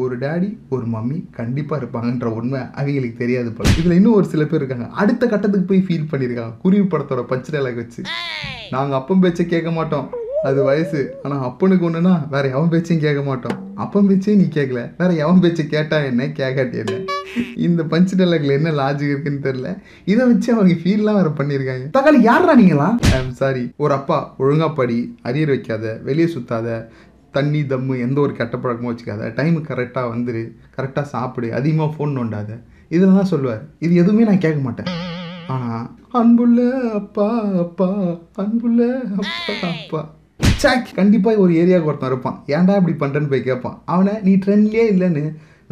ஒரு 0.02 0.18
டேடி 0.18 0.58
ஒரு 0.70 0.86
மம்மி 0.86 1.18
கண்டிப்பாக 1.32 1.86
இருப்பாங்கன்ற 1.86 2.24
உண்மை 2.24 2.60
அவங்களுக்கு 2.74 3.18
தெரியாது 3.18 3.52
போல. 3.52 3.70
இதில் 3.80 3.92
இன்னும் 3.92 4.14
ஒரு 4.14 4.26
சில 4.26 4.44
பேர் 4.44 4.60
இருக்காங்க. 4.60 4.88
அடுத்த 4.94 5.28
கட்டத்துக்கு 5.28 5.68
போய் 5.68 5.86
ஃபீல் 5.88 6.10
பண்ணியிருக்காங்க 6.12 6.58
குருவி 6.58 6.84
படத்தோட 6.84 7.22
பஞ்ச் 7.30 7.52
டைலாக் 7.52 7.76
வச்சு. 7.76 8.02
நாங்கள் 8.70 8.98
அப்பம் 9.00 9.20
பேச்சை 9.20 9.46
கேட்க 9.46 9.72
மாட்டோம். 9.72 10.10
அது 10.44 10.64
வயசு. 10.64 11.20
ஆனால் 11.24 11.44
அப்பனுக்கு 11.44 11.90
ஒன்றுனா 11.90 12.30
வேற 12.30 12.50
எவன் 12.50 12.70
பேச்சையும் 12.70 13.06
கேட்க 13.06 13.22
மாட்டோம். 13.24 13.58
அப்பன் 13.76 14.08
பேச்சையும் 14.08 14.42
நீ 14.44 14.62
கேட்கல. 14.62 14.92
வேற 14.98 15.14
எவன் 15.14 15.40
பேச்சை 15.40 15.68
கேட்டா 15.68 15.98
என்ன? 15.98 16.28
கேட்காட்டி 16.28 16.74
என்ன? 16.74 16.98
இந்த 17.56 17.84
பஞ்ச் 17.84 18.14
டைலாக்ல 18.18 18.52
என்ன 18.52 18.72
லாஜிக் 18.72 19.12
இருக்குன்னு 19.14 19.46
தெரியல. 19.48 19.78
இதை 20.06 20.28
வச்சு 20.28 20.54
அவங்க 20.54 20.74
ஃபீல்லாம் 20.74 21.20
வேற 21.20 21.32
பண்ணியிருக்காங்க 21.40 21.88
தக்காளி 21.98 22.22
யாரா 22.22 22.56
நீங்களா 22.56 22.98
ஐம் 23.12 23.32
சாரி 23.32 23.72
ஒரு 23.78 23.94
அப்பா 23.94 24.36
ஒழுங்கா 24.40 24.74
படி 24.76 25.16
அரியர் 25.24 25.54
வைக்காத 25.56 26.00
வெளியே 26.04 26.34
சுத்தாத 26.34 26.70
தண்ணி 27.38 27.62
தம்மு 27.72 27.96
எந்த 28.06 28.18
ஒரு 28.26 28.34
கெட்ட 28.40 28.56
பழக்கமும் 28.58 28.92
வச்சுக்காத. 28.92 29.32
டைம் 29.40 29.58
கரெக்டாக 29.70 30.12
வந்துரு. 30.14 30.44
கரெக்டாக 30.78 31.08
சாப்பிடு. 31.16 31.50
அதிகமாக 31.60 31.94
ஃபோன் 31.96 32.16
நோண்டாத. 32.20 32.52
இதில் 32.96 33.18
தான் 33.20 33.32
சொல்லுவார். 33.34 33.64
இது 33.86 33.94
எதுவுமே 34.04 34.28
நான் 34.30 34.44
கேட்க 34.46 34.62
மாட்டேன். 34.68 34.92
ஆனால் 35.54 35.88
அன்புள்ள 36.20 36.60
அப்பா 37.00 37.28
அப்பா 37.64 37.90
அன்புள்ள 38.44 38.84
அப்பா 39.22 39.56
அப்பா. 39.72 40.02
சாக் 40.62 40.88
கண்டிப்பாக 41.00 41.42
ஒரு 41.44 41.52
ஏரியாவுக்கு 41.62 41.92
ஒருத்தன் 41.92 42.12
இருப்பான். 42.12 42.38
ஏன்டா 42.56 42.76
இப்படி 42.80 42.96
பண்ணுறேன்னு 43.02 43.32
போய் 43.34 43.48
கேட்பான். 43.50 43.76
அவனை 43.94 44.14
நீ 44.28 44.34
ட்ரெண்ட்லேயே 44.46 44.86
இல்லைன்னு 44.94 45.24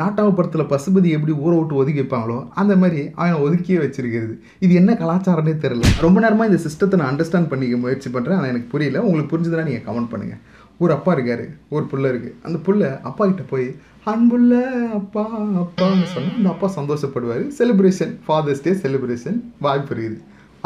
நாட்டாம 0.02 0.34
படத்தில் 0.38 0.70
பசுபதி 0.72 1.10
எப்படி 1.16 1.34
ஊரை 1.44 1.56
விட்டு 1.58 1.80
ஒதுக்கி 1.82 2.00
வைப்பாங்களோ 2.02 2.38
அந்த 2.62 2.74
மாதிரி 2.82 3.02
அவனை 3.20 3.36
ஒதுக்கியே 3.46 3.78
வச்சிருக்கிறது. 3.82 4.34
இது 4.66 4.74
என்ன 4.82 4.92
கலாச்சாரம்னே 5.02 5.54
தெரியல. 5.66 5.92
ரொம்ப 6.06 6.18
நேரமாக 6.24 6.50
இந்த 6.52 6.60
சிஸ்டத்தை 6.66 6.98
நான் 7.02 7.12
அண்டர்ஸ்டாண்ட் 7.12 7.52
பண்ணிக்க 7.52 7.78
முயற்சி 7.84 8.10
பண்ணுறேன் 8.16 8.38
ஆனால் 8.40 8.52
எனக்கு 8.54 8.72
புரியல. 8.74 9.04
உங்களுக்கு 9.08 9.32
புரிஞ்சதுன்னா 9.34 9.68
நீங்கள் 9.70 9.86
கமெண்ட் 9.90 10.12
பண்ணுங்கள் 10.14 10.42
ஒரு 10.82 10.92
அப்பா 10.98 11.12
இருக்காரு 11.16 11.46
ஒரு 11.76 11.86
புள்ள 11.92 12.06
இருக்கு. 12.14 12.32
அந்த 12.46 12.58
புள்ள 12.68 12.84
அப்பா 13.10 13.24
கிட்ட 13.26 13.44
போய் 13.54 13.68
அன்புள்ள 14.12 14.54
அப்பா 15.00 15.24
அப்பான்னு 15.64 16.08
சொன்னால் 16.14 16.38
அந்த 16.40 16.50
அப்பா 16.54 16.68
சந்தோஷப்படுவார். 16.78 17.44
செலிப்ரேஷன் 17.60 18.14
ஃபாதர்ஸ் 18.28 18.64
டே 18.66 18.72
செலிப்ரேஷன் 18.86 19.38
வாய்ப்பு 19.66 19.94
இருக்குது. 19.96 20.20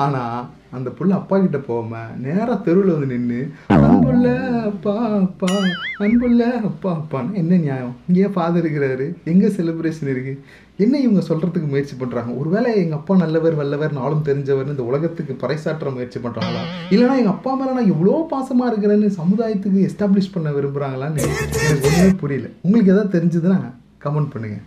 ஆனால் 0.04 0.40
அந்த 0.78 0.90
புள்ள 0.98 1.12
அப்பா 1.18 1.36
கிட்ட 1.44 1.60
போகாம 1.68 2.02
நேராக 2.24 2.56
தெருவில் 2.66 2.94
வந்து 2.94 3.12
நின்று 3.14 3.42
அன்புள்ள 3.76 4.28
அப்பா 4.70 4.96
அப்பா 5.26 5.52
அன்புள்ள 6.06 6.42
அப்பா 6.70 6.90
அப்பான்னு 6.98 7.40
என்ன 7.42 7.58
நியாயம்? 7.66 7.94
இங்கேயே 8.08 8.30
ஃபாதர் 8.36 8.62
இருக்கிறாரு. 8.64 9.08
எங்கே 9.32 9.50
செலிப்ரேஷன் 9.58 10.12
இருக்குது 10.14 10.42
என்ன 10.80 10.96
இவங்க 11.00 11.22
சொல்கிறதுக்கு 11.28 11.68
முயற்சி 11.70 11.96
பண்ணுறாங்க 12.00 12.32
ஒருவேளை 12.38 12.72
எங்கள் 12.82 12.98
அப்பா 12.98 13.14
நல்லவர் 13.16 13.56
வல்லவர் 13.60 13.94
நாளும் 13.94 14.26
தெரிஞ்சவர்னு 14.28 14.74
இந்த 14.76 14.84
உலகத்துக்கு 14.84 15.34
பறைசாற்ற 15.44 15.94
முயற்சி 15.96 16.20
பண்ணுறாங்களா 16.20 16.62
இல்லைன்னா 16.94 17.16
எங்கள் 17.22 17.34
அப்பா 17.34 17.52
மேலே 17.54 17.72
நான் 17.72 17.92
எவ்வளோ 17.94 18.20
பாசமாக 18.34 18.70
இருக்கிறேன்னு 18.72 19.10
சமுதாயத்துக்கு 19.22 19.80
எஸ்டாப்ளிஷ் 19.90 20.34
பண்ண 20.36 20.52
விரும்புறாங்களான்னு 20.52 21.24
எனக்கு 21.24 21.88
ஒன்றுமே 21.88 22.14
புரியல. 22.24 22.48
உங்களுக்கு 22.62 22.94
எதாவது 22.94 23.16
தெரிஞ்சதுன்னா 23.18 23.60
கமெண்ட் 24.06 24.34
பண்ணுங்க. 24.34 24.58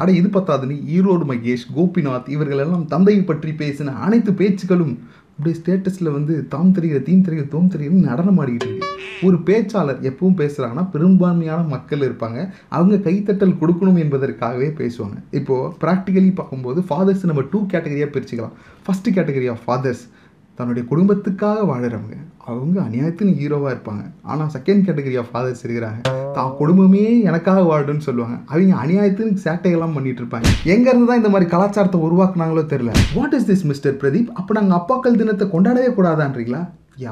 அட 0.00 0.08
இது 0.12 0.28
பத்தாதுன்னு 0.28 0.76
ஈரோடு 0.96 1.24
மகேஷ் 1.32 1.64
கோபிநாத் 1.76 2.28
இவர்கள் 2.36 2.62
எல்லாம் 2.64 2.86
தந்தையை 2.94 3.22
பற்றி 3.22 3.52
பேசின 3.62 3.94
அனைத்து 4.06 4.32
பேச்சுக்களும் 4.32 4.94
அப்படியே 5.38 5.62
ஸ்டேட்டஸில் 5.62 6.12
வந்து 6.12 6.48
தாம் 6.48 6.72
தெரிகிற 6.72 7.00
தீம் 7.00 7.22
தெரிகிற 7.22 7.48
தோம் 7.48 7.68
தெரிகிறது 7.68 8.06
நடனம் 8.06 8.40
ஆடிக்கிட்டு 8.40 8.68
இருக்கு. 8.68 8.86
ஒரு 9.22 9.36
பேச்சாளர் 9.36 10.00
எப்பவும் 10.10 10.38
பேசுகிறாங்கன்னா 10.40 10.90
பெரும்பான்மையான 10.90 11.62
மக்கள் 11.62 11.98
இருப்பாங்க. 11.98 12.50
அவங்க 12.68 13.10
கைத்தட்டல் 13.10 13.54
கொடுக்கணும் 13.60 13.98
என்பதற்காகவே 13.98 14.68
பேசுவாங்க. 14.68 15.18
இப்போது 15.30 15.76
ப்ராக்டிக்கலி 15.80 16.34
பார்க்கும்போது 16.34 16.80
ஃபாதர்ஸ் 16.80 17.24
நம்ம 17.24 17.42
டூ 17.50 17.66
கேட்டகரியாக 17.66 18.10
பிரிச்சுக்கலாம். 18.16 18.56
ஃபஸ்ட்டு 18.86 19.14
கேட்டகரி 19.18 19.54
ஆஃப் 19.54 19.64
ஃபாதர்ஸ் 19.66 20.04
தன்னுடைய 20.54 20.88
குடும்பத்துக்காக 20.90 21.66
வாழறவங்க. 21.72 22.16
அவங்க 22.50 22.76
அநியாயத்தின் 22.86 23.32
ஹீரோவாக 23.38 23.72
இருப்பாங்க. 23.74 24.02
ஆனால் 24.32 24.50
செகண்ட் 24.54 24.84
கேட்டகரி 24.86 25.16
ஆஃப் 25.20 25.30
ஃபாதர்ஸ் 25.32 25.62
இருக்கிறாங்க. 25.64 26.00
தான் 26.36 26.52
குடும்பமே 26.60 27.02
எனக்காக 27.28 27.60
வாழ்டுன்னு 27.70 28.06
சொல்லுவாங்க. 28.08 28.36
அவங்க 28.52 28.74
அநியாயத்தின் 28.84 29.34
சேட்டைகள்லாம் 29.44 29.96
பண்ணிட்டு 29.96 30.22
இருப்பாங்க. 30.22 30.48
எங்கேருந்து 30.74 31.08
தான் 31.10 31.20
இந்த 31.22 31.32
மாதிரி 31.34 31.48
கலாச்சாரத்தை 31.54 32.00
உருவாக்குனாங்களோ 32.06 32.64
தெரியல. 32.72 32.94
What 33.18 33.36
is 33.38 33.48
this 33.50 33.66
mister 33.70 33.98
Pradeep 34.02 34.32
அப்போ 34.40 34.54
நாங்கள் 34.58 34.78
அப்பாக்கள் 34.80 35.20
தினத்தை 35.22 35.46
கொண்டாடவே 35.54 35.90
கூடாதான்றீங்களா? 35.98 36.62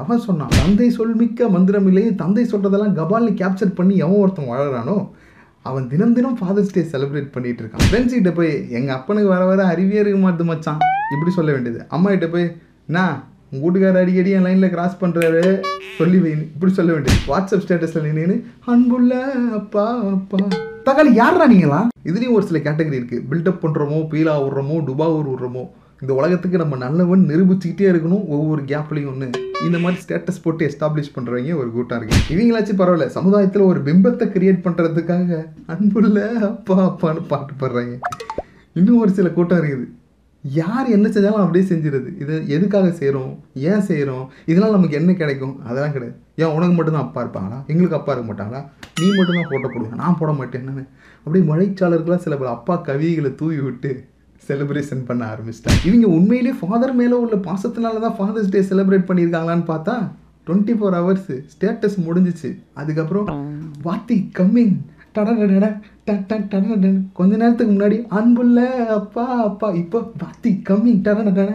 எவன் 0.01 0.25
சொன்னான்? 0.27 0.55
தந்தை 0.59 0.89
சொல்மிக்க 0.97 1.49
மந்திரம் 1.57 1.87
இல்லையே. 1.91 2.09
தந்தை 2.23 2.43
சொல்கிறதெல்லாம் 2.53 2.97
கபால்னு 2.99 3.33
கேப்சர் 3.43 3.77
பண்ணி 3.79 3.95
எவன் 4.05 4.21
ஒருத்தன் 4.23 4.51
வாழறானோ 4.53 4.97
அவன் 5.69 5.87
தினம் 5.91 6.17
தினம் 6.17 6.37
ஃபாதர்ஸ் 6.41 6.75
டே 6.75 6.81
செலிப்ரேட் 6.91 7.33
பண்ணிட்டு 7.35 7.61
இருக்கான். 7.63 7.87
ஃப்ரெண்ட்ஸ் 7.87 8.17
கிட்ட 8.17 8.31
போய் 8.37 8.51
எங்கள் 8.77 8.95
அப்பனுக்கு 8.97 9.29
வர 9.35 9.45
வர 9.49 9.61
அறிவியே 9.71 10.01
இருக்க 10.03 10.19
மாட்டுது 10.25 10.45
மச்சான். 10.51 10.81
இப்படி 11.15 11.31
சொல்ல 11.39 11.49
வேண்டியது. 11.55 11.79
அம்மா 11.95 12.09
கிட்ட 12.13 12.27
போய் 12.35 12.45
என்ன 12.89 13.01
உங்கள் 13.51 13.65
வீட்டுக்காரர் 13.65 14.01
அடிக்கடி 14.03 14.31
என் 14.37 14.45
லைனில் 14.45 14.73
கிராஸ் 14.73 15.01
பண்ணுறாரு 15.01 15.43
சொல்லி 15.97 16.17
வைன்னு 16.23 16.47
இப்படி 16.53 16.71
சொல்ல 16.77 16.91
வேண்டியது. 16.93 17.19
வாட்ஸ்அப் 17.31 17.63
ஸ்டேட்டஸில் 17.65 18.07
நின்று 18.07 18.35
அன்புள்ள 18.71 19.13
அப்பா 19.59 19.85
அப்பா. 20.13 20.39
தக்காளி 20.87 21.11
யாரா 21.21 21.45
நீங்களா 21.53 21.79
இதுலேயும் 22.09 22.35
ஒரு 22.37 22.45
சில 22.49 22.59
கேட்டகரி 22.65 22.97
இருக்குது 22.99 23.25
பில்டப் 23.29 23.61
பண்ணுறோமோ 23.63 23.99
பீலா 24.13 24.33
விடுறோமோ 24.43 24.77
டுபா 24.87 25.07
விடுறோமோ 25.13 25.63
இந்த 26.03 26.11
உலகத்துக்கு 26.19 26.61
நம்ம 26.61 26.75
நல்லவன் 26.83 27.23
நிரூபிச்சுக்கிட்டே 27.29 27.85
இருக்கணும் 27.91 28.25
ஒவ்வொரு 28.35 28.61
கேப்லையும் 28.71 29.11
ஒன்று 29.11 29.27
இந்த 29.67 29.77
மாதிரி 29.83 30.01
ஸ்டேட்டஸ் 30.03 30.41
போட்டு 30.43 30.67
எஸ்டாப்ளிஷ் 30.69 31.13
பண்ணுறவங்க 31.15 31.55
ஒரு 31.61 31.69
கூட்டம் 31.75 31.99
இருக்கு 31.99 32.33
இவங்களாச்சும் 32.33 32.81
பரவாயில்ல 32.81 33.07
சமுதாயத்தில் 33.17 33.69
ஒரு 33.69 33.79
பிம்பத்தை 33.87 34.27
கிரியேட் 34.35 34.65
பண்ணுறதுக்காக 34.65 35.39
அன்புள்ள 35.75 36.19
அப்பா 36.49 36.77
அப்பான்னு 36.89 37.23
பாட்டு 37.31 37.53
பாடுறாங்க. 37.61 37.95
இன்னும் 38.79 39.01
ஒரு 39.03 39.11
சில 39.19 39.29
கூட்டம் 39.37 39.59
இருக்குது. 39.61 39.87
யார் 40.43 40.87
என்ன 40.95 41.07
செஞ்சாலும் 41.13 41.43
அப்படியே 41.43 41.65
செஞ்சிருது. 41.69 42.09
இது 42.23 42.33
எதுக்காக 42.55 42.91
செய்கிறோம் 42.99 43.31
ஏன் 43.69 43.85
செய்கிறோம் 43.89 44.25
இதனால் 44.51 44.75
நமக்கு 44.75 44.99
என்ன 44.99 45.13
கிடைக்கும்? 45.21 45.55
அதெல்லாம் 45.69 45.95
கிடையாது. 45.95 46.17
ஏன் 46.41 46.53
உனக்கு 46.57 46.75
மட்டும்தான் 46.75 47.05
அப்பா 47.07 47.21
இருப்பாங்களா? 47.23 47.57
எங்களுக்கு 47.71 47.97
அப்பா 47.99 48.11
இருக்க 48.13 48.27
மாட்டாங்களா? 48.29 48.61
நீ 48.99 49.07
மட்டும்தான் 49.17 49.49
ஃபோட்டோ 49.51 49.69
போடுவேன் 49.73 50.01
நான் 50.03 50.19
போட 50.19 50.33
மாட்டேன் 50.39 50.61
என்னன்னு. 50.61 50.85
அப்படியே 51.23 51.45
மழைச்சாளர்களாக 51.51 52.21
சில 52.25 52.37
பல 52.41 52.49
அப்பா 52.57 52.75
கவிகளை 52.89 53.31
தூவி 53.41 53.59
விட்டு 53.67 53.91
செலிப்ரேஷன் 54.47 55.03
பண்ண 55.07 55.23
ஆரம்பிச்சிட்டாங்க. 55.33 55.79
இவங்க 55.87 56.07
உண்மையிலேயே 56.17 56.55
ஃபாதர் 56.59 56.93
மேலே 56.99 57.15
உள்ள 57.23 57.37
பாசத்தினால 57.49 58.01
தான் 58.05 58.17
ஃபாதர்ஸ் 58.19 58.53
டே 58.55 58.61
செலிப்ரேட் 58.71 59.09
பண்ணியிருக்காங்களான்னு 59.09 59.67
பார்த்தா 59.73 59.95
டுவெண்ட்டி 60.47 60.73
ஃபோர் 60.79 60.95
ஹவர்ஸ் 60.99 61.31
ஸ்டேட்டஸ் 61.53 61.97
முடிஞ்சிச்சு. 62.07 62.51
அதுக்கப்புறம் 62.81 63.27
வாத்தி 63.87 64.17
கம்மிங் 64.39 64.77
டடடடட, 65.15 65.67
ட- 66.05 66.23
ட- 66.27 67.01
கொஞ்ச 67.13 67.35
நேரத்துக்கு 67.35 67.73
முன்னாடி 67.73 68.07
அன்புள்ள 68.07 68.59
அப்பா 68.87 69.43
அப்பா. 69.43 69.69
இப்போ 69.71 70.11
பாத்தி 70.17 70.61
கம்மிங் 70.69 71.01
டடடட. 71.01 71.51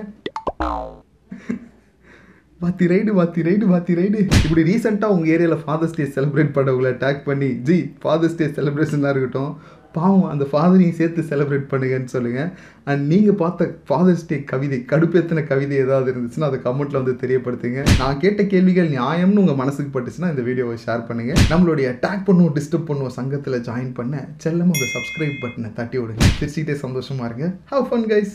பாத்தி 2.61 2.87
ரைடு 2.87 3.15
பாத்தி 3.15 3.43
ரைடு 3.43 3.69
பாத்தி 3.69 3.95
ரைடு 3.95 4.19
இப்படி 4.45 4.63
ரீசெண்டாக 4.63 5.15
உங்கள் 5.15 5.31
ஏரியாவில் 5.31 5.63
ஃபாதர்ஸ் 5.67 5.97
டே 5.97 6.05
செலிப்ரேட் 6.05 6.53
பண்ணவங்கள 6.53 6.91
டேக் 7.05 7.25
பண்ணி 7.25 7.49
ஜி 7.49 7.95
ஃபாதர்ஸ் 8.03 8.37
டே 8.37 8.47
செலிப்ரேஷனாக 8.47 9.11
இருக்கட்டும் 9.11 9.57
பாவம் 9.97 10.29
அந்த 10.33 10.45
ஃபாதரையும் 10.51 10.99
சேர்த்து 11.01 11.23
செலிப்ரேட் 11.31 11.67
பண்ணுங்கன்னு 11.73 12.13
சொல்லுங்கள் 12.15 12.51
அண்ட் 12.91 13.03
நீங்கள் 13.13 13.39
பார்த்த 13.43 13.69
ஃபாதர்ஸ் 13.89 14.27
டே 14.31 14.37
கவிதை 14.53 14.79
கடுப்பேத்தின 14.93 15.45
கவிதை 15.51 15.77
ஏதாவது 15.85 16.09
இருந்துச்சுன்னா 16.13 16.49
அதை 16.51 16.59
கமெண்ட்டில் 16.67 17.01
வந்து 17.01 17.15
தெரியப்படுத்துங்க. 17.23 17.83
நான் 18.01 18.21
கேட்ட 18.25 18.43
கேள்விகள் 18.53 18.91
நியாயம்னு 18.97 19.43
உங்கள் 19.45 19.61
மனசுக்கு 19.63 19.93
பட்டுச்சுன்னா 19.97 20.33
இந்த 20.35 20.45
வீடியோவை 20.49 20.77
ஷேர் 20.87 21.07
பண்ணுங்கள் 21.11 21.43
நம்மளுடைய 21.53 21.91
டேக் 22.07 22.27
பண்ணுவோம் 22.31 22.57
டிஸ்டர்ப் 22.59 22.89
பண்ணுவோம் 22.91 23.17
சங்கத்தில் 23.19 23.65
ஜாயின் 23.69 23.93
பண்ண 24.01 24.25
செல்லமாக 24.47 24.79
அந்த 24.79 24.89
சப்ஸ்கிரைப் 24.97 25.39
பட்டனை 25.45 25.71
தட்டி 25.81 25.99
விடுங்க. 26.03 26.33
சிரிச்சிட்டே 26.41 26.77
சந்தோஷமாக 26.87 27.31
இருங்க. 27.31 27.49
ஹவ் 27.75 27.89
ஃபன் 27.91 28.09
கைஸ் 28.13 28.35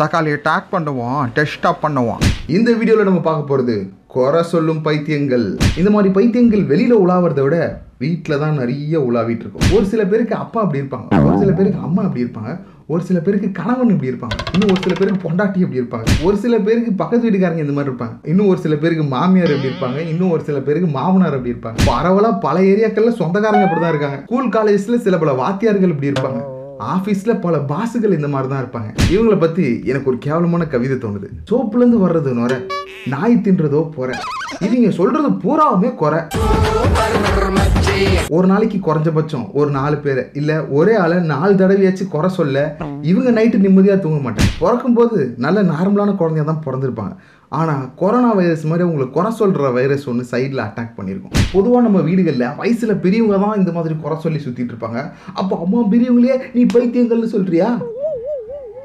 தக்காளியை 0.00 0.38
டேக் 0.46 0.72
பண்ணுவோம் 0.72 1.20
டெஸ்டாக 1.36 1.74
பண்ணுவோம் 1.82 2.22
இந்த 2.56 2.70
வீடியோவில் 2.78 3.08
நம்ம 3.08 3.20
பார்க்க 3.26 3.50
போகிறது 3.50 3.76
குறை 4.14 4.42
சொல்லும் 4.50 4.82
பைத்தியங்கள். 4.86 5.46
இந்த 5.80 5.90
மாதிரி 5.94 6.10
பைத்தியங்கள் 6.16 6.62
வெளியில் 6.70 6.94
உலாவறதை 7.04 7.42
விட 7.46 7.56
வீட்டில் 8.02 8.40
தான் 8.42 8.58
நிறைய 8.60 9.00
உலாவிட்டு 9.08 9.44
இருக்கும். 9.44 9.66
ஒரு 9.76 9.84
சில 9.92 10.02
பேருக்கு 10.10 10.34
அப்பா 10.44 10.58
அப்படி 10.62 10.80
இருப்பாங்க. 10.82 11.08
ஒரு 11.28 11.36
சில 11.42 11.52
பேருக்கு 11.58 11.84
அம்மா 11.86 12.02
அப்படி 12.06 12.24
இருப்பாங்க. 12.24 12.52
ஒரு 12.92 13.02
சில 13.08 13.18
பேருக்கு 13.26 13.48
கணவன் 13.58 13.92
இப்படி 13.94 14.10
இருப்பாங்க. 14.12 14.36
இன்னும் 14.54 14.72
ஒரு 14.72 14.80
சில 14.84 14.94
பேருக்கு 14.98 15.24
பொண்டாட்டி 15.26 15.64
அப்படி 15.66 15.80
இருப்பாங்க. 15.82 16.08
ஒரு 16.26 16.36
சில 16.42 16.58
பேருக்கு 16.66 16.92
பக்கத்து 17.00 17.26
வீட்டுக்காரங்க 17.26 17.64
இந்த 17.66 17.76
மாதிரி 17.78 17.90
இருப்பாங்க. 17.92 18.16
இன்னும் 18.32 18.50
ஒரு 18.52 18.60
சில 18.66 18.76
பேருக்கு 18.82 19.06
மாமியார் 19.14 19.54
எப்படி 19.54 19.72
இருப்பாங்க. 19.72 20.00
இன்னும் 20.12 20.34
ஒரு 20.36 20.44
சில 20.48 20.60
பேருக்கு 20.66 20.90
மாமனார் 20.98 21.38
அப்படி 21.38 21.54
இருப்பாங்க. 21.54 21.80
பரவலா 21.92 22.32
பல 22.46 22.58
ஏரியாக்கள்ல 22.72 23.14
சொந்தக்காரங்க 23.22 23.68
அப்படி 23.68 23.82
தான் 23.86 23.94
இருக்காங்க. 23.94 24.20
ஸ்கூல் 24.28 24.52
காலேஜ்ல 24.58 24.98
சில 25.08 25.18
பல 25.24 25.34
வாத்தியார்கள் 25.42 25.94
இப்படி 25.94 26.12
இருப்பாங்க. 26.12 26.42
ஆஃபீஸில் 26.78 27.40
பல 27.40 27.58
பாசுகள் 27.58 28.16
இந்த 28.16 28.28
மாதிரி 28.28 28.48
தான் 28.52 28.62
இருப்பாங்க. 28.64 28.90
இவங்களை 29.12 29.38
பற்றி 29.40 29.82
எனக்கு 29.84 30.10
ஒரு 30.10 30.18
கேவலமான 30.18 30.66
கவிதை 30.66 30.96
தோணுது. 30.96 31.28
சோப்புலேருந்து 31.50 32.00
வர்றது 32.04 32.32
நுர 32.32 32.60
நாய் 33.06 33.42
தின்றதோ 33.44 33.90
போற 33.90 34.18
இவங்க 34.60 34.90
சொல்றது 34.90 35.30
பூராவுமே 35.44 35.94
குறை. 35.94 36.20
ஒரு 38.36 38.46
நாளைக்கு 38.50 38.78
குறைஞ்சபட்சம் 38.86 39.44
ஒரு 39.58 39.70
நாலு 39.76 39.96
பேரை. 40.04 40.22
இல்ல 40.40 40.52
ஒரே 40.78 40.94
ஆளை 41.02 41.16
நாலு 41.30 41.52
தடவையாச்சும் 41.60 42.10
குறை 42.14 42.28
சொல்ல 42.38 42.64
இவங்க 43.10 43.30
நைட்டு 43.36 43.58
நிம்மதியா 43.64 43.94
தூங்க 44.04 44.18
மாட்டாங்க. 44.24 44.52
பிறக்கும் 44.62 44.96
போது 44.98 45.18
நல்ல 45.44 45.58
நார்மலான 45.72 46.14
குழந்தையா 46.20 46.44
தான் 46.50 46.62
பிறந்திருப்பாங்க. 46.66 47.14
ஆனா 47.58 47.74
கொரோனா 48.00 48.30
வைரஸ் 48.40 48.64
மாதிரி 48.70 48.86
உங்களுக்கு 48.88 49.16
குறை 49.16 49.30
சொல்ற 49.40 49.72
வைரஸ் 49.78 50.06
ஒன்று 50.12 50.24
சைடில் 50.32 50.62
அட்டாக் 50.66 50.96
பண்ணியிருக்கும் 50.98 51.34
பொதுவாக 51.54 51.82
நம்ம 51.86 52.00
வீடுகளில் 52.08 52.46
வயசுல 52.60 52.94
பெரியவங்க 53.04 53.38
தான் 53.46 53.58
இந்த 53.62 53.72
மாதிரி 53.78 53.96
குறை 54.04 54.16
சொல்லி 54.24 54.40
சுத்திட்டு 54.46 54.72
இருப்பாங்க. 54.74 55.02
அப்போ 55.40 55.56
அம்மா 55.64 55.82
பெரியவங்களே 55.92 56.38
நீ 56.56 56.64
பைத்தியங்கள்னு 56.76 57.34
சொல்றியா? 57.36 57.68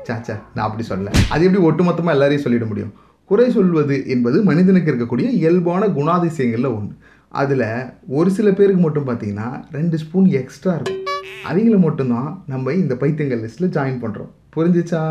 சாச்சா 0.10 0.36
நான் 0.56 0.68
அப்படி 0.68 0.86
சொல்லலை. 0.92 1.14
அது 1.34 1.46
எப்படி 1.48 1.64
ஒட்டுமொத்தமாக 1.70 2.18
எல்லாரையும் 2.18 2.46
சொல்லிட 2.48 2.68
முடியும்? 2.72 2.94
குறை 3.30 3.50
சொல்வது 3.58 3.98
என்பது 4.14 4.38
மனிதனுக்கு 4.48 4.90
இருக்கக்கூடிய 4.92 5.28
இயல்பான 5.42 5.84
குணாதிசயங்களில் 5.98 6.76
ஒன்று 6.78 6.94
அதில் 7.32 7.68
ஒரு 8.08 8.30
சில 8.30 8.52
பேருக்கு 8.52 8.82
மட்டும் 8.82 9.08
பார்த்தீங்கன்னா 9.08 9.64
ரெண்டு 9.72 9.98
ஸ்பூன் 9.98 10.26
எக்ஸ்ட்ரா 10.26 10.74
இருக்கும். 10.74 11.02
அவங்கள 11.50 11.78
மட்டும்தான் 11.80 12.44
நம்ம 12.48 12.74
இந்த 12.74 12.96
பைத்தியங்கள் 12.96 13.44
லிஸ்ட்டில் 13.44 13.74
ஜாயின் 13.76 14.02
பண்ணுறோம் 14.04 14.32
புரிஞ்சுச்சா? 14.56 15.02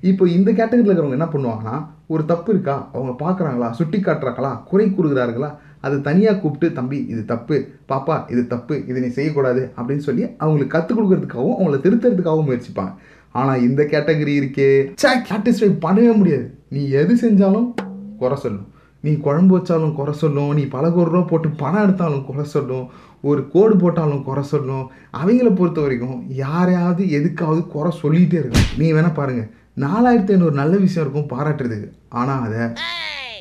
இப்போ 0.00 0.28
இந்த 0.28 0.50
கேட்டகரியில் 0.52 0.90
இருக்கிறவங்க 0.90 1.18
என்ன 1.18 1.28
பண்ணுவாங்கன்னா 1.34 1.76
ஒரு 2.06 2.24
தப்பு 2.24 2.52
இருக்கா? 2.52 2.90
அவங்க 2.92 3.12
பார்க்குறாங்களா 3.24 3.70
சுட்டி 3.70 3.98
காட்டுறாங்களா? 3.98 4.62
குறை 4.64 4.86
கூறுகிறார்களா? 4.88 5.50
அது 5.80 6.00
தனியாக 6.00 6.38
கூப்பிட்டு 6.38 6.74
தம்பி 6.74 6.98
இது 7.12 7.24
தப்பு. 7.24 7.56
பாப்பா 7.88 8.30
இது 8.30 8.46
தப்பு. 8.46 8.74
இது 8.86 9.00
நீ 9.00 9.06
செய்யக்கூடாது. 9.06 9.72
அப்படின்னு 9.76 10.06
சொல்லி 10.08 10.26
அவங்களுக்கு 10.38 10.74
கற்றுக் 10.76 10.98
கொடுக்கறதுக்காகவும் 10.98 11.58
அவங்கள 11.58 11.78
திருத்துறதுக்காகவும் 11.86 12.50
முயற்சிப்பாங்க. 12.50 12.92
ஆனால் 13.32 13.62
இந்த 13.68 13.82
கேட்டகரி 13.82 14.34
இருக்கே. 14.42 14.90
சே 14.94 15.08
சாட்டிஸ்ஃபை 15.30 15.70
பண்ணவே 15.86 16.16
முடியாது. 16.16 16.58
நீ 16.68 16.88
எது 16.90 17.14
செஞ்சாலும் 17.14 17.70
குறை 18.18 18.38
சொல்லும் 18.38 18.68
நீ 19.04 19.12
குழம்பு 19.26 19.52
வச்சாலும் 19.56 19.94
குறை 19.98 20.12
சொல்லும் 20.22 20.50
நீ 20.54 20.62
பல 20.74 20.84
கோடி 20.90 21.10
ரூபா 21.10 21.22
போட்டு 21.28 21.48
பணம் 21.62 21.84
எடுத்தாலும் 21.84 22.24
குறை 22.24 22.44
சொல்லும் 22.44 22.86
ஒரு 23.30 23.40
கோடு 23.52 23.76
போட்டாலும் 23.76 24.22
குறை 24.22 24.42
சொல்லும். 24.42 24.84
அவங்கள 25.20 25.48
பொறுத்த 25.56 25.80
வரைக்கும் 25.80 26.18
யாரையாவது 26.42 27.04
எதுக்காவது 27.18 27.62
குறை 27.66 27.90
சொல்லிகிட்டே 28.02 28.38
இருக்கும் 28.42 28.68
நீ 28.80 28.86
வேணால் 28.92 29.18
பாருங்கள் 29.20 29.50
நாலாயிரத்தி 29.84 30.32
ஐநூறு 30.34 30.54
நல்ல 30.60 30.74
விஷயம் 30.76 31.04
இருக்கும் 31.04 31.30
பாராட்டுறதுக்கு 31.32 31.88
ஆனால் 32.20 32.42
அதை 32.46 32.60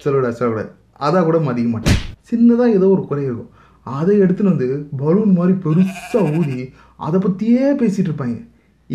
சொல்லக்கூடாது 0.03 0.38
சொல்லக்கூடாது. 0.39 0.72
அதான் 1.05 1.28
கூட 1.30 1.39
மதிக்க 1.47 1.70
மாட்டேன் 1.70 1.99
சின்னதாக 2.32 2.78
ஏதோ 2.78 2.88
ஒரு 2.95 3.03
குறை 3.10 3.24
இருக்கும். 3.24 3.51
அதை 3.99 4.16
எடுத்துன்னு 4.24 4.53
வந்து 4.53 4.70
பலூன் 5.01 5.38
மாதிரி 5.38 5.53
பெருசாக 5.66 6.38
ஊதி 6.39 6.60
அதை 7.07 7.20
பற்றியே 7.20 7.66
பேசிகிட்டு 7.82 8.10
இருப்பாங்க. 8.12 8.38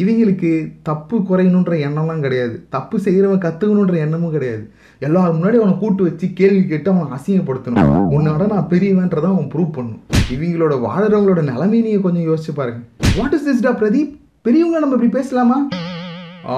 இவங்களுக்கு 0.00 0.50
தப்பு 0.88 1.16
குறையணுன்ற 1.18 1.72
எண்ணம்லாம் 1.86 2.24
கிடையாது. 2.26 2.54
தப்பு 2.76 2.96
செய்கிறவன் 3.04 3.44
கற்றுக்கணுன்ற 3.44 3.96
எண்ணமும் 4.04 4.34
கிடையாது. 4.36 4.64
எல்லாரும் 5.06 5.36
முன்னாடி 5.38 5.58
அவனை 5.60 5.74
கூட்டு 5.82 6.02
வச்சு 6.02 6.26
கேள்வி 6.40 6.62
கேட்டு 6.66 6.90
அவனை 6.92 7.06
அசிங்கப்படுத்தணும். 7.16 7.92
உன்னோட 8.16 8.48
நான் 8.52 8.70
பெரியவன்றதை 8.70 9.28
அவன் 9.34 9.50
ப்ரூவ் 9.54 9.70
பண்ணும். 9.72 10.02
இவங்களோட 10.34 10.74
வாழறவங்களோட 10.86 11.42
நிலைமை 11.50 11.80
நீங்கள் 11.86 12.04
கொஞ்சம் 12.06 12.26
யோசிச்சு 12.30 12.54
பாருங்க. 12.54 12.80
வாட் 13.18 13.36
இஸ் 13.38 13.46
திஸ் 13.48 13.64
டா 13.66 13.72
பிரதீப்? 13.82 14.12
பெரியவங்க 14.42 14.78
நம்ம 14.78 14.96
இப்படி 14.98 15.12
பேசலாமா? 15.18 15.58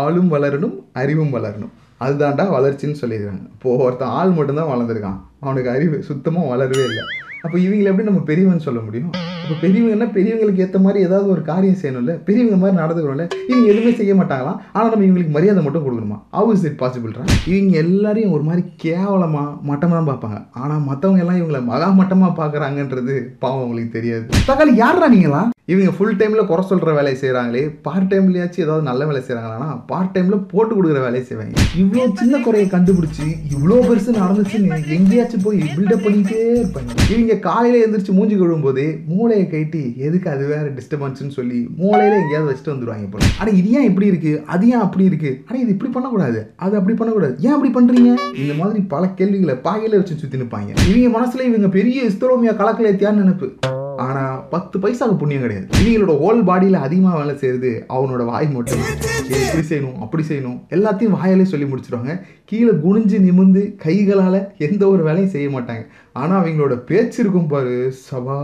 ஆளும் 0.00 0.32
வளரணும் 0.32 0.76
அறிவும் 0.92 1.34
வளரணும். 1.34 1.74
அதுதான்டா 2.04 2.44
வளர்ச்சின்னு 2.56 3.00
சொல்லிடுறாங்க 3.02 3.44
இப்போ 3.54 3.76
ஒருத்தன் 3.84 4.14
ஆள் 4.20 4.32
மட்டும்தான் 4.38 4.72
வளர்ந்துருக்கான். 4.72 5.20
அவனுக்கு 5.44 5.70
அறிவு 5.70 6.02
சுத்தமாக 6.08 6.50
வளரவே 6.52 6.84
இல்லை. 6.90 7.04
அப்போ 7.46 7.58
இவங்களை 7.64 7.88
எப்படி 7.90 8.06
நம்ம 8.08 8.22
பெரியவன் 8.28 8.64
சொல்ல 8.64 8.80
முடியும்? 8.84 9.10
இப்போ 9.42 9.56
பெரியவங்கன்னா 9.62 10.06
பெரியவங்களுக்கு 10.14 10.62
ஏற்ற 10.64 10.78
மாதிரி 10.84 10.98
ஏதாவது 11.06 11.28
ஒரு 11.34 11.42
காரியம் 11.50 11.78
செய்யணும்ல? 11.82 12.12
பெரியவங்க 12.28 12.56
மாதிரி 12.62 12.76
நடந்துக்கணும்ல? 12.80 13.26
இவங்க 13.50 13.66
எதுவுமே 13.72 13.92
செய்ய 14.00 14.12
மாட்டாங்களாம் 14.20 14.58
ஆனால் 14.76 14.90
நம்ம 14.92 15.06
இவங்களுக்கு 15.08 15.34
மரியாதை 15.36 15.62
மட்டும் 15.66 15.84
கொடுக்கணுமா? 15.84 16.18
ஹவு 16.38 16.54
இஸ் 16.54 16.66
இட் 16.68 16.80
பாசிபிள்ரா 16.82 17.26
இவங்க 17.52 17.76
எல்லாரையும் 17.84 18.34
ஒரு 18.36 18.44
மாதிரி 18.48 18.64
கேவலமாக 18.84 19.52
மட்டமாக 19.70 19.98
தான் 19.98 20.10
பார்ப்பாங்க. 20.10 20.40
ஆனால் 20.62 20.86
மற்றவங்க 20.88 21.24
எல்லாம் 21.24 21.40
இவங்களை 21.40 21.60
மகா 21.72 21.90
மட்டமாக 22.00 22.32
பார்க்குறாங்கன்றது 22.40 23.16
பாவம் 23.44 23.62
அவங்களுக்கு 23.62 23.96
தெரியாது. 23.98 24.26
தக்காளி 24.48 24.74
யாரா 24.84 25.08
நீங்களா? 25.14 25.42
இவங்க 25.72 25.92
ஃபுல் 25.94 26.18
டைமில் 26.18 26.48
குறை 26.48 26.62
சொல்கிற 26.70 26.90
வேலையை 26.96 27.16
செய்கிறாங்களே 27.20 27.62
பார்ட் 27.86 28.10
டைம்லயாச்சும் 28.10 28.64
ஏதாவது 28.64 28.84
நல்ல 28.88 29.06
வேலை 29.08 29.20
செய்கிறாங்களான்னா 29.22 29.70
பார்ட் 29.88 30.12
டைமில் 30.16 30.44
போட்டு 30.52 30.72
கொடுக்குற 30.74 31.00
வேலையை 31.06 31.22
செய்வாங்க. 31.30 31.64
இவ்வளோ 31.82 32.04
சின்ன 32.20 32.38
குறையை 32.44 32.66
கண்டுபிடிச்சி 32.74 33.26
இவ்வளோ 33.54 33.78
பெருசு 33.88 34.18
நடந்துச்சுன்னு 34.20 34.78
எங்கேயாச்சும் 34.96 35.44
போய் 35.46 35.58
பில்டப் 35.76 36.04
பண்ணிக்கிட்டே 36.04 36.44
இருப்பாங்க. 36.60 36.92
இவங்க 37.12 37.35
காலையில் 37.38 37.80
எழுந்திரிச்சு 37.82 38.12
மூஞ்சி 38.12 38.36
கழுவும்போது 38.36 38.84
மூளையை 39.06 39.48
கைட்டி 39.48 39.94
எதுக்கு 39.96 40.30
அது 40.30 40.46
வேற 40.46 40.64
டிஸ்டர்பன்ஸ்னு 40.78 41.36
சொல்லி 41.38 41.68
மூளையில் 41.76 42.20
எங்கேயாவது 42.22 42.50
வச்சுட்டு 42.50 42.74
வந்துடுவாங்க 42.74 43.06
இப்போ 43.06 43.18
ஆனால் 43.40 43.54
இது 43.54 43.70
ஏன் 43.70 43.88
இப்படி 43.90 44.06
இருக்கு? 44.06 44.42
அது 44.46 44.68
ஏன் 44.68 44.84
அப்படி 44.86 45.04
இருக்கு? 45.04 45.42
ஆனால் 45.46 45.62
இது 45.62 45.70
இப்படி 45.70 45.92
பண்ணக்கூடாது. 45.92 46.52
அது 46.56 46.76
அப்படி 46.76 46.96
பண்ணக்கூடாது. 46.96 47.36
ஏன் 47.40 47.54
அப்படி 47.56 47.72
பண்றீங்க? 47.76 48.12
இந்த 48.34 48.54
மாதிரி 48.54 48.80
பல 48.94 49.08
கேள்விகளை 49.08 49.54
பாயில 49.54 49.98
வச்சு 50.00 50.16
சுற்றி 50.16 50.38
நிற்பாங்க 50.38 50.72
இவங்க 50.90 51.10
மனசுல 51.18 51.46
இவங்க 51.50 51.68
பெரிய 51.68 52.04
இஸ்தரோமியா 52.04 52.54
கலக்கலைத்தியான்னு 52.62 53.24
நினைப்பு. 53.24 53.48
ஆனா 53.96 54.36
பத்து 54.36 54.78
பைசாவுக்கு 54.78 55.20
புண்ணியம் 55.20 55.42
கிடையாது. 55.42 55.66
இவங்களோட 55.80 56.14
ஹோல் 56.22 56.40
பாடியில 56.48 56.80
அதிகமா 56.86 57.16
வேலை 57.16 57.36
செய்யறது 57.36 57.84
அவனோட 57.88 58.24
வாய் 58.24 58.48
மட்டும். 58.54 58.82
இப்படி 59.28 59.66
செய்யணும் 59.68 59.98
அப்படி 59.98 60.24
செய்யணும். 60.28 60.58
எல்லாத்தையும் 60.70 61.14
வாயாலே 61.18 61.42
சொல்லி 61.42 61.66
முடிச்சிருவாங்க. 61.66 62.20
கீழே 62.44 62.72
குனிஞ்சு 62.84 63.18
நிமிந்து 63.26 63.62
கைகளால 63.84 64.48
எந்த 64.58 64.88
ஒரு 64.88 65.02
வேலையும் 65.02 65.30
செய்ய 65.30 65.48
மாட்டாங்க. 65.48 65.84
ஆனால் 66.20 66.38
அவங்களோட 66.40 66.74
பேச்சு 66.88 67.18
இருக்கும் 67.22 67.48
பாரு 67.52 67.74
சபா. 68.08 68.36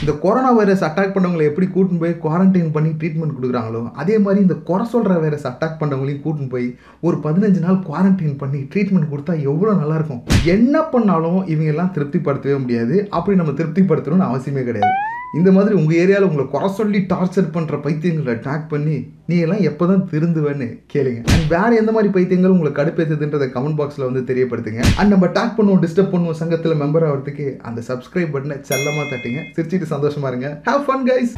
இந்த 0.00 0.12
கொரோனா 0.24 0.50
வைரஸ் 0.58 0.84
அட்டாக் 0.86 1.14
பண்ணவங்களை 1.16 1.44
எப்படி 1.50 1.66
கூட்டின்னு 1.74 2.02
போய் 2.04 2.14
குவாரண்டைன் 2.24 2.72
பண்ணி 2.76 2.90
ட்ரீட்மெண்ட் 3.00 3.36
கொடுக்குறாங்களோ 3.36 3.82
அதே 4.02 4.16
மாதிரி 4.18 4.40
இந்த 4.46 4.56
குறை 4.70 4.86
சொல்கிற 4.94 5.18
வைரஸ் 5.24 5.46
அட்டாக் 5.50 5.78
பண்ணவங்களையும் 5.80 6.24
கூட்டின்னு 6.24 6.52
போய் 6.54 6.68
ஒரு 7.00 7.18
பதினஞ்சு 7.26 7.62
நாள் 7.66 7.84
குவாரண்டைன் 7.88 8.40
பண்ணி 8.42 8.62
ட்ரீட்மெண்ட் 8.74 9.12
கொடுத்தா 9.12 9.36
எவ்வளோ 9.52 9.74
நல்லாயிருக்கும்? 9.82 10.22
என்ன 10.56 10.82
பண்ணாலும் 10.94 11.40
இவங்க 11.46 11.70
எல்லாம் 11.74 11.94
திருப்திப்படுத்தவே 11.94 12.58
முடியாது. 12.64 12.96
அப்படி 13.10 13.36
நம்ம 13.36 13.54
திருப்திப்படுத்தணும்னு 13.62 14.30
அவசியமே 14.30 14.64
கிடையாது. 14.70 14.96
இந்த 15.38 15.50
மாதிரி 15.56 15.74
உங்கள் 15.80 15.98
ஏரியாவில் 16.02 16.26
உங்களை 16.28 16.44
குறை 16.52 16.68
சொல்லி 16.78 17.00
டார்ச்சர் 17.10 17.52
பண்ணுற 17.56 17.74
பைத்தியங்களை 17.84 18.34
ட்ராக் 18.44 18.64
பண்ணி 18.72 18.96
நீ 19.30 19.36
எல்லாம் 19.44 19.62
எப்போ 19.70 19.84
தான் 19.90 20.02
திருந்துவேன்னு 20.12 20.66
கேளுங்க. 20.92 21.20
அண்ட் 21.34 21.46
வேறு 21.54 21.78
எந்த 21.80 21.92
மாதிரி 21.96 22.10
பைத்தியங்கள் 22.16 22.54
உங்களை 22.54 22.72
கடுப்பேற்றுதுன்றதை 22.78 23.48
கமெண்ட் 23.56 23.78
பாக்ஸில் 23.80 24.08
வந்து 24.08 24.22
தெரியப்படுத்துங்க. 24.30 24.82
அண்ட் 25.00 25.14
நம்ம 25.14 25.28
டாக் 25.38 25.56
பண்ணுவோம் 25.58 25.82
டிஸ்டர்ப் 25.84 26.12
பண்ணுவோம் 26.14 26.40
சங்கத்தில் 26.40 26.80
மெம்பர் 26.82 27.06
ஆகிறதுக்கு 27.10 27.46
அந்த 27.70 27.82
சப்ஸ்கிரைப் 27.90 28.34
பட்டனை 28.34 28.58
செல்லமாக 28.70 29.06
தட்டுங்க. 29.12 29.42
சிரிச்சிட்டு 29.58 29.92
சந்தோஷமா 29.94 30.32
இருங்க. 30.32 30.50
ஹேவ் 30.68 30.84
ஃபன் 30.88 31.06
கைஸ் 31.10 31.32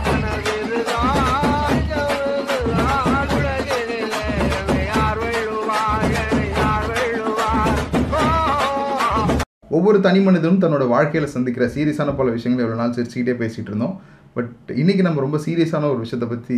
ஒவ்வொரு 9.76 9.98
தனி 10.00 10.20
மனிதனும் 10.20 10.62
தன்னோட 10.62 10.88
வாழ்க்கையில் 10.88 11.30
சந்திக்கிற 11.30 11.66
சீரியஸான 11.66 12.16
பல 12.16 12.30
விஷயங்களை 12.30 12.70
எவ்வளோ 12.70 12.76
நாள் 12.80 12.96
சிரிச்சுக்கிட்டே 12.96 13.34
பேசிகிட்டு 13.42 13.70
இருந்தோம். 13.70 13.94
பட் 14.34 14.50
இன்னைக்கு 14.74 15.02
நம்ம 15.02 15.20
ரொம்ப 15.20 15.38
சீரியஸான 15.46 15.88
ஒரு 15.90 15.98
விஷயத்தை 15.98 16.26
பற்றி 16.28 16.56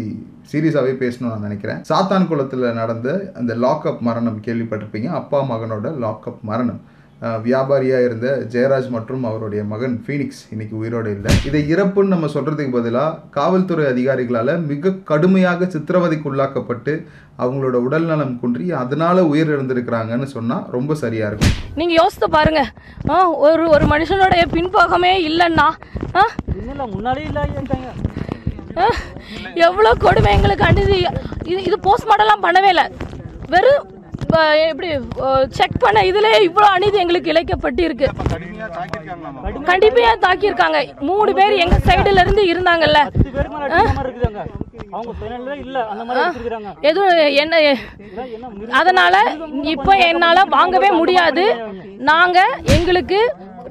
சீரியஸாகவே 0.52 0.92
பேசணும்னு 1.02 1.30
நான் 1.32 1.40
நினைக்கிறேன். 1.40 1.80
சாத்தான் 1.88 2.26
குளத்தில் 2.26 2.66
நடந்த 2.72 3.32
அந்த 3.34 3.54
லாக்அப் 3.54 4.00
மரணம் 4.00 4.40
கேள்விப்பட்டிருப்பீங்க. 4.44 5.08
அப்பா 5.20 5.38
மகனோட 5.50 5.90
லாக்அப் 6.04 6.40
மரணம். 6.42 6.80
அஹ், 7.22 7.38
வியாபாரியா 7.42 7.98
இருந்த 8.00 8.28
ஜெயராஜ் 8.52 8.88
மற்றும் 8.90 9.22
அவருடைய 9.24 9.62
மகன் 9.64 9.94
ஃபீனிக்ஸ் 10.00 10.40
இன்னைக்கு 10.50 10.74
உயிரோடு 10.76 11.10
இல்லை. 11.10 11.30
இதை 11.44 11.60
இறப்புன்னு 11.68 12.14
நம்ம 12.14 12.26
சொல்றதுக்கு 12.32 12.72
பதிலாக 12.72 13.20
காவல்துறை 13.30 13.84
அதிகாரிகளால் 13.86 14.52
மிக 14.66 14.92
கடுமையாக 15.04 15.66
சித்திரவதைக்கு 15.66 16.28
உள்ளாக்கப்பட்டு 16.30 16.94
அவங்களோட 17.38 17.76
உடல்நலம் 17.86 18.34
குன்றி 18.40 18.66
அதனால 18.80 19.24
உயிர் 19.26 19.52
இழந்திருக்கிறாங்கன்னு 19.54 20.28
சொன்னா 20.32 20.56
ரொம்ப 20.70 20.94
சரியா 20.94 21.28
இருக்கும். 21.28 21.54
நீங்க 21.74 21.94
யோசித்து 21.94 22.28
பாருங்க. 22.30 22.60
ஆ, 23.10 23.16
ஒரு 23.44 23.64
ஒரு 23.70 23.86
மனுஷனுடைய 23.86 24.44
பின்பக்கமே 24.52 25.12
இல்லைன்னா 25.28 25.68
ஆ, 26.14 26.24
இல்லை 26.62 26.86
முன்னாடியே 26.92 27.30
ஆ, 28.76 28.86
எவ்வளோ 29.64 29.90
கொடுமை 29.98 30.30
எங்களுக்கு 30.32 30.64
அனுதி 30.64 30.96
இது 31.44 31.60
இது 31.64 31.76
போஸ்ட்மார்ட்டம்லாம் 31.82 32.44
பண்ணவே 32.44 32.70
இல்லை. 32.70 32.86
வெறும் 33.48 33.84
எப்படி 34.68 34.88
செக் 35.58 35.78
பண்ண 35.82 35.98
இதுல 36.10 36.28
இவ்வளோ 36.46 36.68
அநீதி 36.76 36.98
எங்களுக்கு 37.02 37.32
இழைக்கப்பட்டு 37.32 37.82
இருக்கு 37.88 38.08
கண்டிப்பா 39.70 40.12
தாக்கியிருக்காங்க. 40.24 40.78
மூணு 41.08 41.30
பேர் 41.38 41.60
எங்க 41.64 41.76
சைடுல 41.86 42.22
இருந்து 42.24 42.42
இருந்தாங்கல்ல. 42.52 43.00
எதுவும் 46.88 47.16
என்ன 47.42 47.60
அதனால 48.80 49.14
இப்போ 49.74 49.92
என்னால 50.10 50.44
வாங்கவே 50.56 50.90
முடியாது. 51.00 51.44
நாங்க 52.10 52.38
எங்களுக்கு 52.76 53.20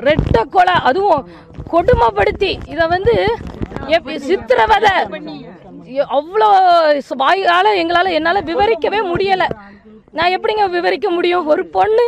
ரெட்ட 0.08 0.38
கொலை 0.56 0.76
அதுவும் 0.90 1.28
கொடுமைப்படுத்தி 1.74 2.52
இத 2.74 2.88
வந்து 2.96 3.16
சித்திரவதை. 4.30 4.96
அவ்வளோ 6.18 6.50
வாயால 7.22 7.68
எங்களால 7.82 8.12
என்னால 8.20 8.42
விவரிக்கவே 8.50 9.00
முடியல. 9.12 9.46
நான் 10.18 10.34
எப்படிங்க 10.36 10.64
விவரிக்க 10.76 11.08
முடியும்? 11.16 11.46
ஒரு 11.54 11.64
பொண்ணு 11.76 12.06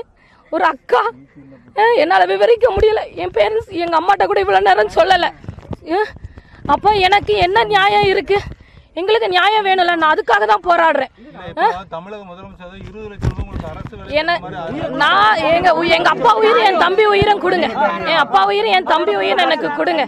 ஒரு 0.55 0.65
அக்கா 0.73 1.01
என்னால் 2.01 2.29
விவரிக்க 2.33 2.65
முடியல. 2.75 3.01
என் 3.21 3.33
பேரண்ட்ஸ் 3.37 3.71
எங்கள் 3.83 3.99
அம்மாட்ட 3.99 4.25
கூட 4.31 4.39
இவ்வளோ 4.43 4.61
நேரம் 4.67 4.95
சொல்லலை. 4.97 5.29
அப்போ 6.73 6.91
எனக்கு 7.07 7.33
என்ன 7.45 7.63
நியாயம் 7.73 8.07
இருக்குது 8.11 8.47
எங்களுக்கு 8.95 9.29
நியாயம் 9.29 9.65
வேணும்ல 9.65 9.95
நான் 9.95 10.13
அதுக்காக 10.13 10.45
தான் 10.45 10.65
போராடுறேன். 10.67 11.11
என்ன 14.11 14.39
நான் 14.93 15.35
எங்க 15.49 15.73
உ- 15.73 15.83
எங்க 15.83 16.09
அப்பா 16.09 16.33
உயிர் 16.33 16.57
என் 16.57 16.77
தம்பி 16.77 17.05
உயிரும் 17.05 17.39
கொடுங்க. 17.39 17.67
என் 18.05 18.15
அப்பா 18.15 18.45
உயிர் 18.45 18.65
என் 18.65 18.83
தம்பி 18.83 19.15
உயிர் 19.15 19.37
எனக்கு 19.37 19.73
கொடுங்க. 19.73 20.03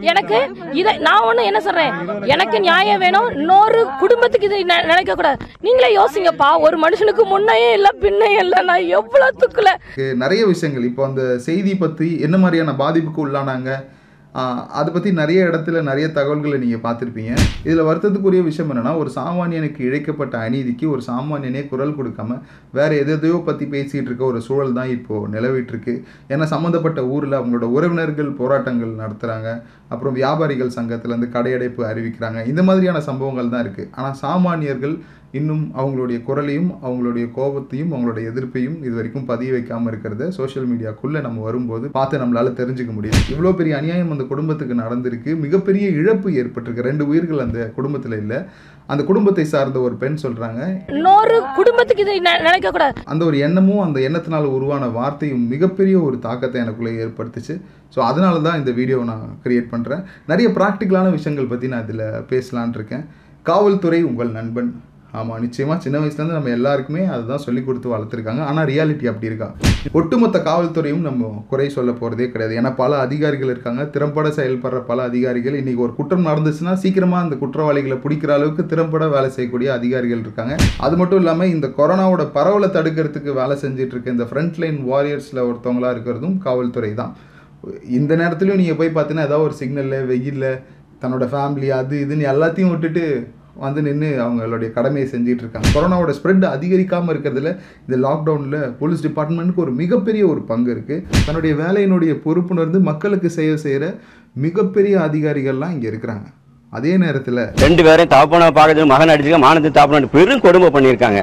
எனக்கு 0.00 0.38
இதை 0.72 0.96
நான் 0.98 1.22
ஒண்ணு 1.22 1.44
என்ன 1.44 1.60
சொல்றேன்? 1.60 1.92
எனக்கு 2.26 2.60
நியாயம் 2.60 2.98
வேணும். 2.98 3.30
இன்னொரு 3.30 3.86
குடும்பத்துக்கு 3.98 4.46
இது 4.46 4.74
நி- 4.74 4.84
நினைக்க 4.84 5.14
கூடாது. 5.14 5.38
நீங்களே 5.60 5.96
யோசிங்கப்பா 5.96 6.60
ஒரு 6.60 6.78
மனுஷனுக்கு 6.78 7.24
முன்னையே 7.24 7.72
இல்ல 7.72 7.88
பின்னையே 8.00 8.38
இல்ல 8.38 8.62
நான் 8.62 8.84
எவ்வளவு 8.90 9.38
துக்குல. 9.38 9.68
நிறைய 10.14 10.46
விஷயங்கள். 10.46 10.84
இப்போ 10.84 11.04
அந்த 11.04 11.38
செய்தி 11.38 11.76
பற்றி 11.76 12.20
என்ன 12.20 12.36
மாதிரியான 12.36 12.74
பாதிப்புக்கு 12.74 13.26
உள்ளானாங்க? 13.26 13.70
அதை 14.78 14.90
பற்றி 14.94 15.10
நிறைய 15.12 15.44
இடத்துல 15.50 15.82
நிறைய 15.82 16.06
தகவல்களை 16.16 16.56
நீங்கள் 16.64 16.82
பார்த்துருப்பீங்க. 16.84 17.32
இதில் 17.66 17.86
வருத்தத்துக்குரிய 17.88 18.42
விஷயம் 18.48 18.70
என்னென்னா 18.72 18.92
ஒரு 18.96 19.10
சாமானியனுக்கு 19.16 19.80
இழைக்கப்பட்ட 19.88 20.34
அநீதிக்கு 20.46 20.86
ஒரு 20.94 21.02
சாமானியனே 21.06 21.62
குரல் 21.68 21.96
கொடுக்காம 21.98 22.36
வேறு 22.78 22.98
எதையோ 23.02 23.38
பற்றி 23.48 23.66
பேசிகிட்டு 23.74 24.08
இருக்க 24.10 24.24
ஒரு 24.24 24.40
சூழல் 24.48 24.76
தான் 24.78 24.92
இப்போது 24.96 25.30
நிலவிட்டுருக்கு. 25.34 25.94
ஏன்னா 26.32 26.46
சம்மந்தப்பட்ட 26.54 27.02
ஊரில் 27.14 27.38
அவங்களோட 27.40 27.68
உறவினர்கள் 27.76 28.30
போராட்டங்கள் 28.40 28.92
நடத்துகிறாங்க 29.02 29.48
அப்புறம் 29.88 30.16
வியாபாரிகள் 30.20 30.76
சங்கத்துலேருந்து 30.78 31.34
கடையடைப்பு 31.36 31.84
அறிவிக்கிறாங்க. 31.90 32.46
இந்த 32.46 32.62
மாதிரியான 32.62 33.00
சம்பவங்கள் 33.10 33.52
தான் 33.54 33.64
இருக்குது 33.66 33.90
ஆனால் 33.94 34.18
சாமானியர்கள் 34.24 34.96
இன்னும் 35.32 35.72
அவங்களுடைய 35.78 36.22
குரலையும் 36.22 36.72
அவங்களுடைய 36.84 37.30
கோபத்தையும் 37.36 37.92
அவங்களுடைய 37.92 38.20
எதிர்ப்பையும் 38.20 38.78
இது 38.80 38.94
வரைக்கும் 38.94 39.24
பதிய 39.24 39.52
வைக்காம 39.52 39.92
இருக்கிறத 39.92 40.28
சோஷியல் 40.28 40.68
மீடியாக்குள்ள 40.68 41.20
நம்ம 41.20 41.42
வரும்போது 41.42 41.88
பார்த்து 41.88 42.18
நம்மளால 42.18 42.52
தெரிஞ்சுக்க 42.52 42.90
முடியுது. 43.00 43.12
இவ்வளோ 43.32 43.52
பெரிய 43.52 43.76
அநியாயம் 43.76 44.10
அந்த 44.10 44.24
குடும்பத்துக்கு 44.24 44.74
நடந்திருக்கு. 44.74 45.40
மிகப்பெரிய 45.40 45.88
இழப்பு 45.88 46.30
ஏற்பட்டிருக்கு. 46.30 46.80
ரெண்டு 46.80 47.06
உயிர்கள் 47.06 47.38
அந்த 47.38 47.70
குடும்பத்தில் 47.74 48.12
இல்லை. 48.12 48.36
அந்த 48.86 49.04
குடும்பத்தை 49.04 49.44
சார்ந்த 49.44 49.80
ஒரு 49.80 49.94
பெண் 49.94 50.16
சொல்றாங்க 50.22 50.90
இன்னொரு 50.90 51.42
குடும்பத்துக்கு 51.54 52.02
இது 52.02 52.30
நி- 52.30 52.42
நினைக்க 52.42 52.70
கூடாது. 52.70 53.02
அந்த 53.04 53.24
ஒரு 53.24 53.38
எண்ணமும் 53.38 53.84
அந்த 53.84 54.00
எண்ணத்தினால் 54.00 54.44
உருவான 54.44 54.88
வார்த்தையும் 54.88 55.48
மிகப்பெரிய 55.48 56.00
ஒரு 56.00 56.18
தாக்கத்தை 56.18 56.60
எனக்குள்ளே 56.60 57.08
ஏற்படுத்துச்சு. 57.08 57.60
ஸோ 57.96 58.00
அதனால 58.00 58.38
தான் 58.38 58.58
இந்த 58.58 58.70
வீடியோவை 58.70 59.06
நான் 59.06 59.38
கிரியேட் 59.44 59.68
பண்ணுறேன் 59.70 60.04
நிறைய 60.26 60.50
ப்ராக்டிக்கலான 60.50 61.10
விஷயங்கள் 61.10 61.46
பற்றி 61.46 61.68
நான் 61.68 61.82
இதில் 61.82 61.98
பேசலான் 61.98 62.74
இருக்கேன். 62.74 63.04
காவல்துறை 63.42 64.02
உங்கள் 64.04 64.30
நண்பன். 64.30 64.82
ஆமாம் 65.18 65.42
நிச்சயமாக 65.44 65.82
சின்ன 65.84 65.96
வயசுலேருந்து 66.00 66.36
நம்ம 66.36 66.50
எல்லாருக்குமே 66.56 67.02
அதுதான் 67.12 67.42
சொல்லி 67.44 67.60
கொடுத்து 67.66 67.92
வளர்த்துருக்காங்க. 67.92 68.42
ஆனால் 68.48 68.66
ரியாலிட்டி 68.70 69.06
அப்படி 69.10 69.28
இருக்கா? 69.30 69.48
ஒட்டுமொத்த 69.98 70.38
காவல்துறையும் 70.48 71.06
நம்ம 71.06 71.30
குறை 71.50 71.68
சொல்ல 71.76 71.90
போகிறதே 72.00 72.26
கிடையாது. 72.32 72.56
ஏன்னா 72.60 72.72
பல 72.80 72.98
அதிகாரிகள் 73.04 73.52
இருக்காங்க. 73.54 73.84
திறம்பட 73.94 74.28
செயல்படுற 74.38 74.80
பல 74.90 74.98
அதிகாரிகள். 75.10 75.56
இன்றைக்கி 75.60 75.82
ஒரு 75.86 75.94
குற்றம் 75.98 76.28
நடந்துச்சுன்னா 76.30 76.74
சீக்கிரமாக 76.82 77.24
அந்த 77.26 77.38
குற்றவாளிகளை 77.42 77.98
பிடிக்கிற 78.04 78.32
அளவுக்கு 78.38 78.64
திறம்பட 78.72 79.06
வேலை 79.14 79.30
செய்யக்கூடிய 79.36 79.70
அதிகாரிகள் 79.78 80.22
இருக்காங்க. 80.26 80.56
அது 80.88 80.96
மட்டும் 81.02 81.22
இல்லாமல் 81.22 81.52
இந்த 81.54 81.68
கொரோனாவோட 81.78 82.26
பரவலை 82.36 82.70
தடுக்கிறதுக்கு 82.76 83.32
வேலை 83.40 83.56
செஞ்சுட்டு 83.64 83.96
இருக்க 83.96 84.16
இந்த 84.16 84.28
ஃப்ரண்ட்லைன் 84.32 84.78
வாரியர்ஸில் 84.90 85.46
ஒருத்தவங்களா 85.48 85.92
இருக்கிறதும் 85.96 86.36
காவல்துறை 86.46 86.92
தான். 87.02 87.14
இந்த 88.00 88.12
நேரத்துலையும் 88.22 88.62
நீங்கள் 88.62 88.80
போய் 88.82 88.94
பார்த்தீங்கன்னா 88.96 89.28
ஏதாவது 89.30 89.48
ஒரு 89.48 89.56
சிக்னலில் 89.62 90.08
வெயிலில் 90.12 90.50
தன்னோட 91.02 91.24
ஃபேமிலி 91.32 91.68
அது 91.80 91.96
இதுன்னு 92.04 92.30
எல்லாத்தையும் 92.34 92.72
விட்டுட்டு 92.74 93.04
வந்து 93.64 93.82
நின்று 93.88 94.08
அவங்களுடைய 94.24 94.68
கடமையை 94.76 95.06
செஞ்சுட்டு 95.12 95.44
இருக்காங்க. 95.44 95.68
கொரோனாவோட 95.76 96.14
ஸ்ப்ரெட் 96.18 96.46
அதிகரிக்காமல் 96.54 97.12
இருக்கிறதுல 97.14 97.52
இந்த 97.86 97.98
லாக்டவுனில் 98.06 98.58
போலீஸ் 98.80 99.04
டிபார்ட்மெண்ட்டுக்கு 99.06 99.64
ஒரு 99.66 99.74
மிகப்பெரிய 99.82 100.24
ஒரு 100.32 100.42
பங்கு 100.50 100.72
இருக்குது 100.76 101.04
தன்னுடைய 101.26 101.54
வேலையினுடைய 101.62 102.14
பொறுப்புணர்ந்து 102.26 102.80
மக்களுக்கு 102.90 103.30
சேவை 103.38 103.56
செய்கிற 103.66 103.86
மிகப்பெரிய 104.46 104.96
அதிகாரிகள்லாம் 105.08 105.74
இங்கே 105.76 105.88
இருக்கிறாங்க. 105.92 106.26
அதே 106.76 106.90
நேரத்தில் 107.02 107.38
ரெண்டு 107.64 107.82
பேரையும் 107.84 108.10
தகப்பனை 108.14 108.46
பார்க்கறது 108.56 108.90
மகன் 108.90 109.12
அடிச்சுக்க 109.12 109.38
மானத்தை 109.44 109.70
தாப்பன 109.76 110.08
பெரும் 110.16 110.42
கொடுமை 110.46 110.68
பண்ணியிருக்காங்க. 110.74 111.20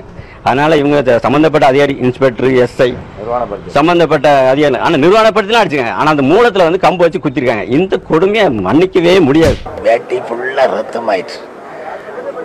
அதனால 0.48 0.78
இவங்க 0.82 1.18
சம்பந்தப்பட்ட 1.26 1.66
அதிகாரி 1.72 1.94
இன்ஸ்பெக்டர் 2.06 2.56
எஸ்ஐ 2.64 2.90
சம்பந்தப்பட்ட 3.78 4.28
அதிகாரி 4.52 4.80
ஆனால் 4.86 5.04
நிர்வாணப்படுத்திலாம் 5.04 5.64
அடிச்சுங்க 5.64 5.96
ஆனால் 6.00 6.14
அந்த 6.16 6.26
மூலத்தில் 6.32 6.68
வந்து 6.68 6.84
கம்பு 6.86 7.06
வச்சு 7.06 7.24
குத்திருக்காங்க. 7.26 7.66
இந்த 7.78 8.00
கொடுமையை 8.12 8.46
மன்னிக்கவே 8.68 9.16
முடியாது. 9.28 9.60
வேட்டி 9.90 10.20
ஃபுல்லாக 10.28 10.68
ரத்தமாயிடுச்சு. 10.80 11.40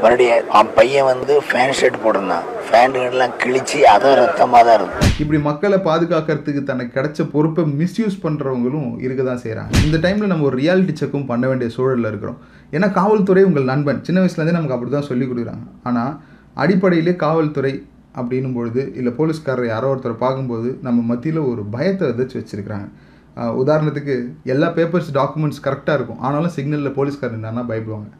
மறுபடியும் 0.03 0.49
அவன் 0.57 0.73
பையன் 0.79 1.07
வந்து 1.11 1.35
ஃபேன் 1.49 1.75
ஷர்ட் 1.79 1.99
போட்டிருந்தான். 2.03 2.47
ஃபேன்லாம் 2.69 3.35
கிழிச்சு 3.43 3.79
அதை 3.93 4.11
ரத்தமாக 4.21 4.63
தான் 4.69 4.77
இருக்கும் 4.79 5.09
இப்படி 5.23 5.39
மக்களை 5.49 5.79
பாதுகாக்கிறதுக்கு 5.89 6.63
தனக்கு 6.71 6.95
கிடைச்ச 6.97 7.27
பொறுப்பை 7.35 7.63
மிஸ்யூஸ் 7.81 8.17
பண்ணுறவங்களும் 8.25 8.89
இருக்க 9.07 9.23
தான் 9.29 9.43
செய்கிறாங்க 9.45 9.83
இந்த 9.87 9.99
டைமில் 10.05 10.33
நம்ம 10.33 10.47
ஒரு 10.51 10.59
ரியாலிட்டி 10.63 10.95
செக்கும் 11.01 11.29
பண்ண 11.31 11.45
வேண்டிய 11.51 11.71
சூழலில் 11.77 12.11
இருக்கிறோம். 12.11 12.39
ஏன்னா 12.77 12.89
காவல்துறை 12.99 13.43
உங்கள் 13.49 13.71
நண்பன். 13.73 14.01
சின்ன 14.09 14.21
வயசுலேருந்தே 14.23 14.57
நமக்கு 14.59 14.77
அப்படி 14.77 14.93
தான் 14.97 15.09
சொல்லி 15.11 15.27
கொடுக்குறாங்க. 15.31 15.67
ஆனால் 15.91 16.13
அடிப்படையிலே 16.65 17.15
காவல்துறை 17.25 17.75
அப்படின்னும் 18.21 18.57
பொழுது 18.59 18.83
இல்லை 19.01 19.13
போலீஸ்காரர் 19.19 19.73
யாரோ 19.75 19.91
ஒருத்தர் 19.93 20.23
பார்க்கும்போது 20.25 20.71
நம்ம 20.87 21.05
மத்தியில் 21.11 21.41
ஒரு 21.51 21.65
பயத்தை 21.75 22.07
விதைச்சு 22.11 22.39
வச்சுருக்கிறாங்க. 22.41 22.89
உதாரணத்துக்கு 23.63 24.15
எல்லா 24.53 24.69
பேப்பர்ஸ் 24.79 25.11
டாக்குமெண்ட்ஸ் 25.19 25.63
கரெக்டாக 25.67 25.99
இருக்கும். 25.99 26.23
ஆனாலும் 26.29 26.55
சிக்னலில் 26.57 26.97
போலீஸ்காரர் 26.97 27.39
என்னன்னா 27.41 27.65
பயப்படுவாங்க. 27.71 28.11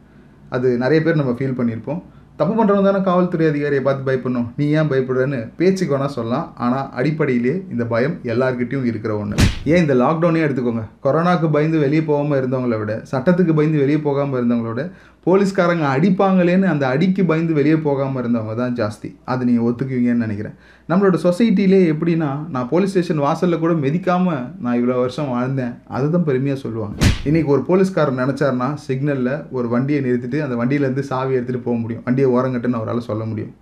அது 0.55 0.69
நிறைய 0.85 1.01
பேர் 1.05 1.21
நம்ம 1.21 1.35
ஃபீல் 1.37 1.59
பண்ணியிருப்போம். 1.59 2.01
தப்பு 2.39 2.53
பண்ணுறவங்க 2.57 2.87
தானே 2.87 2.99
காவல்துறை 3.07 3.45
அதிகாரியை 3.49 3.81
பார்த்து 3.85 4.05
பயப்படணும். 4.07 4.45
நீ 4.59 4.65
ஏன் 4.77 4.89
பயப்படுறன்னு 4.91 5.39
பேச்சுக்கு 5.57 5.93
வேணால் 5.93 6.13
சொல்லலாம். 6.15 6.45
ஆனால் 6.65 6.87
அடிப்படையிலே 6.99 7.53
இந்த 7.73 7.83
பயம் 7.91 8.15
எல்லார்கிட்டயும் 8.31 8.87
இருக்கிற 8.91 9.11
ஒன்று 9.21 9.47
ஏன் 9.71 9.81
இந்த 9.83 9.95
லாக்டவுனே 10.01 10.41
எடுத்துக்கோங்க. 10.45 10.83
கொரோனாவுக்கு 11.05 11.49
பயந்து 11.55 11.83
வெளியே 11.83 12.03
போகாமல் 12.09 12.39
இருந்தவங்கள 12.41 12.77
விட 12.81 12.93
சட்டத்துக்கு 13.11 13.55
பயந்து 13.59 13.83
வெளியே 13.83 13.99
போகாமல் 14.07 14.39
இருந்தவங்கள 14.39 14.71
விட 14.73 14.85
போலீஸ்காரங்க 15.25 15.85
அடிப்பாங்களேன்னு 15.95 16.67
அந்த 16.71 16.83
அடிக்கு 16.93 17.23
பயந்து 17.29 17.53
வெளியே 17.57 17.77
போகாமல் 17.87 18.19
இருந்தவங்க 18.21 18.53
தான் 18.61 18.75
ஜாஸ்தி. 18.79 19.09
அது 19.31 19.41
நீங்கள் 19.49 19.65
ஒத்துக்குவீங்கன்னு 19.67 20.25
நினைக்கிறேன். 20.25 20.55
நம்மளோட 20.91 21.17
சொசைட்டிலே 21.25 21.81
எப்படின்னா 21.91 22.29
நான் 22.53 22.69
போலீஸ் 22.71 22.93
ஸ்டேஷன் 22.93 23.21
வாசலில் 23.25 23.61
கூட 23.63 23.73
மிதிக்காமல் 23.83 24.41
நான் 24.63 24.77
இவ்வளோ 24.79 24.97
வருஷம் 25.03 25.31
வாழ்ந்தேன். 25.35 25.73
அதுதான் 25.97 26.27
பெருமையாக 26.29 26.59
சொல்லுவாங்க. 26.65 26.95
இன்றைக்கி 27.29 27.51
ஒரு 27.55 27.63
போலீஸ்காரர் 27.69 28.21
நினச்சாருன்னா 28.23 28.69
சிக்னலில் 28.87 29.33
ஒரு 29.57 29.69
வண்டியை 29.75 30.01
நிறுத்திட்டு 30.07 30.39
அந்த 30.45 30.57
வண்டியிலேருந்து 30.61 31.05
சாவி 31.11 31.35
எடுத்துகிட்டு 31.39 31.67
போக 31.67 31.77
முடியும். 31.83 32.05
வண்டியை 32.07 32.29
ஓரங்கட்டுன்னு 32.37 32.81
அவரால் 32.81 33.09
சொல்ல 33.11 33.25
முடியும். 33.31 33.53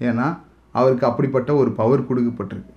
ஏன்னா 0.00 0.26
அவருக்கு 0.74 1.06
அப்படிப்பட்ட 1.10 1.50
ஒரு 1.62 1.70
பவர் 1.80 2.08
கொடுக்கப்பட்டிருக்கு. 2.10 2.74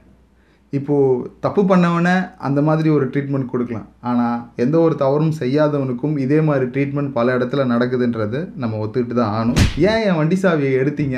இப்போது 0.78 1.30
தப்பு 1.46 1.62
பண்ணவனை 1.70 2.14
அந்த 2.48 2.60
மாதிரி 2.68 2.90
ஒரு 2.98 3.06
ட்ரீட்மெண்ட் 3.14 3.52
கொடுக்கலாம். 3.54 3.88
ஆனால் 4.10 4.38
எந்த 4.64 4.76
ஒரு 4.86 4.96
தவறும் 4.96 5.34
செய்யாதவனுக்கும் 5.40 6.16
இதே 6.26 6.40
மாதிரி 6.50 6.66
ட்ரீட்மெண்ட் 6.76 7.12
பல 7.18 7.36
இடத்துல 7.38 7.66
நடக்குதுன்றது 7.74 8.40
நம்ம 8.64 8.80
ஒத்துக்கிட்டு 8.86 9.18
தான் 9.22 9.34
ஆகணும். 9.38 9.60
ஏன் 9.90 10.04
என் 10.08 10.20
வண்டி 10.20 10.38
சாவியை 10.44 10.74
எடுத்தீங்க? 10.82 11.18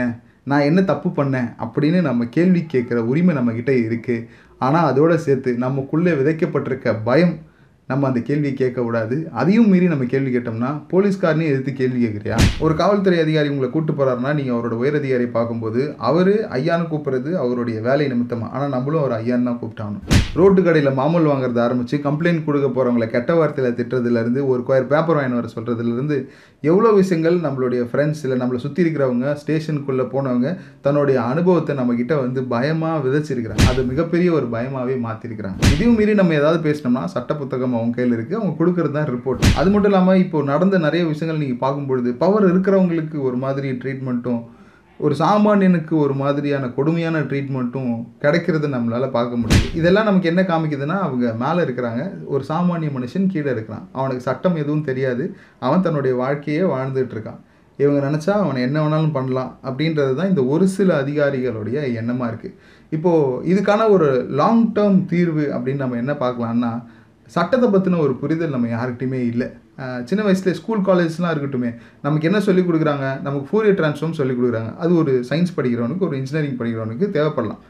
நான் 0.52 0.68
என்ன 0.70 0.80
தப்பு 0.92 1.10
பண்ணேன்? 1.20 1.50
அப்படின்னு 1.66 2.02
நம்ம 2.02 2.26
கேள்வி 2.38 2.64
கேட்குற 2.74 3.02
உரிமை 3.12 3.36
நம்மக்கிட்ட 3.36 3.74
இருக்குது 3.88 4.26
ஆனால் 4.66 4.90
அதோடு 4.92 5.18
சேர்த்து 5.28 5.52
நமக்குள்ளே 5.66 6.12
விதைக்கப்பட்டிருக்க 6.22 6.96
பயம் 7.10 7.36
நம்ம 7.94 8.08
அந்த 8.12 8.24
கேள்வியை 8.30 8.54
கேட்க 8.62 8.88
கூடாது 8.88 9.18
அதையும் 9.42 9.70
மீறி 9.74 9.88
நம்ம 9.94 10.08
கேள்வி 10.16 10.32
கேட்டோம்னா 10.38 10.72
போலீஸ்காரனே 10.94 11.48
எதிர்த்து 11.52 11.74
கேள்வி 11.82 12.00
கேட்குறியா? 12.06 12.38
ஒரு 12.66 12.76
காவல்துறை 12.82 13.20
அதிகாரி 13.26 13.52
உங்களை 13.54 13.72
கூட்டு 13.74 13.94
போகிறாருன்னா 13.94 14.34
நீங்கள் 14.40 14.56
அவரோட 14.56 14.76
உயர் 14.84 15.02
பார்க்கும்போது 15.38 15.82
அவர் 16.10 16.34
ஐயான்னு 16.60 16.90
கூப்பிடுறது 16.92 17.32
அவருடைய 17.44 17.78
வேலை 17.88 18.06
நிமித்தமாக 18.12 18.52
ஆனால் 18.56 18.74
நம்மளும் 18.76 19.04
அவர் 19.04 19.16
ஐயான்னு 19.22 19.48
தான் 19.50 19.60
கூப்பிட்டாகணும். 19.62 20.04
ரோட்டு 20.40 20.62
கடையில் 20.64 20.98
மாமூல் 21.00 21.28
வாங்குறது 21.32 21.60
ஆரம்பித்து 21.64 21.98
கம்ப்ளைண்ட் 22.06 22.46
கொடுக்க 22.46 22.68
போகிறவங்கள 22.68 23.06
கெட்ட 23.16 23.32
வார்த்தையில் 23.40 23.76
திட்டுறதுலேருந்து 23.80 24.42
ஒரு 24.52 24.62
கொயர் 24.68 24.90
பேப்பர் 24.94 25.18
வாங்கி 25.18 25.38
வர 25.40 25.50
சொல்கிறதுலேருந்து 25.56 26.18
எவ்வளோ 26.72 26.90
விஷயங்கள் 27.00 27.38
நம்மளுடைய 27.46 27.82
ஃப்ரெண்ட்ஸ் 27.92 28.22
இல்லை 28.24 28.38
நம்மளை 28.42 28.60
சுற்றி 28.66 28.82
இருக்கிறவங்க 28.84 29.36
ஸ்டேஷனுக்குள்ளே 29.42 30.06
போனவங்க 30.14 30.50
தன்னுடைய 30.86 31.18
அனுபவத்தை 31.32 31.74
நம்மக்கிட்ட 31.80 32.14
வந்து 32.24 32.44
பயமாக 32.54 33.02
விதைச்சிருக்கிறாங்க. 33.06 33.66
அது 33.72 33.84
மிகப்பெரிய 33.92 34.32
ஒரு 34.40 34.48
பயமாகவே 34.56 34.96
மாற்றிருக்கிறாங்க 35.08 35.72
இதையும் 35.74 35.98
மீறி 36.00 36.14
நம்ம 36.22 36.38
ஏதாவது 36.42 36.60
பேசினோம்னா 36.68 37.04
சட்ட 37.16 37.32
புத்தகமாக 37.42 37.83
அவங்க 37.84 37.98
கையில் 38.00 38.18
இருக்குது 38.18 38.40
அவங்க 38.40 38.56
கொடுக்கறது 38.60 38.96
தான் 38.98 39.10
ரிப்போர்ட் 39.14 39.48
அது 39.60 39.70
மட்டும் 39.76 39.92
இல்லாமல் 39.92 40.24
இப்போ 40.24 40.44
நடந்த 40.52 40.82
நிறைய 40.88 41.04
விஷயங்கள் 41.14 41.44
நீங்கள் 41.44 41.64
பார்க்கும்பொழுது 41.64 42.12
பவர் 42.26 42.50
இருக்கிறவங்களுக்கு 42.52 43.20
ஒரு 43.30 43.40
மாதிரி 43.46 43.72
ட்ரீட்மெண்ட்டும் 43.84 44.44
ஒரு 45.00 45.14
சாமானியனுக்கு 45.22 45.94
ஒரு 46.02 46.14
மாதிரியான 46.20 46.66
கொடுமையான 46.76 47.22
ட்ரீட்மெண்ட்டும் 47.30 47.94
கிடைக்கிறத 48.24 48.68
நம்மளால் 48.74 49.14
பார்க்க 49.16 49.40
முடியுது. 49.42 49.70
இதெல்லாம் 49.80 50.08
நமக்கு 50.10 50.30
என்ன 50.32 50.42
காமிக்குதுன்னா 50.50 50.98
அவங்க 51.06 51.26
மேலே 51.42 51.60
இருக்கிறாங்க. 51.66 52.04
ஒரு 52.34 52.44
சாமானிய 52.50 52.90
மனுஷன் 52.98 53.26
கீழே 53.34 53.50
இருக்கிறான். 53.56 53.88
அவனுக்கு 54.00 54.28
சட்டம் 54.28 54.60
எதுவும் 54.62 54.86
தெரியாது. 54.90 55.26
அவன் 55.60 55.84
தன்னுடைய 55.88 56.14
வாழ்க்கையே 56.22 56.64
வாழ்ந்துட்டு 56.74 57.16
இருக்கான். 57.16 57.42
இவங்க 57.80 58.00
நினச்சா 58.08 58.34
அவனை 58.44 58.60
என்ன 58.68 58.78
வேணாலும் 58.84 59.16
பண்ணலாம் 59.18 59.52
அப்படின்றது 59.68 60.14
தான் 60.18 60.32
இந்த 60.32 60.42
ஒரு 60.54 60.66
சில 60.78 60.90
அதிகாரிகளுடைய 61.04 61.78
எண்ணமாக 62.00 62.30
இருக்குது 62.32 62.58
இப்போது 62.92 63.40
இதுக்கான 63.52 63.88
ஒரு 63.90 64.10
லாங் 64.42 64.66
டேர்ம் 64.76 65.00
தீர்வு 65.12 65.46
அப்படின்னு 65.56 65.84
நம்ம 65.86 66.02
என்ன 66.04 66.16
பார்க்கலான்னா 66.20 66.72
சட்டத்தை 67.36 67.68
பற்றின 67.74 68.00
ஒரு 68.06 68.14
புரிதல் 68.22 68.56
நம்ம 68.56 68.70
யாருக்கிட்டையுமே 68.76 69.20
இல்லை. 69.32 69.48
சின்ன 70.10 70.22
வயசுலேயே 70.26 70.58
ஸ்கூல் 70.60 70.82
காலேஜ்லாம் 70.88 71.34
இருக்கட்டுமே 71.34 71.70
நமக்கு 72.06 72.28
என்ன 72.30 72.40
சொல்லிக் 72.48 72.68
கொடுக்குறாங்க? 72.70 73.06
நமக்கு 73.28 73.48
ஃபோரியர் 73.52 73.78
ட்ரான்ஸ்ஃபார்ம் 73.80 74.18
சொல்லிக் 74.20 74.40
கொடுக்குறாங்க. 74.40 74.72
அது 74.84 74.92
ஒரு 75.02 75.14
சயின்ஸ் 75.30 75.56
படிக்கிறவனுக்கு 75.58 76.08
ஒரு 76.10 76.18
இன்ஜினியரிங் 76.22 76.58
படிக்கிறவனுக்கு 76.60 77.08
தேவைப்படலாம். 77.18 77.62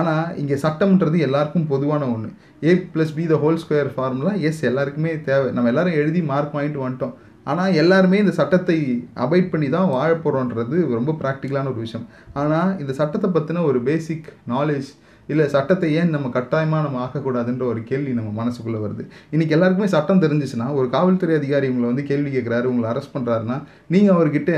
ஆனால் 0.00 0.26
இங்கே 0.40 0.56
சட்டம்ன்றது 0.64 1.18
எல்லாருக்கும் 1.26 1.66
பொதுவான 1.72 2.02
ஒன்று 2.14 2.30
A 2.68 2.72
plus 2.92 3.14
B 3.18 3.24
the 3.32 3.36
whole 3.42 3.60
square 3.62 3.90
formula 3.94 4.32
is 4.48 4.62
எல்லாருக்குமே 4.70 5.12
தேவை. 5.28 5.48
நம்ம 5.56 5.70
எல்லோரும் 5.72 5.98
எழுதி 6.02 6.22
மார்க் 6.30 6.56
வாங்கிட்டு 6.56 6.82
வந்துட்டோம். 6.84 7.14
ஆனால் 7.50 7.76
எல்லாருமே 7.82 8.16
இந்த 8.22 8.32
சட்டத்தை 8.38 8.76
அவாய்ட் 9.24 9.52
பண்ணி 9.52 9.68
தான் 9.76 9.92
வாழ 9.94 10.10
போகிறோன்றது 10.24 10.76
ரொம்ப 10.96 11.12
ப்ராக்டிக்கலான 11.22 11.70
ஒரு 11.72 11.80
விஷயம். 11.86 12.06
ஆனால் 12.40 12.72
இந்த 12.82 12.92
சட்டத்தை 12.98 13.30
பற்றின 13.36 13.64
ஒரு 13.70 13.78
பேசிக் 13.88 14.28
நாலேஜ் 14.54 14.90
இல்லை 15.32 15.44
சட்டத்தை 15.54 15.88
ஏன் 16.00 16.12
நம்ம 16.14 16.30
கட்டாயமாக 16.36 16.84
நம்ம 16.86 17.00
ஆக்கக்கூடாதுன்ற 17.04 17.64
ஒரு 17.72 17.80
கேள்வி 17.90 18.12
நம்ம 18.18 18.30
மனசுக்குள்ளே 18.40 18.80
வருது. 18.84 19.04
இன்றைக்கி 19.34 19.54
எல்லாருக்குமே 19.56 19.88
சட்டம் 19.94 20.22
தெரிஞ்சிச்சுன்னா 20.24 20.68
ஒரு 20.78 20.86
காவல்துறை 20.94 21.34
அதிகாரி 21.40 21.70
உங்களை 21.72 21.88
வந்து 21.90 22.04
கேள்வி 22.10 22.30
கேட்குறாரு 22.36 22.68
உங்களை 22.72 22.88
அரெஸ்ட் 22.92 23.14
பண்ணுறாருன்னா 23.16 23.58
நீங்கள் 23.94 24.14
அவர்கிட்ட 24.16 24.52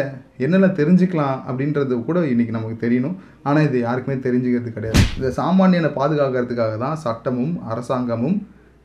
என்னென்ன 0.46 0.72
தெரிஞ்சுக்கலாம் 0.80 1.38
அப்படின்றது 1.48 2.02
கூட 2.10 2.20
இன்றைக்கி 2.34 2.54
நமக்கு 2.58 2.78
தெரியணும். 2.84 3.16
ஆனால் 3.48 3.66
இது 3.68 3.78
யாருக்குமே 3.86 4.18
தெரிஞ்சுக்கிறது 4.28 4.76
கிடையாது. 4.76 5.02
இந்த 5.18 5.32
சாமானியனை 5.40 5.92
பாதுகாக்கிறதுக்காக 5.98 6.76
தான் 6.84 7.02
சட்டமும் 7.06 7.56
அரசாங்கமும் 7.72 8.38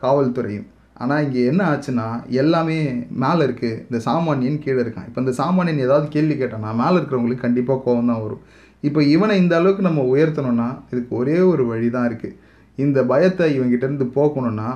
காவல்துறையும். 0.03 0.67
ஆனால் 1.03 1.23
இங்கே 1.25 1.41
என்ன 1.49 1.61
ஆச்சுன்னா 1.71 2.05
எல்லாமே 2.41 2.77
மேலே 3.23 3.41
இருக்குது 3.47 3.81
இந்த 3.87 3.99
சாமானியன் 4.05 4.61
கீழே 4.63 4.79
இருக்கான். 4.83 5.07
இப்போ 5.09 5.19
இந்த 5.23 5.33
சாமானியன் 5.39 5.83
ஏதாவது 5.87 6.07
கேள்வி 6.15 6.35
கேட்டானா 6.39 6.69
மேலே 6.79 6.95
இருக்கிறவங்களுக்கு 6.99 7.45
கண்டிப்பாக 7.45 7.83
கோவம் 7.85 8.09
தான் 8.11 8.23
வரும். 8.23 8.41
இப்போ 8.83 9.01
இவனை 9.13 9.35
இந்த 9.43 9.53
அளவுக்கு 9.59 9.87
நம்ம 9.87 10.03
உயர்த்தணும்னா 10.13 10.67
இதுக்கு 10.91 11.13
ஒரே 11.21 11.37
ஒரு 11.51 11.63
வழி 11.71 11.89
தான் 11.95 12.07
இருக்குது 12.09 12.37
இந்த 12.77 12.99
பயத்தை 13.11 13.45
இவங்கிட்டேருந்து 13.57 14.07
போக்கணும்னா 14.17 14.69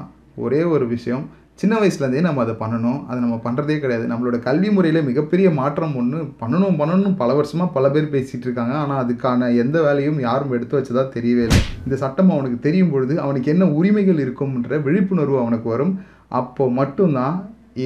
ஒரே 0.46 0.62
ஒரு 0.74 0.86
விஷயம் 0.96 1.26
சின்ன 1.62 1.76
வயசுலேருந்தே 1.80 2.22
நம்ம 2.26 2.42
அதை 2.44 2.54
பண்ணணும். 2.62 3.00
அதை 3.08 3.18
நம்ம 3.24 3.36
பண்ணுறதே 3.44 3.76
கிடையாது. 3.82 4.06
நம்மளோட 4.12 4.38
கல்வி 4.46 4.70
முறையில் 4.76 5.08
மிகப்பெரிய 5.10 5.48
மாற்றம் 5.60 5.94
ஒன்று 6.02 6.20
பண்ணணும் 6.40 6.78
பண்ணணும் 6.80 7.18
பல 7.20 7.34
வருஷமாக 7.40 7.74
பல 7.76 7.90
பேர் 7.96 8.14
பேசிகிட்டு 8.14 8.48
இருக்காங்க. 8.48 8.74
ஆனால் 8.84 9.02
அதுக்கான 9.04 9.50
எந்த 9.64 9.78
வேலையும் 9.86 10.20
யாரும் 10.28 10.54
எடுத்து 10.58 10.78
வச்சதா 10.78 11.04
தெரியவே 11.18 11.44
இல்லை. 11.48 11.62
இந்த 11.86 11.98
சட்டம் 12.04 12.34
அவனுக்கு 12.36 12.60
தெரியும் 12.68 12.92
பொழுது 12.94 13.16
அவனுக்கு 13.26 13.52
என்ன 13.54 13.68
உரிமைகள் 13.80 14.24
இருக்கும்ன்ற 14.26 14.82
விழிப்புணர்வு 14.88 15.38
அவனுக்கு 15.44 15.70
வரும். 15.74 15.94
அப்போ 16.42 16.66
மட்டும்தான் 16.80 17.38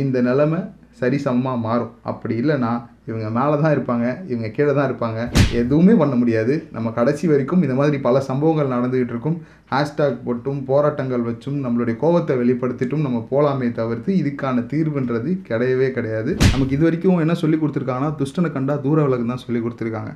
இந்த 0.03 0.17
நிலைமை 0.29 0.61
சரிசமமாக 1.01 1.63
மாறும். 1.67 1.93
அப்படி 2.11 2.35
இல்லைன்னா 2.43 2.73
இவங்க 3.09 3.27
மேலே 3.37 3.55
தான் 3.63 3.73
இருப்பாங்க 3.75 4.05
இவங்க 4.31 4.47
கீழே 4.55 4.71
தான் 4.77 4.87
இருப்பாங்க. 4.89 5.19
எதுவுமே 5.61 5.93
பண்ண 6.01 6.13
முடியாது. 6.21 6.53
நம்ம 6.75 6.91
கடைசி 6.99 7.25
வரைக்கும் 7.31 7.63
இந்த 7.65 7.75
மாதிரி 7.79 7.97
பல 8.07 8.21
சம்பவங்கள் 8.29 8.73
நடந்துகிட்டு 8.75 9.13
இருக்கும். 9.15 9.37
ஹேஷ்டாக் 9.73 10.17
போட்டும் 10.27 10.61
போராட்டங்கள் 10.69 11.27
வச்சும் 11.29 11.59
நம்மளுடைய 11.65 11.95
கோபத்தை 12.03 12.35
வெளிப்படுத்திட்டும் 12.41 13.05
நம்ம 13.07 13.21
போகலாமே 13.31 13.69
தவிர்த்து 13.79 14.11
இதுக்கான 14.21 14.65
தீர்வுன்றது 14.73 15.31
கிடையவே 15.49 15.89
கிடையாது. 15.97 16.33
நமக்கு 16.53 16.75
இது 16.77 16.85
வரைக்கும் 16.87 17.23
என்ன 17.25 17.37
சொல்லி 17.43 17.59
கொடுத்துருக்காங்கன்னா 17.61 18.11
துஷ்டனை 18.21 18.51
கண்டா 18.57 18.75
தூர 18.87 18.99
விலகு 19.07 19.31
தான் 19.33 19.45
சொல்லி 19.45 19.61
கொடுத்துருக்காங்க. 19.65 20.13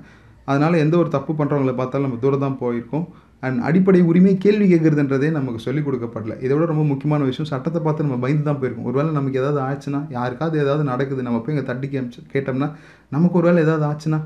அதனால் 0.51 0.83
எந்த 0.83 0.95
ஒரு 1.03 1.09
தப்பு 1.15 1.31
பண்ணுறவங்கள 1.39 1.73
பார்த்தாலும் 1.79 2.07
நம்ம 2.07 2.21
தூரம் 2.21 2.45
தான் 2.45 2.61
போயிருக்கோம். 2.61 3.07
அண்ட் 3.43 3.59
அடிப்படை 3.67 3.99
உரிமை 4.09 4.33
கேள்வி 4.45 4.65
கேட்குறதுன்றதே 4.71 5.27
நமக்கு 5.35 5.59
சொல்லிக் 5.65 5.85
கொடுக்கப்படல. 5.87 6.33
இதை 6.45 6.53
விட 6.55 6.65
ரொம்ப 6.71 6.83
முக்கியமான 6.91 7.21
விஷயம் 7.29 7.49
சட்டத்தை 7.51 7.79
பார்த்து 7.85 8.05
நம்ம 8.07 8.17
பயந்து 8.23 8.43
தான் 8.47 8.59
போயிருக்கோம். 8.61 8.87
ஒருவேளை 8.89 9.11
நமக்கு 9.17 9.39
ஏதாவது 9.41 9.59
ஆச்சுன்னா 9.67 10.01
யாருக்காவது 10.17 10.57
ஏதாவது 10.63 10.83
நடக்குது 10.91 11.21
நம்ம 11.27 11.39
போய் 11.43 11.55
இங்கே 11.55 11.65
தட்டி 11.69 11.89
கேமிச்சு 11.93 12.21
கேட்டோம்னா 12.33 12.67
நமக்கு 13.15 13.37
ஒருவேளை 13.41 13.61
ஏதாவது 13.65 13.85
ஆச்சுன்னா 13.91 14.19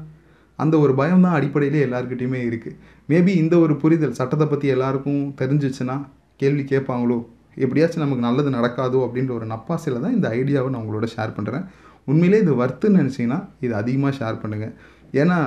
அந்த 0.60 0.76
ஒரு 0.84 0.94
பயம் 1.00 1.24
தான் 1.26 1.36
அடிப்படையிலே 1.38 1.80
எல்லாருக்கிட்டையுமே 1.88 2.40
இருக்குது 2.50 2.76
மேபி 3.10 3.32
இந்த 3.44 3.56
ஒரு 3.66 3.74
புரிதல் 3.84 4.18
சட்டத்தை 4.20 4.48
பற்றி 4.48 4.68
எல்லாருக்கும் 4.76 5.22
தெரிஞ்சிச்சுன்னா 5.42 5.96
கேள்வி 6.42 6.64
கேட்பாங்களோ 6.72 7.18
எப்படியாச்சும் 7.58 8.04
நமக்கு 8.04 8.26
நல்லது 8.28 8.50
நடக்காதோ 8.58 9.00
அப்படின்ற 9.08 9.32
ஒரு 9.40 9.48
நப்பாசையில் 9.54 10.04
தான் 10.06 10.16
இந்த 10.18 10.28
ஐடியாவை 10.38 10.70
நான் 10.74 10.84
உங்களோட 10.84 11.08
ஷேர் 11.16 11.36
பண்ணுறேன் 11.38 11.66
உண்மையிலே 12.08 12.40
இது 12.44 12.54
வர்த்துன்னு 12.62 13.02
நினச்சிங்கன்னா 13.02 13.40
இது 13.66 13.74
அதிகமாக 13.82 14.14
ஷேர் 14.20 14.42
பண்ணுங்கள் 14.44 14.74
ஏன்னா 15.22 15.38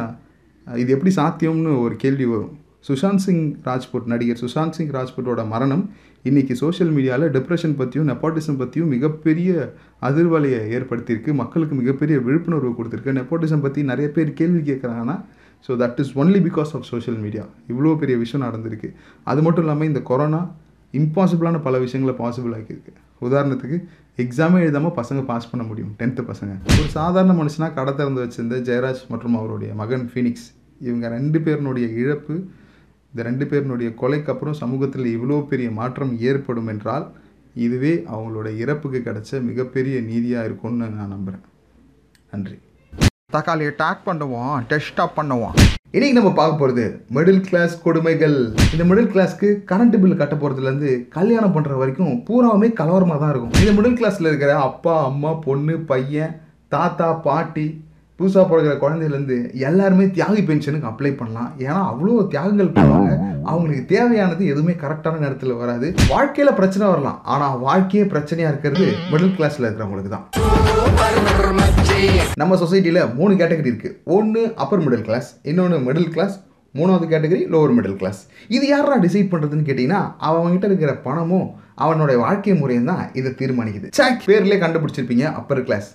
இது 0.66 0.90
எப்படி 0.96 1.12
சாத்தியம்னு 1.18 1.72
ஒரு 1.84 1.96
கேள்வி 2.04 2.26
வரும். 2.26 2.54
சுஷாந்த் 2.86 3.22
சிங் 3.24 3.44
ராஜ்புட் 3.68 4.08
நடிகர் 4.12 4.40
சுஷாந்த் 4.42 4.76
சிங் 4.76 4.92
ராஜ்புட்டோட 4.96 5.42
மரணம் 5.52 5.84
இன்றைக்கி 6.28 6.54
சோஷியல் 6.60 6.92
மீடியாவில் 6.96 7.32
டிப்ரெஷன் 7.36 7.74
பற்றியும் 7.80 8.08
நெப்போட்டிசம் 8.10 8.58
பற்றியும் 8.60 8.90
மிகப்பெரிய 8.94 9.50
அதிர்வலையை 10.08 10.60
ஏற்படுத்தியிருக்கு. 10.76 11.32
மக்களுக்கு 11.40 11.74
மிகப்பெரிய 11.80 12.16
விழிப்புணர்வு 12.26 12.70
கொடுத்துருக்கு. 12.78 13.14
நெப்போட்டிசம் 13.18 13.64
பற்றி 13.64 13.82
நிறைய 13.90 14.08
பேர் 14.16 14.30
கேள்வி 14.40 14.62
கேட்குறாங்கன்னா 14.70 15.16
so 15.66 15.74
that 15.82 15.98
is 16.02 16.12
only 16.22 16.40
because 16.48 16.72
of 16.76 16.86
social 16.90 17.18
media 17.24 17.44
இவ்வளோ 17.72 17.94
பெரிய 18.02 18.16
விஷயம் 18.22 18.44
நடந்திருக்கு. 18.46 18.88
அது 19.30 19.40
மட்டும் 19.46 19.64
இல்லாமல் 19.64 19.88
இந்த 19.90 20.02
கொரோனா 20.10 20.40
இம்பாசிபிளான 21.00 21.60
பல 21.66 21.78
விஷயங்களை 21.84 22.14
பாசிபிள் 22.20 22.54
ஆக்கியிருக்கு. 22.58 22.92
உதாரணத்துக்கு 23.28 23.78
எக்ஸாமே 24.24 24.60
எழுதாமல் 24.66 24.94
பசங்க 25.00 25.22
பாஸ் 25.30 25.50
பண்ண 25.52 25.64
முடியும். 25.70 25.92
டென்த்து 26.02 26.24
பசங்க. 26.30 26.52
ஒரு 26.76 26.90
சாதாரண 26.98 27.34
மனுஷனாக 27.40 27.74
கடை 27.78 27.94
திறந்து 28.00 28.22
வச்சிருந்த 28.24 28.58
ஜெயராஜ் 28.68 29.02
மற்றும் 29.14 29.36
அவருடைய 29.40 29.72
மகன் 29.82 30.06
ஃபீனிக்ஸ் 30.12 30.46
இவங்க 30.88 31.08
ரெண்டு 31.16 31.40
பேருனுடைய 31.46 31.88
இழப்பு 32.02 32.36
இந்த 33.16 33.24
ரெண்டு 33.28 33.44
பேருனுடைய 33.50 33.90
கொலைக்கு 34.00 34.30
அப்புறம் 34.32 34.56
சமூகத்தில் 34.60 35.06
இவ்வளோ 35.12 35.36
பெரிய 35.50 35.68
மாற்றம் 35.76 36.10
ஏற்படும் 36.30 36.66
என்றால் 36.72 37.04
இதுவே 37.64 37.92
அவங்களோட 38.12 38.48
இறப்புக்கு 38.62 38.98
கிடைச்ச 39.06 39.40
மிகப்பெரிய 39.46 39.94
நீதியாக 40.08 40.48
இருக்கும்னு 40.48 40.88
நான் 40.96 41.12
நம்புகிறேன் 41.14 41.44
நன்றி. 42.32 42.56
தக்காளியை 43.36 43.72
டேக் 43.80 44.02
பண்ணுவோம் 44.08 44.52
டெஸ்ட்டாக 44.72 45.08
பண்ணுவோம். 45.18 45.54
இன்னைக்கு 45.94 46.18
நம்ம 46.18 46.32
பார்க்க 46.40 46.60
போகிறது 46.62 46.84
மிடில் 47.18 47.42
கிளாஸ் 47.48 47.76
கொடுமைகள். 47.86 48.38
இந்த 48.74 48.86
மிடில் 48.90 49.10
கிளாஸ்க்கு 49.14 49.50
கரண்ட் 49.72 49.96
பில் 50.02 50.20
கட்ட 50.20 50.36
போகிறதுலேருந்து 50.42 50.92
கல்யாணம் 51.16 51.56
பண்ணுற 51.56 51.80
வரைக்கும் 51.82 52.14
பூராவுமே 52.28 52.70
கலவரமாக 52.82 53.18
தான் 53.22 53.34
இருக்கும். 53.34 53.56
இந்த 53.62 53.74
மிடில் 53.78 53.98
கிளாஸில் 54.02 54.30
இருக்கிற 54.32 54.52
அப்பா 54.68 54.96
அம்மா 55.10 55.32
பொண்ணு 55.48 55.76
பையன் 55.92 56.36
தாத்தா 56.76 57.10
பாட்டி 57.28 57.66
புதுசாக 58.18 58.44
பிறக்கிற 58.50 58.74
குழந்தையிலேருந்து 58.82 59.36
எல்லாருமே 59.68 60.04
தியாகி 60.16 60.42
பென்ஷனுக்கு 60.48 60.88
அப்ளை 60.90 61.10
பண்ணலாம். 61.18 61.48
ஏன்னா 61.64 61.80
அவ்வளோ 61.88 62.12
தியாகங்கள் 62.32 62.70
பண்ணுவாங்க. 62.76 63.10
அவங்களுக்கு 63.50 63.82
தேவையானது 63.90 64.42
எதுவுமே 64.52 64.74
கரெக்டான 64.82 65.20
நேரத்தில் 65.24 65.58
வராது. 65.62 65.88
வாழ்க்கையில் 66.12 66.56
பிரச்சனை 66.60 66.84
வரலாம். 66.92 67.18
ஆனால் 67.32 67.58
வாழ்க்கையே 67.66 68.04
பிரச்சனையாக 68.12 68.52
இருக்கிறது 68.52 68.86
மிடில் 69.10 69.34
கிளாஸில் 69.36 69.66
இருக்கிறவங்களுக்கு 69.68 70.12
தான். 70.16 70.24
நம்ம 72.42 72.56
சொசைட்டியில் 72.62 73.00
மூணு 73.18 73.34
கேட்டகரி 73.42 73.70
இருக்குது 73.72 73.94
ஒன்று 74.16 74.42
அப்பர் 74.64 74.84
மிடில் 74.86 75.06
கிளாஸ் 75.10 75.28
இன்னொன்று 75.50 75.82
மிடில் 75.88 76.10
கிளாஸ் 76.16 76.38
மூணாவது 76.74 77.06
கேட்டகரி 77.12 77.42
லோவர் 77.52 77.76
மிடில் 77.76 78.00
கிளாஸ் 78.00 78.22
இது 78.56 78.64
யாரா 78.72 78.96
டிசைட் 79.04 79.30
பண்ணுறதுன்னு 79.34 79.68
கேட்டிங்கன்னா 79.68 80.00
அவங்ககிட்ட 80.28 80.66
இருக்கிற 80.70 80.94
பணமும் 81.06 81.46
அவனுடைய 81.84 82.16
வாழ்க்கை 82.24 82.56
முறையும் 82.62 82.90
தான் 82.90 83.04
இதை 83.20 83.30
தீர்மானிக்குது. 83.42 83.88
சாக் 84.00 84.26
பேர்லேயே 84.30 84.60
கண்டுபிடிச்சிருப்பீங்க 84.64 85.26
அப்பர் 85.40 85.64
கிளாஸ் 85.68 85.88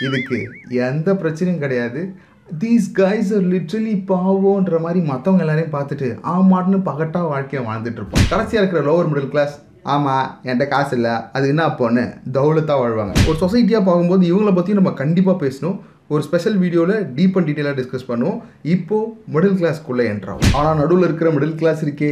இதுக்கு 0.00 0.38
எந்த 0.68 1.12
பிரச்சனையும் 1.12 1.62
கிடையாது. 1.64 2.14
தீஸ் 2.58 2.88
கைஸ் 2.96 3.30
ஆர் 3.36 3.46
லிட்ரலி 3.52 3.94
பாவோன்ற 4.10 4.80
மாதிரி 4.80 5.00
மற்றவங்க 5.10 5.44
எல்லாரையும் 5.44 5.76
பார்த்துட்டு 5.76 6.08
ஆமாட்னு 6.34 6.80
பகட்டா 6.88 7.20
வாழ்க்கையை 7.28 7.68
வாழ்ந்துட்டு 7.68 8.00
இருப்போம். 8.00 8.26
கடைசியாக 8.30 8.62
இருக்கிற 8.62 8.82
லோவர் 8.88 9.10
மிடில் 9.12 9.28
கிளாஸ் 9.28 9.62
ஆமாம் 9.82 10.40
என்கிட்ட 10.42 10.66
காசு 10.68 10.96
இல்லை 10.96 11.10
அது 11.32 11.48
என்ன 11.48 11.66
அப்போன்னு 11.66 12.04
தௌலத்தாக 12.32 12.82
வாழ்வாங்க. 12.82 13.14
ஒரு 13.28 13.36
சொசைட்டியாக 13.40 13.84
பார்க்கும்போது 13.84 14.26
இவங்கள 14.32 14.54
பற்றியும் 14.54 14.82
நம்ம 14.82 14.98
கண்டிப்பாக 15.02 15.46
பேசணும். 15.46 15.80
ஒரு 16.12 16.22
ஸ்பெஷல் 16.26 16.56
வீடியோவில் 16.62 17.04
டீப் 17.16 17.36
அண்ட் 17.38 17.46
டீட்டெயிலாக 17.48 17.76
டிஸ்கஸ் 17.78 18.08
பண்ணுவோம். 18.08 18.38
இப்போது 18.72 19.12
மிடில் 19.34 19.56
கிளாஸ்க்குள்ளே 19.60 20.04
என்ட்ராகும் 20.12 20.56
ஆனால் 20.58 20.76
நடுவில் 20.80 21.06
இருக்கிற 21.06 21.28
மிடில் 21.36 21.54
கிளாஸ் 21.60 21.82
இருக்கே 21.84 22.10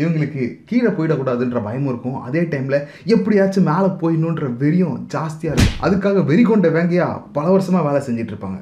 இவங்களுக்கு 0.00 0.42
கீழே 0.68 0.90
போயிடக்கூடாதுன்ற 0.96 1.60
பயமும் 1.64 1.90
இருக்கும். 1.92 2.18
அதே 2.26 2.42
டைமில் 2.52 2.78
எப்படியாச்சும் 3.14 3.66
மேலே 3.70 3.88
போயிடணுன்ற 4.02 4.48
வெறியும் 4.60 4.94
ஜாஸ்தியாக 5.14 5.56
இருக்கும். 5.56 5.80
அதுக்காக 5.86 6.22
வெறி 6.30 6.44
கொண்ட 6.50 6.70
வேங்கையா 6.76 7.08
பல 7.38 7.46
வருஷமாக 7.54 7.86
வேலை 7.88 8.02
செஞ்சுட்டு 8.08 8.34
இருப்பாங்க. 8.34 8.60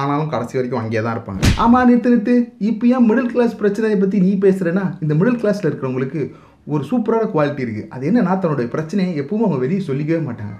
ஆனாலும் 0.00 0.30
கடைசி 0.34 0.54
வரைக்கும் 0.58 0.82
அங்கேயே 0.82 1.02
தான் 1.06 1.16
இருப்பாங்க. 1.16 1.42
ஆமாம் 1.64 1.88
நிறுத்து 1.90 2.12
நிறுத்து. 2.14 2.36
இப்போ 2.70 2.86
ஏன் 2.94 3.08
மிடில் 3.08 3.32
கிளாஸ் 3.34 3.58
பிரச்சனையை 3.64 3.98
பற்றி 4.04 4.20
நீ 4.26 4.32
பேசுகிறேன்னா 4.46 4.86
இந்த 5.06 5.12
மிடில் 5.18 5.40
கிளாஸில் 5.42 5.68
இருக்கிறவங்களுக்கு 5.70 6.22
ஒரு 6.74 6.82
சூப்பரான 6.92 7.28
குவாலிட்டி 7.34 7.62
இருக்குது 7.66 7.90
அது 7.96 8.06
என்னன்னா 8.12 8.32
தன்னுடைய 8.44 8.68
பிரச்சனையை 8.76 9.12
எப்பவும் 9.24 9.44
அவங்க 9.46 9.60
வெளியே 9.66 9.82
சொல்லிக்கவே 9.90 10.22
மாட்டாங்க. 10.30 10.56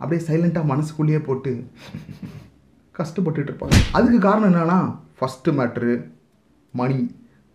அப்படியே 0.00 0.22
சைலண்ட்டாக 0.26 0.70
மனசுக்குள்ளேயே 0.72 1.20
போட்டு 1.28 1.52
கஷ்டப்பட்டுட்டு 2.98 3.50
இருப்பாங்க 3.50 3.78
அதுக்கு 3.92 4.20
காரணம் 4.28 4.48
என்னென்னா 4.50 4.78
ஃபஸ்ட்டு 5.18 5.56
மேட்ரு 5.58 5.94
மணி 6.74 6.98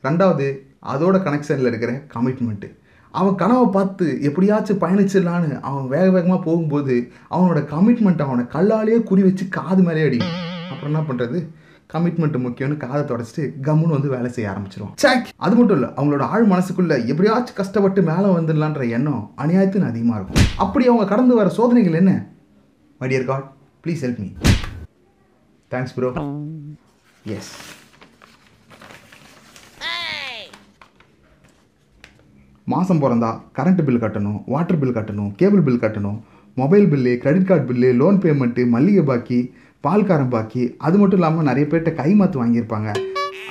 ரெண்டாவது 0.03 0.47
அதோட 0.91 1.15
கனெக்ஷனில் 1.25 1.69
இருக்கிற 1.71 1.91
கமிட்மெண்ட்டு 2.13 2.69
அவன் 3.13 3.39
கனவை 3.41 3.65
பார்த்து 3.75 4.05
எப்படியாச்சும் 4.27 4.79
பயணிச்சிடலான்னு 4.83 5.49
அவன் 5.69 5.87
வேக 5.93 6.05
வேகமாக 6.15 6.39
போகும்போது 6.45 6.95
அவனோட 7.35 7.59
கமிட்மெண்ட் 7.73 8.21
அவனை 8.25 8.43
கல்லாலேயே 8.53 8.99
குறி 9.09 9.21
வச்சு 9.25 9.45
காது 9.57 9.81
மேலே 9.87 10.05
அடிக்கும். 10.07 10.37
அப்புறம் 10.71 10.89
என்ன 10.91 11.01
பண்ணுறது 11.09 11.39
கமிட்மெண்ட் 11.93 12.37
முக்கியம்னு 12.45 12.77
காதை 12.83 13.01
தொடச்சிட்டு 13.09 13.43
கம்முன்னு 13.67 13.97
வந்து 13.97 14.13
வேலை 14.15 14.29
செய்ய 14.35 14.53
ஆரம்பிச்சிருவான். 14.53 14.95
சேக் 15.03 15.27
அது 15.45 15.55
மட்டும் 15.59 15.77
இல்லை 15.77 15.89
அவங்களோட 15.97 16.25
ஆழ் 16.33 16.47
மனசுக்குள்ள 16.53 16.97
எப்படியாச்சும் 17.13 17.59
கஷ்டப்பட்டு 17.61 18.01
மேலே 18.11 18.29
வந்துடலான்ற 18.37 18.85
எண்ணம் 18.97 19.23
அநியாயத்துன்னு 19.45 19.91
அதிகமாக 19.91 20.19
இருக்கும். 20.19 20.47
அப்படி 20.65 20.87
அவங்க 20.91 21.07
கடந்து 21.13 21.35
வர 21.41 21.49
சோதனைகள் 21.59 21.99
என்ன? 22.01 22.13
My 23.01 23.09
dear 23.13 23.29
God 23.31 23.47
please 23.85 24.03
help 24.05 24.21
me 24.23 24.29
thanks 25.71 25.93
bro 25.97 26.09
yes 27.35 27.51
மாதம் 32.71 33.01
பிறந்தா 33.03 33.29
கரண்ட் 33.57 33.81
பில் 33.87 34.03
கட்டணும் 34.03 34.39
வாட்டர் 34.53 34.79
பில் 34.81 34.97
கட்டணும் 34.97 35.31
கேபிள் 35.39 35.63
பில் 35.67 35.81
கட்டணும் 35.83 36.19
mobile 36.59 36.87
bill 36.91 37.11
credit 37.23 37.47
card 37.49 37.65
bill 37.69 37.89
loan 38.01 38.17
payment 38.23 38.61
மல்லிகை 38.73 39.03
பாக்கி 39.09 39.39
பால்காரம் 39.85 40.33
பாக்கி 40.33 40.63
அது 40.87 40.95
மட்டும் 41.01 41.19
இல்லாமல் 41.19 41.47
நிறைய 41.49 41.65
பேர்கிட்ட 41.69 41.91
கைமாத்து 41.99 42.41
வாங்கியிருப்பாங்க. 42.41 42.89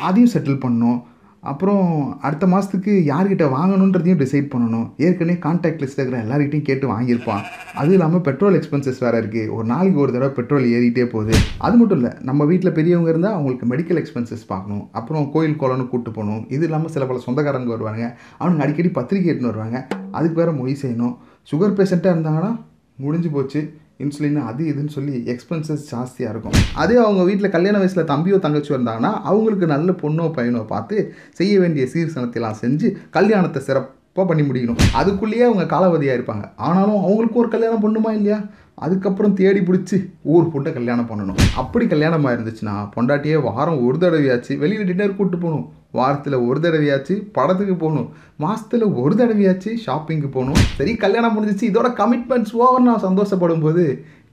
அதையும் 0.09 0.33
செட்டில் 0.35 0.63
பண்ணணும். 0.65 0.99
அப்புறம் 1.43 1.85
அடுத்த 2.27 2.47
மாதத்துக்கு 2.53 2.93
யார்கிட்ட 3.11 3.45
வாங்கணுன்றதையும் 3.55 4.19
டிசைட் 4.23 4.51
பண்ணணும். 4.53 4.87
ஏற்கனவே 5.05 5.37
கான்டாக்ட் 5.45 5.83
லிஸ்ட்டில் 5.83 6.03
இருக்கிற 6.03 6.19
எல்லார்கிட்டையும் 6.25 6.67
கேட்டு 6.69 6.87
வாங்கியிருப்பான். 6.93 7.45
அதுவும் 7.75 7.97
இல்லாமல் 7.97 8.21
பெட்ரோல் 8.21 8.57
எக்ஸ்பென்சஸ் 8.59 9.01
வேறு 9.05 9.21
இருக்குது 9.23 9.53
ஒரு 9.57 9.67
நாளைக்கு 9.73 10.01
ஒரு 10.05 10.13
தடவை 10.13 10.31
பெட்ரோல் 10.39 10.67
ஏறிட்டே 10.77 11.07
போகுது. 11.15 11.35
அது 11.59 11.77
மட்டும் 11.77 11.99
இல்லை 12.01 12.13
நம்ம 12.21 12.45
வீட்டில் 12.45 12.77
பெரியவங்க 12.79 13.11
இருந்தால் 13.11 13.37
அவங்களுக்கு 13.39 13.71
மெடிக்கல் 13.73 14.01
எக்ஸ்பென்சஸ் 14.03 14.45
பார்க்கணும். 14.47 14.89
அப்புறம் 14.93 15.31
கோயில் 15.31 15.59
குளம்னு 15.63 15.89
கூட்டு 15.89 16.11
போகணும். 16.11 16.43
இது 16.49 16.65
இல்லாமல் 16.65 16.95
சில 16.97 17.07
பல 17.07 17.19
சொந்தக்காரங்க 17.19 17.71
வருவாங்க. 17.77 18.05
அவனுங்க 18.41 18.65
அடிக்கடி 18.67 18.89
பத்திரிக்கை 18.89 19.31
எடுத்துன்னு 19.33 19.53
வருவாங்க. 19.55 19.87
அதுக்கு 20.11 20.39
வேறு 20.41 20.53
மொழி 20.53 20.77
செய்யணும். 20.83 21.15
சுகர் 21.53 21.79
பேஷண்ட்டாக 21.81 22.15
இருந்தாங்கன்னா 22.17 22.53
முடிஞ்சு 22.97 23.31
போச்சு. 23.31 23.63
இன்சுலின் 24.05 24.39
அது 24.51 24.65
இதுன்னு 24.73 24.95
சொல்லி 24.97 25.15
எக்ஸ்பென்சஸ் 25.33 25.87
ஜாஸ்தியாக 25.93 26.33
இருக்கும். 26.35 26.57
அதே 26.83 26.97
அவங்க 27.05 27.23
வீட்டில் 27.31 27.55
கல்யாண 27.57 27.77
வயசில் 27.83 28.11
தம்பியோ 28.13 28.39
தங்கச்சியோ 28.47 28.77
இருந்தாங்கன்னா 28.79 29.13
அவங்களுக்கு 29.31 29.69
நல்ல 29.75 29.93
பொண்ணோ 30.03 30.27
பையனோ 30.37 30.63
பார்த்து 30.75 30.97
செய்ய 31.41 31.55
வேண்டிய 31.63 31.87
சீர்சனத்தையெல்லாம் 31.95 32.61
செஞ்சு 32.65 32.91
கல்யாணத்தை 33.19 33.63
சிறப்பாக 33.69 34.27
பண்ணி 34.29 34.45
முடிக்கணும். 34.47 34.81
அதுக்குள்ளேயே 35.01 35.45
அவங்க 35.49 35.65
காலாவதியாக 35.75 36.19
இருப்பாங்க. 36.19 36.45
ஆனாலும் 36.69 37.03
அவங்களுக்கும் 37.05 37.43
ஒரு 37.43 37.51
கல்யாணம் 37.55 37.85
பண்ணுமா 37.85 38.13
இல்லையா? 38.19 38.39
அதுக்கப்புறம் 38.85 39.37
தேடி 39.41 39.61
பிடிச்சி 39.69 39.97
ஊர் 40.35 40.51
பொண்ணை 40.53 40.71
கல்யாணம் 40.77 41.09
பண்ணணும். 41.11 41.41
அப்படி 41.63 41.87
கல்யாணமாக 41.93 42.35
இருந்துச்சுன்னா 42.37 42.77
பொண்டாட்டியே 42.95 43.39
வாரம் 43.49 43.83
ஒரு 43.87 43.99
தடவையாச்சு 44.05 44.53
வெளியில் 44.63 44.89
டின்னர் 44.91 45.17
கூப்பிட்டு 45.19 45.41
போகணும். 45.45 45.67
வாரத்தில் 45.99 46.37
ஒரு 46.49 46.59
தடவையாச்சு 46.65 47.15
படத்துக்கு 47.37 47.75
போகணும். 47.83 48.09
மாதத்தில் 48.45 48.87
ஒரு 49.03 49.15
தடவையாச்சு 49.21 49.71
ஷாப்பிங்க்கு 49.87 50.31
போகணும். 50.37 50.63
சரி 50.79 50.93
கல்யாணம் 51.05 51.35
முடிஞ்சிச்சு. 51.37 51.71
இதோட 51.71 51.89
கமிட்மெண்ட்ஸ் 52.01 52.57
ஓவர் 52.65 52.89
நான் 52.89 53.07
சந்தோஷப்படும் 53.09 53.65
போது 53.67 53.85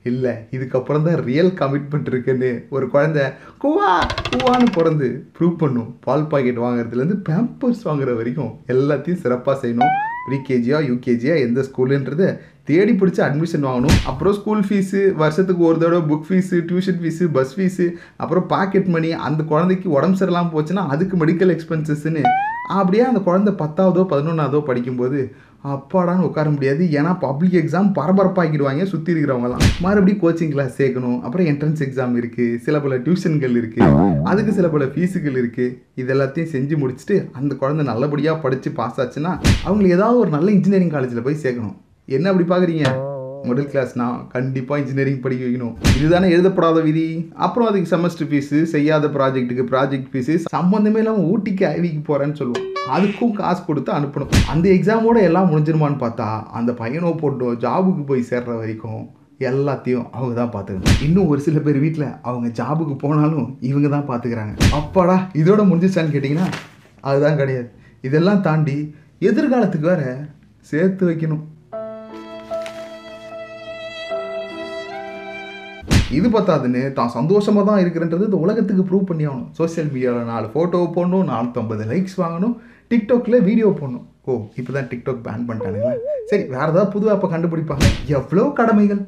இல்லை 0.10 0.34
இதுக்கப்புறம் 0.56 1.06
தான் 1.06 1.18
ரியல் 1.30 1.52
கமிட்மெண்ட் 1.62 2.10
இருக்குன்னு 2.12 2.52
ஒரு 2.76 2.86
குழந்த 2.92 3.20
குவா 3.64 3.90
குவான்னு 4.34 4.70
பிறந்து 4.78 5.08
ப்ரூவ் 5.38 5.58
பண்ணும். 5.64 5.90
பால் 6.06 6.30
பாக்கெட் 6.32 6.62
வாங்குறதுலேருந்து 6.66 7.18
பேம்பர்ஸ் 7.30 7.82
வாங்குற 7.88 8.14
வரைக்கும் 8.20 8.54
எல்லாத்தையும் 8.74 9.22
சிறப்பாக 9.24 9.56
செய்யணும். 9.64 9.96
ப்ரீகேஜியா 10.28 10.78
யூகேஜியா 10.92 11.36
எந்த 11.48 11.60
ஸ்கூலுன்றதை 11.68 12.30
தேடி 12.70 12.94
பிடிச்சி 13.00 13.22
அட்மிஷன் 13.28 13.66
வாங்கணும். 13.68 13.98
அப்புறம் 14.12 14.36
ஸ்கூல் 14.40 14.64
ஃபீஸு 14.68 15.02
வருஷத்துக்கு 15.24 15.64
ஒரு 15.70 15.78
தடவை 15.84 16.04
book 16.12 16.28
fees 16.30 16.60
tuition 16.70 17.02
fees 17.02 17.26
bus 17.38 17.56
fees 17.58 17.88
அப்புறம் 18.24 18.48
பாக்கெட் 18.54 18.94
மணி 18.96 19.12
அந்த 19.30 19.42
குழந்தைக்கு 19.52 19.90
உடம்பு 19.98 20.20
சரியில்லாமல் 20.22 20.56
போச்சுன்னா 20.56 20.86
அதுக்கு 20.96 21.18
மெடிக்கல் 21.24 21.54
எக்ஸ்பென்சஸ்ன்னு 21.56 22.24
அப்படியே 22.80 23.04
அந்த 23.10 23.20
குழந்தை 23.28 23.52
பத்தாவதோ 23.60 24.02
பதினொன்றாவதோ 24.14 24.60
படிக்கும்போது 24.70 25.20
அப்பாடான்னு 25.76 26.26
உட்கார 26.28 26.48
முடியாது. 26.56 26.84
ஏன்னா 26.98 27.12
பப்ளிக் 27.24 27.56
எக்ஸாம் 27.62 27.88
பரபரப்பாக்கிடுவாங்க 27.98 28.84
சுற்றி 28.92 29.12
இருக்கிறவங்கலாம். 29.14 29.64
மறுபடியும் 29.86 30.22
கோச்சிங் 30.24 30.52
கிளாஸ் 30.54 30.78
சேர்க்கணும். 30.82 31.18
அப்புறம் 31.26 31.48
என்ட்ரன்ஸ் 31.52 31.82
எக்ஸாம் 31.86 32.14
இருக்குது 32.20 32.60
சில 32.66 32.80
பல 32.84 33.00
டியூஷன்கள் 33.06 33.58
இருக்குது 33.62 33.90
அதுக்கு 34.32 34.54
சில 34.60 34.70
பல 34.76 34.86
ஃபீஸுகள் 34.94 35.40
இருக்குது 35.42 35.74
இது 36.02 36.14
எல்லாத்தையும் 36.16 36.54
செஞ்சு 36.56 36.78
முடிச்சுட்டு 36.84 37.18
அந்த 37.40 37.52
குழந்தை 37.64 37.86
நல்லபடியாக 37.92 38.44
படித்து 38.46 38.72
பாஸ் 38.80 39.02
ஆச்சுன்னா 39.06 39.34
அவங்களுக்கு 39.66 39.98
ஏதாவது 40.00 40.24
ஒரு 40.24 40.32
நல்ல 40.38 40.50
இன்ஜினியரிங் 40.58 40.96
காலேஜில் 40.96 41.28
போய் 41.28 41.44
சேர்க்கணும். 41.46 41.76
என்ன 42.16 42.30
அப்படி 42.32 42.46
பார்க்குறீங்க? 42.50 42.90
மிடில் 43.48 43.70
கிளாஸ்னா 43.72 44.06
கண்டிப்பாக 44.34 44.82
இன்ஜினியரிங் 44.82 45.24
படிக்க 45.24 45.42
வைக்கணும். 45.46 45.74
இதுதானே 45.98 46.28
எழுதப்படாத 46.36 46.82
விதி? 46.86 47.04
அப்புறம் 47.46 47.68
அதுக்கு 47.70 47.90
செமஸ்டர் 47.94 48.30
ஃபீஸு 48.30 48.60
செய்யாத 48.74 49.08
ப்ராஜெக்ட்டுக்கு 49.16 49.64
ப்ராஜெக்ட் 49.72 50.08
ஃபீஸு 50.12 50.36
சம்மந்தமே 50.54 51.00
இல்லாமல் 51.02 51.28
ஊட்டிக்கு 51.32 51.66
ஐவிக்கு 51.72 52.02
போகிறேன்னு 52.10 52.40
சொல்லுவோம். 52.42 52.68
அதுக்கும் 52.98 53.34
காசு 53.40 53.62
கொடுத்து 53.66 53.92
அனுப்பணும். 53.98 54.32
அந்த 54.54 54.66
எக்ஸாமோட 54.76 55.18
எல்லாம் 55.30 55.50
முடிஞ்சிருமான்னு 55.52 56.00
பார்த்தா 56.06 56.28
அந்த 56.60 56.74
பையனோ 56.82 57.12
போட்டோ 57.24 57.50
ஜாபுக்கு 57.66 58.06
போய் 58.12 58.24
சேர்ற 58.30 58.56
வரைக்கும் 58.62 59.04
எல்லாத்தையும் 59.50 60.08
அவங்க 60.16 60.34
தான் 60.40 60.54
பார்த்துக்கணும். 60.56 60.96
இன்னும் 61.08 61.28
ஒரு 61.34 61.44
சில 61.48 61.60
பேர் 61.68 61.82
வீட்டில் 61.86 62.08
அவங்க 62.30 62.48
ஜாபுக்கு 62.62 62.98
போனாலும் 63.04 63.50
இவங்க 63.72 63.90
தான் 63.96 64.08
பார்த்துக்கிறாங்க. 64.12 64.56
அப்பாடா 64.80 65.18
இதோட 65.42 65.62
முடிஞ்சிச்சான்னு 65.72 66.16
கேட்டிங்கன்னா 66.16 66.48
அதுதான் 67.10 67.40
கிடையாது. 67.44 67.70
இதெல்லாம் 68.10 68.42
தாண்டி 68.50 68.78
எதிர்காலத்துக்கு 69.32 69.92
வேற 69.94 70.04
சேர்த்து 70.72 71.04
வைக்கணும். 71.12 71.46
இது 76.16 76.28
பத்தாதுன்னு 76.36 76.82
தான் 76.98 77.14
சந்தோஷமாக 77.16 77.64
தான் 77.70 77.82
இருக்கிறன்றது 77.84 78.28
இந்த 78.28 78.38
உலகத்துக்கு 78.44 78.84
ப்ரூவ் 78.90 79.08
பண்ணி 79.10 79.24
ஆகணும். 79.30 79.50
சோஷியல் 79.58 79.90
மீடியாவில் 79.94 80.30
நாலு 80.34 80.48
ஃபோட்டோ 80.54 80.80
போடணும் 80.96 81.26
நானூற்றம்பது 81.32 81.86
லைக்ஸ் 81.90 82.18
வாங்கணும் 82.22 82.54
டிக்டாக்ல 82.92 83.40
வீடியோ 83.48 83.70
போடணும். 83.80 84.06
ஓ 84.30 84.36
இப்போ 84.60 84.72
தான் 84.78 84.88
டிக்டாக் 84.92 85.26
பேன் 85.26 85.44
பண்ணிட்டானுங்களா. 85.48 85.92
சரி 86.30 86.44
வேறு 86.54 86.70
ஏதாவது 86.74 86.92
புது 86.94 87.12
ஆப்பை 87.14 87.30
கண்டுபிடிப்பாங்க. 87.34 87.90
எவ்வளோ 88.20 88.46
கடமைகள்? 88.60 89.02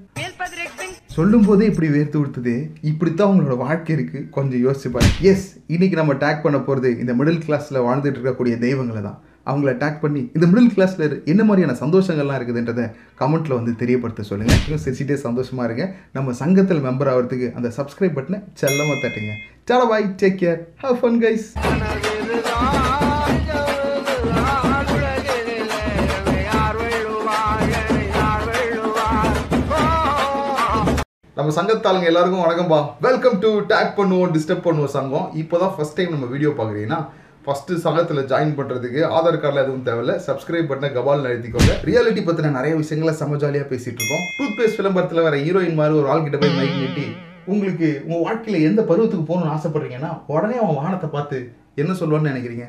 சொல்லும் 1.15 1.47
போதே 1.47 1.65
இப்படி 1.71 1.87
வேர்த்து 1.95 2.17
கொடுத்தது 2.17 2.53
இப்படித்தான் 2.89 3.31
உங்களோட 3.31 3.55
வாழ்க்கை 3.63 3.91
இருக்குது 3.95 4.27
கொஞ்சம் 4.35 4.61
யோசிச்சு 4.65 4.89
பாருங்க 4.95 5.25
எஸ் 5.31 5.47
இன்னைக்கு 5.75 5.95
நம்ம 6.01 6.13
டேக் 6.23 6.45
பண்ண 6.45 6.59
போகிறது 6.67 6.91
இந்த 7.03 7.13
மிடில் 7.19 7.43
கிளாஸில் 7.45 7.85
வாழ்ந்துட்டு 7.87 8.19
இருக்கக்கூடிய 8.19 8.55
தெய்வங்களை 8.65 9.01
தான். 9.07 9.19
அவங்கள 9.47 9.71
டேக் 9.83 10.01
பண்ணி 10.03 10.21
இந்த 10.37 10.45
மிடில் 10.51 10.73
கிளாஸில் 10.75 11.15
என்ன 11.31 11.41
மாதிரியான 11.49 11.75
சந்தோஷங்கள்லாம் 11.83 12.39
இருக்குதுன்றதை 12.39 12.85
கமெண்ட்டில் 13.21 13.57
வந்து 13.59 13.73
தெரியப்படுத்த 13.81 14.27
சொல்லுங்கள் 14.31 14.61
இன்னும் 14.65 14.83
சிரிச்சிட்டே 14.85 15.17
சந்தோஷமாக 15.27 15.67
இருங்க. 15.69 15.85
நம்ம 16.17 16.35
சங்கத்தில் 16.41 16.85
மெம்பர் 16.87 17.11
ஆகிறதுக்கு 17.13 17.49
அந்த 17.59 17.71
சப்ஸ்கிரைப் 17.79 18.17
பட்டனை 18.19 18.39
செல்லமாக 18.61 18.97
தட்டுங்க. 19.05 19.33
சல 19.71 19.81
bye 19.91 20.07
take 20.23 20.39
care 20.43 20.61
have 20.85 20.99
fun 21.01 21.19
guys 21.25 21.47
நம்ம 31.37 31.51
சங்கத்தாளுங்க 31.57 32.07
எல்லாருக்கும் 32.09 32.41
வணக்கம்பா. 32.43 32.79
வெல்கம் 33.05 33.37
டு 33.43 33.49
டேக் 33.69 33.91
பண்ணுவோம் 33.99 34.31
டிஸ்டர்ப் 34.35 34.65
பண்ணுவோம் 34.65 34.91
சங்கம். 34.95 35.27
இப்போ 35.41 35.55
தான் 35.61 35.71
ஃபஸ்ட் 35.75 35.95
டைம் 35.97 36.13
நம்ம 36.15 36.27
வீடியோ 36.33 36.51
பார்க்குறீங்கன்னா 36.57 36.99
ஃபஸ்ட்டு 37.45 37.79
சங்கத்தில் 37.83 38.27
ஜாயின் 38.31 38.55
பண்ணுறதுக்கு 38.57 39.01
ஆதார் 39.17 39.39
கார்டில் 39.43 39.63
எதுவும் 39.63 39.85
தேவையில்ல. 39.87 40.13
சப்ஸ்கிரைப் 40.27 40.71
பண்ண 40.71 40.87
கபால் 40.97 41.23
நிறுத்திக்கோங்க 41.25 41.73
ரியாலிட்டி 41.89 42.21
பற்றின 42.27 42.51
நிறைய 42.57 42.73
விஷயங்களை 42.81 43.13
செம 43.21 43.37
ஜாலியாக 43.43 43.67
பேசிகிட்டு 43.71 44.01
இருக்கோம். 44.01 44.25
டூத் 44.37 44.57
பேஸ்ட் 44.57 44.79
விளம்பரத்தில் 44.81 45.25
வர 45.27 45.37
ஹீரோயின் 45.45 45.79
மாதிரி 45.79 45.95
ஒரு 46.01 46.09
ஆள் 46.13 46.25
கிட்ட 46.25 46.39
போய் 46.41 46.57
மைக் 46.59 46.77
நீட்டி 46.81 47.05
உங்களுக்கு 47.53 47.87
உங்கள் 48.07 48.25
வாழ்க்கையில் 48.25 48.65
எந்த 48.69 48.81
பருவத்துக்கு 48.89 49.25
போகணும்னு 49.29 49.53
ஆசைப்பட்றீங்கன்னா 49.55 50.11
உடனே 50.33 50.57
அவன் 50.63 50.79
வானத்தை 50.81 51.09
பார்த்து 51.15 51.37
என்ன 51.81 51.91
சொல்லுவான்னு 51.99 52.31
நினைக்கிறீங்க? 52.31 52.65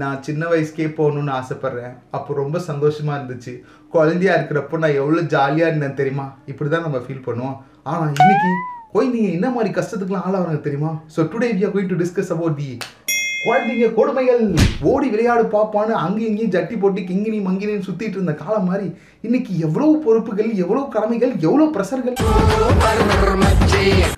நான் 0.00 0.22
சின்ன 0.26 0.42
வயசுக்கே 0.52 0.86
போகணும்னு 0.98 1.32
ஆசைப்பட்றேன். 1.40 1.94
அப்போ 2.16 2.34
ரொம்ப 2.42 2.58
சந்தோஷமாக 2.70 3.18
இருந்துச்சு. 3.18 3.52
குழந்தையா 3.94 4.32
இருக்கிறப்போ 4.36 4.78
நான் 4.84 4.98
எவ்வளோ 5.00 5.24
ஜாலியாக 5.34 5.70
இருந்தேன் 5.70 5.98
தெரியுமா? 6.00 6.26
இப்படி 6.52 6.70
தான் 6.70 6.86
நம்ம 6.86 7.00
ஃபீல் 7.06 7.26
பண்ணுவோம். 7.28 7.56
ஆனால் 7.90 8.14
இன்னைக்கு 8.22 8.50
குழந்தைங்க 8.94 9.30
என்ன 9.36 9.48
மாதிரி 9.54 9.70
கஷ்டத்துக்குலாம் 9.78 10.26
ஆளாகிறாங்க 10.28 10.62
தெரியுமா? 10.66 10.92
So 11.14 11.20
today 11.32 11.50
we 11.56 11.64
are 11.68 11.74
going 11.76 11.92
to 11.92 12.00
discuss 12.02 12.32
about 12.36 12.58
the 12.62 12.70
குழந்தைங்க 13.46 13.86
கொடுமைகள். 13.96 14.42
ஓடி 14.90 15.06
விளையாடு 15.12 15.42
பாப்பான்னு 15.54 15.94
அங்கேயும் 16.02 16.30
இங்கேயும் 16.30 16.52
ஜட்டி 16.54 16.76
போட்டு 16.82 17.00
கிங்கினி 17.08 17.38
மங்கினின்னு 17.46 17.86
சுத்திட்டு 17.86 18.16
இருந்த 18.18 18.34
காலம் 18.38 18.68
மாதிரி 18.68 18.86
இன்னைக்கு 19.26 19.52
எவ்வளவு 19.66 19.92
பொறுப்புகள் 20.04 20.48
எவ்வளவு 20.62 20.84
கடமைகள் 20.94 21.32
எவ்வளவு 21.46 21.66
ப்ரெஷர்கள்? 21.74 22.16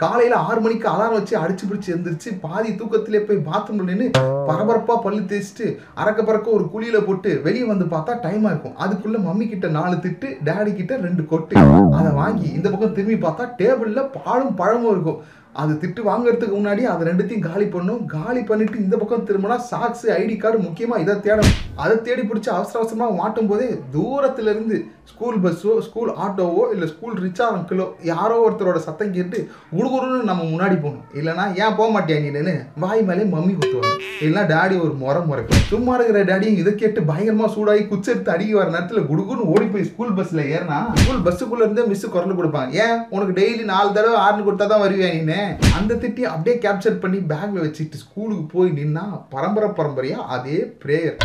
காலையில 0.05 0.37
ஆறு 0.49 0.61
மணிக்கு 0.65 0.87
அலாரம் 0.93 1.17
வச்சு 1.19 1.35
அடிச்சு 1.43 1.65
பிடிச்சு 1.69 1.93
எழுந்திரிச்சு 1.95 2.31
பாதி 2.45 2.71
தூக்கத்திலே 2.81 3.21
போய் 3.29 3.45
பாத்ரூம்ல 3.49 3.87
நின்று 3.91 4.07
பரபரப்பா 4.51 4.97
பல்லு 5.07 5.23
தேய்ச்சிட்டு 5.33 5.67
அறக்க 6.03 6.21
பறக்க 6.29 6.57
ஒரு 6.59 6.67
குழியில 6.75 7.01
போட்டு 7.07 7.33
வெளியே 7.47 7.67
வந்து 7.73 7.89
பார்த்தா 7.95 8.21
டைம் 8.27 8.47
இருக்கும். 8.53 8.77
அதுக்குள்ள 8.85 9.21
மம்மி 9.29 9.49
கிட்ட 9.53 9.69
நாலு 9.79 9.97
திட்டு 10.07 10.31
டேடி 10.51 10.75
கிட்ட 10.77 10.97
ரெண்டு 11.07 11.25
கொட்டு. 11.33 11.57
அதை 12.01 12.13
வாங்கி 12.23 12.49
இந்த 12.59 12.69
பக்கம் 12.75 12.95
திரும்பி 12.99 13.19
பார்த்தா 13.27 13.47
டேபிள்ல 13.63 14.05
பாலும் 14.19 14.55
பழமும் 14.63 14.95
இருக்கும். 14.97 15.21
அது 15.63 15.73
திட்டு 15.83 16.01
வாங்குறதுக்கு 16.09 16.57
முன்னாடி 16.59 16.83
அதை 16.93 17.03
ரெண்டுத்தையும் 17.09 17.47
காலி 17.49 17.67
பண்ணும். 17.75 18.01
காலி 18.17 18.43
பண்ணிட்டு 18.49 18.77
இந்த 18.85 18.97
பக்கம் 19.03 19.27
திரும்பினா 19.29 19.57
சாக்ஸ் 19.71 20.05
ஐடி 20.21 20.37
கார்டு 20.43 20.59
முக்கியமாக 20.67 21.03
இதை 21.05 21.15
தேடணும். 21.27 21.57
அதை 21.85 21.95
தேடி 22.09 22.23
பிடிச்சி 22.31 22.51
அவசர 22.57 22.81
அவசரமாக 22.81 23.19
மாட்டும் 23.21 23.51
போதே 23.51 23.69
தூரத்துல 23.95 24.53
இருந்து 24.55 24.79
ஸ்கூல் 25.11 25.37
பஸ்ஸோ 25.45 25.73
ஸ்கூல் 25.87 26.11
ஆட்டோவோ 26.25 26.63
இல்லை 26.75 26.87
ஸ்கூல் 26.93 27.17
ரிச்சா 27.25 27.45
அங்கிளோ 27.57 27.85
யாரோ 28.11 28.37
ஒருத்தரோட 28.45 28.79
சத்தம் 28.87 29.13
கேட்டு 29.17 29.39
குடுகுடுன்னு 29.77 30.29
நம்ம 30.31 30.43
முன்னாடி 30.53 30.77
போகணும். 30.85 31.05
இல்லைனா 31.19 31.45
ஏன் 31.63 31.77
போக 31.79 31.89
மாட்டேன் 31.95 32.25
நீனு 32.27 32.55
வாய் 32.85 33.03
மேலே 33.09 33.25
மம்மி 33.35 33.53
குத்துவாங்க. 33.55 33.93
இல்லைன்னா 34.23 34.43
டேடி 34.53 34.77
ஒரு 34.85 34.95
முறை 35.03 35.21
முறைக்கும் 35.29 35.65
சும்மா 35.73 35.95
இருக்கிற 35.97 36.21
டேடியும் 36.31 36.59
இதை 36.63 36.73
கேட்டு 36.83 37.03
பயங்கரமாக 37.11 37.51
சூடாகி 37.57 37.85
குச்செடுத்து 37.93 38.35
அடிக்க 38.35 38.59
வர 38.59 38.69
நேரத்தில் 38.75 39.09
குடுகுன்னு 39.11 39.49
ஓடி 39.55 39.67
போய் 39.75 39.89
ஸ்கூல் 39.91 40.15
பஸ்ஸில் 40.19 40.45
ஏறினா 40.55 40.79
ஸ்கூல் 41.01 41.25
பஸ்ஸுக்குள்ளே 41.27 41.65
இருந்தே 41.67 41.87
மிஸ் 41.93 42.07
குரல் 42.17 42.39
கொடுப்பாங்க. 42.41 42.71
ஏன்? 42.85 42.99
உனக்கு 43.15 43.39
டெய்லி 43.41 43.65
நாலு 43.73 43.91
தடவை 43.99 44.19
ஆறுனு 44.25 44.47
கொடுத்தா 44.49 44.69
தான் 44.75 44.85
வருவேன் 44.87 45.17
நீனு 45.19 45.41
அந்த 45.79 45.99
திட்டி 46.05 46.25
அப்படியே 46.35 46.57
கேப்சர் 46.67 47.03
பண்ணி 47.05 47.21
பேக்கில் 47.33 47.65
வச்சுட்டு 47.67 48.05
ஸ்கூலுக்கு 48.05 48.47
போய் 48.55 48.77
நின்னா 48.81 49.05
பரம்பரை 49.35 49.71
பரம்பரையாக 49.81 50.31
அதே 50.37 50.59
ப்ரேயர் 50.85 51.19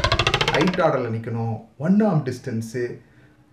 ஹைட் 0.56 0.82
ஆர்டரில் 0.86 1.14
நிற்கணும் 1.16 1.56
ஒன் 1.88 2.00
ஆம் 2.10 2.24
டிஸ்டன்ஸு 2.28 2.84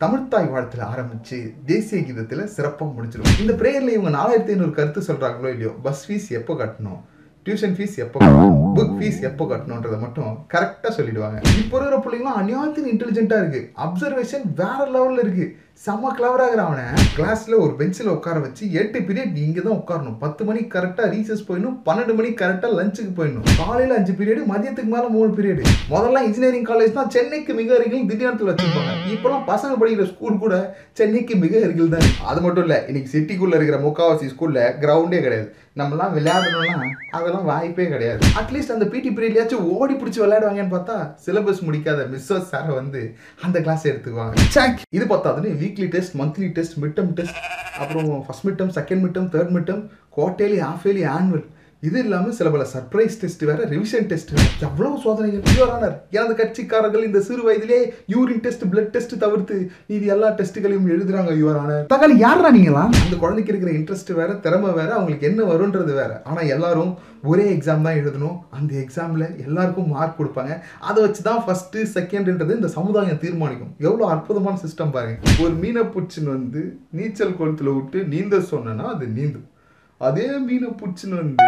தமிழ்த்தாய் 0.01 0.51
வாழ்த்துல 0.55 0.83
ஆரம்பிச்சு 0.93 1.37
தேசிய 1.67 2.01
கீதத்தில் 2.03 2.43
சிறப்பாக 2.47 2.91
முடிச்சிடும் 2.93 3.41
இந்த 3.41 3.53
ப்ரேயரில் 3.53 3.95
இவங்க 3.95 4.11
நாலாயிரத்தி 4.19 4.53
ஐநூறு 4.55 4.71
கருத்து 4.71 5.01
சொல்கிறாங்களோ 5.01 5.49
இல்லையோ? 5.49 5.73
பஸ் 5.83 6.03
ஃபீஸ் 6.09 6.29
எப்போ 6.31 6.55
கட்டணும்? 6.55 7.01
டியூஷன் 7.47 7.75
ஃபீஸ் 7.77 7.97
எப்போ 7.97 8.19
கட்டணும்? 8.21 8.77
புக் 8.77 8.95
ஃபீஸ் 8.99 9.19
எப்போ 9.21 9.45
கட்டணுன்றதை 9.45 9.99
மட்டும் 9.99 10.31
கரெக்டாக 10.55 10.93
சொல்லிடுவாங்க. 10.99 11.39
இப்போ 11.63 11.77
இருக்கிற 11.79 11.99
பிள்ளைங்களாம் 12.05 12.39
அநியாயத்தின் 12.43 12.91
இன்டெலிஜென்ட்டாக 12.93 13.43
இருக்குது 13.43 13.67
அப்சர்வேஷன் 13.87 14.47
வேற 14.55 14.79
லெவலில் 14.95 15.23
இருக்குது 15.25 15.53
செம்ம 15.83 16.11
கிளவராகிற 16.19 16.61
அவனை. 16.69 16.85
கிளாஸில் 17.17 17.55
ஒரு 17.65 17.73
பெஞ்சில் 17.81 18.09
உட்கார 18.15 18.39
வச்சு 18.45 18.65
எட்டு 18.81 18.99
பீரியட் 19.09 19.37
நீங்கள் 19.37 19.65
தான் 19.67 19.77
உட்காரணும். 19.81 20.17
பத்து 20.23 20.43
மணிக்கு 20.49 20.71
கரெக்டாக 20.75 21.11
ரீசஸ் 21.13 21.45
போயிடணும். 21.49 21.77
பன்னெண்டு 21.89 22.15
மணிக்கு 22.19 22.39
கரெக்டாக 22.41 22.79
லஞ்சுக்கு 22.79 23.13
போயிடணும். 23.19 23.47
காலையில் 23.61 23.95
அஞ்சு 23.99 24.15
பீரியடு 24.21 24.43
மதியத்துக்கு 24.53 24.93
மேலே 24.95 25.09
மூணு 25.17 25.31
பீரியடு 25.37 25.63
முதல்ல 25.93 26.25
இன்ஜினியரிங் 26.29 26.67
காலேஜ் 26.71 26.99
தான் 26.99 27.13
சென்னைக்கு 27.17 27.55
மிக 27.61 27.77
அருகில் 27.77 28.11
திடீர்னு 28.11 28.51
வச்சுருப்பாங்க. 28.51 28.97
இப்போலாம் 29.15 29.47
பசங்க 29.53 29.77
படிக்கிற 29.83 30.09
ஸ்கூல் 30.13 30.43
கூட 30.45 30.57
சென்னைக்கு 31.01 31.37
மிக 31.45 31.55
அருகில் 31.69 31.95
தான். 31.95 32.11
அது 32.33 32.43
மட்டும் 32.47 32.67
இல்லை 32.67 32.81
இன்னைக்கு 32.91 33.15
சிட்டிக்குள்ளே 33.15 33.59
இருக்கிற 33.61 33.81
முக்காவாசி 33.87 34.33
ஸ்கூலில் 34.35 34.63
கிரவுண்டே 34.85 35.23
கிடையாது. 35.29 35.49
நம்மலாம் 35.81 36.15
விளையாடணும்னா 36.19 36.77
அதெல்லாம் 37.17 37.49
வாய்ப்பே 37.51 37.85
கிடையாது. 37.93 38.21
அட்லீஸ்ட் 38.41 38.73
அந்த 38.77 38.87
பிடி 38.93 39.11
பீரியட்லயாச்சும் 39.17 39.67
ஓடி 39.77 39.95
பிடிச்சி 40.01 40.21
விளையாடுவாங்கன்னு 40.23 40.75
பார்த்தா 40.75 40.97
சிலபஸ் 41.25 41.63
முடிக்காத 41.67 42.09
மிஸ்ஸஸ் 42.15 42.51
சாரை 42.53 42.73
வந்து 42.81 43.01
அந்த 43.47 43.57
கிளாஸ் 43.67 43.89
எடுத்துக்குவாங்க. 43.91 44.35
சாக் 44.57 44.83
இது 44.97 45.05
பார்த்தாதுன்னு 45.13 45.55
weekly 45.69 45.89
test 45.95 46.15
monthly 46.17 46.49
test 46.57 46.77
mid 46.83 46.97
term 46.97 47.15
test 47.15 47.39
அப்புறம் 47.81 48.09
first 48.27 48.45
mid 48.47 48.59
term 48.61 48.75
second 48.79 49.03
mid 49.05 49.15
term 49.17 49.31
third 49.35 49.53
mid 49.57 49.69
term 49.69 49.85
quarterly 50.17 50.61
half 50.67 50.85
yearly 50.87 51.05
annual 51.15 51.45
இது 51.87 51.99
இல்லாமல் 52.05 52.35
சில 52.37 52.49
பல 52.53 52.65
சர்ப்ரைஸ் 52.73 53.17
டெஸ்ட் 53.21 53.43
வேற 53.49 53.67
ரிவிஷன் 53.73 54.07
டெஸ்ட் 54.11 54.31
எவ்வளவு 54.69 54.97
சோதனைகள்? 55.03 55.43
யுவரானர் 55.57 55.93
எனது 56.17 56.35
கட்சிக்காரர்கள் 56.41 57.05
இந்த 57.09 57.21
சிறு 57.27 57.43
வயதிலே 57.49 57.79
யூரின் 58.13 58.43
டெஸ்ட் 58.47 58.65
பிளட் 58.73 58.91
டெஸ்ட் 58.95 59.15
தவிர்த்து 59.25 59.57
இது 59.97 60.07
எல்லா 60.15 60.29
டெஸ்ட்டுகளையும் 60.39 60.89
எழுதுறாங்க 60.95 61.33
யுவரானர் 61.41 61.85
தக்காளி 61.93 62.17
யாரா 62.25 62.51
நீங்களா 62.57 62.83
அந்த 63.03 63.19
குழந்தைக்கு 63.23 63.53
இருக்கிற 63.53 63.73
இன்ட்ரெஸ்ட் 63.79 64.11
வேற 64.21 64.33
திறமை 64.47 64.73
வேற 64.79 64.91
அவங்களுக்கு 64.97 65.29
என்ன 65.31 65.45
வரும்ன்றது 65.51 65.95
வேற. 66.01 66.15
ஆனா 66.31 66.41
எல்லாரும் 66.55 66.93
ஒரே 67.31 67.45
எக்ஸாம் 67.55 67.87
தான் 67.87 67.99
எழுதணும். 68.01 68.35
அந்த 68.57 68.73
எக்ஸாம்ல 68.83 69.25
எல்லாருக்கும் 69.45 69.93
மார்க் 69.95 70.19
கொடுப்பாங்க. 70.19 70.53
அதை 70.89 70.99
வச்சு 71.05 71.23
தான் 71.29 71.41
ஃபர்ஸ்ட் 71.45 71.79
செகண்ட்ன்றது 71.95 72.59
இந்த 72.59 72.71
சமுதாயம் 72.79 73.23
தீர்மானிக்கும். 73.25 73.73
எவ்வளோ 73.87 74.09
அற்புதமான 74.15 74.61
சிஸ்டம் 74.65 74.93
பாருங்க. 74.97 75.19
ஒரு 75.45 75.55
மீனை 75.63 75.85
பிடிச்சின்னு 75.95 76.35
வந்து 76.37 76.63
நீச்சல் 76.99 77.39
குளத்துல 77.41 77.75
விட்டு 77.79 78.01
நீந்த 78.15 78.43
சொன்னேன்னா 78.53 78.89
அது 78.95 79.07
நீந்தும். 79.19 79.48
அதே 80.07 80.27
மீனை 80.47 80.69
பிடிச்சின்னு 80.81 81.17
வந்து 81.21 81.47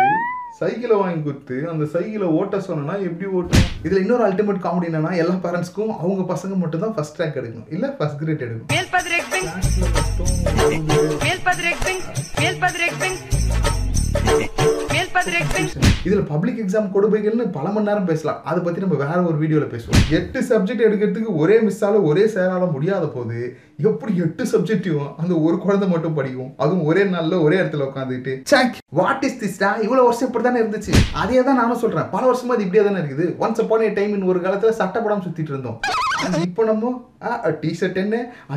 சைக்கிளை 0.59 0.97
வாங்கி 1.01 1.21
கொடுத்து 1.27 1.57
அந்த 1.73 1.85
சைக்கிளை 1.93 2.29
ஓட்ட 2.39 2.57
சொன்னா 2.61 2.95
எப்படி 3.09 3.27
ஓட்டும்? 3.39 3.67
இதுல 3.85 4.01
இன்னொரு 4.05 4.25
அல்டிமேட் 4.29 4.65
காமெடி 4.65 4.89
என்னன்னா 4.89 5.13
எல்லா 5.23 5.35
பேரண்ட்ஸ்க்கும் 5.45 5.93
அவங்க 6.03 6.23
பசங்க 6.33 6.57
மட்டும் 6.63 6.83
தான் 6.85 6.95
ஃபர்ஸ்ட் 6.97 7.21
ரேங்க் 7.21 7.39
எடுக்கணும். 7.41 7.71
இல்ல 7.77 7.87
ஃபர்ஸ்ட் 7.99 8.19
கிரேட் 8.23 8.43
எடுக்கணும். 8.47 8.69
இதுல 16.05 16.21
பப்ளிக் 16.33 16.61
எக்ஸாம் 16.63 16.93
கொடுமைகள்னு 16.95 17.45
பல 17.57 17.67
மணி 17.75 17.89
நேரம் 17.89 18.09
பேசலாம். 18.11 18.41
அதை 18.51 18.61
பத்தி 18.63 18.81
நம்ம 18.85 18.97
வேற 19.05 19.19
ஒரு 19.31 19.39
வீடியோல 19.43 19.67
பேசுவோம். 19.75 20.05
எட்டு 20.19 20.41
சப்ஜெக்ட் 20.51 20.87
எடுக்கிறதுக்கு 20.89 21.33
ஒரே 21.43 21.59
மிஸ்ஸால 21.67 22.03
ஒரே 22.11 22.25
சேரால 22.37 22.73
முடியாத 22.77 23.07
போது 23.17 23.39
எப்படி 23.89 24.13
எட்டு 24.25 24.45
சப்ஜெக்டையும் 24.53 25.11
அந்த 25.23 25.33
ஒரு 25.47 25.57
குழந்தை 25.65 25.89
மட்டும் 25.93 26.17
படிக்கும்? 26.19 26.51
அதுவும் 26.63 26.87
ஒரே 26.91 27.05
நாள்ல 27.15 27.41
ஒரே 27.47 27.59
இடத்துல 27.63 27.89
உட்காந்துட்டு 27.91 28.35
சாக் 28.53 28.79
வாட் 29.01 29.27
இஸ் 29.29 29.41
திஸ்டா 29.43 29.71
இவ்வளவு 29.85 30.09
வருஷம் 30.09 30.29
இப்படி 30.31 30.47
தானே 30.49 30.63
இருந்துச்சு? 30.65 30.95
அதே 31.23 31.43
தான் 31.49 31.61
நானும் 31.63 31.83
சொல்றேன். 31.85 32.11
பல 32.17 32.23
வருஷமா 32.31 32.57
அது 32.57 32.67
இப்படியே 32.67 32.85
தானே 32.89 33.01
இருக்குது. 33.03 33.27
ஒன்ஸ் 33.45 33.63
அப்பான் 33.65 33.87
ஏ 33.89 33.93
டைம் 34.01 34.31
ஒரு 34.35 34.43
காலத்துல 34.47 34.75
சட்டப்படாம 34.83 35.25
சுத்திட்டு 35.27 35.55
இருந்தோம். 35.55 35.81
இப்போ 36.47 36.63
நம்ம 36.69 36.89
டிஷர்ட் 37.63 37.99
என்ன 38.03 38.17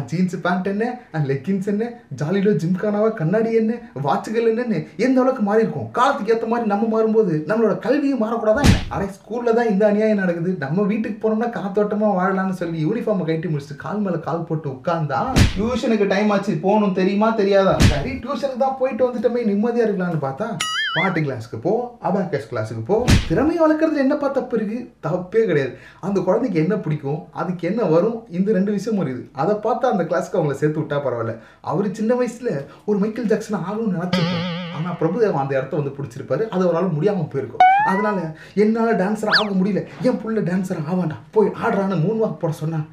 ஜீன்ஸ் 0.10 0.36
பேண்ட் 0.46 0.68
என்ன 0.72 0.86
லெக்கின்ஸ் 1.30 1.68
என்ன 1.72 1.84
ஜாலியில 2.20 2.52
ஜிம்கானாவா 2.62 3.10
கண்ணாடி 3.20 3.52
என்ன 3.60 3.74
வாட்சுகள் 4.06 4.50
என்னன்னு 4.52 4.80
எந்த 5.06 5.18
அளவுக்கு 5.22 5.44
மாறி 5.48 5.64
இருக்கும்? 5.64 5.88
காலத்துக்கு 5.98 6.34
ஏற்ற 6.34 6.48
மாதிரி 6.52 6.68
நம்ம 6.74 6.88
மாறும்போது 6.94 7.34
நம்மளோட 7.50 7.76
கல்வியும் 7.86 8.22
மாறக்கூடாதா 8.24 8.64
அரை 8.96 9.08
ஸ்கூல்ல 9.18 9.54
தான் 9.60 9.72
இந்த 9.74 9.84
அநியாயம் 9.92 10.22
நடக்குது. 10.24 10.52
நம்ம 10.66 10.86
வீட்டுக்கு 10.92 11.18
போனோம்னா 11.24 11.50
காத்தோட்டமா 11.60 12.10
வாழலாம்னு 12.20 12.60
சொல்லி 12.62 12.80
யூனிஃபார்மை 12.88 13.28
கட்டி 13.30 13.50
முடிச்சுட்டு 13.54 13.84
கால் 13.86 14.04
மேல 14.06 14.20
கால் 14.28 14.48
போட்டு 14.50 14.72
தான் 15.16 15.32
டியூஷனுக்கு 15.56 16.06
டைம் 16.14 16.32
ஆச்சு 16.36 16.54
போகணும் 16.68 16.98
தெரியுமா 17.00 17.30
தெரியாதா? 17.42 17.74
சரி 17.92 18.14
டியூஷனுக்கு 18.24 18.64
தான் 18.68 18.80
போயிட்டு 18.82 19.04
வந்துட்டோமே 19.08 19.42
நிம்மதியாக 19.50 19.88
இருக்கலாம்னு 19.88 20.22
பார்த்தா 20.28 20.48
பாட்டு 20.96 21.20
கிளாஸுக்கு 21.26 21.58
போ 21.66 21.72
அபாக்கஸ் 22.08 22.50
கிளாஸுக்கு 22.50 22.82
போ 22.90 22.96
திறமையை 23.30 23.60
வளர்க்குறதுல 23.62 24.02
என்னப்பா 24.04 24.28
தப்பு 24.36 24.52
பிறகு 24.54 24.78
தப்பே 25.06 25.42
கிடையாது. 25.50 25.72
அந்த 26.08 26.18
குழந்தைக்கு 26.28 26.58
என்ன 26.64 26.76
பிடிக்கும்? 26.86 27.20
அதுக்கு 27.42 27.64
என்ன 27.70 27.82
வரும்? 27.94 28.18
இந்த 28.38 28.50
ரெண்டு 28.58 28.72
விஷயம் 28.76 29.00
இருக்குது. 29.04 29.24
அதை 29.42 29.54
பார்த்து 29.66 29.92
அந்த 29.92 30.04
கிளாஸுக்கு 30.10 30.40
அவங்கள 30.40 30.58
சேர்த்து 30.62 30.82
விட்டா 30.82 30.98
பரவாயில்ல. 31.06 31.36
அவர் 31.72 31.88
சின்ன 32.00 32.14
வயசில் 32.20 32.52
ஒரு 32.90 32.98
மைக்கேல் 33.04 33.32
ஜாக்சன் 33.32 33.60
ஆகணும்னு 33.68 33.98
நினைச்சிருப்பாரு. 33.98 34.46
ஆனால் 34.78 34.98
பிரபுதேவன் 35.02 35.44
அந்த 35.44 35.54
இடத்த 35.60 35.82
வந்து 35.82 35.96
பிடிச்சிருப்பாரு. 35.98 36.46
அது 36.54 36.64
அவரால் 36.68 36.96
முடியாமல் 36.98 37.32
போயிருக்கும். 37.34 37.64
அதனால 37.92 38.18
என்னால் 38.64 39.00
டான்ஸர் 39.04 39.36
ஆக 39.38 39.52
முடியல. 39.62 39.84
என் 40.10 40.22
புள்ள 40.24 40.44
டான்ஸர் 40.52 40.84
ஆவாண்டா 40.90 41.18
போய் 41.38 41.56
ஆடுறான்னு 41.64 42.04
மூணு 42.06 42.20
வாக்கு 42.24 42.40
போட 42.44 42.56
சொன்னான் 42.64 42.88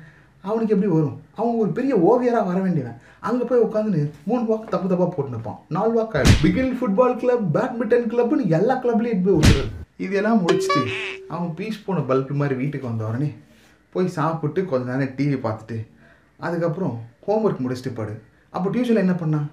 அவனுக்கு 0.44 0.74
எப்படி 0.74 0.90
வரும்? 0.96 1.16
அவன் 1.40 1.58
ஒரு 1.62 1.70
பெரிய 1.78 1.92
ஓவியராக 2.10 2.48
வர 2.50 2.58
வேண்டியவன். 2.64 2.96
அங்கே 3.28 3.44
போய் 3.50 3.66
உட்காந்துன்னு 3.66 4.02
மூணு 4.28 4.42
வாக்கு 4.50 4.72
தப்பு 4.72 4.88
தப்பாக 4.92 5.10
போட்டுனுப்பான் 5.16 5.60
நாலு 5.76 5.92
வாக்கு 5.98 6.16
ஆயிடும். 6.18 6.40
பிகில் 6.44 6.72
ஃபுட்பால் 6.78 7.20
கிளப் 7.22 7.44
பேட்மிண்டன் 7.56 8.10
கிளப்னு 8.12 8.46
எல்லா 8.58 8.76
கிளப்லையும் 8.84 9.24
போய் 9.26 9.38
விட்டுறது 9.38 9.70
இதெல்லாம் 10.06 10.42
முடிச்சுட்டு 10.42 10.82
அவன் 11.34 11.54
பீஸ் 11.58 11.84
போன 11.86 12.02
பல்ப் 12.10 12.30
மாதிரி 12.40 12.54
வீட்டுக்கு 12.60 12.90
வந்த 12.90 13.04
உடனே 13.10 13.30
போய் 13.94 14.14
சாப்பிட்டு 14.18 14.60
கொஞ்ச 14.70 14.84
நேரம் 14.90 15.14
டிவி 15.18 15.38
பார்த்துட்டு 15.46 15.78
அதுக்கப்புறம் 16.46 16.94
ஹோம்ஒர்க் 17.26 17.64
முடிச்சுட்டு 17.64 17.92
பாடு. 17.96 18.14
அப்போ 18.56 18.68
டியூஷனில் 18.74 19.04
என்ன 19.04 19.14
பண்ணான் 19.22 19.48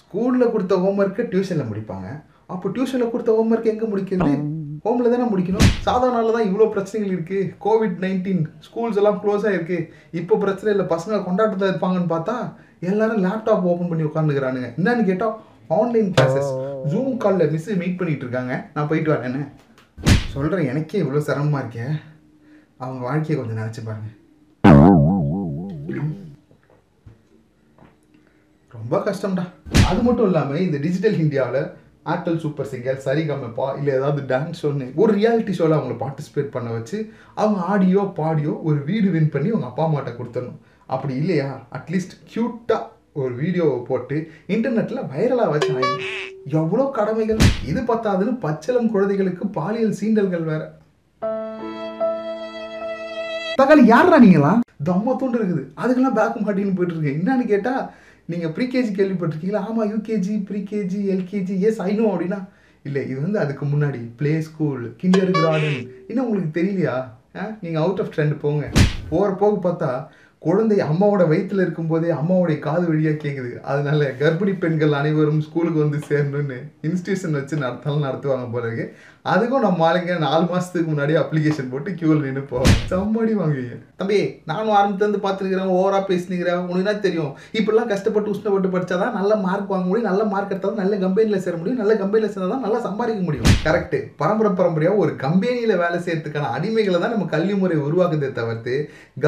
ஸ்கூலில் 0.00 0.52
கொடுத்த 0.52 0.74
ஹோம்ஒர்க்கை 0.84 1.24
டியூஷனில் 1.32 1.70
முடிப்பாங்க. 1.70 2.08
அப்போ 2.52 2.66
டியூஷனில் 2.74 3.12
கொடுத்த 3.12 3.30
ஹோம்ஒர்க் 3.38 3.70
எங்கே 3.72 3.86
முடிக்கிறது? 3.92 4.34
ஹோமில் 4.84 5.12
தானே 5.12 5.26
முடிக்கணும்? 5.30 5.68
நாளில் 6.14 6.34
தான் 6.36 6.46
இவ்வளோ 6.48 6.66
பிரச்சனைகள் 6.74 7.14
இருக்குது 7.14 7.48
கோவிட் 7.64 7.96
நைன்டீன் 8.04 8.42
ஸ்கூல்ஸ் 8.66 8.98
எல்லாம் 9.00 9.20
க்ளோஸாக 9.22 9.56
இருக்குது 9.56 9.86
இப்போ 10.20 10.34
பிரச்சனை 10.44 10.68
இல்லை. 10.74 10.86
பசங்க 10.94 11.20
கொண்டாட்டத்தில் 11.28 11.70
இருப்பாங்கன்னு 11.70 12.12
பார்த்தா 12.14 12.36
எல்லாரும் 12.90 13.22
லேப்டாப் 13.26 13.68
ஓப்பன் 13.70 13.90
பண்ணி 13.92 14.04
உட்காந்துக்கிறானுங்க 14.08 14.68
என்னன்னு 14.78 15.08
கேட்டால் 15.08 15.34
ஆன்லைன் 15.78 16.10
கிளாஸஸ் 16.18 16.52
ஜூம் 16.92 17.16
காலில் 17.24 17.50
மிஸ் 17.54 17.70
மீட் 17.80 17.98
பண்ணிட்டு 18.02 18.24
இருக்காங்க. 18.26 18.54
நான் 18.76 18.90
போயிட்டு 18.92 19.12
வரேன்னு 19.14 19.42
சொல்கிறேன் 20.34 20.70
எனக்கே 20.72 21.02
இவ்வளோ 21.02 21.24
சிரமமாக 21.28 21.62
இருக்கேன் 21.64 21.94
அவங்க 22.82 23.00
வாழ்க்கையை 23.08 23.36
கொஞ்சம் 23.38 23.60
நினச்சி 23.62 23.82
பாருங்க. 23.88 24.08
ரொம்ப 28.76 28.96
கஷ்டம்டா. 29.08 29.44
அது 29.90 30.00
மட்டும் 30.06 30.26
இல்லாமல் 30.30 30.64
இந்த 30.66 30.78
டிஜிட்டல் 30.86 31.20
இந்தியாவில் 31.24 31.62
ஆர்டல் 32.12 32.40
சூப்பர் 32.44 32.70
சிங்கர் 32.72 33.02
சரிகமப்பா 33.06 33.66
இல்லை 33.78 33.92
ஏதாவது 33.98 34.20
டான்ஸ் 34.32 34.62
ஒன்று 34.68 34.86
ஒரு 35.02 35.12
ரியாலிட்டி 35.18 35.54
ஷோவில் 35.58 35.76
அவங்கள 35.78 35.96
பார்ட்டிசிபேட் 36.04 36.54
பண்ண 36.56 36.68
வச்சு 36.76 36.98
அவங்க 37.40 37.60
ஆடியோ 37.72 38.04
பாடியோ 38.20 38.54
ஒரு 38.68 38.78
வீடு 38.90 39.08
வின் 39.16 39.32
பண்ணி 39.34 39.50
அவங்க 39.54 39.68
அப்பா 39.70 39.84
அம்மாட்ட 39.88 40.12
கொடுத்துடணும். 40.18 40.60
அப்படி 40.94 41.14
இல்லையா? 41.22 41.50
அட்லீஸ்ட் 41.78 42.14
க்யூட்டாக 42.30 42.84
ஒரு 43.20 43.32
வீடியோவை 43.42 43.78
போட்டு 43.90 44.16
இன்டர்நெட்டில் 44.54 45.08
வைரலாக 45.12 45.52
வச்சு 45.54 45.72
எவ்வளோ 46.60 46.84
கடமைகள். 46.98 47.40
இது 47.70 47.80
பத்தாதுன்னு 47.92 48.34
பச்சளம் 48.44 48.92
குழந்தைகளுக்கு 48.94 49.44
பாலியல் 49.58 49.96
சீண்டல்கள் 50.00 50.44
வேற. 50.50 50.62
தக்காளி 53.60 53.84
யாரா 53.94 54.18
நீங்களா 54.24 54.52
தம்ம 54.88 55.14
தூண்டு 55.20 55.38
இருக்குது. 55.38 55.62
அதுக்கெல்லாம் 55.82 56.18
பேக் 56.18 56.44
மாட்டின்னு 56.46 56.76
போயிட்டு 56.76 56.94
இருக்கேன் 56.96 57.16
என்னன்னு 57.18 57.46
கேட்டால் 57.52 57.82
நீங்கள் 58.32 58.52
ப்ரீகேஜி 58.56 58.90
கேள்விப்பட்டிருக்கீங்களா? 58.96 59.60
ஆமாம் 59.68 59.90
UKG 59.92 60.34
pre KG 60.48 60.98
LKG 61.14 61.54
yes 61.68 61.80
I know 61.86 62.06
அப்படின்னா 62.12 62.40
இல்லை 62.84 63.02
இது 63.10 63.18
வந்து 63.26 63.38
அதுக்கு 63.42 63.64
முன்னாடி 63.70 64.00
ப்ளே 64.18 64.32
ஸ்கூல் 64.48 64.82
கிண்டர் 65.00 65.32
கார்டன் 65.44 65.78
இன்னும் 66.10 66.26
உங்களுக்கு 66.26 66.52
தெரியலையா? 66.58 66.96
நீங்கள் 67.62 67.82
அவுட் 67.84 68.00
ஆஃப் 68.02 68.12
ட்ரெண்ட் 68.14 68.36
போங்க. 68.44 68.64
போகிற 69.10 69.30
போக 69.42 69.54
பார்த்தா 69.66 69.90
குழந்தை 70.42 70.76
அம்மாவோட 70.88 71.22
வயிற்றில் 71.30 71.62
இருக்கும்போதே 71.64 72.10
அம்மாவோடைய 72.18 72.58
காது 72.66 72.84
வழியாக 72.90 73.16
கேட்குது 73.22 73.52
அதனால 73.70 74.10
கர்ப்பிணி 74.20 74.52
பெண்கள் 74.64 74.98
அனைவரும் 75.00 75.40
ஸ்கூலுக்கு 75.46 75.80
வந்து 75.84 75.98
சேரணும்னு 76.10 76.58
இன்ஸ்டியூஷன் 76.88 77.36
வச்சு 77.38 77.54
நடத்தாலும் 77.64 78.06
நடத்துவாங்க 78.08 78.46
போல 78.52 78.66
இருக்கு. 78.68 78.86
அதுக்கும் 79.24 79.64
நம்ம 79.66 79.84
ஆளுங்க 79.86 80.12
நாலு 80.24 80.44
மாசத்துக்கு 80.50 80.90
முன்னாடி 80.90 81.14
அப்ளிகேஷன் 81.20 81.70
போட்டு 81.70 81.90
கியூவில் 81.98 82.22
நின்றுப்போம் 82.26 82.68
சம்மடி 82.90 83.32
வாங்குவீங்க. 83.38 83.76
தம்பி 84.00 84.18
நானும் 84.50 84.74
ஆரம்பத்துலேருந்து 84.76 85.20
பார்த்துருக்கிறேன் 85.24 85.72
ஓவரா 85.78 86.00
பேசினுக்கிறேன். 86.10 86.62
உனக்கு 86.72 87.04
தெரியும்? 87.06 87.32
இப்படிலாம் 87.58 87.90
கஷ்டப்பட்டு 87.92 88.32
உஷ்ணப்பட்டு 88.34 88.70
படிச்சாதான் 88.74 89.16
நல்ல 89.18 89.32
மார்க் 89.46 89.72
வாங்க 89.74 89.86
முடியும் 89.88 90.08
நல்ல 90.10 90.24
மார்க் 90.32 90.54
எடுத்தால் 90.54 90.80
நல்ல 90.82 90.96
கம்பெனியில் 91.04 91.44
சேர 91.46 91.54
முடியும் 91.58 91.82
நல்ல 91.82 91.96
கம்பெனியில் 92.02 92.32
சேர்ந்தால் 92.32 92.54
தான் 92.54 92.64
நல்லா 92.66 92.80
சம்பாதிக்க 92.88 93.22
முடியும். 93.28 93.50
கரெக்டு 93.66 94.00
பரம்பரை 94.22 94.52
பரம்பரையாக 94.60 95.02
ஒரு 95.04 95.14
கம்பெனியில் 95.24 95.80
வேலை 95.84 96.00
செய்யறதுக்கான 96.06 96.52
அடிமைகளை 96.56 97.00
தான் 97.00 97.14
நம்ம 97.16 97.28
கல்வி 97.36 97.56
முறை 97.62 97.78
உருவாக்குதே 97.88 98.32
தவிர்த்து 98.40 98.76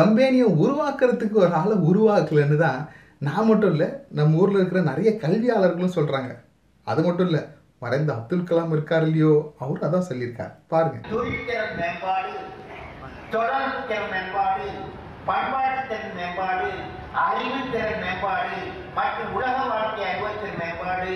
கம்பெனியை 0.01 0.49
உருவாக்குறதுக்கு 0.65 1.39
ஒரு 1.45 1.55
ஆளை 1.63 1.77
உருவாக்கலன்னு 1.93 2.59
தான் 2.67 2.81
நான் 3.29 3.49
மட்டும் 3.49 3.73
இல்லை 3.75 3.89
நம்ம 4.19 4.39
ஊரில் 4.43 4.61
இருக்கிற 4.61 4.83
நிறைய 4.91 5.11
கல்வியாளர்களும் 5.25 5.97
சொல்கிறாங்க 5.97 6.31
அது 6.87 7.01
மட்டும் 7.07 7.27
இல்லை 7.27 7.43
மறைந்த 7.83 8.11
அப்துல் 8.15 8.49
கலாம் 8.49 8.73
இருக்கார் 8.73 9.05
இல்லையோ? 9.07 9.33
அவர் 9.61 9.85
அதான் 9.87 10.09
சொல்லியிருக்கார். 10.09 10.55
பாருங்க. 10.73 10.99
தொழில்திறன் 11.11 11.77
மேம்பாடு 11.79 12.33
தொடர்பு 13.35 13.81
திறன் 13.89 14.11
மேம்பாடு 14.15 14.67
பண்பாட்டு 15.27 15.81
திறன் 15.91 16.17
மேம்பாடு 16.17 16.69
அறிவுத்திறன் 17.25 18.03
மேம்பாடு 18.05 18.59
மற்றும் 18.97 19.33
உலக 19.37 19.57
வாழ்க்கை 19.71 20.03
அனுபவத்தின் 20.07 20.59
மேம்பாடு 20.61 21.11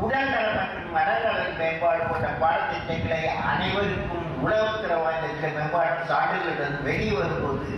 உடல் 0.00 0.30
நலம் 0.32 0.58
மற்றும் 0.58 0.90
மனநலன் 0.96 1.56
மேம்பாடு 1.60 2.02
போன்ற 2.10 2.28
பாடத்திட்டங்களை 2.42 3.20
அனைவருக்கும் 3.50 4.28
உலகத்திற 4.44 4.92
வாய்ந்த 5.02 5.28
சில 5.34 5.50
மேம்பாட்டு 5.56 6.08
சான்றிதழ்கள் 6.10 6.76
வெளியே 6.86 7.14
வரும்போது 7.18 7.68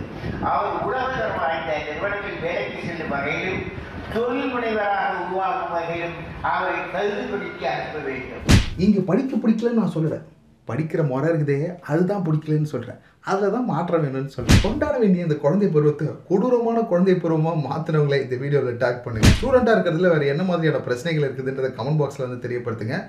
அவர் 0.49 0.77
உலகத்திற 0.85 1.27
வாய்ந்த 1.37 1.71
நிறுவனத்தில் 1.85 2.43
வேலைக்கு 2.45 2.81
செல்லும் 2.83 3.13
வகையிலும் 3.15 3.63
தொழில் 4.11 4.51
முனைவராக 4.53 5.21
உருவாக்கும் 5.23 5.73
வகையில் 5.75 6.17
அவரை 6.53 6.77
கல்வி 6.93 7.23
படிக்க 7.31 7.63
அனுப்ப 7.73 7.97
வேண்டும். 8.09 8.43
இங்கே 8.85 9.01
படிக்க 9.09 9.35
பிடிக்கலன்னு 9.43 9.81
நான் 9.81 9.95
சொல்லலை. 9.95 10.19
படிக்கிற 10.67 11.01
முறை 11.07 11.29
இருக்குதே 11.29 11.57
அதுதான் 11.91 12.23
பிடிக்கலன்னு 12.25 12.71
சொல்கிறேன் 12.73 12.99
அதில் 13.31 13.53
தான் 13.55 13.67
மாற்றம் 13.71 14.03
வேணும்னு 14.03 14.33
சொல்கிறேன் 14.35 14.61
கொண்டாட 14.65 14.95
வேண்டிய 15.01 15.25
இந்த 15.25 15.35
குழந்தை 15.43 15.67
பருவத்தை 15.73 16.05
கொடூரமான 16.29 16.77
குழந்தை 16.91 17.15
பருவமாக 17.23 17.63
மாற்றினவங்களை 17.67 18.19
இந்த 18.23 18.35
வீடியோவில் 18.43 18.79
டேக் 18.83 19.03
பண்ணுங்க. 19.05 19.31
ஸ்டூடெண்ட்டாக 19.37 19.75
இருக்கிறதுல 19.75 20.11
வேறு 20.13 20.31
என்ன 20.33 20.43
மாதிரியான 20.49 20.81
பிரச்சனைகள் 20.87 21.25
இருக்குதுன்றத 21.27 21.71
கமெண்ட் 21.79 22.01
பாக்ஸில் 22.01 22.25
வந்து 22.25 22.43
தெரியப்படுத்துங்க. 22.45 22.99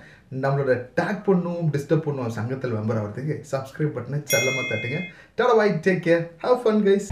நம்மளோட 0.45 0.75
டேக் 1.01 1.23
பண்ணும் 1.29 1.71
டிஸ்டர்ப் 1.77 2.07
பண்ணும் 2.09 2.35
சங்கத்தில் 2.39 2.77
மெம்பர் 2.79 3.01
ஆகிறதுக்கு 3.03 3.37
சப்ஸ்கிரைப் 3.53 3.95
பட்டனை 3.99 4.21
செல்லமாக 4.35 4.67
தட்டுங்க. 4.73 5.01
Tata 5.39 5.57
bye 5.61 5.69
take 5.89 6.05
care 6.09 6.25
have 6.47 6.61
fun 6.65 6.85
guys 6.89 7.09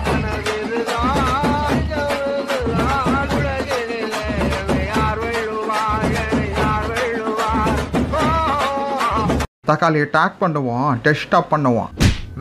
தக்காளியை 9.73 10.07
டேக் 10.17 10.41
பண்ணுவோம் 10.41 10.89
டெஸ்டாப் 11.05 11.53
பண்ணுவோம் 11.53 11.91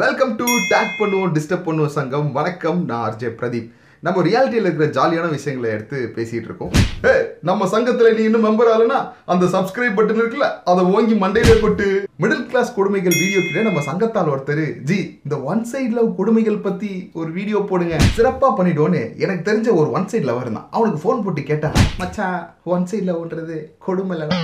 வெல்கம் 0.01 0.31
டு 0.39 0.47
டேக் 0.71 0.95
பண்ணுவோம் 1.01 1.31
டிஸ்டர்ப் 1.35 1.67
பண்ணுவோம் 1.67 1.93
சங்கம். 1.99 2.27
வணக்கம் 2.39 2.79
நான் 2.89 3.03
ஆர்ஜே 3.05 3.29
பிரதீப். 3.39 3.69
நம்ம 4.05 4.21
ரியாலிட்டியில் 4.27 4.67
இருக்கிற 4.67 4.85
ஜாலியான 4.95 5.27
விஷயங்களை 5.35 5.67
எடுத்து 5.73 5.97
பேசிகிட்டு 6.15 6.47
இருக்கோம். 6.49 6.71
ஏ 7.07 7.11
நம்ம 7.49 7.67
சங்கத்தில் 7.73 8.15
நீ 8.17 8.23
இன்னும் 8.27 8.45
மெம்பர் 8.47 8.71
ஆகலனா 8.73 8.99
அந்த 9.33 9.45
சப்ஸ்கிரைப் 9.55 9.95
பட்டன் 9.97 10.21
இருக்குல்ல 10.21 10.47
அதை 10.71 10.83
ஓங்கி 10.95 11.15
மண்டையில் 11.23 11.61
போட்டு. 11.63 11.87
மிடில் 12.23 12.47
கிளாஸ் 12.51 12.73
கொடுமைகள் 12.77 13.17
வீடியோ 13.21 13.41
கிட்ட 13.45 13.65
நம்ம 13.67 13.83
சங்கத்தால் 13.89 14.31
ஒருத்தர். 14.33 14.63
ஜி 14.89 14.99
இந்த 15.25 15.37
ஒன் 15.51 15.63
சைட் 15.71 15.95
லவ் 15.99 16.09
கொடுமைகள் 16.19 16.59
பத்தி 16.67 16.91
ஒரு 17.21 17.31
வீடியோ 17.37 17.61
போடுங்க. 17.71 18.01
சிறப்பாக 18.17 18.51
பண்ணிட்டோன்னு 18.59 19.03
எனக்கு 19.25 19.45
தெரிஞ்ச 19.51 19.69
ஒரு 19.81 19.89
ஒன் 19.99 20.09
சைட் 20.13 20.27
லவர் 20.31 20.45
இருந்தான். 20.47 20.67
அவனுக்கு 20.75 21.03
ஃபோன் 21.03 21.23
போட்டு 21.27 21.43
கேட்டா 21.51 21.71
மச்சான் 22.03 22.41
ஒன் 22.75 22.89
சைட் 22.91 23.09
லவ்ன்றது 23.11 23.59
கொடுமை 23.87 24.15
இல்லடா. 24.17 24.39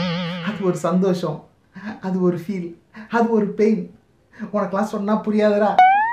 அது 0.49 0.67
ஒரு 0.71 0.79
சந்தோஷம். 0.87 1.37
அது 2.07 2.17
ஒரு 2.21 2.39
ஃபீல் 2.43 2.69
அது 3.17 3.27
ஒரு 3.37 3.47
பெயின் 3.59 3.83
உனக்கெல்லாம் 4.53 4.93
சொன்னால் 4.95 5.23
புரியாதரா 5.27 5.69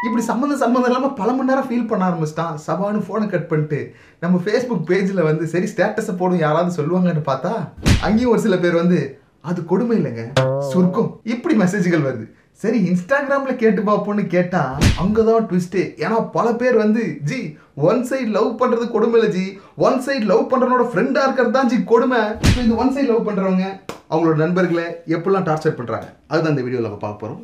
இப்படி 0.06 0.22
சம்மந்தம் 0.28 0.60
சம்மந்தம் 0.62 0.90
இல்லாமல் 0.90 1.16
பல 1.18 1.28
மணி 1.32 1.50
நேரம் 1.50 1.68
ஃபீல் 1.68 1.90
பண்ண 1.90 2.02
ஆரம்பிச்சிட்டான். 2.08 2.54
சபான்னு 2.66 3.04
ஃபோனை 3.06 3.26
கட் 3.34 3.50
பண்ணிட்டு 3.50 3.78
நம்ம 4.22 4.40
ஃபேஸ்புக் 4.44 4.88
பேஜில் 4.90 5.26
வந்து 5.28 5.44
சரி 5.52 5.68
ஸ்டேட்டஸை 5.72 6.14
போடும் 6.20 6.42
யாராவது 6.44 6.76
சொல்லுவாங்கன்னு 6.78 7.22
பார்த்தா 7.30 7.52
அங்கேயும் 8.06 8.32
ஒரு 8.34 8.42
சில 8.46 8.56
பேர் 8.64 8.80
வந்து 8.82 8.98
அது 9.50 9.60
கொடுமை 9.70 9.94
இல்லைங்க. 9.98 10.24
சொர்க்கம். 10.72 11.10
இப்படி 11.34 11.54
மெசேஜ்கள் 11.62 12.06
வருது. 12.08 12.26
சரி 12.62 12.78
இன்ஸ்டாகிராமில் 12.90 13.60
கேட்டு 13.62 13.80
பார்ப்போம்னு 13.88 14.24
கேட்டா 14.34 14.62
அங்கதான் 15.02 15.46
ட்விஸ்டே 15.48 15.82
ஏன்னா 16.04 16.18
பல 16.36 16.46
பேர் 16.60 16.76
வந்து 16.82 17.02
ஜி 17.30 17.40
ஒன் 17.88 18.02
சைடு 18.10 18.28
லவ் 18.36 18.50
பண்றது 18.60 18.84
கொடுமை 18.94 19.16
இல்லை 19.18 19.30
ஜி 19.38 19.46
ஒன் 19.86 19.98
சைடு 20.06 20.24
லவ் 20.32 20.44
பண்ணுறவனோட 20.52 20.86
ஃப்ரெண்டா 20.92 21.24
இருக்கிறது 21.26 21.56
தான் 21.58 21.70
ஜி 21.72 21.78
கொடுமை. 21.92 22.22
So, 22.52 22.58
இந்த 22.66 22.76
ஒன் 22.84 22.94
சைடு 22.96 23.08
லவ் 23.12 23.28
பண்றவங்க 23.28 23.66
அவங்களோட 24.14 24.36
நண்பர்களை 24.36 24.84
எப்படிலாம் 25.14 25.46
டார்ச்சர் 25.46 25.78
பண்ணுறாங்க 25.78 26.08
அதுதான் 26.30 26.52
இந்த 26.54 26.64
வீடியோவில் 26.64 26.88
நம்ம 26.88 27.00
பார்க்க 27.04 27.22
போகிறோம் 27.22 27.40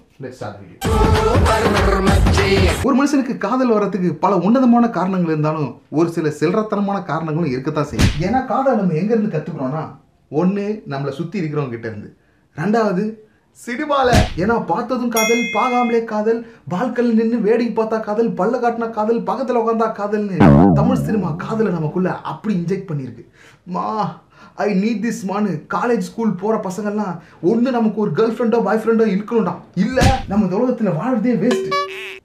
ஒரு 2.86 2.94
மனுஷனுக்கு 2.98 3.34
காதல் 3.46 3.74
வர்றதுக்கு 3.74 4.10
பல 4.24 4.36
உன்னதமான 4.46 4.84
காரணங்கள் 4.98 5.32
இருந்தாலும் 5.32 5.70
ஒரு 5.98 6.08
சில 6.16 6.28
செல்றத்தனமான 6.40 6.98
காரணங்களும் 7.04 7.52
இருக்கத்தான் 7.52 7.90
செய்யும். 7.90 8.12
ஏன்னா 8.26 8.40
காதல் 8.52 8.78
நம்ம 8.80 8.98
எங்கேருந்து 9.00 9.32
இருந்து 9.32 9.82
ஒன்று 10.30 10.64
நம்மளை 10.92 11.12
சுற்றி 11.18 11.40
இருக்கிறவங்க 11.40 11.74
கிட்ட 11.74 11.88
இருந்து. 11.88 12.08
ரெண்டாவது 12.56 13.04
சினிமால 13.58 14.08
ஏன்னா 14.42 14.56
பார்த்ததும் 14.70 15.14
காதல் 15.14 15.42
பார்க்காமலே 15.56 16.00
காதல் 16.04 16.40
பால்கல் 16.72 17.10
நின்று 17.18 17.38
வேடிக்கை 17.46 17.74
பார்த்தா 17.78 17.98
காதல் 18.00 18.30
பல்ல 18.40 18.60
காட்டினா 18.62 18.88
காதல் 18.98 19.20
பக்கத்துல 19.22 19.62
உட்காந்தா 19.62 19.88
காதல்னு 20.00 20.38
தமிழ் 20.78 21.04
சினிமா 21.06 21.30
காதலை 21.44 21.72
நமக்குள்ள 21.78 22.10
அப்படி 22.32 22.54
இன்ஜெக்ட் 22.54 22.90
பண்ணியிருக்கு. 22.90 23.24
மா 23.76 23.86
ஐ 24.64 24.68
நீட் 24.82 25.02
திஸ் 25.06 25.20
மானு. 25.30 25.50
காலேஜ் 25.74 26.06
ஸ்கூல் 26.08 26.38
போற 26.40 26.54
பசங்கள்லாம் 26.66 27.14
ஒன்று 27.50 27.70
நமக்கு 27.76 27.98
ஒரு 28.04 28.10
கேர்ள் 28.18 28.34
ஃப்ரெண்டோ 28.36 28.58
பாய் 28.66 28.80
ஃப்ரெண்டோ 28.82 29.06
இருக்கணும்டா. 29.14 29.54
இல்ல 29.84 30.00
நம்ம 30.30 30.46
இந்த 30.46 30.56
உலகத்துல 30.60 30.92
வாழ்றதே 31.00 31.34
வேஸ்ட் 31.42 31.68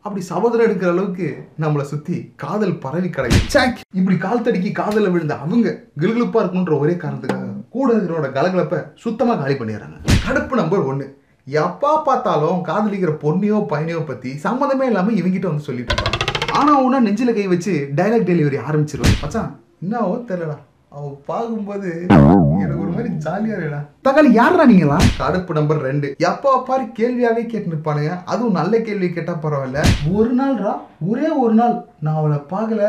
அப்படி 0.06 0.22
சபதம் 0.30 0.64
எடுக்கிற 0.66 0.90
அளவுக்கு 0.94 1.28
நம்மளை 1.64 1.86
சுத்தி 1.92 2.18
காதல் 2.44 2.74
பரவி 2.84 3.10
கிடக்கு 3.16 3.40
சாக் 3.54 3.80
இப்படி 4.00 4.18
கால் 4.26 4.44
தடுக்கி 4.48 4.72
காதல 4.80 5.12
விழுந்த 5.14 5.36
அவங்க 5.44 5.68
கிளுகிளுப்பா 6.02 6.42
இருக்கணுன்ற 6.42 6.76
ஒரே 6.84 6.96
காரணத்துக்காக 7.04 7.54
கூட 7.76 7.88
இருக்கிறோட 7.94 8.28
கலகலப்பை 8.38 8.80
சுத்தமா 9.06 9.36
காலி 9.42 9.56
பண்ணிடுறாங்க. 9.62 9.98
கடுப்பு 10.28 10.60
நம்பர் 10.62 10.86
ஒன்று 10.92 11.08
எப்பா 11.48 11.94
பார்த்தாலும் 12.06 12.62
காதலிக்கிற 12.70 13.12
பொண்ணையோ 13.24 13.58
பையனையோ 13.72 14.04
பத்தி 14.12 14.32
சம்மந்தமே 14.46 14.86
இல்லாம 14.92 15.12
இவங்கிட்ட 15.20 15.48
வந்து 15.52 15.68
சொல்லிட்டு 15.70 15.94
இருப்பாங்க. 15.94 16.22
ஆனா 16.60 16.72
உன்னா 16.86 17.00
நெஞ்சில 17.08 17.34
கை 17.40 17.48
வச்சு 17.56 17.74
டைலாக் 18.00 18.30
டெலிவரி 18.32 18.60
ஆரம்பிச்சிருவேன் 18.68 19.20
மச்சான் 19.24 19.52
என்னவோ 19.84 20.16
தெரியலடா. 20.30 20.58
அவ 20.98 21.06
பார்க்கும்போது 21.30 21.90
எனக்கு 22.64 22.84
ஒரு 22.84 22.92
மாதிரி 22.96 23.10
ஜாலியா 23.24 23.56
இருக்கடா 23.56 23.80
தக்காளி 24.06 24.30
யாரா 24.38 24.66
நீங்களா 24.72 24.98
கடுப்பு 25.22 25.58
நம்பர் 25.58 25.82
ரெண்டு. 25.88 26.08
எப்போ 26.30 26.52
பாரு 26.68 26.84
கேள்வியாவே 27.00 27.44
கேட்டு 27.52 27.72
நிற்பானுங்க 27.74 28.14
அதுவும் 28.34 28.58
நல்ல 28.60 28.80
கேள்வி 28.88 29.08
கேட்டா 29.10 29.34
பரவாயில்ல. 29.46 29.82
ஒரு 30.18 30.32
நாள்ரா 30.40 30.74
ஒரே 31.10 31.30
ஒரு 31.44 31.56
நாள். 31.60 31.76
நான் 32.04 32.20
அவளை 32.22 32.38
பார்க்கல 32.54 32.84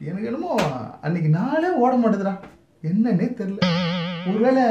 எனக்கு 0.00 0.28
என்னமோ 0.30 0.52
அன்னைக்கு 1.06 1.30
நாளே 1.38 1.70
ஓட 1.82 1.92
மாட்டேதுடா. 2.02 2.34
என்னன்னே 2.82 3.28
தெரியல. 3.40 3.60
ஒருவேளை 4.30 4.64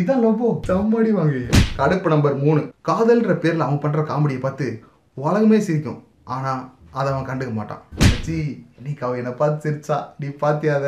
இதான் 0.00 0.22
லவ்வோ 0.24 0.48
தம்மாடி 0.68 1.12
வாங்க 1.18 1.40
கடுப்பு 1.80 2.14
நம்பர் 2.14 2.36
மூணு. 2.44 2.62
காதல்ன்ற 2.88 3.34
பேர்ல 3.44 3.66
அவன் 3.68 3.84
பண்ற 3.84 4.02
காமெடியை 4.10 4.42
பார்த்து 4.46 4.68
உலகமே 5.16 5.60
சிரிக்கும். 5.68 6.00
ஆனா 6.36 6.52
அதை 6.98 7.08
அவன் 7.12 7.28
கண்டுக்க 7.30 7.54
மாட்டான். 7.60 7.82
ஜி 8.26 8.38
இன்னைக்கு 8.78 9.04
அவன் 9.06 9.20
என்னை 9.22 9.34
பார்த்து 9.40 9.64
சிரிச்சா. 9.66 9.98
நீ 10.20 10.28
பாத்தியாத 10.42 10.86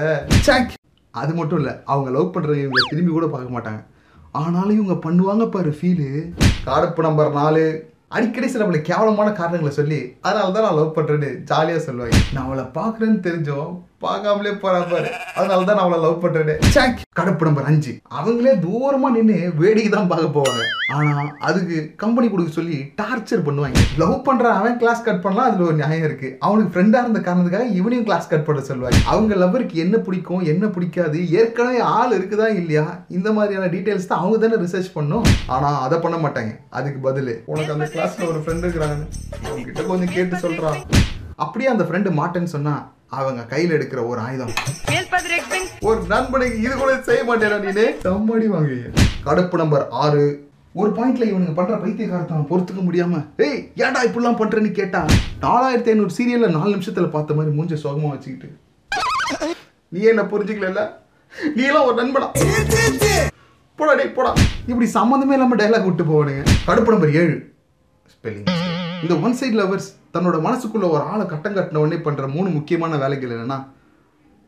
அது 1.23 1.33
மட்டும் 1.41 1.61
இல்லை 1.61 1.75
அவங்க 1.93 2.09
லவ் 2.17 2.33
பண்ணுறவங்க 2.35 2.65
இவங்க 2.67 2.83
திரும்பி 2.93 3.13
கூட 3.13 3.27
பார்க்க 3.35 3.57
மாட்டாங்க. 3.57 3.81
ஆனாலும் 4.41 4.77
இவங்க 4.79 4.97
பண்ணுவாங்க 5.05 5.45
பாரு 5.55 5.71
ஃபீலு 5.79 6.09
காடப்பு 6.67 7.07
நம்பர் 7.07 7.31
நாலு. 7.41 7.67
அடிக்கடி 8.17 8.49
சில 8.53 8.65
பல 8.67 8.79
கேவலமான 8.89 9.29
காரணங்களை 9.39 9.73
சொல்லி 9.79 10.01
அதனால 10.27 10.53
தான் 10.53 10.67
நான் 10.67 10.79
லவ் 10.79 10.95
பண்ணுறேன்னு 10.99 11.31
ஜாலியாக 11.51 11.81
சொல்லுவாங்க. 11.87 12.19
நான் 12.35 12.47
அவளை 12.47 12.65
பார்க்குறேன்னு 12.79 13.19
தெரிஞ்சோம் 13.27 13.73
பார்க்காமலே 14.05 14.51
போறா 14.63 14.81
பாரு. 14.91 15.09
அதனால 15.39 15.65
தான் 15.69 15.81
அவளை 15.83 15.97
லவ் 16.03 16.21
பண்றேன். 16.25 16.61
கடப்பு 17.19 17.47
நம்பர் 17.47 17.69
அஞ்சு. 17.71 17.93
அவங்களே 18.19 18.53
தூரமாக 18.65 19.15
நின்று 19.15 19.39
வேடிக்கை 19.61 19.91
தான் 19.95 20.11
பார்க்க 20.11 20.37
போவாங்க. 20.37 20.65
ஆனால் 20.97 21.31
அதுக்கு 21.49 21.77
கம்பெனி 22.03 22.27
கொடுக்க 22.33 22.51
சொல்லி 22.59 22.77
டார்ச்சர் 23.01 23.43
பண்ணுவாங்க. 23.47 23.81
லவ் 24.03 24.15
பண்ற 24.27 24.45
அவன் 24.59 24.77
கிளாஸ் 24.83 25.03
கட் 25.07 25.23
பண்ணலாம் 25.25 25.49
அதில் 25.49 25.67
ஒரு 25.69 25.77
நியாயம் 25.81 26.07
இருக்கு. 26.09 26.29
அவனுக்கு 26.49 26.73
ஃப்ரெண்டாக 26.75 27.05
இருந்த 27.05 27.21
காரணத்துக்காக 27.29 27.67
இவனையும் 27.79 28.07
கிளாஸ் 28.09 28.31
கட் 28.33 28.47
பண்ண 28.49 28.63
சொல்லுவாங்க. 28.69 29.01
அவங்க 29.13 29.35
லவ்வருக்கு 29.43 29.83
என்ன 29.85 29.99
பிடிக்கும் 30.09 30.45
என்ன 30.53 30.67
பிடிக்காது 30.77 31.21
ஏற்கனவே 31.41 31.81
ஆள் 31.97 32.15
இருக்குதா 32.19 32.49
இல்லையா? 32.61 32.85
இந்த 33.19 33.33
மாதிரியான 33.39 33.71
டீட்டெயில்ஸ் 33.75 34.11
தான் 34.13 34.23
அவங்க 34.23 34.39
தானே 34.45 34.61
ரிசர்ச் 34.65 34.95
பண்ணும். 34.99 35.27
ஆனால் 35.57 35.81
அதை 35.87 35.99
பண்ண 36.05 36.19
மாட்டாங்க. 36.27 36.53
அதுக்கு 36.81 37.01
பதில் 37.09 37.33
உனக்கு 37.53 37.75
அந்த 37.77 37.89
கிளாஸ்ல 37.97 38.29
ஒரு 38.33 38.41
ஃப்ரெண்டு 38.45 38.65
இருக்கிறாங்க 38.67 38.97
அவங்க 39.47 39.65
கிட்ட 39.65 39.89
கொஞ்சம் 39.91 40.15
கேட்டு 40.19 40.37
சொல்றான். 40.47 40.81
அப்படியே 41.47 41.71
அந்த 41.75 41.85
ஃப்ரெண்டு 41.89 42.13
மாட்டேன்னு 42.21 42.55
சொன்னா 42.55 42.77
அவங்க 43.17 43.43
கையில் 43.51 43.73
எடுக்கிற 43.77 44.01
ஒரு 44.07 44.21
ஆயுதம். 44.21 44.51
ஒரு 45.89 46.01
நண்பனுக்கு 46.09 46.57
இது 46.65 46.75
கூட 46.81 46.93
செய்ய 47.07 47.23
நீனே. 47.63 47.87
தம்மாடி 48.07 48.47
வாங்குவீங்க 48.55 48.89
கடுப்பு 49.27 49.57
நம்பர் 49.63 49.85
ஆறு. 50.03 50.25
ஒரு 50.81 50.91
பாயிண்ட்ல 50.97 51.25
இவனுங்க 51.29 51.55
பண்ற 51.59 51.77
பைத்தியக்காரத்தை 51.85 52.37
பொறுத்துக்க 52.51 52.81
முடியாம 52.89 53.21
ஏய் 53.47 53.61
ஏன்டா 53.83 54.01
இப்படிலாம் 54.09 54.39
பண்றேன்னு 54.41 54.73
கேட்டா? 54.81 55.01
நாலாயிரத்தி 55.45 55.91
ஐநூறு 55.93 56.13
சீரியல்ல 56.19 56.51
நாலு 56.57 56.71
நிமிஷத்துல 56.77 57.09
பார்த்த 57.15 57.37
மாதிரி 57.39 57.57
மூஞ்ச 57.59 57.79
சோகமா 57.85 58.11
வச்சுக்கிட்டு. 58.15 58.49
நீ 59.93 60.01
என்ன 60.13 60.23
புரிஞ்சுக்கல 60.33 60.85
நீ 61.55 61.63
எல்லாம் 61.71 61.87
ஒரு 61.89 61.97
நண்பனா? 62.03 62.29
போடா 63.79 63.93
டேய் 64.01 64.17
போடா. 64.19 64.33
இப்படி 64.67 64.89
சம்மந்தமே 64.95 65.37
இல்லாம 65.39 65.57
டைலாக் 65.63 65.89
விட்டு 65.89 66.05
போவானுங்க. 66.11 66.45
கடுப்பு 66.69 66.95
நம்பர் 66.95 67.15
ஏழு. 67.23 67.37
ஸ்பெல்லிங் 68.15 68.49
இந்த 69.03 69.15
ஒன் 69.27 69.37
சைடு 69.41 69.57
லவர்ஸ் 69.63 69.89
தன்னோட 70.15 70.37
மனசுக்குள்ளே 70.47 70.89
ஒரு 70.95 71.03
ஆளை 71.13 71.25
கட்டம் 71.33 71.57
கட்டின 71.57 71.81
உடனே 71.85 71.99
பண்ணுற 72.05 72.27
மூணு 72.35 72.49
முக்கியமான 72.59 72.97
வேலைகள் 73.03 73.35
என்னென்னா 73.37 73.59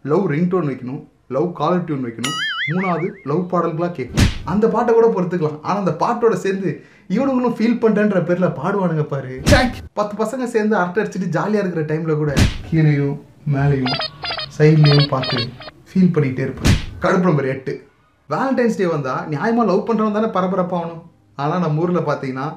லவ் 0.04 0.26
ரிங்டோன் 0.34 0.70
வைக்கணும் 0.70 1.02
லவ் 1.34 1.48
காலர் 1.58 1.84
டியூன் 1.88 2.06
வைக்கணும் 2.06 2.36
மூணாவது 2.70 3.08
லவ் 3.30 3.42
பாடல்களாக 3.50 3.92
கேட்கணும். 3.98 4.30
அந்த 4.52 4.64
பாட்டை 4.74 4.90
கூட 4.94 5.06
பொறுத்துக்கலாம். 5.14 5.58
ஆனால் 5.66 5.82
அந்த 5.82 5.92
பாட்டோட 6.02 6.34
சேர்ந்து 6.44 6.70
இவனுங்களும் 7.14 7.54
ஃபீல் 7.58 7.80
பண்ணுறன்ற 7.82 8.20
பேரில் 8.28 8.56
பாடுவானுங்க 8.58 9.04
பாரு. 9.12 9.32
பத்து 9.98 10.14
பசங்க 10.22 10.44
சேர்ந்து 10.54 10.74
அரட்டை 10.80 11.00
அடிச்சுட்டு 11.02 11.28
ஜாலியாக 11.36 11.62
இருக்கிற 11.64 11.84
டைமில் 11.90 12.20
கூட 12.22 12.32
கீழேயும் 12.70 13.16
மேலேயும் 13.54 13.96
சைட்லேயும் 14.56 15.10
பார்த்து 15.14 15.38
ஃபீல் 15.90 16.12
பண்ணிகிட்டே 16.16 16.44
இருப்பேன் 16.46 16.76
கடுப்பு 17.04 17.28
நம்பர் 17.28 17.50
எட்டு. 17.54 17.72
வேலண்டைன்ஸ் 18.30 18.80
டே 18.80 18.88
வந்தால் 18.96 19.22
நியாயமாக 19.34 19.68
லவ் 19.70 19.86
பண்ணுறவன் 19.88 20.18
தானே 20.18 20.30
பரபரப்பாகணும் 20.36 21.02
ஆனால் 21.42 21.62
நம்ம 21.64 21.82
ஊரில் 21.84 22.08
பார்த்தீங்கன்னா 22.10 22.48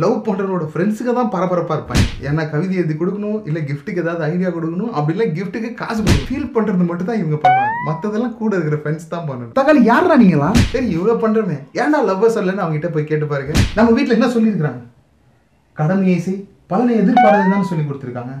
லவ் 0.00 0.14
பண்ணுறவனோட 0.26 0.64
ஃப்ரெண்ட்ஸுக்கு 0.72 1.12
தான் 1.16 1.30
பரபரப்பாக 1.32 1.76
இருப்பாங்க. 1.78 2.04
ஏன்னா 2.28 2.42
கவிதை 2.52 2.74
எழுதி 2.80 2.94
கொடுக்கணும் 3.00 3.40
இல்லை 3.48 3.60
கிஃப்ட்டுக்கு 3.70 4.02
ஏதாவது 4.04 4.22
ஐடியா 4.28 4.50
கொடுக்கணும் 4.54 4.92
அப்படி 4.96 5.14
இல்லை 5.16 5.26
கிஃப்ட்டுக்கு 5.38 5.70
காசு 5.80 5.98
கொடுக்கணும் 5.98 6.28
ஃபீல் 6.28 6.52
பண்ணுறது 6.54 6.84
மட்டும் 6.90 7.08
தான் 7.10 7.20
இவங்க 7.22 7.38
பண்ணுவாங்க. 7.42 7.74
மற்றதெல்லாம் 7.88 8.36
கூட 8.38 8.52
இருக்கிற 8.58 8.78
ஃப்ரெண்ட்ஸ் 8.84 9.10
தான் 9.14 9.26
பண்ணணும் 9.28 9.52
தக்காளி 9.58 9.82
யாரா 9.90 10.16
நீங்களா 10.22 10.48
சரி 10.72 10.88
இவ்வளோ 10.96 11.16
பண்ணுறமே 11.24 11.56
ஏன்டா 11.82 12.00
லவ்வர் 12.10 12.34
சொல்லலன்னு 12.36 12.64
அவங்ககிட்ட 12.64 12.90
போய் 12.94 13.10
கேட்டு 13.10 13.28
பாருங்க. 13.32 13.54
நம்ம 13.78 13.92
வீட்டில் 13.96 14.16
என்ன 14.18 14.30
சொல்லியிருக்கிறாங்க? 14.36 14.80
கடமையை 15.80 16.16
செய் 16.28 16.40
பலனை 16.70 16.94
எதிர்பாராதுன்னு 17.02 17.54
தான் 17.56 17.68
சொல்லி 17.72 17.84
கொடுத்துருக்காங்க. 17.84 18.34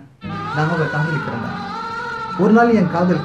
நான் 0.54 0.70
அவரை 0.72 0.86
காதலிக்கிறேன் 0.94 1.44
ஒரு 2.44 2.52
நாள் 2.58 2.76
என் 2.80 2.92
காதல் 2.94 3.22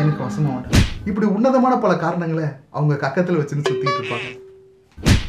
எனக்கு 0.00 0.22
வசமாக 0.26 0.54
மாட்டேன் 0.54 0.82
இப்படி 1.10 1.26
உன்னதமான 1.36 1.74
பல 1.84 1.92
காரணங்களை 2.04 2.48
அவங்க 2.76 2.94
கக்கத்தில் 3.04 3.40
வச்சுன்னு 3.40 3.66
சுற்றிட்டு 3.68 4.00
இருப்பாங்க. 4.00 4.28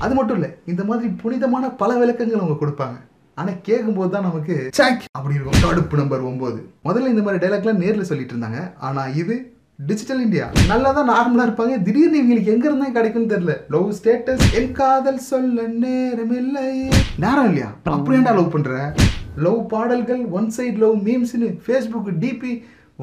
அது 0.03 0.13
மட்டும் 0.17 0.37
இல்லை 0.37 0.49
இந்த 0.71 0.83
மாதிரி 0.87 1.07
புனிதமான 1.21 1.69
பல 1.81 1.91
விளக்கங்கள் 1.99 2.41
அவங்க 2.41 2.55
கொடுப்பாங்க. 2.63 2.97
ஆனா 3.39 3.51
கேட்கும்போது 3.67 4.09
தான் 4.13 4.25
நமக்கு 4.27 4.55
சாக் 4.77 5.03
அப்படி 5.17 5.35
இருக்கும். 5.37 5.61
தடுப்பு 5.65 5.95
நம்பர் 5.99 6.27
ஒன்பது 6.29 6.59
முதல்ல 6.87 7.11
இந்த 7.13 7.23
மாதிரி 7.25 7.41
டைலாக்லாம் 7.43 7.81
நேர்ல 7.83 8.05
சொல்லிட்டு 8.09 8.33
இருந்தாங்க. 8.35 8.61
ஆனா 8.87 9.03
இது 9.21 9.35
டிஜிட்டல் 9.89 10.21
இந்தியா 10.25 10.45
நல்லா 10.71 10.91
தான் 10.97 11.09
நார்மலா 11.13 11.45
இருப்பாங்க. 11.47 11.75
திடீர்னு 11.87 12.19
இவங்களுக்கு 12.21 12.53
எங்க 12.53 12.65
இருந்தா 12.69 12.87
கிடைக்கும்னு 12.97 13.33
தெரியல. 13.33 13.55
லவ் 13.75 13.91
ஸ்டேட்டஸ் 13.97 14.45
என் 14.59 14.71
காதல் 14.79 15.19
சொல்ல 15.31 15.67
நேரம் 15.83 16.35
இல்லை. 16.41 16.65
நேரம் 17.25 17.49
இல்லையா? 17.51 17.69
அப்படி 17.95 18.17
ஏன்டா 18.19 18.33
லவ் 18.39 18.53
பண்ற 18.55 18.79
லவ் 19.47 19.61
பாடல்கள் 19.73 20.23
ஒன் 20.39 20.49
சைடு 20.57 20.77
லவ் 20.85 20.97
மீம்ஸ்னு 21.07 21.49
ஃபேஸ்புக் 21.65 22.11
டிபி 22.25 22.53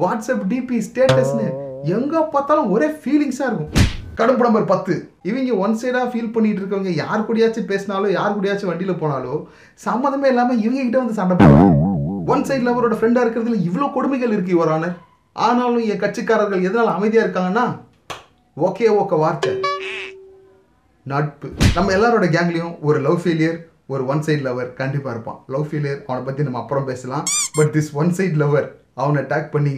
வாட்ஸ்அப் 0.03 0.45
டிபி 0.53 0.79
ஸ்டேட்டஸ்னு 0.89 1.47
எங்க 1.97 2.21
பார்த்தாலும் 2.35 2.71
ஒரே 2.75 2.89
ஃபீலிங்ஸா 3.01 3.47
இருக்கும். 3.49 3.73
கடுப்பு 4.19 4.43
நம்பர் 4.45 4.69
பத்து. 4.71 4.93
இவங்க 5.29 5.55
ஒன் 5.63 5.73
சைடாக 5.79 6.07
ஃபீல் 6.11 6.33
பண்ணிட்டு 6.35 6.61
இருக்கவங்க 6.61 6.91
யார் 6.99 7.25
கூடயாச்சும் 7.27 7.69
பேசினாலோ 7.71 8.09
யார் 8.17 8.35
கூடயாச்சும் 8.35 8.69
வண்டியில் 8.69 8.99
போனாலோ 9.01 9.33
சம்மந்தமே 9.85 10.27
இல்லாமல் 10.33 10.61
இவங்க 10.65 10.81
கிட்ட 10.83 10.97
வந்து 11.01 11.17
சண்டை 11.17 11.35
போடுவாங்க. 11.39 11.89
ஒன் 12.33 12.45
சைடில் 12.49 12.71
அவரோட 12.73 12.95
ஃப்ரெண்டாக 12.99 13.25
இருக்கிறதுல 13.25 13.57
இவ்வளோ 13.67 13.89
கொடுமைகள் 13.95 14.33
இருக்கு 14.35 14.55
இவரான 14.57 14.91
ஆனாலும் 15.47 15.87
என் 15.93 16.01
கட்சிக்காரர்கள் 16.03 16.65
எதனால் 16.67 16.95
அமைதியாக 16.95 17.25
இருக்காங்கன்னா 17.25 17.65
ஓகே 18.67 18.87
ஓகே 19.01 19.19
வார்த்தை. 19.23 19.53
நட்பு. 21.11 21.47
நம்ம 21.75 21.91
எல்லாரோட 21.97 22.27
கேங்லேயும் 22.35 22.75
ஒரு 22.87 22.99
லவ் 23.07 23.21
ஃபெயிலியர் 23.23 23.57
ஒரு 23.93 24.03
ஒன் 24.11 24.23
சைடு 24.27 24.43
லவர் 24.47 24.69
கண்டிப்பாக 24.81 25.13
இருப்பான். 25.15 25.39
லவ் 25.55 25.67
ஃபெயிலியர் 25.69 25.99
அவனை 26.07 26.23
பற்றி 26.27 26.47
நம்ம 26.47 26.61
அப்புறம் 26.63 26.89
பேசலாம். 26.91 27.25
But 27.57 27.73
this 27.75 27.91
one 28.01 28.13
side 28.19 28.37
lover 28.43 28.69
அவனை 29.01 29.17
அட்டாக் 29.21 29.47
பண்ணி 29.53 29.73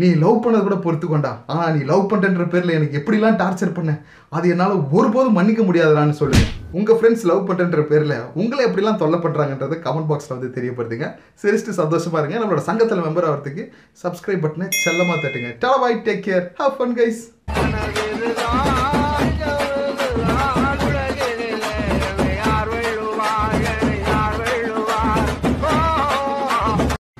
நீ 0.00 0.08
லவ் 0.22 0.42
பண்ணதை 0.44 0.62
கூட 0.66 0.76
பொறுத்துக்கொண்டா. 0.84 1.32
ஆனால் 1.52 1.72
நீ 1.76 1.80
லவ் 1.90 2.04
பண்ணுறன்ற 2.10 2.44
பேரில் 2.52 2.76
எனக்கு 2.78 2.98
எப்படிலாம் 3.00 3.38
டார்ச்சர் 3.42 3.76
பண்ண? 3.78 3.92
அது 4.36 4.48
என்னால் 4.54 4.74
ஒருபோதும் 4.96 5.38
மன்னிக்க 5.38 5.62
முடியாதான்னு 5.68 6.18
சொல்லுங்கள் 6.20 6.52
உங்கள் 6.78 6.98
ஃப்ரெண்ட்ஸ் 6.98 7.26
லவ் 7.30 7.48
பண்ணுறன்ற 7.48 7.82
பேரில் 7.92 8.16
உங்களை 8.42 8.62
எப்படிலாம் 8.68 9.00
தொல்லை 9.02 9.18
பண்ணுறாங்கன்றதை 9.24 9.78
கமெண்ட் 9.86 10.10
பாக்ஸில் 10.10 10.36
வந்து 10.36 10.54
தெரியப்படுத்துங்க. 10.58 11.08
சிரிச்சுட்டு 11.42 11.80
சந்தோஷமா 11.82 12.20
இருங்க. 12.20 12.38
நம்மளோட 12.42 12.64
சங்கத்தில் 12.70 13.06
மெம்பர் 13.06 13.28
ஆகிறதுக்கு 13.30 13.64
சப்ஸ்கிரைப் 14.04 14.44
பட்டனை 14.44 14.68
செல்லமாக 14.84 15.18
தட்டுங்க. 15.24 15.50
டலபாய் 15.64 16.04
take 16.08 16.24
care 16.28 16.46
have 16.62 16.76
fun 16.78 16.96
guys 17.00 17.22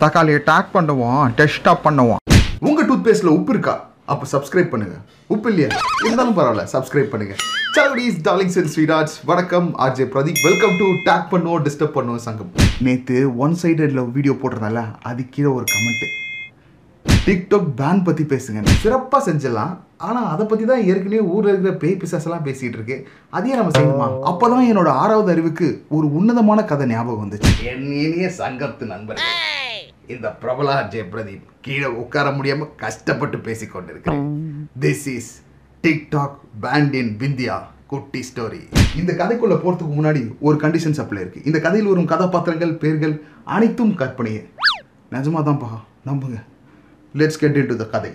தக்காளியை 0.03 0.41
டேக் 0.47 0.69
பண்ணுவோம் 0.75 1.25
டெஸ்டாப் 1.39 1.83
பண்ணுவோம் 1.87 2.21
உங்க 2.69 2.81
டூத் 2.89 3.03
பேஸ்ட்ல 3.07 3.31
உப்பு 3.39 3.53
இருக்கா? 3.55 3.75
அப்ப 4.13 4.27
சப்ஸ்கிரைப் 4.33 4.71
பண்ணுங்க. 4.73 4.97
உப்பு 5.27 5.49
இல்லையா? 5.51 5.81
இருந்தாலும் 6.05 6.37
பரவாயில்ல 6.37 6.63
சப்ஸ்கிரைப் 6.75 7.11
பண்ணுங்க. 7.13 7.35
சலவடிஸ் 7.75 8.17
டார்லிங்ஸ் 8.29 8.57
அண்ட் 8.61 8.71
ஸ்வீடார்ட்ஸ் 8.75 9.17
வணக்கம். 9.31 9.69
RJ 9.79 10.07
Pradeep 10.15 10.41
welcome 10.47 10.75
to 10.81 10.87
take 11.09 11.27
பண்ணுவோம் 11.33 11.67
டிஸ்டர்ப் 11.67 11.95
பண்ணுவோம் 11.99 12.23
சங்கம். 12.27 12.51
நேத்து 12.87 13.37
ஒன் 13.45 13.57
சைடட்ல 13.63 14.05
வீடியோ 14.17 14.35
போட்டிருந்தால 14.41 14.85
அது 15.11 15.29
கீழே 15.29 15.51
ஒரு 15.59 15.65
கமெண்ட் 15.75 16.09
டிக்டாக் 17.27 17.71
பேன் 17.83 18.03
பத்தி 18.09 18.25
பேசுங்க. 18.33 18.61
சிறப்பா 18.85 19.21
செஞ்சிடலாம். 19.29 19.75
ஆனா 20.09 20.21
அதை 20.33 20.47
பத்தி 20.47 20.65
தான் 20.65 20.83
ஏற்கனவே 20.91 21.21
ஊர்ல 21.35 21.51
இருக்கிற 21.53 21.75
பேய் 21.83 21.99
பிசாஸ் 22.03 22.27
எல்லாம் 22.29 22.45
பேசிட்டு 22.47 22.77
இருக்கு. 22.79 22.97
அதையே 23.31 23.57
நம்ம 23.57 23.73
செய்யணுமா? 23.79 24.09
அப்பதான் 24.31 24.69
என்னோட 24.73 24.89
ஆறாவது 25.03 25.31
அறிவுக்கு 25.31 25.69
ஒரு 25.89 26.07
உன்னதமான 26.21 26.65
கதை 26.73 26.87
ஞாபகம் 26.87 27.25
வந்துச்சு. 27.25 27.51
என் 27.73 27.87
இனிய 28.05 28.31
சங்கத்து 28.39 28.87
நண்பர்கள் 28.95 29.37
இந்த 30.15 30.29
பிரபலா 30.43 30.75
ஜெய 30.93 31.03
பிரதீப் 31.13 31.47
கீழே 31.67 31.89
உட்கார 32.03 32.29
முடியாம 32.31 32.69
கஷ்டப்பட்டு 32.83 33.39
பேசிக் 33.47 33.73
கொண்டிருக்கிறேன் 33.75 34.25
this 34.85 35.07
is 35.15 35.31
TikTok 35.85 36.39
banned 36.65 36.95
in 37.01 37.13
India 37.23 37.57
குட்டி 37.93 38.21
ஸ்டோரி 38.29 38.61
இந்த 39.01 39.13
கதைக்குள்ள 39.21 39.55
போறதுக்கு 39.63 39.95
முன்னாடி 39.99 40.23
ஒரு 40.49 40.57
கண்டிஷன் 40.65 40.99
சப்ளை 40.99 41.21
இருக்கு. 41.23 41.45
இந்த 41.45 41.59
கதையில் 41.61 41.91
வரும் 41.91 42.11
கதாபாத்திரங்கள் 42.13 42.75
பேர்கள் 42.85 43.15
அனைத்தும் 43.57 43.95
கற்பனையே. 44.03 44.43
நிஜமா 45.15 45.43
தான்ப்பா 45.49 45.71
நம்புங்க 46.09 46.41
let's 47.15 47.41
get 47.45 47.61
in 47.63 47.71
to 47.73 47.77
the 47.77 47.87
கதை 47.95 48.13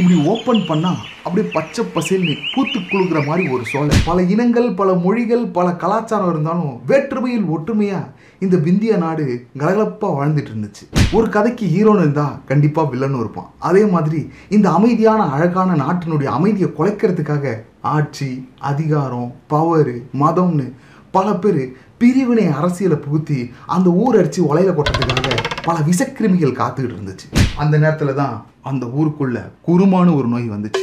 இப்படி 0.00 0.16
ஓப்பன் 0.32 0.62
பண்ணால் 0.68 1.02
அப்படியே 1.24 1.52
பச்சை 1.52 1.82
பசேல்னு 1.84 2.34
பூத்து 2.54 2.78
குழுக்கிற 2.80 3.26
மாதிரி 3.26 3.48
ஒரு 3.48 3.64
சோலை. 3.64 3.96
பல 4.04 4.22
இனங்கள் 4.22 4.74
பல 4.80 4.92
மொழிகள் 5.04 5.44
பல 5.46 5.72
கலாச்சாரம் 5.82 6.30
இருந்தாலும் 6.30 6.74
வேற்றுமையில் 6.86 7.46
ஒற்றுமையாக 7.54 8.10
இந்த 8.38 8.56
பிந்திய 8.56 8.96
நாடு 8.96 9.46
கலகலப்பாக 9.58 10.16
வாழ்ந்துட்டு 10.18 10.52
இருந்துச்சு. 10.54 10.84
ஒரு 11.12 11.28
கதைக்கு 11.28 11.66
ஹீரோன்னு 11.66 12.02
இருந்தால் 12.04 12.38
கண்டிப்பாக 12.44 12.90
வில்லனும் 12.92 13.22
இருப்பான். 13.24 13.50
அதே 13.58 13.84
மாதிரி 13.86 14.30
இந்த 14.48 14.70
அமைதியான 14.70 15.22
அழகான 15.36 15.78
நாட்டினுடைய 15.84 16.30
அமைதியை 16.38 16.70
குலைக்கிறதுக்காக 16.78 17.54
ஆட்சி 17.80 18.48
அதிகாரம் 18.58 19.34
பவரு 19.50 19.96
மதம்னு 20.20 20.72
பல 21.10 21.34
பேர் 21.34 21.62
பிரிவினை 21.98 22.46
அரசியலை 22.46 22.98
புகுத்தி 22.98 23.50
அந்த 23.66 23.90
ஊர் 23.90 24.18
அடித்து 24.18 24.42
உலையில 24.54 24.74
கொட்டுறதுக்காக 24.78 25.36
பல 25.66 25.78
விஷக்கிருமிகள் 25.78 26.58
காத்துக்கிட்டு 26.58 26.96
இருந்துச்சு. 26.96 27.26
அந்த 27.56 27.78
நேரத்தில் 27.78 28.14
தான் 28.14 28.46
அந்த 28.62 28.86
ஊருக்குள்ள 28.86 29.38
குருமான்னு 29.66 30.14
ஒரு 30.16 30.28
நோய் 30.28 30.50
வந்துச்சு. 30.50 30.82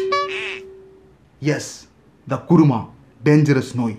எஸ் 1.39 1.87
த 2.27 2.39
குருமா 2.49 2.79
டேஞ்சரஸ் 3.23 3.71
நோய். 3.75 3.95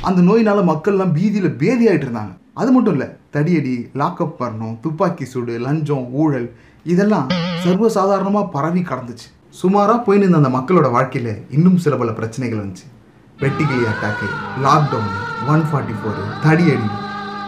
அந்த 0.00 0.20
நோயினால 0.22 0.64
மக்கள்லாம் 0.70 1.12
பீதியில் 1.12 1.56
பேதி 1.62 1.88
ஆகிட்டு 1.88 2.06
இருந்தாங்க. 2.06 2.34
அது 2.54 2.72
மட்டும் 2.72 2.92
இல்லை 2.92 3.08
தடியடி 3.32 3.74
லாக்அப் 3.94 4.36
பண்ணணும் 4.38 4.80
துப்பாக்கி 4.80 5.24
சூடு 5.24 5.58
லஞ்சம் 5.58 6.06
ஊழல் 6.12 6.48
இதெல்லாம் 6.84 7.28
சர்வசாதாரணமாக 7.64 8.50
பரவி 8.50 8.80
கடந்துச்சு. 8.80 9.28
சுமாராக 9.50 9.98
போயின்னு 10.06 10.26
இருந்த 10.26 10.40
அந்த 10.42 10.52
மக்களோட 10.58 10.90
வாழ்க்கையில் 10.90 11.46
இன்னும் 11.50 11.76
சில 11.76 11.96
பல 11.96 12.12
பிரச்சனைகள் 12.12 12.62
வந்துச்சு. 12.66 12.86
வெட்டிக்கிளி 13.40 13.84
attack 13.94 14.28
lockdown 14.68 15.12
one 15.48 15.66
forty 15.70 15.96
four 16.00 16.22
தடியடி. 16.46 16.88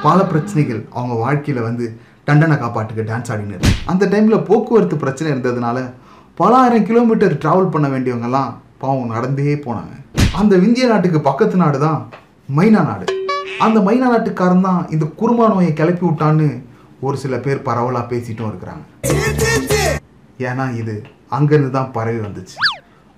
பல 0.04 0.18
பிரச்சனைகள் 0.30 0.80
அவங்க 0.96 1.14
வாழ்க்கையில் 1.22 1.66
வந்து 1.66 1.86
தண்டனை 2.28 2.56
காப்பாட்டுக்கு 2.62 3.02
டான்ஸ் 3.10 3.30
ஆடினர். 3.32 3.64
அந்த 3.90 4.04
டைமில் 4.12 4.44
போக்குவரத்து 4.48 4.96
பிரச்சனை 5.02 5.28
இருந்ததுனால 5.32 5.78
பல 6.40 6.52
ஆயிரம் 6.60 6.86
கிலோமீட்டர் 6.88 7.34
ட்ராவல் 7.42 7.72
பண்ண 7.74 7.86
வேண்டியவங்கெல்லாம் 7.94 8.50
பாவம் 8.82 9.12
நடந்தே 9.14 9.54
போனாங்க. 9.66 9.94
அந்த 10.40 10.54
விந்திய 10.64 10.86
நாட்டுக்கு 10.92 11.20
பக்கத்து 11.28 11.56
நாடு 11.62 11.78
தான் 11.86 12.00
மைனா 12.58 12.82
நாடு. 12.90 13.06
அந்த 13.66 13.78
மைனா 13.88 14.08
நாட்டுக்காரன் 14.14 14.66
தான் 14.68 14.82
இந்த 14.96 15.06
குருமா 15.20 15.46
நோயை 15.54 15.72
கிளப்பி 15.80 16.04
விட்டான்னு 16.08 16.48
ஒரு 17.06 17.16
சில 17.24 17.36
பேர் 17.46 17.66
பரவலாக 17.68 18.10
பேசிட்டும் 18.12 18.50
இருக்கிறாங்க. 18.50 18.84
ஏன்னா 20.50 20.66
இது 20.82 20.96
அங்கேருந்து 21.38 21.72
தான் 21.78 21.92
பரவி 21.96 22.20
வந்துச்சு. 22.26 22.56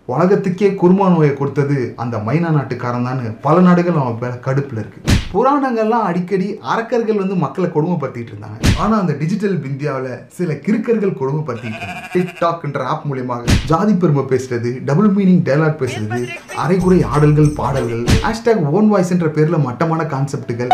உலகத்துக்கே 0.07 0.69
குருமா 0.81 1.07
நோயை 1.15 1.33
கொடுத்தது 1.35 1.95
அந்த 2.03 2.17
மைனா 2.27 2.51
நாட்டுக்காரன் 2.57 3.07
தான் 3.09 3.21
பல 3.47 3.61
நாடுகள் 3.61 3.99
அவன் 4.03 4.21
பேர 4.23 4.33
கடுப்பில் 4.47 4.81
இருக்கு. 4.83 5.01
புராணங்கள்லாம் 5.33 6.07
அடிக்கடி 6.11 6.49
அரக்கர்கள் 6.73 7.21
வந்து 7.21 7.35
மக்களை 7.43 7.69
கொடுமைப்படுத்திட்டு 7.75 8.33
இருந்தாங்க. 8.33 8.59
ஆனா 8.83 8.95
அந்த 8.99 9.13
டிஜிட்டல் 9.21 9.57
இந்தியாவில் 9.71 10.23
சில 10.39 10.53
கிறுக்கர்கள் 10.65 11.15
கொடுமைப்படுத்திட்டு 11.21 11.79
இருந்தாங்க. 11.81 12.09
டிக்டாக்ன்ற 12.15 12.83
ஆப் 12.93 13.07
மூலியமாக 13.11 13.57
ஜாதி 13.73 13.95
பெருமை 13.95 14.25
பேசுறது 14.33 14.73
டபுள் 14.89 15.11
மீனிங் 15.19 15.45
டைலாக் 15.49 15.81
பேசுறது 15.83 16.21
அரைகுறை 16.65 17.03
ஆடல்கள் 17.03 17.51
பாடல்கள் 17.61 18.05
ஹேஷ்டாக் 18.27 18.65
ஓன் 18.79 18.91
வாய்ஸ்ன்ற 18.95 19.31
பேர்ல 19.39 19.63
மட்டமான 19.69 20.05
கான்செப்டுகள் 20.15 20.73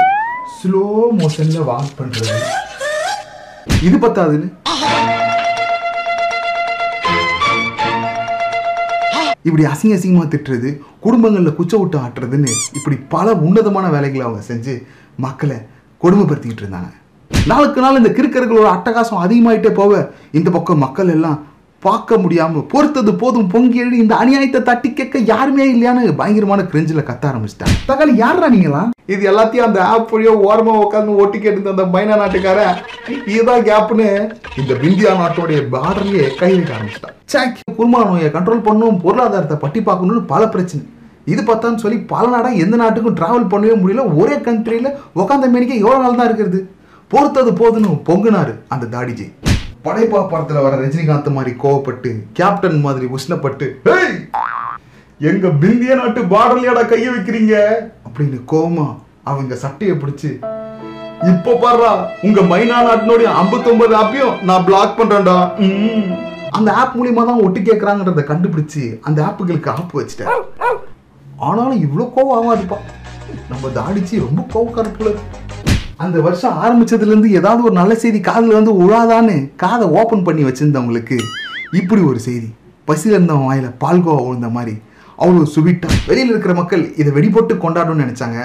ஸ்லோ 0.57 0.85
மோஷன்ல 1.21 1.61
வாக் 1.73 1.97
பண்றது. 2.01 2.39
இது 3.89 3.97
பத்தாதுன்னு? 4.07 4.49
இப்படி 9.47 9.65
அசிங்க 9.65 9.97
அசிங்கமாக 9.97 10.29
திட்டுறது 10.33 10.71
குடும்பங்களில் 11.01 11.57
குச்ச 11.59 11.75
விட்டு 11.79 11.99
ஆட்டுறதுன்னு 11.99 12.53
இப்படி 12.73 12.97
பல 13.09 13.35
உன்னதமான 13.47 13.87
வேலைகளை 13.89 14.23
அவங்க 14.27 14.43
செஞ்சு 14.49 14.75
மக்களை 15.17 15.59
கொடுமைப்படுத்திக்கிட்டு 16.01 16.65
இருந்தாங்க. 16.65 16.91
நாளுக்கு 17.47 17.81
நாள் 17.81 17.99
இந்த 18.01 18.11
கிறுக்கர்களோட 18.17 18.69
அட்டகாசம் 18.77 19.23
அதிகமாயிட்டே 19.25 19.71
போக 19.75 19.93
இந்த 20.33 20.49
பக்கம் 20.51 20.79
மக்கள் 20.79 21.09
எல்லாம் 21.09 21.39
பார்க்க 21.83 22.17
முடியாம 22.23 22.61
பொறுத்தது 22.73 23.13
போதும் 23.21 23.49
பொங்கி 23.53 23.81
எழுதி 23.83 23.97
இந்த 24.03 24.15
அநியாயத்தை 24.23 24.61
தட்டி 24.69 24.89
கேட்க 24.93 25.19
யாருமே 25.31 25.65
இல்லையான்னு 25.73 26.13
பயங்கரமான 26.21 26.63
கிரிஞ்சில் 26.73 27.09
கத்த 27.09 27.25
ஆரம்பிச்சிட்டாங்க. 27.31 27.75
தக்காளி 27.89 28.15
யாரா 28.23 28.49
நீங்களா 28.55 28.83
இது 29.15 29.23
எல்லாத்தையும் 29.31 29.67
அந்த 29.67 29.81
ஆப் 29.93 30.13
வழியோ 30.15 30.33
ஓரமா 30.49 30.75
உட்காந்து 30.85 31.19
ஓட்டி 31.23 31.39
கேட்டு 31.39 31.73
அந்த 31.75 31.85
மைனா 31.95 32.17
நாட்டுக்காரன் 32.23 32.79
இதுதான் 33.33 33.67
கேப்னு 33.69 34.09
இந்த 34.61 34.73
பிந்தியா 34.83 35.13
நாட்டோடைய 35.23 35.61
பார்டர்லயே 35.75 36.27
கை 36.41 36.51
வைக்க 36.55 36.73
ஆரம்பிச்சிட்டான். 36.77 37.17
சாக் 37.33 37.61
குருமா 37.79 38.01
நோயை 38.11 38.31
கண்ட்ரோல் 38.37 38.67
பண்ணணும் 38.69 39.01
பொருளாதாரத்தை 39.05 39.59
பட்டி 39.65 39.83
பார்க்கணும்னு 39.89 40.23
பல 40.33 40.43
பிரச்சனை. 40.55 40.85
இது 41.33 41.43
பார்த்தான்னு 41.43 41.83
சொல்லி 41.85 41.99
பல 42.15 42.25
நாடா 42.35 42.51
எந்த 42.65 42.77
நாட்டுக்கும் 42.83 43.19
டிராவல் 43.21 43.51
பண்ணவே 43.53 43.77
முடியல. 43.83 44.03
ஒரே 44.23 44.37
கண்ட்ரியில 44.49 44.91
உட்காந்த 45.21 45.47
மேனிக்க 45.55 45.83
எவ்வளோ 45.85 46.01
நாள் 46.05 46.21
தான் 46.21 46.29
இருக்கிறது? 46.31 46.61
பொறுத்தது 47.13 47.53
போதுன்னு 47.61 47.91
பொங்குனாரு 48.09 48.55
அந்த 48.75 48.89
தாடிஜி. 48.95 49.27
படைப்பா 49.87 50.29
படத்தில் 50.29 50.63
வர 50.63 50.77
ரஜினிகாந்த் 50.77 51.29
மாதிரி 51.31 51.53
கோவப்பட்டு 51.63 52.11
கேப்டன் 52.33 52.81
மாதிரி 52.81 53.07
உஷ்ணப்பட்டு 53.09 53.67
"ஏய், 53.93 54.17
எங்க 55.21 55.49
பிந்திய 55.61 55.95
நாட்டு 55.95 56.21
பார்டர்லயாடா 56.25 56.83
கைய 56.85 57.07
வைக்கிறீங்க? 57.11 57.55
அப்படின்னு 58.07 58.39
கோவமா 58.53 58.87
அவங்க 59.25 59.55
சட்டையை 59.57 59.97
பிடிச்சி 59.97 60.31
இப்போ 61.29 61.53
பாடுறா 61.55 61.91
உங்க 62.23 62.41
மைனா 62.43 62.79
நாட்டினுடைய 62.83 63.29
59 63.37 63.95
ஆப்பையும் 63.97 64.35
நான் 64.43 64.65
பிளாக் 64.65 64.99
பண்றேன்டா. 64.99 65.37
அந்த 66.51 66.71
ஆப் 66.73 66.95
மூலியமா 66.97 67.25
தான் 67.25 67.43
ஒட்டு 67.43 67.61
கேட்கறாங்கன்றத 67.61 68.23
கண்டுபிடிச்சு 68.27 68.83
அந்த 69.03 69.19
ஆப்புகளுக்கு 69.23 69.73
ஆப் 69.73 69.97
வச்சுட்டேன் 69.97 70.31
ஆனாலும் 71.41 71.83
இவ்வளோ 71.83 72.05
கோவம் 72.15 72.37
ஆகாதுப்பா. 72.41 72.79
நம்ம 73.49 73.69
தாடிச்சு 73.75 74.21
ரொம்ப 74.21 74.43
கோவக்காரப்புல 74.53 75.11
அந்த 76.05 76.17
வருஷம் 76.25 76.57
ஆரம்பிச்சதுலேருந்து 76.65 77.29
ஏதாவது 77.39 77.61
ஒரு 77.67 77.75
நல்ல 77.79 77.93
செய்தி 78.03 78.19
காதில் 78.27 78.57
வந்து 78.57 78.73
உழாதான்னு 78.83 79.37
காதை 79.63 79.87
ஓப்பன் 80.01 80.25
பண்ணி 80.27 80.43
வச்சுருந்தவங்களுக்கு 80.47 81.17
இப்படி 81.81 82.03
ஒரு 82.11 82.21
செய்தி. 82.27 82.49
பசியில் 82.89 83.17
இருந்தவன் 83.17 83.49
வாயில் 83.49 83.71
பால்கோவா 83.83 84.21
விழுந்த 84.27 84.49
மாதிரி. 84.57 84.75
அவ்வளோ 85.23 85.47
சுவிட்டாக 85.55 85.97
வெளியில் 86.09 86.33
இருக்கிற 86.33 86.55
மக்கள் 86.61 86.83
இதை 87.01 87.11
வெடிபோட்டு 87.17 87.55
கொண்டாடணும்னு 87.65 88.05
நினச்சாங்க. 88.05 88.41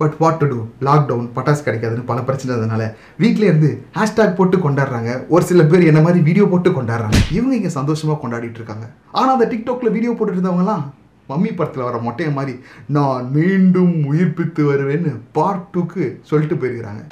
But 0.00 0.14
what 0.22 0.38
to 0.40 0.46
do 0.50 0.58
lockdown 0.88 1.26
பட்டாசு 1.36 1.62
கிடைக்காதுன்னு 1.64 2.06
பல 2.10 2.18
பிரச்சனை 2.28 2.50
இருந்ததுனால 2.52 2.84
வீட்டிலே 3.22 3.48
இருந்து 3.50 3.70
ஹேஷ்டாக் 3.96 4.38
போட்டு 4.38 4.58
கொண்டாடுறாங்க. 4.66 5.10
ஒரு 5.34 5.44
சில 5.50 5.64
பேர் 5.72 5.90
என்ன 5.90 6.00
மாதிரி 6.06 6.20
வீடியோ 6.28 6.46
போட்டு 6.52 6.70
கொண்டாடுறாங்க. 6.76 7.18
இவங்க 7.38 7.54
இங்கே 7.60 7.72
சந்தோஷமாக 7.78 8.20
கொண்டாடிட்டு 8.22 8.60
இருக்காங்க. 8.60 8.86
ஆனால் 9.18 9.34
அந்த 9.36 9.48
டிக்டாக்ல 9.52 9.90
வீடியோ 9.96 10.12
போட்டுட்டு 10.14 10.40
இருந்தவங்கலாம் 10.40 10.84
மம்மி 11.30 11.50
படத்தில் 11.54 11.82
வர 11.82 11.98
மொட்டையை 11.98 12.32
மாதிரி 12.32 12.54
நான் 12.88 13.30
மீண்டும் 13.32 13.94
உயிர்ப்பித்து 14.06 14.64
வருவேன்னு 14.70 15.20
பார்ட் 15.32 15.68
டூக்கு 15.74 16.04
சொல்லிட்டு 16.22 16.56
போயிருக்கிறாங்க. 16.56 17.02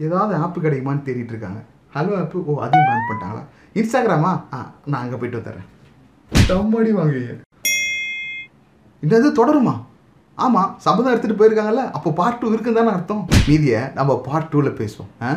ஏதாவது 0.00 0.34
ஆப்பு 0.36 0.60
கிடைக்குமான்னு 0.60 1.06
தேடிட்டு 1.06 1.34
இருக்காங்க. 1.34 1.60
ஹலோ 1.94 2.12
ஆப்பு 2.18 2.38
ஓ 2.44 2.54
அதையும் 2.56 2.88
பேன் 2.88 3.06
பண்ணிட்டாங்களா? 3.08 3.42
இன்ஸ்டாகிராமா 3.74 4.32
ஆ? 4.54 4.58
நான் 4.86 5.02
அங்கே 5.02 5.16
போயிட்டு 5.16 5.40
வந்துடுறேன். 5.40 5.68
தம்மடி 6.48 6.90
வாங்குவீங்க 6.92 7.34
என்னது 9.02 9.28
தொடருமா? 9.32 9.74
ஆமாம் 10.38 10.74
சபதம் 10.78 11.12
எடுத்துகிட்டு 11.12 11.40
போயிருக்காங்கல்ல 11.40 11.84
அப்போ 11.90 12.10
பார்ட் 12.10 12.38
டூ 12.38 12.52
இருக்குன்னு 12.52 12.80
தானே 12.80 12.90
அர்த்தம். 12.90 13.22
மீதியை 13.48 13.80
நம்ம 13.94 14.16
பார்ட் 14.26 14.50
டூவில் 14.52 14.78
பேசுவோம். 14.80 15.10
ஆ? 15.22 15.30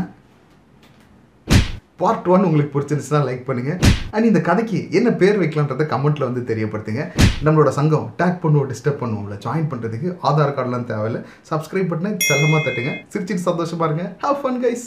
பார்ட் 2.02 2.28
ஒன் 2.34 2.46
உங்களுக்கு 2.48 2.74
பிடிச்சிருந்துச்சுன்னா 2.76 3.22
லைக் 3.30 3.44
பண்ணுங்கள் 3.50 3.80
அண்ட் 4.16 4.28
இந்த 4.30 4.42
கதைக்கு 4.50 4.80
என்ன 5.00 5.10
பேர் 5.22 5.40
வைக்கலான்றதை 5.42 5.86
கமெண்ட்டில் 5.94 6.28
வந்து 6.28 6.44
தெரியப்படுத்துங்க. 6.52 7.04
நம்மளோட 7.46 7.72
சங்கம் 7.80 8.08
டேக் 8.22 8.42
பண்ணுவோம் 8.44 8.70
டிஸ்டர்ப் 8.72 9.02
பண்ணுவோம்ல. 9.04 9.38
ஜாயின் 9.46 9.70
பண்ணுறதுக்கு 9.74 10.10
ஆதார் 10.30 10.56
கார்டுலாம் 10.58 10.90
தேவையில்ல. 10.92 11.22
சப்ஸ்கிரைப் 11.52 11.92
பட்டனை 11.94 12.12
செல்லமாக 12.30 12.64
தட்டுங்க. 12.68 12.94
சிரிச்சிட்டு 13.14 13.48
சந்தோஷமா 13.50 13.88
இருங்க. 13.90 14.06
ஹவ் 14.26 14.42
ஃபன் 14.44 14.62
கைஸ் 14.66 14.86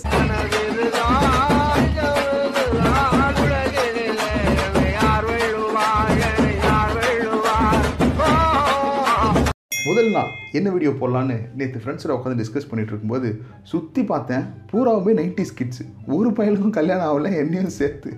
முதல் 9.89 10.11
நாள் 10.15 10.31
என்ன 10.59 10.69
வீடியோ 10.75 10.91
போடலான்னு 11.01 11.35
நேற்று 11.59 11.81
ஃப்ரெண்ட்ஸோட 11.81 12.13
உட்காந்து 12.17 12.39
டிஸ்கஸ் 12.41 12.69
பண்ணிட்டு 12.69 12.93
இருக்கும்போது 12.93 13.29
சுற்றி 13.71 14.03
பார்த்தேன் 14.11 14.45
பூராவுமே 14.71 15.13
நைன்டி 15.19 15.45
ஸ்கிட்ஸ் 15.51 15.83
ஒரு 16.17 16.29
பையனுக்கும் 16.39 16.75
கல்யாணம் 16.79 17.09
ஆகல 17.09 17.33
என்னையும் 17.43 17.75
சேர்த்து. 17.79 18.11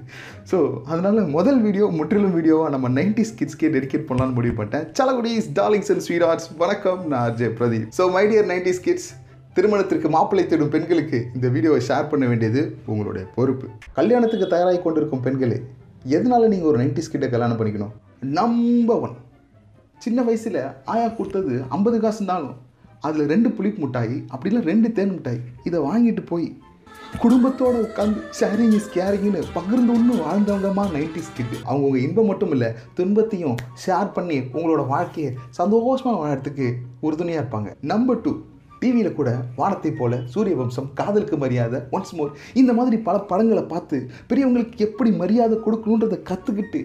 ஸோ 0.51 0.59
அதனால் 0.93 1.19
முதல் 1.37 1.61
வீடியோ 1.67 1.87
முற்றிலும் 1.99 2.37
வீடியோவாக 2.39 2.71
நம்ம 2.75 2.91
நைன்டி 2.99 3.25
ஸ்கிட்ஸ்க்கே 3.31 3.71
டெடிகேட் 3.77 4.07
பண்ணலான்னு 4.11 4.37
முடிவு 4.39 4.55
பண்ணிட்டேன். 4.61 4.87
சலகுடிஸ் 5.01 5.51
டார்லிங்ஸ் 5.59 5.91
அண்ட் 5.95 6.05
ஸ்வீட் 6.07 6.27
ஆர்ட்ஸ் 6.29 6.49
வணக்கம் 6.63 7.03
நான் 7.11 7.25
RJ 7.31 7.53
Pradeep. 7.61 7.91
So 7.99 8.07
my 8.17 8.25
dear 8.33 8.49
ninety 8.53 8.75
kids 8.87 9.11
திருமணத்திற்கு 9.59 10.09
மாப்பிள்ளை 10.17 10.47
தேடும் 10.47 10.73
பெண்களுக்கு 10.77 11.21
இந்த 11.37 11.47
வீடியோவை 11.59 11.83
ஷேர் 11.91 12.11
பண்ண 12.15 12.25
வேண்டியது 12.33 12.65
உங்களுடைய 12.93 13.27
பொறுப்பு. 13.37 13.69
கல்யாணத்துக்கு 14.01 14.53
தயாராகி 14.57 14.83
கொண்டிருக்கும் 14.87 15.27
பெண்களே 15.29 15.61
எதனால 16.17 16.49
நீங்கள் 16.55 16.73
ஒரு 16.73 16.81
நைன்டிஸ் 16.83 17.09
ஸ்கிட்டை 17.11 17.31
கல்யாணம் 17.37 17.61
பண்ணிக்கணும்? 17.61 17.95
நம்பர் 18.41 19.01
ஒன் 19.07 19.17
சின்ன 19.99 20.23
வயசில் 20.23 20.61
ஆயா 20.85 21.09
கொடுத்தது 21.09 21.65
ஐம்பது 21.69 22.01
காசு 22.01 22.17
இருந்தாலும் 22.17 22.55
அதில் 23.01 23.29
ரெண்டு 23.29 23.51
புளிப்பு 23.51 23.81
மிட்டாய் 23.81 24.25
அப்படி 24.29 24.55
இல்லை 24.55 24.65
ரெண்டு 24.67 24.93
தேன் 24.93 25.13
மிட்டாய் 25.13 25.41
இதை 25.65 25.81
வாங்கிட்டு 25.81 26.23
போய் 26.27 26.47
குடும்பத்தோட 27.23 27.75
உட்காந்து 27.81 28.21
ஷேரிங் 28.41 28.73
இஸ் 28.73 28.91
கேரிங்னு 28.95 29.41
பகிர்ந்து 29.55 29.93
ஒன்று 29.93 30.15
வாழ்ந்தவங்கம்மா 30.15 30.85
நைன்டிஸ் 30.93 31.35
கிட்டு 31.35 31.57
அவங்கவுங்க 31.67 31.97
இன்பம் 31.97 32.27
மட்டும் 32.27 32.51
இல்லை 32.51 32.69
துன்பத்தையும் 32.95 33.57
ஷேர் 33.87 34.13
பண்ணி 34.13 34.39
உங்களோட 34.53 34.87
வாழ்க்கையை 34.87 35.31
சந்தோஷமாக 35.51 36.19
வாழறதுக்கு 36.19 36.67
உறுதுணையாக 37.01 37.43
இருப்பாங்க. 37.43 37.71
நம்பர் 37.83 38.21
டூ 38.21 38.33
டிவியில் 38.81 39.15
கூட 39.15 39.31
வானத்தை 39.57 39.91
போல 39.93 40.23
சூரிய 40.25 40.57
வம்சம் 40.57 40.89
காதலுக்கு 40.95 41.37
மரியாதை 41.37 41.79
ஒன்ஸ் 41.91 42.15
மோர் 42.15 42.33
இந்த 42.55 42.73
மாதிரி 42.73 42.97
பல 42.99 43.19
படங்களை 43.21 43.63
பார்த்து 43.63 43.97
பெரியவங்களுக்கு 44.29 44.77
எப்படி 44.79 45.11
மரியாதை 45.13 45.59
கொடுக்கணுன்றதை 45.59 46.19
கற்றுக்கிட்டு 46.23 46.81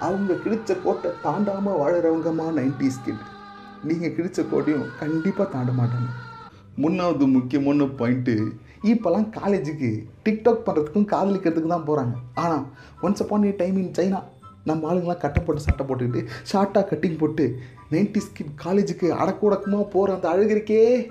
அவங்க 0.00 0.32
கிழிச்ச 0.44 0.82
கோட்டை 0.82 1.10
தாண்டாமல் 1.24 1.78
வாழறவங்கம்மா 1.80 2.46
நைன்டிஸ் 2.58 3.02
கிட் 3.04 3.24
நீங்கள் 3.84 4.10
கிழிச்ச 4.10 4.44
கோட்டையும் 4.48 4.86
கண்டிப்பாக 4.98 5.50
தாண்ட 5.50 5.72
மாட்டாங்க. 5.72 6.08
மூணாவது 6.82 7.26
முக்கியமான 7.26 7.84
பாயிண்ட்டு 7.84 8.34
இப்போல்லாம் 8.82 9.28
காலேஜுக்கு 9.38 9.90
டிக்டாக் 10.24 10.64
பண்ணுறதுக்கும் 10.66 11.10
காதலிக்கிறதுக்கு 11.12 11.66
தான் 11.66 11.86
போகிறாங்க 11.86 12.14
ஆனால் 12.34 12.64
once 13.02 13.22
upon 13.22 13.44
a 13.44 13.54
time 13.58 13.76
in 13.76 13.94
China 13.98 14.20
நம்ம 14.64 14.92
ஆளுங்களாம் 14.92 15.22
கட்டை 15.24 15.42
போட்டு 15.42 15.62
சட்டை 15.62 15.86
போட்டுக்கிட்டு 15.86 16.26
ஷார்ட்டாக 16.52 16.84
கட்டிங் 16.90 17.18
போட்டு 17.18 17.58
நைன்டிஸ் 17.90 18.32
கிட் 18.32 18.54
காலேஜுக்கு 18.64 19.08
அடக்குடக்கமாக 19.22 19.82
போகிற 19.82 20.14
அந்த 20.14 20.28
அழகு 20.28 21.10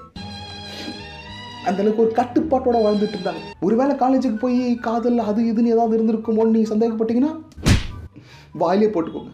அந்தளவுக்கு 1.69 2.03
ஒரு 2.03 2.11
கட்டுப்பாட்டோட 2.15 2.79
வாழ்ந்துட்டு 2.85 3.15
இருந்தாங்க. 3.17 3.41
ஒருவேளை 3.59 3.95
காலேஜுக்கு 3.95 4.39
போய் 4.39 4.79
காதல் 4.79 5.17
அது 5.17 5.41
இதுன்னு 5.41 5.73
ஏதாவது 5.75 5.95
இருந்திருக்குமோன்னு 5.97 6.55
நீங்கள் 6.55 6.73
சந்தேகப்பட்டீங்கன்னா 6.73 7.33
வாயிலே 8.57 8.87
போட்டுக்கோங்க. 8.87 9.33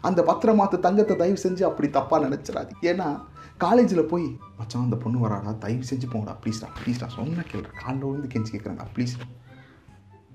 அந்த 0.00 0.22
பத்திரமாத்த 0.22 0.78
தங்கத்தை 0.78 1.16
தயவு 1.16 1.38
செஞ்சு 1.42 1.62
அப்படி 1.62 1.88
தப்பாக 1.88 2.28
நினச்சிடாது. 2.28 2.70
ஏன்னா 2.82 3.24
காலேஜில் 3.56 4.04
போய் 4.04 4.38
மச்சான் 4.58 4.82
அந்த 4.82 4.96
பொண்ணு 4.96 5.28
வராடா 5.28 5.58
தயவு 5.58 5.82
செஞ்சு 5.90 6.06
போங்கடா 6.12 6.36
ப்ளீஸ்டா 6.44 6.66
ப்ளீஸ்டா 6.84 7.06
சொன்ன 7.06 7.44
கேள்ற 7.52 7.66
காலில் 7.84 8.04
விழுந்து 8.04 8.28
கெஞ்சி 8.28 8.54
கேட்குறேன்டா 8.54 8.84
ப்ளீஸ்டா 8.94 9.26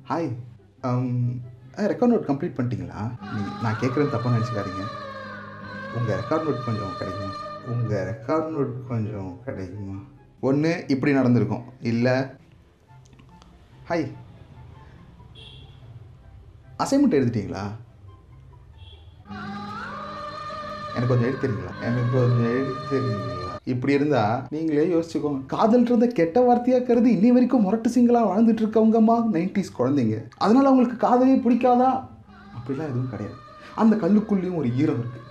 ஹாய் 0.10 0.36
ரெக்கார்ட் 1.76 2.14
நோட் 2.14 2.32
கம்ப்ளீட் 2.32 2.56
பண்ணிட்டீங்களா? 2.56 3.12
நீ- 3.22 3.62
நான் 3.62 3.76
கேட்குறேன் 3.80 4.10
தப்பாக 4.10 4.38
நினச்சிக்காதீங்க. 4.38 4.86
உங்கள் 5.98 6.20
ரெக்கார்ட் 6.20 6.44
நோட் 6.44 6.66
கொஞ்சம் 6.66 6.98
கிடைக்குமா? 6.98 7.34
உங்கள் 7.68 8.14
ரெக்கார்ட் 8.14 8.54
நோட் 8.54 8.88
கொஞ்சம் 8.88 9.40
கிடைக்குமா? 9.46 10.02
ஒன்று 10.40 10.86
இப்படி 10.88 11.14
நடந்திருக்கும். 11.14 11.64
இல்லை. 11.82 12.12
ஹாய் 13.90 14.12
அசைன்மெண்ட் 16.78 17.12
எழுதிட்டீங்களா? 17.12 17.68
எனக்கு 20.96 21.08
கொஞ்சம் 21.08 21.30
எழுத்துறீங்களா 21.30 21.72
எனக்கு 21.82 22.12
கொஞ்சம் 22.14 22.54
எழுத்துறீங்களா 22.56 23.42
இப்படி 23.64 23.94
இருந்தா 23.94 24.48
நீங்களே 24.50 24.86
யோசிச்சுக்கோங்க. 24.86 25.42
காதல்ன்றத 25.54 26.08
கெட்ட 26.08 26.40
வார்த்தையா 26.42 26.70
கருது 26.70 27.10
இன்னி 27.16 27.28
வரைக்கும் 27.28 27.62
முரட்டு 27.62 27.90
சிங்களா 27.90 28.24
வாழ்ந்துட்டு 28.28 28.64
இருக்கவங்கம்மா 28.64 29.16
நைன்டிஸ் 29.32 29.74
குழந்தைங்க. 29.80 30.24
அதனால 30.38 30.70
அவங்களுக்கு 30.70 31.08
காதலே 31.08 31.36
பிடிக்காதா? 31.36 32.08
அப்படிலாம் 32.58 32.92
எதுவும் 32.92 33.10
கிடையாது. 33.10 33.38
அந்த 33.76 33.96
கல்லுக்குள்ளேயும் 33.96 34.56
ஒரு 34.56 34.78
ஈரம் 34.78 35.00
இருக்கு. 35.00 35.22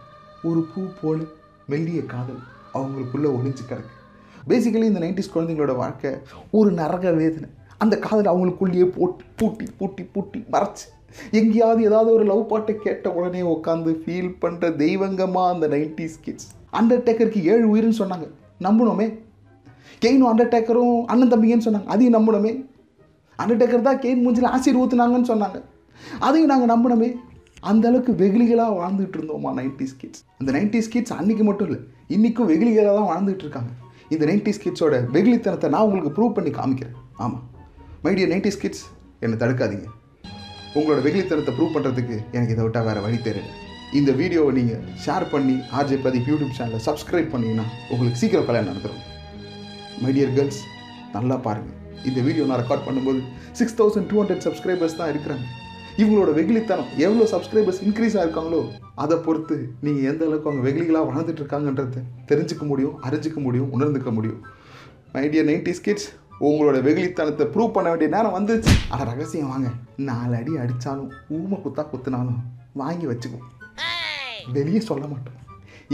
ஒரு 0.42 0.66
பூ 0.74 0.82
போல 1.02 1.22
மெல்லிய 1.66 2.06
காதல் 2.06 2.40
அவங்களுக்குள்ள 2.74 3.26
ஒளிஞ்சு 3.36 3.62
கிடக்கு. 3.68 3.92
பேசிக்கலி 4.48 4.84
இந்த 4.84 5.00
நைன்டிஸ் 5.00 5.32
குழந்தைங்களோட 5.34 5.76
வாழ்க்கை 5.76 6.10
ஒரு 6.50 6.72
நரக 6.72 7.10
வேதனை. 7.10 7.48
அந்த 7.78 7.98
காதல் 7.98 8.34
அவங்களுக்குள்ளேயே 8.34 8.84
போட்டு 8.84 9.24
பூட்டி 9.36 9.64
பூட்டி 9.78 10.02
பூட்டி 10.02 10.44
மறைச்சு 10.52 10.86
எங்கேயாவது 11.38 11.80
ஏதாவது 11.88 12.10
ஒரு 12.16 12.24
லவ் 12.30 12.44
பாட்டை 12.50 12.74
கேட்ட 12.84 13.06
உடனே 13.18 13.42
உட்காந்து 13.54 13.92
ஃபீல் 14.02 14.30
பண்ணுற 14.42 14.70
தெய்வங்கமாக 14.84 15.52
அந்த 15.54 15.66
நைன்டிஸ் 15.74 16.18
கிட்ஸ் 16.26 16.48
அண்டர்டேக்கருக்கு 16.80 17.42
ஏழு 17.54 17.66
உயிர்னு 17.72 18.00
சொன்னாங்க. 18.02 18.26
நம்பணுமே 18.66 19.06
கெயினும் 20.04 20.30
அண்டர்டேக்கரும் 20.30 20.96
அண்ணன் 21.12 21.32
தம்பிங்கன்னு 21.32 21.66
சொன்னாங்க. 21.66 21.88
அதையும் 21.94 22.16
நம்பணுமே 22.18 22.52
அண்டர்டேக்கர் 23.42 23.86
தான் 23.88 24.00
கெயின் 24.04 24.22
மூஞ்சில் 24.24 24.48
ஆசிட் 24.54 24.80
ஊற்றுனாங்கன்னு 24.80 25.30
சொன்னாங்க. 25.32 25.58
அதையும் 26.26 26.50
நாங்கள் 26.52 26.72
நம்பணுமே 26.74 27.08
அந்த 27.70 27.84
அளவுக்கு 27.88 28.12
வெகுளிகளாக 28.20 28.72
வாழ்ந்துட்டு 28.80 29.16
இருந்தோமா 29.18 29.50
நைன்டிஸ் 29.58 29.96
கிட்ஸ் 30.00 30.22
அந்த 30.40 30.50
நைன்டிஸ் 30.56 30.90
கிட்ஸ் 30.94 31.14
அன்றைக்கி 31.18 31.44
மட்டும் 31.48 31.68
இல்லை 31.68 31.80
இன்றைக்கும் 32.14 32.48
வெகுளிகளாக 32.52 32.94
தான் 32.98 33.10
வாழ்ந்துட்டு 33.12 33.44
இருக்காங்க. 33.46 33.70
இந்த 34.14 34.24
நைன்டிஸ் 34.30 34.62
கிட்ஸோட 34.64 34.96
வெகுளித்தனத்தை 35.16 35.68
நான் 35.74 35.84
உங்களுக்கு 35.88 36.14
ப்ரூவ் 36.16 36.36
பண்ணி 36.38 36.52
காமிக்கிறேன். 36.60 36.96
ஆமாம் 37.24 37.44
மைடியர் 38.04 38.32
நைன்டிஸ் 38.32 38.62
கிட்ஸ் 38.62 38.84
என்னை 39.24 39.36
தடுக்காதீங்க. 39.42 39.88
உங்களோட 40.78 41.00
வெகுளித்தனத்தை 41.06 41.52
ப்ரூவ் 41.56 41.74
பண்ணுறதுக்கு 41.76 42.16
எனக்கு 42.36 42.54
இதை 42.54 42.62
விட்டால் 42.66 42.86
வேறு 42.88 43.00
வழி 43.06 43.18
தெரியல 43.28 43.50
இந்த 43.98 44.10
வீடியோவை 44.20 44.52
நீங்கள் 44.58 44.84
ஷேர் 45.04 45.26
பண்ணி 45.32 45.56
ஆர்ஜே 45.78 45.96
பிரதீப் 46.04 46.28
யூடியூப் 46.32 46.54
சேனலை 46.58 46.80
சப்ஸ்கிரைப் 46.88 47.32
பண்ணிங்கன்னா 47.32 47.66
உங்களுக்கு 47.92 48.20
சீக்கிரம் 48.22 48.46
கல்யாணம் 48.48 48.70
நடந்துடும் 48.70 49.02
மை 50.02 50.12
டியர் 50.16 50.32
கேர்ள்ஸ் 50.36 50.60
நல்லா 51.16 51.36
பாருங்கள் 51.46 51.78
இந்த 52.10 52.20
வீடியோ 52.28 52.44
நான் 52.50 52.60
ரெக்கார்ட் 52.62 52.86
பண்ணும்போது 52.86 53.20
six 53.58 53.76
thousand 53.80 54.08
two 54.12 54.16
hundred 54.20 54.44
subscribers 54.46 54.96
தான் 55.00 55.10
இருக்கிறாங்க. 55.12 55.44
இவங்களோட 56.00 56.30
வெகுளித்தனம் 56.38 56.90
எவ்வளோ 57.06 57.24
சப்ஸ்கிரைபர்ஸ் 57.34 57.80
இன்க்ரீஸ் 57.86 58.16
ஆயிருக்காங்களோ 58.20 58.60
அதை 59.02 59.16
பொறுத்து 59.26 59.56
நீங்கள் 59.84 60.06
எந்த 60.10 60.22
அளவுக்கு 60.28 60.48
அவங்க 60.50 60.64
வெகுளிகளாக 60.68 61.04
வளர்ந்துட்டு 61.10 61.42
இருக்காங்கன்றத 61.42 62.02
தெரிஞ்சுக்க 62.30 62.64
முடியும் 62.70 62.96
அறிஞ்சிக்க 63.08 63.38
முடியும் 63.46 63.70
உணர்ந்துக்க 63.76 64.10
முடியும். 64.18 64.40
மை 65.14 65.24
டியர் 65.32 65.48
நைன்டிஸ் 65.50 65.84
கிட்ஸ் 65.86 66.08
உங்களோட 66.48 66.76
வெகுளித்தனத்தை 66.86 67.44
ப்ரூவ் 67.54 67.74
பண்ண 67.74 67.88
வேண்டிய 67.90 68.10
நேரம் 68.14 68.36
வந்துச்சு 68.36 68.72
அட 68.92 69.00
ரகசியம் 69.10 69.50
வாங்க. 69.52 69.68
நாலு 70.08 70.34
அடி 70.38 70.52
அடித்தாலும் 70.62 71.12
ஊமை 71.36 71.58
குத்தா 71.64 71.82
குத்துனாலும் 71.92 72.40
வாங்கி 72.80 73.06
வச்சுக்குவோம். 73.10 73.50
வெளியே 74.56 74.80
சொல்ல 74.90 75.04
மாட்டோம். 75.12 75.38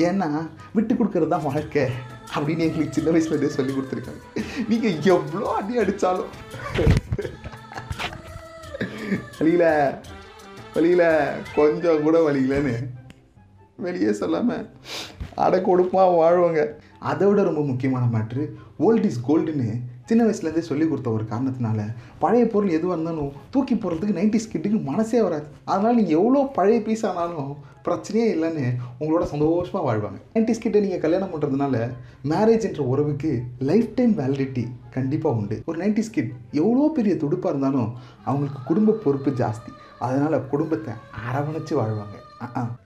ஏன்னா 0.09 0.29
விட்டு 0.75 0.93
கொடுக்கறது 0.95 1.33
தான் 1.33 1.47
வாழ்க்கை 1.49 1.85
அப்படின்னு 2.35 2.67
எங்களுக்கு 2.67 2.97
சின்ன 2.97 3.13
வயசுலேருந்தே 3.15 3.57
சொல்லி 3.57 3.73
கொடுத்துருக்காங்க. 3.75 4.23
நீங்கள் 4.71 4.99
எவ்வளோ 5.15 5.49
அடி 5.61 5.81
அடித்தாலும் 5.83 6.31
வழியில் 9.39 9.69
வழியில் 10.75 11.07
கொஞ்சம் 11.59 12.03
கூட 12.07 12.17
வழியிலன்னு 12.29 12.75
வெளியே 13.85 14.13
சொல்லாமல் 14.21 14.67
அடை 15.45 15.59
கொடுப்பா 15.69 16.05
வாழ்வாங்க. 16.21 16.63
அதை 17.11 17.25
விட 17.29 17.41
ரொம்ப 17.49 17.63
முக்கியமான 17.71 18.05
மேட்ரு 18.15 18.45
ஓல்ட் 18.87 19.07
இஸ் 19.09 19.25
கோல்டுன்னு 19.29 19.69
சின்ன 20.09 20.23
வயசுலேருந்தே 20.27 20.63
சொல்லி 20.69 20.85
கொடுத்த 20.91 21.09
ஒரு 21.17 21.25
காரணத்தினால 21.31 21.81
பழைய 22.23 22.45
பொருள் 22.53 22.77
எதுவாக 22.77 22.97
இருந்தாலும் 22.97 23.33
தூக்கி 23.55 23.75
போடுறதுக்கு 23.75 24.19
நைன்டி 24.19 24.39
கிட்டுக்கு 24.53 24.79
மனசே 24.91 25.19
வராது. 25.25 25.47
அதனால் 25.73 25.99
நீங்கள் 25.99 26.19
எவ்வளோ 26.21 26.43
பழைய 26.59 26.79
பீஸ் 26.87 27.05
ஆனாலும் 27.11 27.51
பிரச்சனையே 27.87 28.29
இல்லைன்னு 28.35 28.65
உங்களோட 29.01 29.25
சந்தோஷமாக 29.33 29.85
வாழ்வாங்க. 29.89 30.19
நைன்டிஸ் 30.35 30.63
கிட்ட 30.65 30.79
நீங்கள் 30.85 31.03
கல்யாணம் 31.05 31.33
பண்ணுறதுனால 31.33 31.75
மேரேஜ்ன்ற 32.33 32.85
உறவுக்கு 32.93 33.31
லைஃப் 33.71 33.91
டைம் 33.99 34.15
வேலிடிட்டி 34.21 34.65
கண்டிப்பாக 34.97 35.39
உண்டு. 35.41 35.59
ஒரு 35.71 35.79
நைன்டிஸ் 35.83 36.15
கிட் 36.17 36.33
எவ்வளோ 36.63 36.89
பெரிய 36.99 37.15
துடுப்பாக 37.25 37.53
இருந்தாலும் 37.55 37.91
அவங்களுக்கு 38.29 38.63
குடும்ப 38.71 38.97
பொறுப்பு 39.05 39.33
ஜாஸ்தி. 39.43 39.73
அதனால் 40.07 40.47
குடும்பத்தை 40.55 40.95
அரவணைச்சு 41.29 41.75
வாழ்வாங்க. 41.81 42.17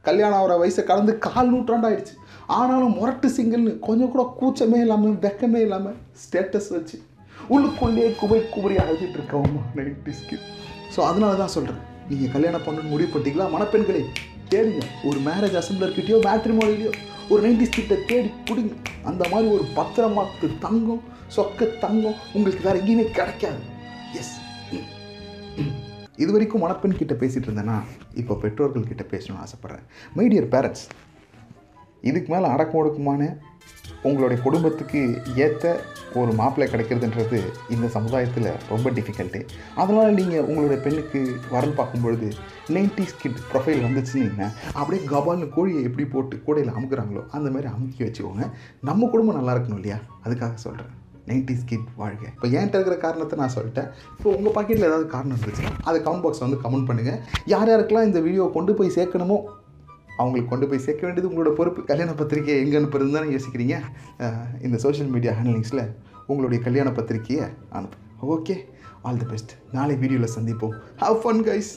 கல்யாணம் 0.09 0.39
ஆகிற 0.41 0.53
வயசை 0.61 0.83
கடந்து 0.91 1.15
கால் 1.27 1.51
நூற்றாண்டாயிடுச்சு. 1.55 2.15
ஆனாலும் 2.59 2.95
முரட்டு 2.99 3.29
சிங்கிள்னு 3.37 3.73
கொஞ்சம் 3.89 4.13
கூட 4.13 4.23
கூச்சமே 4.39 4.79
இல்லாமல் 4.85 5.19
வெக்கமே 5.25 5.61
இல்லாமல் 5.67 5.99
ஸ்டேட்டஸ் 6.23 6.71
வச்சு 6.77 6.97
உள்ளுக்குள்ளே 7.55 8.05
குபை 8.21 8.41
குபரி 8.55 8.77
அழுதுட்டு 8.83 9.17
இருக்கவமா 9.19 9.63
நைன்டிஸ் 9.79 10.27
கிட் 10.31 10.47
ஸோ 10.95 11.01
அதனால 11.09 11.33
தான் 11.43 11.55
சொல்கிறேன் 11.57 11.81
நீங்கள் 12.11 12.33
கல்யாணம் 12.35 12.65
பண்ணணும்னு 12.67 12.93
முடிவு 12.93 13.11
பண்ணிட்டீங்களா? 13.13 13.47
மணப்பெண்களே 13.55 14.03
தேடுங்க 14.53 14.83
ஒரு 15.09 15.19
மேரேஜ் 15.29 15.57
அசம்பிளர்கிட்டயோ 15.61 16.19
மேட்ரிமோனிலையோ 16.29 16.93
ஒரு 17.33 17.41
நைன்டிஸ் 17.45 17.77
கிட்ட 17.77 17.95
தேடி 18.11 18.31
பிடிங்க. 18.49 18.73
அந்த 19.11 19.23
மாதிரி 19.33 19.49
ஒரு 19.57 19.65
பத்திரமாத்து 19.79 20.49
தங்கம் 20.65 21.03
சொக்க 21.37 21.69
தங்கம் 21.85 22.19
உங்களுக்கு 22.37 22.67
வேற 22.67 22.77
எங்கேயுமே 22.83 23.07
கிடைக்காது. 23.19 23.63
எஸ் 24.21 24.35
இது 26.23 26.31
வரைக்கும் 26.35 26.63
மணப்பெண் 26.65 27.01
கிட்ட 27.01 27.15
பேசிகிட்டு 27.23 27.49
இருந்தேன்னா 27.49 27.79
இப்போ 28.21 28.35
பெற்றோர்கள் 28.43 28.91
கிட்ட 28.91 29.05
பேசணும்னு 29.13 29.43
ஆசைப்பட்றேன். 29.45 29.87
மைடியர் 30.19 30.49
பேரண்ட்ஸ் 30.55 30.85
இதுக்கு 32.11 32.31
மேலே 32.35 32.47
அடக்கம் 32.55 32.81
ஒடுக்குமான 32.81 33.23
உங்களுடைய 34.09 34.39
குடும்பத்துக்கு 34.43 35.01
ஏற்ற 35.45 35.75
ஒரு 36.21 36.33
மாப்பிள்ளை 36.33 36.67
கிடைக்கிறதுன்றது 36.73 37.39
இந்த 37.75 37.87
சமுதாயத்தில் 37.87 38.49
ரொம்ப 38.69 38.91
டிஃபிகல்ட்டு 38.91 39.41
அதனால் 39.75 40.17
நீங்கள் 40.21 40.45
உங்களுடைய 40.49 40.79
பெண்ணுக்கு 40.87 41.21
வரல் 41.51 41.77
பார்க்கும்பொழுது 41.81 42.29
நைன்டிஸ் 42.77 43.19
கிட் 43.23 43.41
ப்ரொஃபைல் 43.53 43.85
வந்துச்சுன்னு 43.87 44.49
அப்படியே 44.73 45.03
கபால்னு 45.13 45.49
கோழியை 45.59 45.83
எப்படி 45.83 46.07
போட்டு 46.15 46.37
கூடையில் 46.47 46.75
அமுக்குறாங்களோ 46.77 47.23
அந்த 47.31 47.51
மாதிரி 47.51 47.71
அமுக்கி 47.75 48.05
வச்சுக்கோங்க. 48.05 48.47
நம்ம 48.81 49.09
குடும்பம் 49.15 49.39
நல்லா 49.39 49.55
இருக்கணும் 49.55 49.81
இல்லையா? 49.81 49.99
அதுக்காக 50.25 50.55
சொல்கிறேன் 50.55 50.93
நைன்டிஸ் 51.31 51.65
கிட் 51.71 51.89
வாழ்க. 51.97 52.25
இப்போ 52.37 52.49
ஏன்ட்ட 52.59 52.79
இருக்கிற 52.79 52.97
காரணத்தை 52.97 53.39
நான் 53.39 53.55
சொல்லிட்டேன். 53.57 53.89
இப்போ 54.19 54.31
உங்கள் 54.39 54.55
பாக்கெட்டில் 54.57 54.89
ஏதாவது 54.89 55.07
காரணம் 55.07 55.37
இருந்துச்சுன்னா 55.37 55.73
அதை 55.89 55.99
கமெண்ட் 56.07 56.25
பாக்ஸ் 56.25 56.45
வந்து 56.45 56.59
கமெண்ட் 56.65 56.89
பண்ணுங்கள் 56.89 57.21
யார் 57.45 57.71
யாருக்கெல்லாம் 57.73 58.09
இந்த 58.11 58.21
வீடியோ 58.21 58.51
கொண்டு 58.57 58.75
போய் 58.75 58.97
சேர்க்கணுமோ 58.99 59.39
அவங்களுக்கு 60.23 60.53
கொண்டு 60.53 60.69
போய் 60.71 60.85
சேர்க்க 60.87 61.09
வேண்டியது 61.09 61.31
உங்களோட 61.31 61.53
பொறுப்பு. 61.61 61.83
கல்யாண 61.93 62.15
பத்திரிக்கை 62.23 62.57
எங்கே 62.65 62.81
அனுப்புறது 62.81 63.17
தானே 63.19 63.37
யோசிக்கிறீங்க? 63.37 63.77
இந்த 64.67 64.79
சோஷியல் 64.87 65.13
மீடியா 65.15 65.35
ஹேண்ட்லிங்ஸில் 65.39 65.85
உங்களுடைய 66.33 66.61
கல்யாண 66.67 66.91
பத்திரிக்கையை 66.99 67.47
அனுப்பு. 67.79 67.97
ஓகே 68.35 68.57
ஆல் 69.07 69.23
தி 69.23 69.31
பெஸ்ட் 69.31 69.55
நாளை 69.79 69.95
வீடியோவில் 70.03 70.35
சந்திப்போம். 70.37 70.77
ஹவ் 71.05 71.23
ஃபன் 71.23 71.43
கைஸ் 71.49 71.73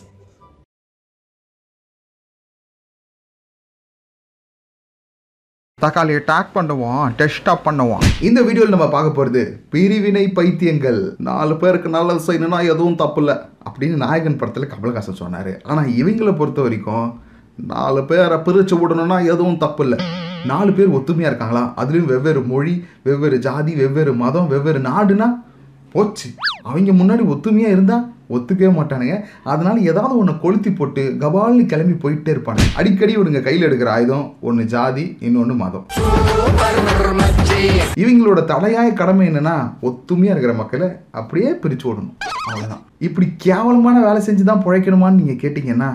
தக்காளியை 5.84 6.20
டேக் 6.30 6.54
பண்ணுவோம் 6.56 7.02
டெஸ்டாப் 7.18 7.66
பண்ணுவோம் 7.66 8.04
இந்த 8.28 8.40
வீடியோவில் 8.46 8.74
நம்ம 8.76 8.88
பார்க்க 8.94 9.18
போகிறது 9.18 9.42
பிரிவினை 9.74 10.24
பைத்தியங்கள். 10.38 11.00
நாலு 11.28 11.54
பேருக்கு 11.64 11.90
நல்லது 11.96 12.22
செய்யணும்னா 12.28 12.60
எதுவும் 12.74 12.98
தப்பு 13.02 13.22
இல்லை. 13.24 13.36
அப்படின்னு 13.68 13.98
நாயகன் 14.06 14.40
படத்தில் 14.42 14.72
கமலஹாசன் 14.72 15.20
சொன்னார். 15.24 15.52
ஆனால் 15.70 15.90
இவங்களை 16.02 16.34
பொறுத்த 16.40 16.62
வரைக்கும் 16.66 17.08
நாலு 17.58 18.02
பேரை 18.10 18.38
பிரித்து 18.46 18.76
விடணும்னா 18.80 19.18
எதுவும் 19.34 19.62
தப்பு 19.64 19.84
இல்லை 19.84 19.98
நாலு 20.50 20.72
பேர் 20.78 20.96
ஒத்துமையாக 20.98 21.30
இருக்காங்களா? 21.32 21.62
அதுலேயும் 21.82 22.10
வெவ்வேறு 22.12 22.42
மொழி 22.50 22.74
வெவ்வேறு 23.08 23.38
ஜாதி 23.46 23.72
வெவ்வேறு 23.76 24.12
மதம் 24.24 24.50
வெவ்வேறு 24.52 24.80
நாடுனா 24.90 25.28
போச்சு. 25.94 26.28
அவங்க 26.70 26.92
முன்னாடி 27.00 27.24
ஒத்துமையாக 27.34 27.76
இருந்தால் 27.76 28.04
ஒத்துக்கவே 28.36 28.72
மாட்டானுங்க. 28.78 29.16
அதனால 29.52 29.76
ஏதாவது 29.92 30.14
ஒன்று 30.22 30.34
கொளுத்தி 30.44 30.72
போட்டு 30.72 31.04
கபால்னு 31.24 31.66
கிளம்பி 31.72 31.96
போயிட்டே 32.04 32.32
இருப்பானுங்க 32.36 32.70
அடிக்கடி 32.80 33.12
இவனுங்க 33.18 33.42
கையில் 33.48 33.68
எடுக்கிற 33.68 33.92
ஆயுதம் 33.98 34.26
ஒன்று 34.50 34.66
ஜாதி 34.74 35.06
இன்னொன்று 35.28 35.56
மதம். 35.64 35.86
இவங்களோட 38.04 38.40
தலையாய 38.54 38.90
கடமை 39.02 39.28
என்னன்னா 39.30 39.56
ஒத்துமையாக 39.90 40.36
இருக்கிற 40.36 40.56
மக்களை 40.62 40.90
அப்படியே 41.12 41.52
பிரிச்சு 41.64 41.88
விடணும். 41.88 42.16
அவ்வளோதான் 42.50 42.84
இப்படி 43.08 43.30
கேவலமான 43.46 43.98
வேலை 44.08 44.22
செஞ்சு 44.28 44.44
தான் 44.52 44.66
பிழைக்கணுமான்னு 44.68 45.22
நீங்கள் 45.22 45.42
கேட்டிங்கன்னா 45.44 45.90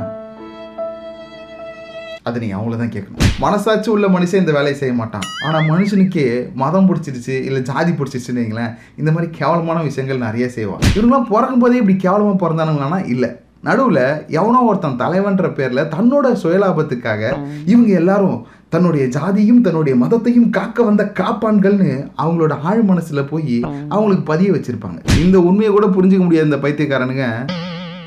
அது 2.29 2.41
நீ 2.43 2.49
அவங்கள 2.57 2.77
தான் 2.81 2.95
கேட்கணும். 2.95 3.29
மனசாட்சி 3.45 3.89
உள்ள 3.93 4.07
மனுஷன் 4.15 4.43
இந்த 4.43 4.53
வேலையை 4.57 4.77
செய்ய 4.81 4.95
மாட்டான். 5.01 5.27
ஆனால் 5.47 5.69
மனுஷனுக்கு 5.73 6.25
மதம் 6.63 6.89
பிடிச்சிருச்சு 6.89 7.35
இல்லை 7.49 7.61
ஜாதி 7.71 7.93
பிடிச்சிருச்சுன்னு 7.99 8.43
வைங்களேன் 8.43 8.73
இந்த 9.01 9.11
மாதிரி 9.15 9.29
கேவலமான 9.39 9.79
விஷயங்கள் 9.87 10.25
நிறைய 10.27 10.49
செய்வான். 10.57 10.83
இவங்களாம் 10.97 11.31
பிறக்கும் 11.31 11.63
போதே 11.63 11.81
இப்படி 11.83 11.97
கேவலமாக 12.07 12.39
பிறந்தானுங்களானா 12.43 12.99
இல்லை. 13.15 13.31
நடுவில் 13.69 14.05
எவனோ 14.39 14.61
ஒருத்தன் 14.69 15.01
தலைவன்ற 15.01 15.47
பேரில் 15.57 15.89
தன்னோட 15.95 16.27
சுயலாபத்துக்காக 16.43 17.23
இவங்க 17.73 17.91
எல்லாரும் 18.01 18.39
தன்னுடைய 18.75 19.05
ஜாதியும் 19.17 19.63
தன்னுடைய 19.67 19.95
மதத்தையும் 20.03 20.51
காக்க 20.57 20.83
வந்த 20.89 21.05
காப்பான்கள்னு 21.21 21.91
அவங்களோட 22.23 22.55
ஆழ் 22.69 22.83
மனசில் 22.91 23.29
போய் 23.33 23.57
அவங்களுக்கு 23.95 24.25
பதிய 24.33 24.51
வச்சிருப்பாங்க. 24.57 25.01
இந்த 25.25 25.37
உண்மையை 25.49 25.73
கூட 25.73 25.89
புரிஞ்சுக்க 25.97 26.25
முடியாத 26.27 26.51
இந்த 26.51 26.61
பைத்தியக்காரனுங்க 26.65 27.27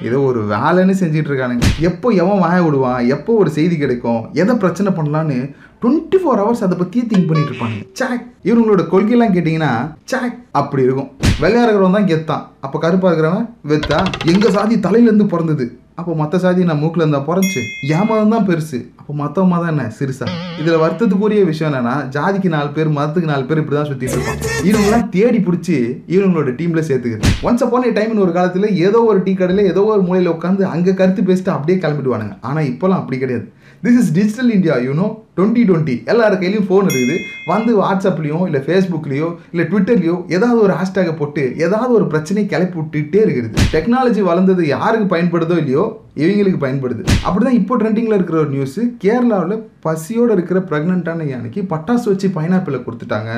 ஏதோ 0.08 0.18
ஒரு 0.30 0.40
வேலைன்னு 0.54 0.94
செஞ்சுட்டு 1.02 1.30
இருக்கானுங்க 1.32 1.68
எப்போ 1.90 2.08
எவன் 2.24 2.42
வாய 2.44 2.58
விடுவான்? 2.66 3.02
எப்போ 3.16 3.32
ஒரு 3.42 3.50
செய்தி 3.58 3.76
கிடைக்கும்? 3.84 4.22
எதை 4.42 4.56
பிரச்சனை 4.64 4.92
பண்ணலான்னு 4.98 5.38
டுவெண்ட்டி 5.82 6.18
ஃபோர் 6.22 6.42
ஹவர்ஸ் 6.42 6.66
அதை 6.66 6.76
பற்றியே 6.78 7.04
திங்க் 7.12 7.30
பண்ணிட்டு 7.30 7.52
இருப்பாங்க 7.52 7.78
சாக் 8.00 8.26
இவங்களோட 8.50 8.82
கொள்கையெல்லாம் 8.94 9.36
கேட்டிங்கன்னா 9.36 9.72
சாக் 10.12 10.38
அப்படி 10.60 10.84
இருக்கும். 10.88 11.10
வெள்ளையா 11.44 11.64
இருக்கிறவன் 11.66 11.98
தான் 11.98 12.10
கெத்தான். 12.12 12.44
அப்போ 12.66 12.78
கருப்பாக 12.80 13.12
இருக்கிறவன் 13.12 13.48
வெத்தா? 13.72 14.00
எங்கள் 14.34 14.54
சாதி 14.58 14.76
தலையிலேருந்து 14.88 15.28
பிறந்தது. 15.34 15.66
அப்போ 16.00 16.12
மற்ற 16.20 16.36
சாதி 16.44 16.62
நான் 16.68 16.80
மூக்கில் 16.84 17.02
இருந்தால் 17.04 17.26
பிறந்துச்சு. 17.28 17.62
என் 17.96 18.08
மதம் 18.10 18.32
தான் 18.34 18.46
பெருசு. 18.48 18.78
அப்போ 19.00 19.14
மற்ற 19.20 19.44
மதம் 19.52 19.72
என்ன? 19.72 19.84
சிறுசா. 19.98 20.28
இதில் 20.62 20.80
வருத்தத்துக்குரிய 20.84 21.42
விஷயம் 21.50 21.70
என்னன்னா 21.70 21.94
ஜாதிக்கு 22.16 22.50
நாலு 22.56 22.70
பேர் 22.78 22.90
மதத்துக்கு 22.98 23.32
நாலு 23.32 23.44
பேர் 23.50 23.62
இப்படி 23.62 23.78
தான் 23.78 23.90
சுற்றிட்டு 23.90 24.16
இருப்பாங்க. 24.18 24.50
இவங்களாம் 24.70 25.08
தேடி 25.16 25.40
பிடிச்சி 25.48 25.76
இவங்களோட 26.16 26.52
டீமில் 26.60 26.88
சேர்த்துக்கிறது 26.90 27.34
ஒன்ஸ் 27.48 27.66
அப்போன 27.66 27.92
டைம்னு 27.98 28.26
ஒரு 28.26 28.34
காலத்தில் 28.38 28.68
ஏதோ 28.88 29.02
ஒரு 29.12 29.22
டீ 29.28 29.34
கடையில் 29.42 29.70
ஏதோ 29.74 29.84
ஒரு 29.96 30.06
மூலையில் 30.08 30.34
உட்காந்து 30.36 30.66
அங்கே 30.74 30.94
கருத்து 31.02 31.28
பேசிட்டு 31.30 31.56
அப்படியே 31.58 31.78
கிளம்பிடுவானுங்க. 31.84 32.36
ஆனால் 32.50 32.70
இப்போலாம் 32.72 33.02
அப்படி 33.04 33.20
கிடையாது. 33.24 33.48
This 33.86 33.98
is 34.02 34.12
digital 34.18 34.52
India 34.56 34.76
you know 34.84 35.06
twenty 35.38 35.62
twenty 35.70 35.96
எல்லார் 36.12 36.36
கையிலையும் 36.42 36.68
ஃபோன் 36.68 36.86
இருக்குது. 36.90 37.16
வந்து 37.50 37.72
வாட்ஸ்அப்லேயோ 37.80 38.38
இல்லை 38.48 38.60
ஃபேஸ்புக்லேயோ 38.66 39.28
இல்லை 39.54 39.64
ட்விட்டர்லையோ 39.72 40.16
ஏதாவது 40.36 40.60
ஒரு 40.66 40.74
ஹேஷ்டேகை 40.80 41.14
போட்டு 41.22 41.44
ஏதாவது 41.66 41.92
ஒரு 41.98 42.06
பிரச்சனையை 42.14 42.46
கிளப்பி 42.54 42.78
விட்டுட்டே 42.80 43.20
இருக்குது. 43.26 43.50
டெக்னாலஜி 43.74 44.22
வளர்ந்தது 44.30 44.64
யாருக்கு 44.76 45.08
பயன்படுதோ 45.16 45.58
இல்லையோ 45.64 45.84
இவங்களுக்கு 46.22 46.62
பயன்படுது. 46.66 47.04
அப்படி 47.28 47.44
தான் 47.48 47.60
இப்போ 47.62 47.76
ட்ரெண்டிங்கில் 47.82 48.18
இருக்கிற 48.18 48.40
ஒரு 48.44 48.52
நியூஸு 48.56 48.82
கேரளாவில் 49.04 49.64
பசியோடு 49.88 50.34
இருக்கிற 50.38 50.60
ப்ரெக்னென்ட்டான 50.72 51.28
யானைக்கு 51.34 51.64
பட்டாசு 51.74 52.08
வச்சு 52.12 52.30
பைனாப்பிளை 52.40 52.82
கொடுத்துட்டாங்க. 52.88 53.32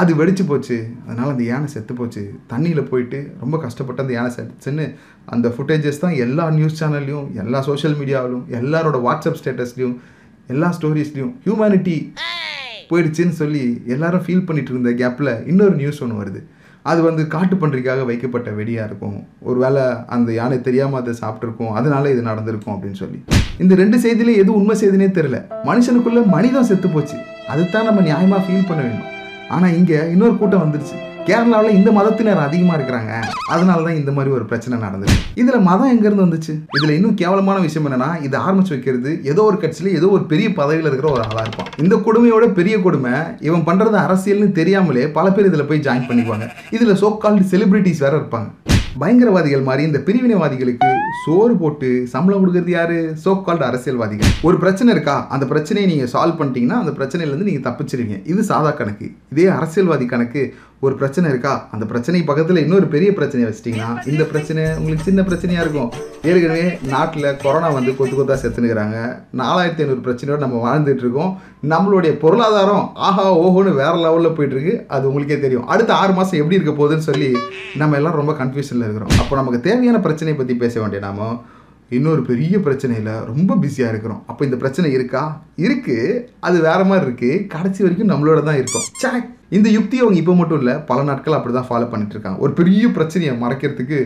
அது 0.00 0.10
வெடிச்சு 0.18 0.44
போச்சு. 0.46 0.76
அதனால் 1.06 1.32
அந்த 1.32 1.44
யானை 1.44 1.68
செத்து 1.74 1.94
போச்சு. 1.94 2.22
தண்ணியில் 2.52 2.88
போயிட்டு 2.90 3.18
ரொம்ப 3.40 3.58
கஷ்டப்பட்டு 3.64 4.02
அந்த 4.04 4.14
யானை 4.16 4.30
செத்துச்சுன்னு 4.36 4.86
அந்த 5.34 5.48
ஃபுட்டேஜஸ் 5.56 6.02
தான் 6.04 6.16
எல்லா 6.26 6.44
நியூஸ் 6.58 6.78
சேனல்லையும் 6.80 7.28
எல்லா 7.42 7.60
சோஷியல் 7.68 7.96
மீடியாவிலும் 8.00 8.44
எல்லாரோட 8.60 9.00
வாட்ஸ்அப் 9.06 9.40
ஸ்டேட்டஸ்லையும் 9.40 9.96
எல்லா 10.54 10.68
ஸ்டோரிஸ்லையும் 10.76 11.34
ஹியூமனிட்டி 11.44 11.96
போயிடுச்சுன்னு 12.90 13.36
சொல்லி 13.40 13.64
எல்லாரும் 13.94 14.24
ஃபீல் 14.26 14.46
பண்ணிட்டு 14.46 14.72
இருந்த 14.74 14.92
கேப்பில் 15.02 15.32
இன்னொரு 15.50 15.74
நியூஸ் 15.82 16.00
ஒன்று 16.04 16.20
வருது. 16.22 16.40
அது 16.90 17.00
வந்து 17.06 17.26
காட்டு 17.26 17.56
பன்றிக்காக 17.56 18.04
வைக்கப்பட்ட 18.08 18.50
வெடியாக 18.50 18.88
இருக்கும். 18.88 19.18
ஒருவேளை 19.48 19.84
அந்த 20.06 20.32
யானை 20.32 20.58
தெரியாமல் 20.68 21.00
அதை 21.00 21.14
சாப்பிட்ருக்கும் 21.22 21.72
அதனால 21.78 22.10
இது 22.14 22.22
நடந்திருக்கும் 22.30 22.74
அப்படின்னு 22.74 23.00
சொல்லி. 23.02 23.18
இந்த 23.58 23.74
ரெண்டு 23.82 23.98
செய்தியில 24.04 24.34
எது 24.42 24.50
உண்மை 24.58 24.76
செய்தினே 24.82 25.08
தெரியல. 25.18 25.40
மனுஷனுக்குள்ள 25.70 26.22
மனிதம் 26.36 26.68
செத்து 26.72 26.90
போச்சு. 26.96 27.18
அதுதான் 27.54 27.88
நம்ம 27.90 28.02
நியாயமாக 28.10 28.44
ஃபீல் 28.46 28.68
பண்ண 28.70 28.82
வேண்டும் 28.86 29.18
ஆனால் 29.54 29.76
இங்கே 29.78 29.98
இன்னொரு 30.14 30.34
கூட்டம் 30.40 30.62
வந்துருச்சு. 30.64 30.96
கேரளாவில் 31.28 31.76
இந்த 31.78 31.90
மதத்தினர் 31.96 32.40
அதிகமாக 32.44 32.76
இருக்கிறாங்க. 32.78 33.12
அதனால 33.54 33.82
தான் 33.86 33.98
இந்த 34.00 34.10
மாதிரி 34.16 34.30
ஒரு 34.36 34.44
பிரச்சனை 34.50 34.76
நடந்தது 34.84 35.16
இதில் 35.40 35.66
மதம் 35.68 35.90
எங்கேருந்து 35.94 36.26
வந்துச்சு? 36.26 36.54
இதில் 36.76 36.94
இன்னும் 36.96 37.16
கேவலமான 37.20 37.58
விஷயம் 37.66 37.86
என்னன்னா 37.88 38.10
இது 38.26 38.36
ஆரம்பிச்சு 38.44 38.74
வைக்கிறது 38.74 39.12
ஏதோ 39.32 39.44
ஒரு 39.50 39.58
கட்சியில் 39.64 39.96
ஏதோ 39.98 40.08
ஒரு 40.16 40.24
பெரிய 40.32 40.48
பதவியில் 40.60 40.88
இருக்கிற 40.90 41.10
ஒரு 41.16 41.24
ஆளாக 41.28 41.44
இருப்பான். 41.46 41.70
இந்த 41.84 41.96
கொடுமையோட 42.06 42.48
பெரிய 42.60 42.78
கொடுமை 42.86 43.14
இவன் 43.48 43.66
பண்ணுறது 43.68 43.98
அரசியல்னு 44.06 44.50
தெரியாமலே 44.60 45.06
பல 45.18 45.26
பேர் 45.36 45.50
இதில் 45.52 45.68
போய் 45.70 45.86
ஜாயின் 45.88 46.08
பண்ணிக்குவாங்க. 46.10 46.48
இதில் 46.78 47.00
சோ 47.02 47.10
கால்டு 47.24 47.50
செலிபிரிட்டிஸ் 47.54 48.04
வேற 48.06 48.14
இருப்பாங்க. 48.20 48.48
பயங்கரவாதிகள் 48.98 49.62
மாதிரி 49.62 49.82
இந்த 49.86 49.98
பிரிவினைவாதிகளுக்கு 49.98 50.88
சோறு 51.24 51.56
போட்டு 51.56 52.06
சம்பளம் 52.06 52.42
கொடுக்கறது 52.42 52.68
யாரு? 52.68 53.14
சோ 53.24 53.42
கால்டு 53.42 53.64
அரசியல்வாதிகள். 53.64 54.28
ஒரு 54.42 54.58
பிரச்சனை 54.58 54.92
இருக்கா? 54.92 55.26
அந்த 55.28 55.46
பிரச்சனையை 55.46 55.94
நீங்க 55.94 56.10
சால்வ் 56.12 56.38
பண்ணிட்டீங்கன்னா 56.40 56.78
அந்த 56.82 56.90
பிரச்சனையிலேருந்து 56.90 57.48
நீங்க 57.50 57.70
தப்பிச்சிருவீங்க. 57.70 58.26
இது 58.26 58.42
சாதா 58.42 58.70
கணக்கு. 58.70 59.12
இதே 59.30 59.46
அரசியல்வாதி 59.46 60.06
கணக்கு 60.06 60.54
ஒரு 60.84 60.94
பிரச்சனை 61.00 61.30
இருக்கா? 61.30 61.68
அந்த 61.74 61.84
பிரச்சனை 61.86 62.22
பக்கத்தில் 62.28 62.60
இன்னொரு 62.62 62.86
பெரிய 62.86 63.14
பிரச்சனையை 63.16 63.48
வச்சிட்டிங்கன்னா 63.48 63.88
இந்த 64.10 64.24
பிரச்சனை 64.24 64.62
உங்களுக்கு 64.78 65.06
சின்ன 65.08 65.22
பிரச்சனையாக 65.22 65.64
இருக்கும். 65.64 65.90
ஏற்கனவே 66.28 66.78
நாட்டில் 66.92 67.36
கொரோனா 67.42 67.68
வந்து 67.68 67.96
கொத்து 67.96 68.14
கொத்தா 68.16 68.36
செத்துனுக்கிறாங்க 68.42 68.96
நாலாயிரத்தி 69.40 69.82
ஐநூறு 69.84 70.00
பிரச்சனையோடு 70.06 70.44
நம்ம 70.44 70.60
வாழ்ந்துட்டு 70.66 71.04
இருக்கோம். 71.04 71.32
நம்மளுடைய 71.72 72.12
பொருளாதாரம் 72.22 72.90
ஆஹா 73.08 73.38
ஓஹோன்னு 73.38 73.74
வேற 73.82 73.92
லெவலில் 74.04 74.36
போயிட்டு 74.36 74.56
இருக்கு 74.56 74.84
அது 74.88 75.06
உங்களுக்கே 75.08 75.38
தெரியும். 75.40 75.66
அடுத்த 75.66 75.94
ஆறு 75.94 76.12
மாதம் 76.12 76.40
எப்படி 76.40 76.58
இருக்க 76.58 76.74
போகுதுன்னு 76.80 77.08
சொல்லி 77.10 77.30
நம்ம 77.82 77.96
எல்லாம் 77.96 78.18
ரொம்ப 78.20 78.32
கன்ஃபியூஷனில் 78.32 78.86
இருக்கிறோம். 78.88 79.12
அப்போ 79.18 79.36
நமக்கு 79.36 79.60
தேவையான 79.60 80.00
பிரச்சனையை 80.00 80.36
பற்றி 80.40 80.56
பேச 80.56 80.80
வேண்டிய 80.80 81.02
நாம 81.06 81.28
இன்னொரு 81.88 82.22
பெரிய 82.22 82.58
பிரச்சனையில் 82.58 83.12
ரொம்ப 83.30 83.56
பிஸியாக 83.56 83.92
இருக்கிறோம். 83.92 84.22
அப்போ 84.26 84.44
இந்த 84.44 84.56
பிரச்சனை 84.56 84.92
இருக்கா? 84.92 85.42
இருக்கு. 85.66 85.98
அது 86.40 86.60
வேற 86.60 86.84
மாதிரி 86.84 87.06
இருக்கு. 87.06 87.46
கடைசி 87.56 87.82
வரைக்கும் 87.82 88.12
நம்மளோட 88.12 88.42
தான் 88.42 88.60
இருக்கும். 88.62 88.86
ச்சே 89.00 89.12
இந்த 89.58 89.68
யுக்தியை 89.76 90.02
அவங்க 90.04 90.18
இப்போ 90.20 90.34
மட்டும் 90.40 90.60
இல்லை 90.62 90.74
பல 90.90 90.98
நாட்கள் 91.08 91.36
அப்படி 91.38 91.54
தான் 91.56 91.68
ஃபாலோ 91.68 91.86
பண்ணிட்டு 91.92 92.14
இருக்காங்க. 92.16 92.38
ஒரு 92.44 92.52
பெரிய 92.60 92.84
பிரச்சனையை 92.96 93.34
மறைக்கிறதுக்கு 93.42 93.98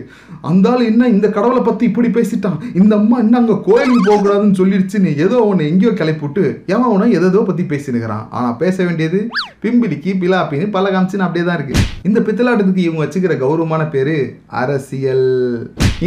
அந்த 0.50 0.68
ஆள் 0.72 0.88
என்ன 0.90 1.08
இந்த 1.14 1.26
கடவுளை 1.36 1.62
பற்றி 1.68 1.84
இப்படி 1.90 2.10
பேசிட்டான்? 2.18 2.58
இந்த 2.80 2.92
அம்மா 3.00 3.16
என்ன 3.24 3.38
அங்கே 3.42 3.56
கோயிலுக்கு 3.68 4.04
போகக்கூடாதுன்னு 4.08 4.58
சொல்லிடுச்சுன்னு 4.60 5.12
ஏதோ 5.26 5.38
அவனை 5.46 5.64
எங்கேயோ 5.72 5.92
கிளப்பி 6.00 6.24
விட்டு 6.26 6.44
ஏன் 6.72 6.86
அவனை 6.90 7.08
எதோ 7.20 7.42
பற்றி 7.50 7.66
பேசினுக்கிறான். 7.72 8.24
ஆனால் 8.36 8.58
பேச 8.62 8.76
வேண்டியது 8.88 9.20
பிம்பிலிக்கு 9.64 10.12
பிலாப்பின்னு 10.22 10.74
பல 10.76 10.84
காமிச்சுன்னு 10.94 11.26
அப்படியே 11.26 11.46
தான் 11.46 11.58
இருக்குது 11.58 11.82
இந்த 12.10 12.18
பித்தலாட்டத்துக்கு 12.28 12.86
இவங்க 12.86 13.02
வச்சுக்கிற 13.04 13.36
கௌரவமான 13.42 13.82
பேர் 13.94 14.14
அரசியல். 14.62 15.28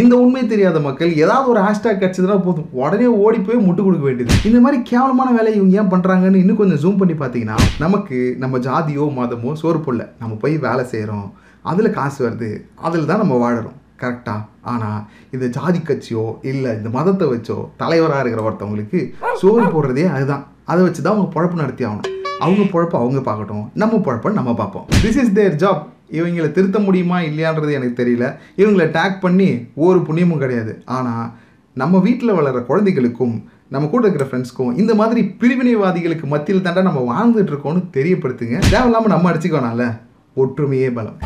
இந்த 0.02 0.14
உண்மை 0.24 0.42
தெரியாத 0.52 0.78
மக்கள் 0.88 1.12
ஏதாவது 1.24 1.48
ஒரு 1.52 1.60
ஹேஷ்டாக் 1.66 2.02
கிடச்சதுனா 2.02 2.36
போதும். 2.48 2.68
உடனே 2.82 3.08
ஓடி 3.24 3.40
போய் 3.46 3.64
முட்டு 3.68 3.82
கொடுக்க 3.86 4.04
வேண்டியது. 4.08 4.34
இந்த 4.50 4.60
மாதிரி 4.64 4.78
கேவலமான 4.90 5.30
வேலையை 5.38 5.56
இவங்க 5.60 5.80
ஏன் 5.82 5.92
பண்ணுறாங்கன்னு 5.94 6.42
இன்னும் 6.44 6.60
கொஞ்சம் 6.62 6.82
ஜூம் 6.84 7.00
பண்ணி 7.02 7.16
பார்த்தீங்கன்னா 7.22 7.58
நமக்கு 7.84 8.18
நம்ம 8.44 8.60
ஜாதியோ 8.68 9.06
மதமோ 9.28 9.54
சோறு 9.64 9.80
போடல 9.86 10.06
நம்ம 10.22 10.36
போய் 10.44 10.56
வேலை 10.68 10.86
செய்கிறோம் 10.94 11.28
அதில் 11.72 11.96
காசு 11.98 12.20
வருது. 12.26 12.50
அதில் 12.88 13.10
தான் 13.12 13.22
நம்ம 13.24 13.36
வாழறோம். 13.44 13.78
கரெக்டாக 14.02 14.42
ஆனால் 14.72 15.00
இந்த 15.36 15.46
ஜாதி 15.56 15.80
கட்சியோ 15.88 16.26
இல்லை 16.50 16.72
இந்த 16.78 16.90
மதத்தை 16.96 17.26
வச்சோ 17.32 17.58
தலைவராக 17.82 18.22
இருக்கிற 18.24 18.44
ஒருத்தவங்களுக்கு 18.48 19.00
சோறு 19.42 19.66
போடுறதே 19.74 20.06
அதுதான். 20.16 20.44
அதை 20.72 20.82
வச்சு 20.86 21.02
தான் 21.02 21.16
அவங்க 21.16 21.30
பொழப்பு 21.36 21.62
நடத்தி 21.62 21.84
ஆகணும். 21.88 22.14
அவங்க 22.46 22.64
பொழப்ப 22.74 22.96
அவங்க 23.02 23.20
பார்க்கட்டும். 23.30 23.66
நம்ம 23.82 24.00
பொழப்ப 24.08 24.32
நம்ம 24.40 24.54
பார்ப்போம். 24.62 24.86
திஸ் 25.04 25.20
இஸ் 25.24 25.36
தேர் 25.40 25.60
ஜாப் 25.64 25.84
இவங்களை 26.18 26.50
திருத்த 26.58 26.80
முடியுமா 26.88 27.18
இல்லையான்றது 27.30 27.72
எனக்கு 27.78 28.02
தெரியல. 28.02 28.26
இவங்களை 28.62 28.88
டேக் 28.98 29.18
பண்ணி 29.26 29.50
ஒரு 29.88 30.00
புண்ணியமும் 30.08 30.44
கிடையாது. 30.44 30.74
ஆனால் 30.98 31.26
நம்ம 31.82 32.00
வீட்டில் 32.08 32.38
வளர்கிற 32.38 32.62
குழந்தைகளுக்கும் 32.70 33.36
நம்ம 33.74 33.88
கூட 33.88 34.08
இருக்கிற 34.08 34.26
ஃப்ரெண்ட்ஸ்க்கும் 34.30 34.78
இந்த 34.82 34.96
மாதிரி 34.96 35.22
பிரிவினைவாதிகளுக்கு 35.40 36.26
மத்தியில் 36.34 36.64
தாண்டா 36.64 36.82
நம்ம 36.82 37.02
வாழ்ந்துட்டு 37.10 37.52
இருக்கோம்னு 37.54 37.82
தெரியப்படுத்துங்க. 37.98 38.58
தேவையில்லாமல் 38.70 39.12
நம்ம 39.14 39.32
அடிச்சுக்கோனால 39.32 40.00
ஒற்றுமையே 40.36 40.90
பலம். 40.98 41.18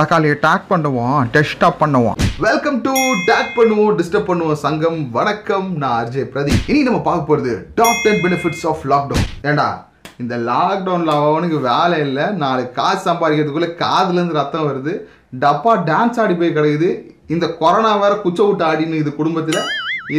தக்காளியை 0.00 0.36
டேக் 0.46 0.70
பண்ணுவோம் 0.70 1.18
டெஸ்டாப் 1.34 1.80
பண்ணுவோம். 1.80 2.16
வெல்கம் 2.38 2.80
டு 2.80 2.94
டேக் 3.30 3.52
பண்ணுவோம் 3.58 3.98
டிஸ்டர்ப் 3.98 4.30
பண்ணுவோம் 4.30 4.62
சங்கம். 4.64 5.10
வணக்கம் 5.10 5.76
நான் 5.76 5.98
அர்ஜய் 6.04 6.30
பிரதீப். 6.34 6.64
இனி 6.66 6.82
நம்ம 6.82 7.00
பார்க்க 7.00 7.26
போகிறது 7.26 7.70
top 7.74 8.02
ten 8.02 8.24
benefits 8.24 8.66
of 8.72 8.84
lockdown 8.92 9.28
ஏண்டா? 9.42 9.88
இந்த 10.22 10.34
லாக்டவுனில் 10.48 11.12
அவனுக்கு 11.16 11.58
வேலை 11.70 11.98
இல்லை. 12.06 12.24
நாளைக்கு 12.42 12.74
காசு 12.80 13.02
சம்பாதிக்கிறதுக்குள்ளே 13.08 13.70
காதுலேருந்து 13.82 14.38
ரத்தம் 14.40 14.68
வருது. 14.70 14.94
டப்பா 15.42 15.72
டான்ஸ் 15.90 16.20
ஆடி 16.22 16.34
போய் 16.40 16.56
கிடக்குது. 16.56 16.90
இந்த 17.34 17.46
கொரோனா 17.60 17.92
வேற 18.02 18.14
குச்ச 18.24 18.40
விட்டு 18.46 18.64
ஆடின்னு 18.68 19.00
இது 19.02 19.10
குடும்பத்தில். 19.20 19.60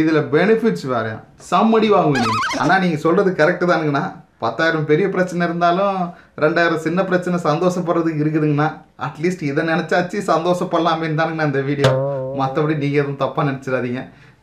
இதில் 0.00 0.28
பெனிஃபிட்ஸ் 0.34 0.86
வேற. 0.94 1.06
சம்மடி 1.50 1.88
வாங்குவீங்க 1.94 2.30
ஆனால் 2.62 2.82
நீங்கள் 2.84 3.02
சொல்கிறது 3.06 3.30
கரெக்டு 3.40 3.64
தானுங்கண்ணா. 3.70 4.04
பத்தாயிரம் 4.44 4.86
பெரிய 4.90 5.06
பிரச்சனை 5.14 5.42
இருந்தாலும் 5.48 5.98
ரெண்டாயிரம் 6.44 6.84
சின்ன 6.86 7.00
பிரச்சனை 7.10 7.36
சந்தோஷப்படுறதுக்கு 7.48 8.22
இருக்குதுங்கண்ணா. 8.22 8.68
அட்லீஸ்ட் 9.06 9.44
இதை 9.50 9.64
நினச்சாச்சு 9.72 10.20
சந்தோஷப்படலாமேன்னு 10.30 11.20
தானுங்கண்ணா 11.20 11.50
இந்த 11.50 11.62
வீடியோ 11.68 11.92
மற்றபடி 12.40 12.76
நீங்கள் 12.84 13.02
எதுவும் 13.02 13.20
தப்பாக 13.22 13.46
நினச்சிடாதீங்க. 13.50 14.02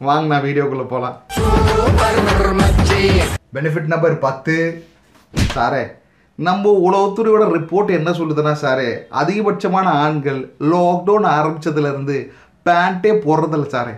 வாங்க 0.10 0.32
நான் 0.34 0.46
வீடியோக்குள்ளே 0.48 0.88
போகலாம் 0.94 1.18
பெனிஃபிட் 3.58 3.92
நம்பர் 3.94 4.16
பத்து. 4.28 4.56
சாரே 5.34 5.84
நம்ம 6.40 6.72
உளவுத்துறையோட 6.88 7.44
ரிப்போர்ட் 7.56 7.90
என்ன 7.98 8.10
சொல்லுதுன்னா 8.20 8.54
சாரே 8.64 8.90
அதிகபட்சமான 9.22 9.88
ஆண்கள் 10.04 10.40
லாக்டவுன் 10.74 11.28
ஆரம்பித்ததுலேருந்து 11.38 12.18
பேண்ட்டே 12.66 13.12
போடுறதில்ல 13.26 13.68
சாரே. 13.76 13.94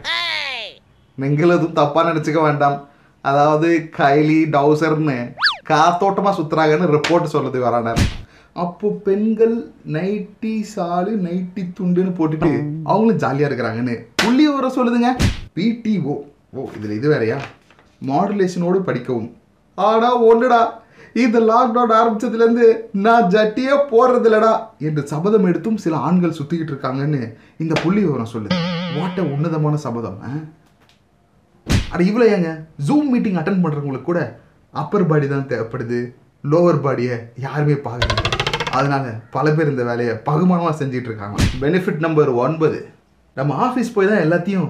நீங்கள் 1.18 1.54
எதுவும் 1.56 1.78
தப்பாக 1.80 2.10
நினச்சிக்க 2.10 2.42
வேண்டாம். 2.42 2.78
அதாவது 3.22 3.70
கைலி 3.98 4.40
டவுசர்னு 4.56 5.18
காத்தோட்டமாக 5.70 6.36
சுற்றுறாங்கன்னு 6.38 6.92
ரிப்போர்ட் 6.96 7.34
சொல்லுது 7.36 7.60
வரானார் 7.66 8.04
அப்போ 8.64 8.88
பெண்கள் 9.06 9.56
நைட்டி 9.96 10.56
சாலு 10.74 11.12
நைட்டி 11.28 11.64
துண்டுன்னு 11.78 12.14
போட்டுட்டு 12.18 12.52
அவங்களும் 12.90 13.22
ஜாலியாக 13.24 13.50
இருக்கிறாங்கன்னு 13.50 13.96
புள்ளி 14.24 14.46
வர 14.48 14.68
சொல்லுதுங்க. 14.78 15.12
பிடிஓ 15.58 16.16
ஓ 16.58 16.68
இதில் 16.78 16.98
இது 16.98 17.08
வேறையா? 17.14 17.38
மாடுலேஷனோடு 18.10 18.80
படிக்கவும். 18.88 19.30
ஆடா 19.78 20.10
ஒன்றுடா 20.30 20.62
இந்த 21.16 21.38
லாக்டவுன் 21.42 21.94
ஆரம்பிச்சதுலேருந்து 21.96 22.66
நான் 23.02 23.30
ஜட்டியே 23.30 23.74
போடுறது 23.90 24.28
இல்லடா 24.30 24.52
என்று 24.80 25.02
சபதம் 25.08 25.48
எடுத்தும் 25.48 25.78
சில 25.78 25.96
ஆண்கள் 26.00 26.38
சுற்றிக்கிட்டு 26.38 26.74
இருக்காங்கன்னு 26.74 27.22
இந்த 27.58 27.74
புள்ளி 27.84 28.02
விவரம் 28.02 28.34
சொல்லுது 28.34 28.60
வாட்ட 28.96 29.22
உன்னதமான 29.34 29.76
சபதம் 29.78 30.18
ஆ? 30.24 30.32
அட 31.92 32.02
இவ்வளோ 32.04 32.26
ஏங்க? 32.28 32.50
ஜூம் 32.88 33.10
மீட்டிங் 33.10 33.36
அட்டன் 33.36 33.62
பண்ணுறவங்களுக்கு 33.64 34.02
கூட 34.02 34.20
அப்பர் 34.74 35.06
பாடி 35.06 35.28
தான் 35.28 35.50
தேவைப்படுது. 35.50 36.00
லோவர் 36.44 36.82
பாடியை 36.82 37.16
யாருமே 37.38 37.76
பார்க்கல 37.86 38.20
அதனால 38.72 39.06
பல 39.32 39.52
பேர் 39.52 39.68
இந்த 39.68 39.84
வேலையை 39.84 40.14
பகுமானமாக 40.26 40.76
செஞ்சுட்டு 40.78 41.10
இருக்காங்க. 41.10 41.38
பெனிஃபிட் 41.62 42.00
நம்பர் 42.00 42.30
ஒன்பது. 42.38 42.80
நம்ம 43.38 43.56
ஆஃபீஸ் 43.66 43.94
போய் 43.94 44.08
தான் 44.08 44.24
எல்லாத்தையும் 44.26 44.70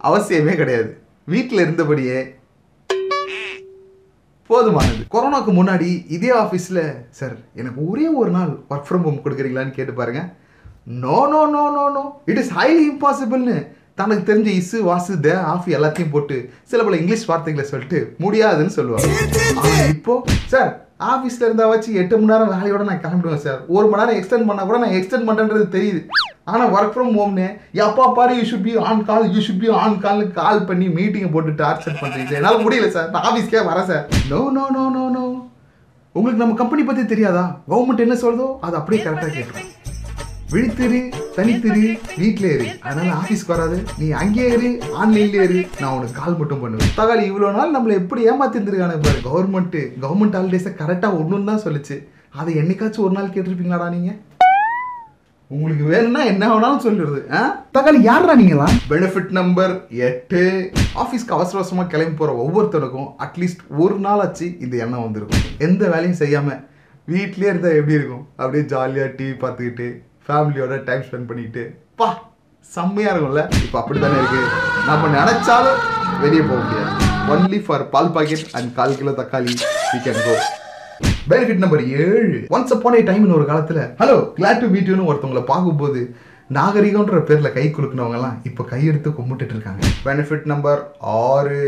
அவசியமே 0.00 0.54
கிடையாது. 0.56 0.90
வீட்டில் 1.28 1.60
இருந்தபடியே 1.60 2.18
போதுமானது. 4.50 5.02
கொரோனாக்கு 5.14 5.52
முன்னாடி 5.58 5.88
இதே 6.16 6.30
ஆஃபீஸில் 6.42 6.82
சார் 7.18 7.34
எனக்கு 7.60 7.80
ஒரே 7.90 8.06
ஒரு 8.20 8.30
நாள் 8.36 8.52
ஒர்க் 8.70 8.86
ஃப்ரம் 8.88 9.06
ஹோம் 9.06 9.22
கொடுக்குறீங்களான்னு 9.24 9.76
கேட்டு 9.78 9.94
பாருங்க. 10.00 10.22
No 11.04 11.18
no 11.32 11.40
no 11.56 11.64
no 11.78 11.84
no 11.96 12.04
it 12.30 12.40
is 12.42 12.52
highly 12.58 12.84
இம்பாசிபிள்னு 12.92 13.56
தனக்கு 14.00 14.22
தெரிஞ்ச 14.30 14.48
இசு 14.60 14.78
வாசு 14.88 15.12
த 15.20 15.30
ஆஃப் 15.52 15.66
எல்லாத்தையும் 15.76 16.12
போட்டு 16.12 16.36
சில 16.70 16.82
பல 16.82 16.96
இங்கிலீஷ் 16.96 17.28
வார்த்தைகளை 17.30 17.64
சொல்லிட்டு 17.70 18.00
முடியாதுன்னு 18.24 18.74
சொல்லுவாங்க. 18.76 19.08
இப்போ 19.94 20.14
சார் 20.52 20.70
ஆஃபீஸில் 21.00 21.46
இருந்தா 21.46 21.66
வச்சு 21.66 21.90
எட்டு 21.94 22.14
மணி 22.16 22.30
நேரம் 22.30 22.52
வேலையோட 22.54 22.82
நான் 22.86 23.02
கிளம்பிடுவேன் 23.02 23.42
சார் 23.42 23.60
ஒரு 23.68 23.86
மணி 23.88 24.02
நேரம் 24.02 24.18
எக்ஸ்டெண்ட் 24.18 24.48
பண்ணால் 24.48 24.68
கூட 24.68 24.78
நான் 24.78 24.96
எக்ஸ்டெண்ட் 24.96 25.28
பண்ணுறது 25.28 25.66
தெரியுது. 25.74 26.00
ஆனால் 26.46 26.72
ஒர்க் 26.74 26.94
ஃப்ரம் 26.94 27.12
ஹோம்னு 27.16 27.46
எப்பா 27.80 28.06
பாரு 28.16 28.38
you 28.38 28.44
should 28.50 28.66
be 28.66 28.74
on 28.84 29.04
call 29.04 29.26
you 29.34 29.42
should 29.46 29.62
be 29.62 29.70
on 29.78 29.98
கால்னு 30.04 30.26
call 30.32 30.60
பண்ணி 30.64 30.88
மீட்டிங்கை 30.96 31.30
போட்டு 31.32 31.58
டார்ச்சர் 31.60 32.00
பண்ணுறீங்க 32.00 32.28
சார் 32.28 32.40
என்னால் 32.40 32.62
முடியல 32.64 32.88
சார் 32.90 33.10
நான் 33.10 33.26
ஆஃபீஸ்க்கே 33.30 33.62
வரேன் 33.68 33.88
sir 33.90 34.04
no 34.30 34.40
no 34.56 34.64
no 34.76 34.84
no 34.96 35.04
no 35.16 35.24
உங்களுக்கு 36.14 36.42
நம்ம 36.42 36.56
கம்பெனி 36.56 36.82
பற்றி 36.84 37.02
தெரியாதா? 37.06 37.42
கவர்மெண்ட் 37.68 38.04
என்ன 38.04 38.16
சொல்றதோ 38.22 38.48
அது 38.60 38.74
அப்படியே 38.76 39.02
கரெக்டாக 39.02 39.32
கேட்கும் 39.32 39.66
விழித்திரு 40.52 40.98
தனித்திரு 41.36 41.98
வீட்டிலே 42.16 42.52
இரு. 42.54 42.66
அதனால 42.80 43.16
ஆஃபீஸ்க்கு 43.16 43.46
வராது. 43.46 43.82
நீ 43.98 44.10
அங்கேயே 44.10 44.48
இரு 44.48 44.80
ஆன்லைன்லேயே 45.02 45.42
இரு. 45.42 45.66
நான் 45.80 45.92
உனக்கு 45.92 46.20
கால் 46.20 46.36
மட்டும் 46.36 46.60
பண்ணுவேன். 46.60 46.88
தகாலி 46.96 47.24
இவ்வளோ 47.30 47.52
நாள் 47.52 47.74
நம்மளை 47.76 47.88
எப்படி 47.88 48.30
ஏமாத்திருந்துருக்கானு 48.30 49.02
பாரு. 49.02 49.18
கவர்மெண்ட்டு 49.24 49.92
கவர்மெண்ட் 50.00 50.38
ஹாலிடேஸை 50.38 50.72
கரெக்டாக 50.80 51.18
ஒன்றுன்னு 51.20 51.44
தான் 51.44 51.64
சொல்லுச்சு. 51.64 52.06
அதை 52.30 52.54
என்னைக்காச்சும் 52.54 53.06
ஒரு 53.06 53.12
நாள் 53.12 53.28
கேட்டிருப்பீங்களாடா 53.28 53.88
நீங்கள் 53.88 54.18
உங்களுக்கு 55.50 55.84
வேணும்னா 55.84 56.24
என்ன 56.24 56.58
வேணாலும் 56.58 56.84
சொல்லிடுது. 56.86 57.32
ஆ? 57.32 57.66
தக்காளி 57.72 58.00
யாரா 58.00 58.34
நீங்களா 58.34 58.68
பெனிஃபிட் 58.88 59.30
நம்பர் 59.30 59.86
எட்டு. 59.88 60.70
ஆஃபீஸ்க்கு 60.94 61.36
அவசர 61.36 61.58
அவசரமாக 61.58 61.88
கிளம்பி 61.88 62.16
போகிற 62.16 62.36
ஒவ்வொருத்தருக்கும் 62.36 63.08
அட்லீஸ்ட் 63.18 63.62
ஒரு 63.68 63.98
நாள் 63.98 64.18
ஆச்சு 64.18 64.56
இந்த 64.60 64.76
எண்ணம் 64.76 65.02
வந்திருக்கும். 65.02 65.42
எந்த 65.58 65.88
வேலையும் 65.88 66.20
செய்யாமல் 66.24 66.66
வீட்லேயே 67.08 67.50
இருந்தால் 67.52 67.72
எப்படி 67.72 67.94
இருக்கும்? 67.94 68.28
அப்படியே 68.36 68.64
ஜாலியாக 68.64 69.14
டிவி 69.16 69.34
பார்த்துக்கிட்டு 69.44 70.06
ஃபேமிலியோட 70.28 70.74
டைம் 70.88 71.04
ஸ்பெண்ட் 71.04 71.28
பண்ணிக்கிட்டு 71.28 71.62
பா 72.00 72.08
செம்மையாக 72.64 73.12
இருக்கும்ல. 73.12 73.42
இப்போ 73.64 73.76
அப்படி 73.80 73.98
தானே 74.02 74.16
இருக்குது 74.20 74.48
நம்ம 74.88 75.08
நினச்சாலும் 75.18 75.78
வெளியே 76.22 76.42
போக 76.48 76.58
முடியாது. 76.64 76.90
ஒன்லி 77.32 77.58
ஃபார் 77.66 77.84
பால் 77.92 78.10
பாக்கெட் 78.16 78.44
அண்ட் 78.58 78.70
கால் 78.78 78.98
கிலோ 79.00 79.12
தக்காளி 79.20 79.54
we 79.92 79.98
can 80.06 80.18
பெனிஃபிட் 81.30 81.62
நம்பர் 81.64 81.82
ஏழு. 82.04 82.38
ஒன்ஸ் 82.56 82.74
upon 82.76 82.94
a 82.98 83.02
டைம்னு 83.08 83.36
ஒரு 83.38 83.46
காலத்தில் 83.50 83.82
ஹலோ 84.00 84.16
கிளாட் 84.38 84.62
டு 84.62 84.68
மீட் 84.74 84.90
யூன்னு 84.90 85.08
ஒருத்தவங்களை 85.10 85.44
பார்க்கும்போது 85.52 86.02
நாகரிகம்ன்ற 86.58 87.18
பேரில் 87.28 87.54
கை 87.56 87.66
குலுக்குனவங்க 87.76 88.30
இப்போ 88.50 88.62
கையெடுத்து 88.72 89.10
கும்பிட்டுட்டு 89.18 89.54
இருக்காங்க. 89.56 89.82
பெனிஃபிட் 90.06 90.46
நம்பர் 90.52 90.82
ஆறு. 91.22 91.62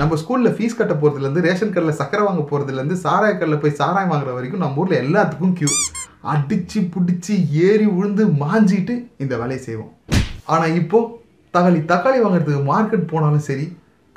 நம்ம 0.00 0.16
ஸ்கூலில் 0.20 0.54
ஃபீஸ் 0.56 0.78
கட்ட 0.78 0.94
போகிறதுலேருந்து 1.00 1.44
ரேஷன் 1.46 1.72
கடையில் 1.74 1.98
சக்கரை 2.00 2.22
வாங்க 2.28 2.42
போகிறதுலேருந்து 2.50 2.96
சாராய 3.04 3.32
கடையில் 3.34 3.62
போய் 3.64 3.78
சாராயம் 3.80 4.12
வாங்குற 4.12 4.32
வரைக்கும் 4.36 4.62
நம்ம 4.64 4.80
ஊரில் 4.82 5.02
எல்லாத்துக்கும் 5.04 5.54
க்யூ 5.58 5.70
அடிச்சு 6.32 6.80
பிடிச்சி 6.94 7.34
ஏறி 7.66 7.86
விழுந்து 7.96 8.24
மாஞ்சிட்டு 8.42 8.94
இந்த 9.22 9.34
வேலையை 9.42 9.60
செய்வோம். 9.68 9.92
ஆனால் 10.54 10.74
இப்போது 10.80 11.08
தக்காளி 11.54 11.80
தக்காளி 11.92 12.18
வாங்குறதுக்கு 12.24 12.68
மார்க்கெட் 12.72 13.10
போனாலும் 13.12 13.46
சரி 13.48 13.66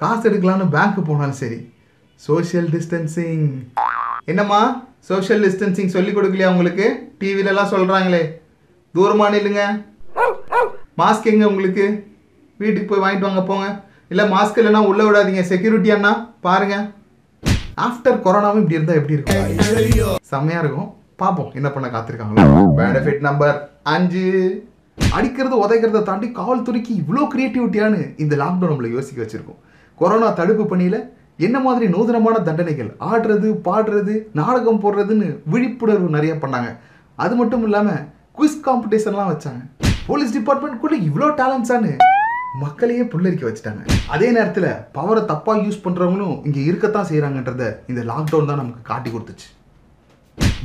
காசு 0.02 0.24
எடுக்கலான்னு 0.30 0.68
பேங்க்கு 0.76 1.02
போனாலும் 1.10 1.40
சரி 1.44 1.60
சோஷியல் 2.28 2.68
டிஸ்டன்சிங் 2.76 3.48
என்னம்மா? 4.32 4.62
சோஷியல் 5.10 5.44
டிஸ்டன்சிங் 5.46 5.94
சொல்லி 5.96 6.12
கொடுக்கலையா 6.14 6.52
உங்களுக்கு? 6.54 6.86
டிவிலலாம் 7.22 7.74
சொல்கிறாங்களே 7.74 8.24
தூரமாக 8.96 9.34
நில்லுங்க. 9.36 9.64
மாஸ்க் 11.02 11.32
எங்க 11.32 11.46
உங்களுக்கு? 11.52 11.86
வீட்டுக்கு 12.62 12.88
போய் 12.90 13.04
வாங்கிட்டு 13.04 13.28
வாங்க 13.28 13.44
போங்க. 13.50 13.68
இல்லை 14.12 14.24
மாஸ்க் 14.34 14.58
இல்லைன்னா 14.62 14.82
உள்ளே 14.90 15.04
விடாதீங்க. 15.06 15.44
செக்யூரிட்டி 15.52 15.90
அண்ணா 15.96 16.12
பாருங்க. 16.46 16.76
ஆஃப்டர் 17.86 18.18
கொரோனாவும் 18.26 18.62
இப்படி 18.62 18.78
இருந்தால் 18.78 19.00
எப்படி 19.00 19.16
இருக்கும்? 19.18 20.20
செம்மையாக 20.32 20.64
இருக்கும். 20.64 20.90
பார்ப்போம் 21.22 21.52
என்ன 21.60 21.68
பண்ண 21.76 21.88
காத்திருக்காங்களோ. 21.96 22.46
பெனிஃபிட் 22.80 23.26
நம்பர் 23.28 23.56
அஞ்சு. 23.96 24.26
அடிக்கிறது 25.18 25.56
உதைக்கிறத 25.64 26.04
தாண்டி 26.10 26.28
காவல்துறைக்கு 26.40 26.92
இவ்வளோ 27.02 27.24
கிரியேட்டிவிட்டியானு 27.34 28.00
இந்த 28.24 28.34
லாக்டவுன் 28.42 28.72
நம்மளை 28.74 28.92
யோசிக்க 28.98 29.20
வச்சிருக்கோம். 29.24 29.60
கொரோனா 30.02 30.30
தடுப்பு 30.40 30.66
பணியில் 30.72 31.00
என்ன 31.48 31.58
மாதிரி 31.68 31.86
நூதனமான 31.96 32.38
தண்டனைகள்? 32.48 32.92
ஆடுறது 33.12 33.48
பாடுறது 33.68 34.14
நாடகம் 34.40 34.82
போடுறதுன்னு 34.84 35.30
விழிப்புணர்வு 35.54 36.10
நிறைய 36.18 36.36
பண்ணாங்க. 36.44 36.70
அது 37.26 37.36
மட்டும் 37.42 37.66
இல்லாமல் 37.70 38.04
குவிஸ் 38.38 38.64
காம்படிஷன்லாம் 38.68 39.32
வச்சாங்க. 39.34 39.62
போலீஸ் 40.10 40.36
டிபார்ட்மெண்ட்குள்ளே 40.38 41.00
இவ்வளோ 41.10 41.30
டேலண்ட்ஸானு 41.42 41.92
மக்களையே 42.64 43.04
புல்லரிக்க 43.12 43.44
வச்சுட்டாங்க. 43.48 43.82
அதே 44.14 44.28
நேரத்தில் 44.36 44.68
பவரை 44.98 45.22
தப்பாக 45.32 45.64
யூஸ் 45.66 45.84
பண்ணுறவங்களும் 45.86 46.36
இங்கே 46.48 46.62
இருக்கத்தான் 46.70 47.08
செய்கிறாங்கன்றத 47.12 47.64
இந்த 47.92 48.02
லாக்டவுன் 48.12 48.50
தான் 48.52 48.62
நமக்கு 48.62 48.84
காட்டி 48.92 49.10
கொடுத்துச்சு. 49.12 49.48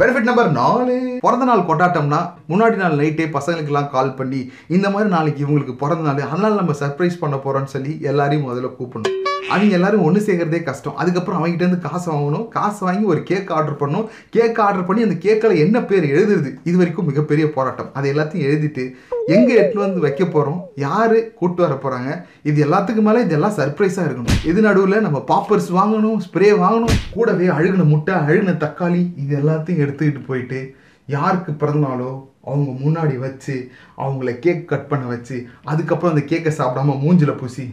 பெனிஃபிட் 0.00 0.28
நம்பர் 0.28 0.50
நாலு. 0.60 0.96
பிறந்த 1.24 1.46
நாள் 1.50 1.66
கொண்டாட்டம்னா 1.70 2.20
முன்னாடி 2.50 2.76
நாள் 2.82 2.98
நைட்டே 3.00 3.26
பசங்களுக்கெல்லாம் 3.36 3.90
கால் 3.96 4.16
பண்ணி 4.20 4.40
இந்த 4.76 4.86
மாதிரி 4.94 5.10
நாளைக்கு 5.16 5.44
இவங்களுக்கு 5.46 5.76
பிறந்த 5.82 6.06
நாள் 6.08 6.30
அதனால் 6.30 6.60
நம்ம 6.60 6.76
சர்ப்ரைஸ் 6.84 7.22
பண்ண 7.24 7.38
போகிறோன்னு 7.46 7.74
சொல்லி 7.76 7.94
எல்லாரையும் 8.12 8.48
முதல்ல 8.50 8.70
கூப்பிடணும். 8.78 9.18
அவங்க 9.48 9.74
எல்லாரும் 9.76 10.02
ஒன்று 10.02 10.20
சேர்க்கறதே 10.26 10.62
கஷ்டம். 10.62 10.96
அதுக்கப்புறம் 10.96 11.38
அவங்ககிட்ட 11.38 11.64
இருந்து 11.66 11.78
காசு 11.78 12.12
வாங்கணும். 12.12 12.48
காசு 12.48 12.84
வாங்கி 12.86 13.04
ஒரு 13.04 13.22
கேக் 13.22 13.52
ஆர்டர் 13.52 13.78
பண்ணணும். 13.80 14.08
கேக் 14.30 14.60
ஆர்டர் 14.60 14.86
பண்ணி 14.88 15.02
அந்த 15.02 15.16
கேக்கில் 15.24 15.62
என்ன 15.64 15.84
பேர் 15.84 16.04
எழுதுறது? 16.14 16.50
இது 16.64 16.76
வரைக்கும் 16.76 17.06
மிகப்பெரிய 17.06 17.52
போராட்டம். 17.56 17.90
அது 17.92 18.12
எல்லாத்தையும் 18.14 18.46
எழுதிட்டு 18.48 18.84
எங்கே 19.26 19.56
எடுத்துன்னு 19.60 19.86
வந்து 19.86 20.00
வைக்க 20.00 20.24
போகிறோம் 20.24 20.60
யார் 20.74 21.34
கூட்டு 21.40 21.62
வர 21.64 21.74
போகிறாங்க 21.74 22.24
இது 22.42 22.66
எல்லாத்துக்கு 22.66 23.02
மேலே 23.08 23.20
இதெல்லாம் 23.20 23.56
சர்ப்ரைஸாக 23.58 24.06
இருக்கணும். 24.08 24.40
இது 24.44 24.60
நடுவில்? 24.60 25.04
நம்ம 25.06 25.24
பாப்பர்ஸ் 25.32 25.70
வாங்கணும் 25.78 26.22
ஸ்ப்ரே 26.26 26.50
வாங்கணும். 26.64 26.96
கூடவே 27.14 27.48
அழுகின 27.48 27.84
முட்டை 27.84 28.14
அழுகின 28.14 28.56
தக்காளி 28.64 29.02
இது 29.16 29.34
எல்லாத்தையும் 29.42 29.82
எடுத்துக்கிட்டு 29.84 30.24
போயிட்டு 30.26 30.74
யாருக்கு 31.06 31.52
பிறந்தநாளோ 31.52 32.10
அவங்க 32.44 32.70
முன்னாடி 32.84 33.18
வச்சு 33.18 33.70
அவங்கள 33.96 34.38
கேக் 34.38 34.68
கட் 34.68 34.88
பண்ண 34.88 35.06
வச்சு 35.06 35.46
அதுக்கப்புறம் 35.64 36.14
அந்த 36.14 36.24
கேக்கை 36.32 36.52
சாப்பிடாம 36.58 36.98
மூஞ்சில 37.04 37.34
பூசி 37.36 37.66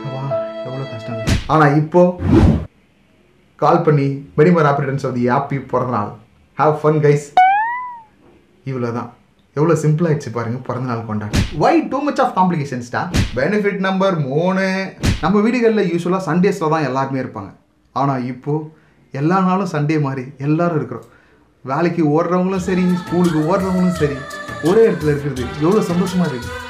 சவா 0.00 0.43
எவ்வளோ 0.66 0.84
கஷ்டம்? 0.92 1.18
ஆனால் 1.54 1.74
இப்போது 1.80 2.12
கால் 3.62 3.82
பண்ணி 3.86 4.06
மெனிமர் 4.38 4.68
ஆப்ரேட்டன்ஸ் 4.70 5.04
ஆஃப் 5.08 5.16
தி 5.18 5.24
ஆப்பி 5.36 5.58
பிறந்தநாள் 5.72 6.12
ஹாவ் 6.58 6.74
ஃபன் 6.82 7.00
கைஸ் 7.04 7.26
இவ்வளோ 8.70 8.90
தான் 8.98 9.10
எவ்வளோ 9.56 9.74
சிம்பிள் 9.82 10.06
பாருங்கள் 10.06 10.34
பாருங்க 10.36 10.58
பிறந்தநாள் 10.68 11.08
கொண்டாடு 11.08 11.42
வை 11.64 11.74
டூ 11.90 11.98
மச் 12.06 12.22
ஆஃப் 12.24 12.32
காம்ப்ளிகேஷன்ஸ்டா 12.38 13.02
பெனிஃபிட் 13.38 13.82
நம்பர் 13.88 14.16
மூணு. 14.30 14.64
நம்ம 15.24 15.42
வீடுகளில் 15.46 15.90
யூஸ்வலாக 15.92 16.26
சண்டேஸில் 16.30 16.72
தான் 16.74 16.86
எல்லாருமே 16.88 17.20
இருப்பாங்க. 17.24 17.50
ஆனால் 18.00 18.24
இப்போது 18.32 18.66
எல்லா 19.20 19.36
நாளும் 19.48 19.72
சண்டே 19.74 19.98
மாதிரி 20.06 20.24
எல்லோரும் 20.46 20.78
இருக்கிறோம். 20.80 21.08
வேலைக்கு 21.64 22.02
ஓடுறவங்களும் 22.16 22.66
சரி 22.68 22.84
ஸ்கூலுக்கு 23.02 23.40
ஓடுறவங்களும் 23.50 23.98
சரி 24.02 24.16
ஒரே 24.68 24.82
இடத்துல 24.88 25.12
இருக்கிறது 25.12 25.44
எவ்வளோ 25.64 25.82
சந்தோஷமாக 25.92 26.30
இருக்குது 26.32 26.62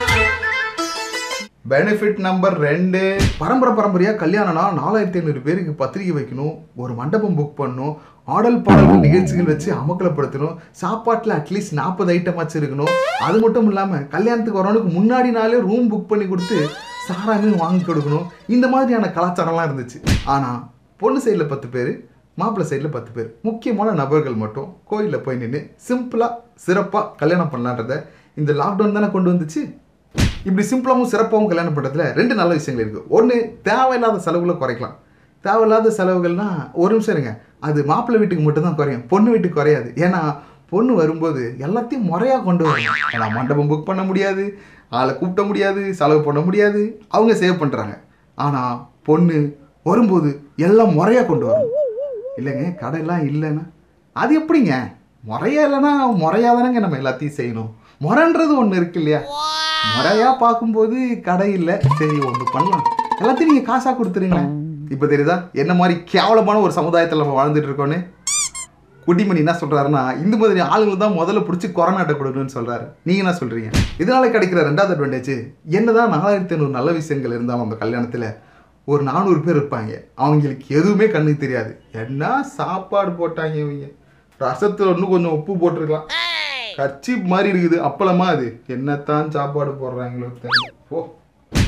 பெனிஃபிட் 1.72 2.18
நம்பர் 2.24 2.54
ரெண்டு. 2.64 3.00
பரம்பரை 3.42 3.70
பரம்பரையாக 3.76 4.18
கல்யாணம்னா 4.22 4.64
நாலாயிரத்தி 4.78 5.18
ஐநூறு 5.20 5.40
பேருக்கு 5.44 5.72
பத்திரிக்கை 5.82 6.14
வைக்கணும் 6.16 6.56
ஒரு 6.82 6.92
மண்டபம் 6.98 7.36
புக் 7.38 7.54
பண்ணணும் 7.60 7.94
ஆடல் 8.34 8.58
பாடல்கள் 8.66 9.04
நிகழ்ச்சிகள் 9.04 9.48
வச்சு 9.50 9.68
அமக்கலப்படுத்தணும் 9.78 10.58
சாப்பாட்டில் 10.80 11.34
அட்லீஸ்ட் 11.36 11.74
நாற்பது 11.78 12.12
ஐட்டமாச்சு 12.14 12.56
இருக்கணும். 12.60 12.90
அது 13.26 13.38
மட்டும் 13.44 13.68
இல்லாமல் 13.70 14.04
கல்யாணத்துக்கு 14.14 14.60
வரவனுக்கு 14.60 14.90
முன்னாடி 14.98 15.30
நாளே 15.38 15.60
ரூம் 15.68 15.86
புக் 15.92 16.10
பண்ணி 16.10 16.26
கொடுத்து 16.32 16.58
சாராமே 17.06 17.52
வாங்கி 17.62 17.82
கொடுக்கணும். 17.86 18.26
இந்த 18.56 18.68
மாதிரியான 18.74 19.08
கலாச்சாரம்லாம் 19.16 19.68
இருந்துச்சு. 19.68 20.00
ஆனால் 20.34 20.60
பொண்ணு 21.02 21.22
சைடில் 21.26 21.52
பத்து 21.54 21.70
பேர் 21.76 21.92
மாப்பிள்ளை 22.42 22.66
சைடில் 22.72 22.94
பத்து 22.96 23.12
பேர். 23.16 23.30
முக்கியமான 23.48 23.94
நபர்கள் 24.02 24.36
மட்டும் 24.44 24.68
கோயிலில் 24.92 25.24
போய் 25.28 25.40
நின்று 25.44 25.62
சிம்பிளாக 25.88 26.38
சிறப்பாக 26.66 27.12
கல்யாணம் 27.22 27.52
பண்ணலான்றத 27.54 27.96
இந்த 28.42 28.52
லாக்டவுன் 28.60 28.98
தானே 28.98 29.10
கொண்டு 29.16 29.32
வந்துச்சு? 29.32 29.62
இப்படி 30.48 30.64
சிம்பிளாகவும் 30.70 31.10
சிறப்பாகவும் 31.12 31.50
கல்யாணம் 31.50 31.76
பண்ணுறதுல 31.76 32.06
ரெண்டு 32.18 32.34
நல்ல 32.40 32.52
விஷயங்கள் 32.58 32.84
இருக்குது 32.84 33.08
ஒன்று 33.16 33.36
தேவையில்லாத 33.68 34.18
செலவுகளை 34.26 34.54
குறைக்கலாம். 34.62 34.96
தேவையில்லாத 35.44 35.92
செலவுகள்னா 35.98 36.48
ஒரு 36.82 36.92
நிமிஷம் 36.94 37.14
இருங்க. 37.16 37.32
அது 37.66 37.78
மாப்பிள்ளை 37.90 38.18
வீட்டுக்கு 38.20 38.44
மட்டும்தான் 38.44 38.78
குறையும். 38.80 39.06
பொண்ணு 39.12 39.30
வீட்டுக்கு 39.30 39.58
குறையாது. 39.60 39.88
ஏன்னா 40.04 40.20
பொண்ணு 40.72 40.92
வரும்போது 41.00 41.42
எல்லாத்தையும் 41.66 42.08
முறையாக 42.10 42.44
கொண்டு 42.48 42.64
வரணும். 42.66 42.98
ஏன்னா 43.14 43.28
மண்டபம் 43.36 43.70
புக் 43.70 43.88
பண்ண 43.90 44.02
முடியாது. 44.10 44.44
ஆளை 44.98 45.12
கூப்பிட 45.18 45.42
முடியாது. 45.50 45.82
செலவு 46.00 46.20
பண்ண 46.28 46.40
முடியாது. 46.40 46.82
அவங்க 47.08 47.32
சேவ் 47.42 47.60
பண்ணுறாங்க 47.62 47.94
ஆனால் 48.34 48.74
பொண்ணு 49.08 49.38
வரும்போது 49.88 50.30
எல்லாம் 50.66 50.92
முறையாக 50.98 51.26
கொண்டு 51.30 51.46
வரணும். 51.50 51.72
இல்லைங்க 52.38 52.66
கடையெல்லாம் 52.82 53.24
இல்லைன்னா 53.30 53.64
அது 54.12 54.32
எப்படிங்க? 54.40 54.74
முறையாக 55.30 55.66
இல்லைன்னா 55.68 55.92
முறையாக 56.22 56.54
தானேங்க 56.56 56.80
நம்ம 56.84 57.00
எல்லாத்தையும் 57.02 57.38
செய்யணும். 57.40 57.70
முறைன்றது 58.04 58.52
ஒன்று 58.62 58.78
இருக்கு 58.80 58.98
இல்லையா? 59.00 59.20
முறையாக 59.92 60.34
பார்க்கும்போது 60.44 61.20
கடை 61.28 61.52
இல்லை. 61.58 61.76
சரி 61.98 62.18
ஒன்று 62.28 62.44
பண்ணலாம். 62.52 62.84
எல்லாத்தையும் 63.20 63.52
நீங்கள் 63.52 63.68
காசாக 63.70 63.94
கொடுத்துருங்க. 63.98 64.40
இப்போ 64.94 65.06
தெரியுதா? 65.06 65.36
என்ன 65.62 65.74
மாதிரி 65.74 65.94
கேவலமான 66.12 66.60
ஒரு 66.60 66.72
சமுதாயத்தில் 66.72 67.22
நம்ம 67.22 67.36
வாழ்ந்துட்டு 67.40 67.70
இருக்கோன்னு 67.70 67.98
குட்டிமணி 69.06 69.40
என்ன 69.42 69.54
சொல்றாருன்னா 69.60 70.02
இந்த 70.22 70.34
மாதிரி 70.36 70.60
ஆளுங்களை 70.60 70.96
தான் 70.96 71.16
முதல்ல 71.18 71.40
பிடிச்சி 71.46 71.68
கொரோனாட்ட 71.78 72.12
கொடுக்கணும்னு 72.18 72.54
சொல்றாரு. 72.58 72.84
நீங்க 73.06 73.22
என்ன 73.24 73.34
சொல்றீங்க? 73.40 73.70
இதனால 74.02 74.30
கிடைக்கிற 74.34 74.60
ரெண்டாவது 74.68 74.94
அட்வான்டேஜ் 74.94 75.34
என்னதான் 75.78 76.14
நாலாயிரத்தி 76.14 76.54
ஐநூறு 76.56 76.72
நல்ல 76.78 76.92
விஷயங்கள் 77.00 77.34
இருந்தாலும் 77.36 77.64
அந்த 77.66 77.76
கல்யாணத்துல 77.82 78.36
ஒரு 78.84 79.02
நானூறு 79.02 79.40
பேர் 79.40 79.58
இருப்பாங்க. 79.60 79.92
அவங்களுக்கு 80.14 80.66
எதுவுமே 80.78 81.08
கண்ணுக்கு 81.08 81.44
தெரியாது. 81.44 81.80
என்ன 81.92 82.42
சாப்பாடு 82.42 83.10
போட்டாங்க 83.20 83.54
இவங்க? 83.54 83.86
ரசத்தில் 84.40 84.92
இன்னும் 84.94 85.14
கொஞ்சம் 85.14 85.36
உப்பு 85.38 85.52
போட்டிருக்கலாம். 85.54 86.08
கச்சி 86.76 87.24
மாதிரி 87.24 87.58
இருக்குது 87.58 87.90
அப்பளமா 87.90 88.26
அது? 88.26 88.60
என்னத்தான் 88.68 89.28
சாப்பாடு 89.28 89.70
போடுறாங்களோ 89.70 90.28
தெரியல. 90.42 90.72
போ. 90.88 91.14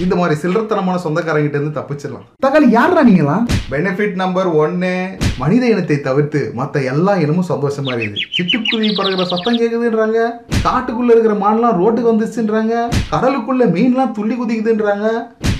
இந்த 0.01 0.16
மாதிரி 0.16 0.41
சில்லறத்தனமான 0.41 0.99
சொந்தக்காரங்கிட்ட 1.05 1.49
இருந்து 1.49 1.81
தப்பிச்சிடலாம். 1.81 2.24
தக்காளி 2.47 2.69
யாரா 2.69 3.03
நீங்களா 3.03 3.47
பெனிஃபிட் 3.70 4.15
நம்பர் 4.15 4.47
ஒன்னு 4.47 5.16
மனித 5.39 5.66
இனத்தை 5.66 6.01
தவிர்த்து 6.01 6.51
மற்ற 6.55 6.83
எல்லா 6.83 7.16
இனமும் 7.16 7.45
சந்தோஷமா 7.49 7.93
இருக்குது. 7.95 8.16
சிட்டுக்குருவி 8.39 8.97
பறக்கிற 8.97 9.24
சத்தம் 9.24 9.59
கேக்குதுன்றாங்க. 9.59 10.31
காட்டுக்குள்ள 10.65 11.05
இருக்கிற 11.05 11.35
மான்லாம் 11.35 11.78
ரோட்டுக்கு 11.81 12.12
வந்துச்சுன்றாங்க. 12.12 12.74
கடலுக்குள்ள 13.11 13.65
மீன்லாம் 13.77 14.12
துள்ளி 14.12 14.35
குதிக்குதுன்றாங்க. 14.35 15.07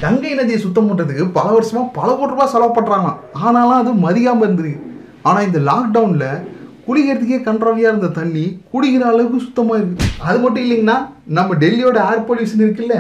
கங்கை 0.01 0.35
நதியை 0.35 0.59
சுத்தம் 0.59 0.89
பண்றதுக்கு 0.89 1.31
பல 1.33 1.59
வருஷமா 1.59 1.89
பல 1.93 2.15
கோடி 2.15 2.31
ரூபாய் 2.31 2.49
செலவு 2.49 2.81
பண்றாங்களாம். 2.81 3.17
ஆனாலும் 3.33 4.03
அது 4.03 4.11
மதியாம 4.11 4.49
இருந்திருக்கு. 4.49 4.81
ஆனா 5.23 5.41
இந்த 5.41 5.59
லாக்டவுன்ல 5.59 6.47
குடிக்கிறதுக்கே 6.87 7.39
கண்ட்ரவியா 7.47 7.91
இருந்த 7.93 8.09
தண்ணி 8.21 8.47
குடிக்கிற 8.73 9.05
அளவுக்கு 9.13 9.47
சுத்தமாக 9.47 9.79
இருக்குது 9.79 10.11
அது 10.29 10.39
மட்டும் 10.45 10.65
இல்லைங்கன்னா 10.67 10.97
நம்ம 11.39 11.55
டெல்லியோட 11.63 11.99
ஏர் 12.11 12.27
பொல்யூஷன் 12.31 12.65
இருக்குல்ல 12.67 12.97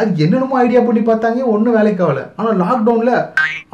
அது 0.00 0.10
என்னென்னமோ 0.24 0.56
ஐடியா 0.64 0.80
பண்ணி 0.86 1.00
பார்த்தாங்க 1.06 1.46
ஒன்றும் 1.52 1.76
வேலைக்கு 1.76 2.02
ஆகல. 2.04 2.20
ஆனால் 2.40 2.58
லாக்டவுனில் 2.62 3.16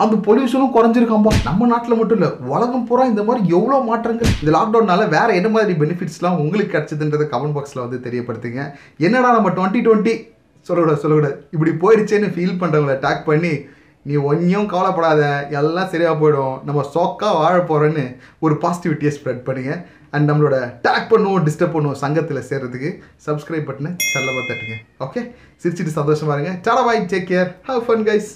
அந்த 0.03 0.15
பொல்யூஷனும் 0.27 0.73
குறைஞ்சிருக்காம்பா. 0.77 1.33
நம்ம 1.49 1.67
நாட்டில் 1.73 1.99
மட்டும் 1.99 2.19
இல்லை 2.19 2.31
உலகம் 2.53 2.87
பூரா 2.89 3.05
இந்த 3.11 3.23
மாதிரி 3.29 3.41
எவ்வளோ 3.57 3.81
மாற்றங்கள். 3.91 4.31
இந்த 4.43 4.51
லாக்டவுனால 4.57 5.09
வேறு 5.17 5.37
என்ன 5.41 5.49
மாதிரி 5.57 5.75
பெனிஃபிட்ஸ்லாம் 5.83 6.41
உங்களுக்கு 6.45 6.75
கிடச்சதுன்றதை 6.75 7.27
கமெண்ட் 7.35 7.57
பாக்ஸில் 7.57 7.85
வந்து 7.85 7.99
தெரியப்படுத்துங்க. 8.07 8.63
என்னடா 9.07 9.31
நம்ம 9.37 9.53
டுவெண்ட்டி 9.59 9.83
டுவெண்ட்டி 9.87 10.15
சொல்லக்கூடாது 10.67 11.03
சொல்லக்கூடாது 11.05 11.37
இப்படி 11.55 11.73
போயிடுச்சேன்னு 11.83 12.33
ஃபீல் 12.37 12.61
பண்ணுறவங்கள 12.63 12.97
டேக் 13.05 13.23
பண்ணி 13.31 13.53
நீ 14.09 14.15
ஒன்றையும் 14.31 14.69
கவலைப்படாத 14.73 15.23
எல்லாம் 15.61 15.89
சரியாக 15.93 16.15
போயிடும். 16.21 16.57
நம்ம 16.67 16.85
சோக்காக 16.95 17.39
வாழ 17.43 17.55
போகிறோன்னு 17.71 18.05
ஒரு 18.45 18.55
பாசிட்டிவிட்டியை 18.65 19.13
ஸ்ப்ரெட் 19.17 19.47
பண்ணுங்கள் 19.47 19.81
அண்ட் 20.15 20.29
நம்மளோட 20.31 20.59
டேக் 20.85 21.09
பண்ணுவோம் 21.13 21.47
டிஸ்டர்ப் 21.47 21.75
பண்ணுவோம் 21.77 22.01
சங்கத்தில் 22.03 22.47
சேர்றதுக்கு 22.51 22.91
சப்ஸ்கிரைப் 23.27 23.67
பட்டனை 23.71 23.93
செல்லமாக 24.13 24.45
தட்டுங்க 24.51 24.77
ஓகே 25.07 25.23
சிரிச்சிட்டு 25.63 25.99
சந்தோஷமாக 26.01 26.37
இருங்க. 26.39 26.55
Tata 26.69 26.85
bye 26.89 27.03
take 27.15 27.29
care 27.33 27.51
have 27.71 27.83
fun 27.89 28.07
guys 28.11 28.31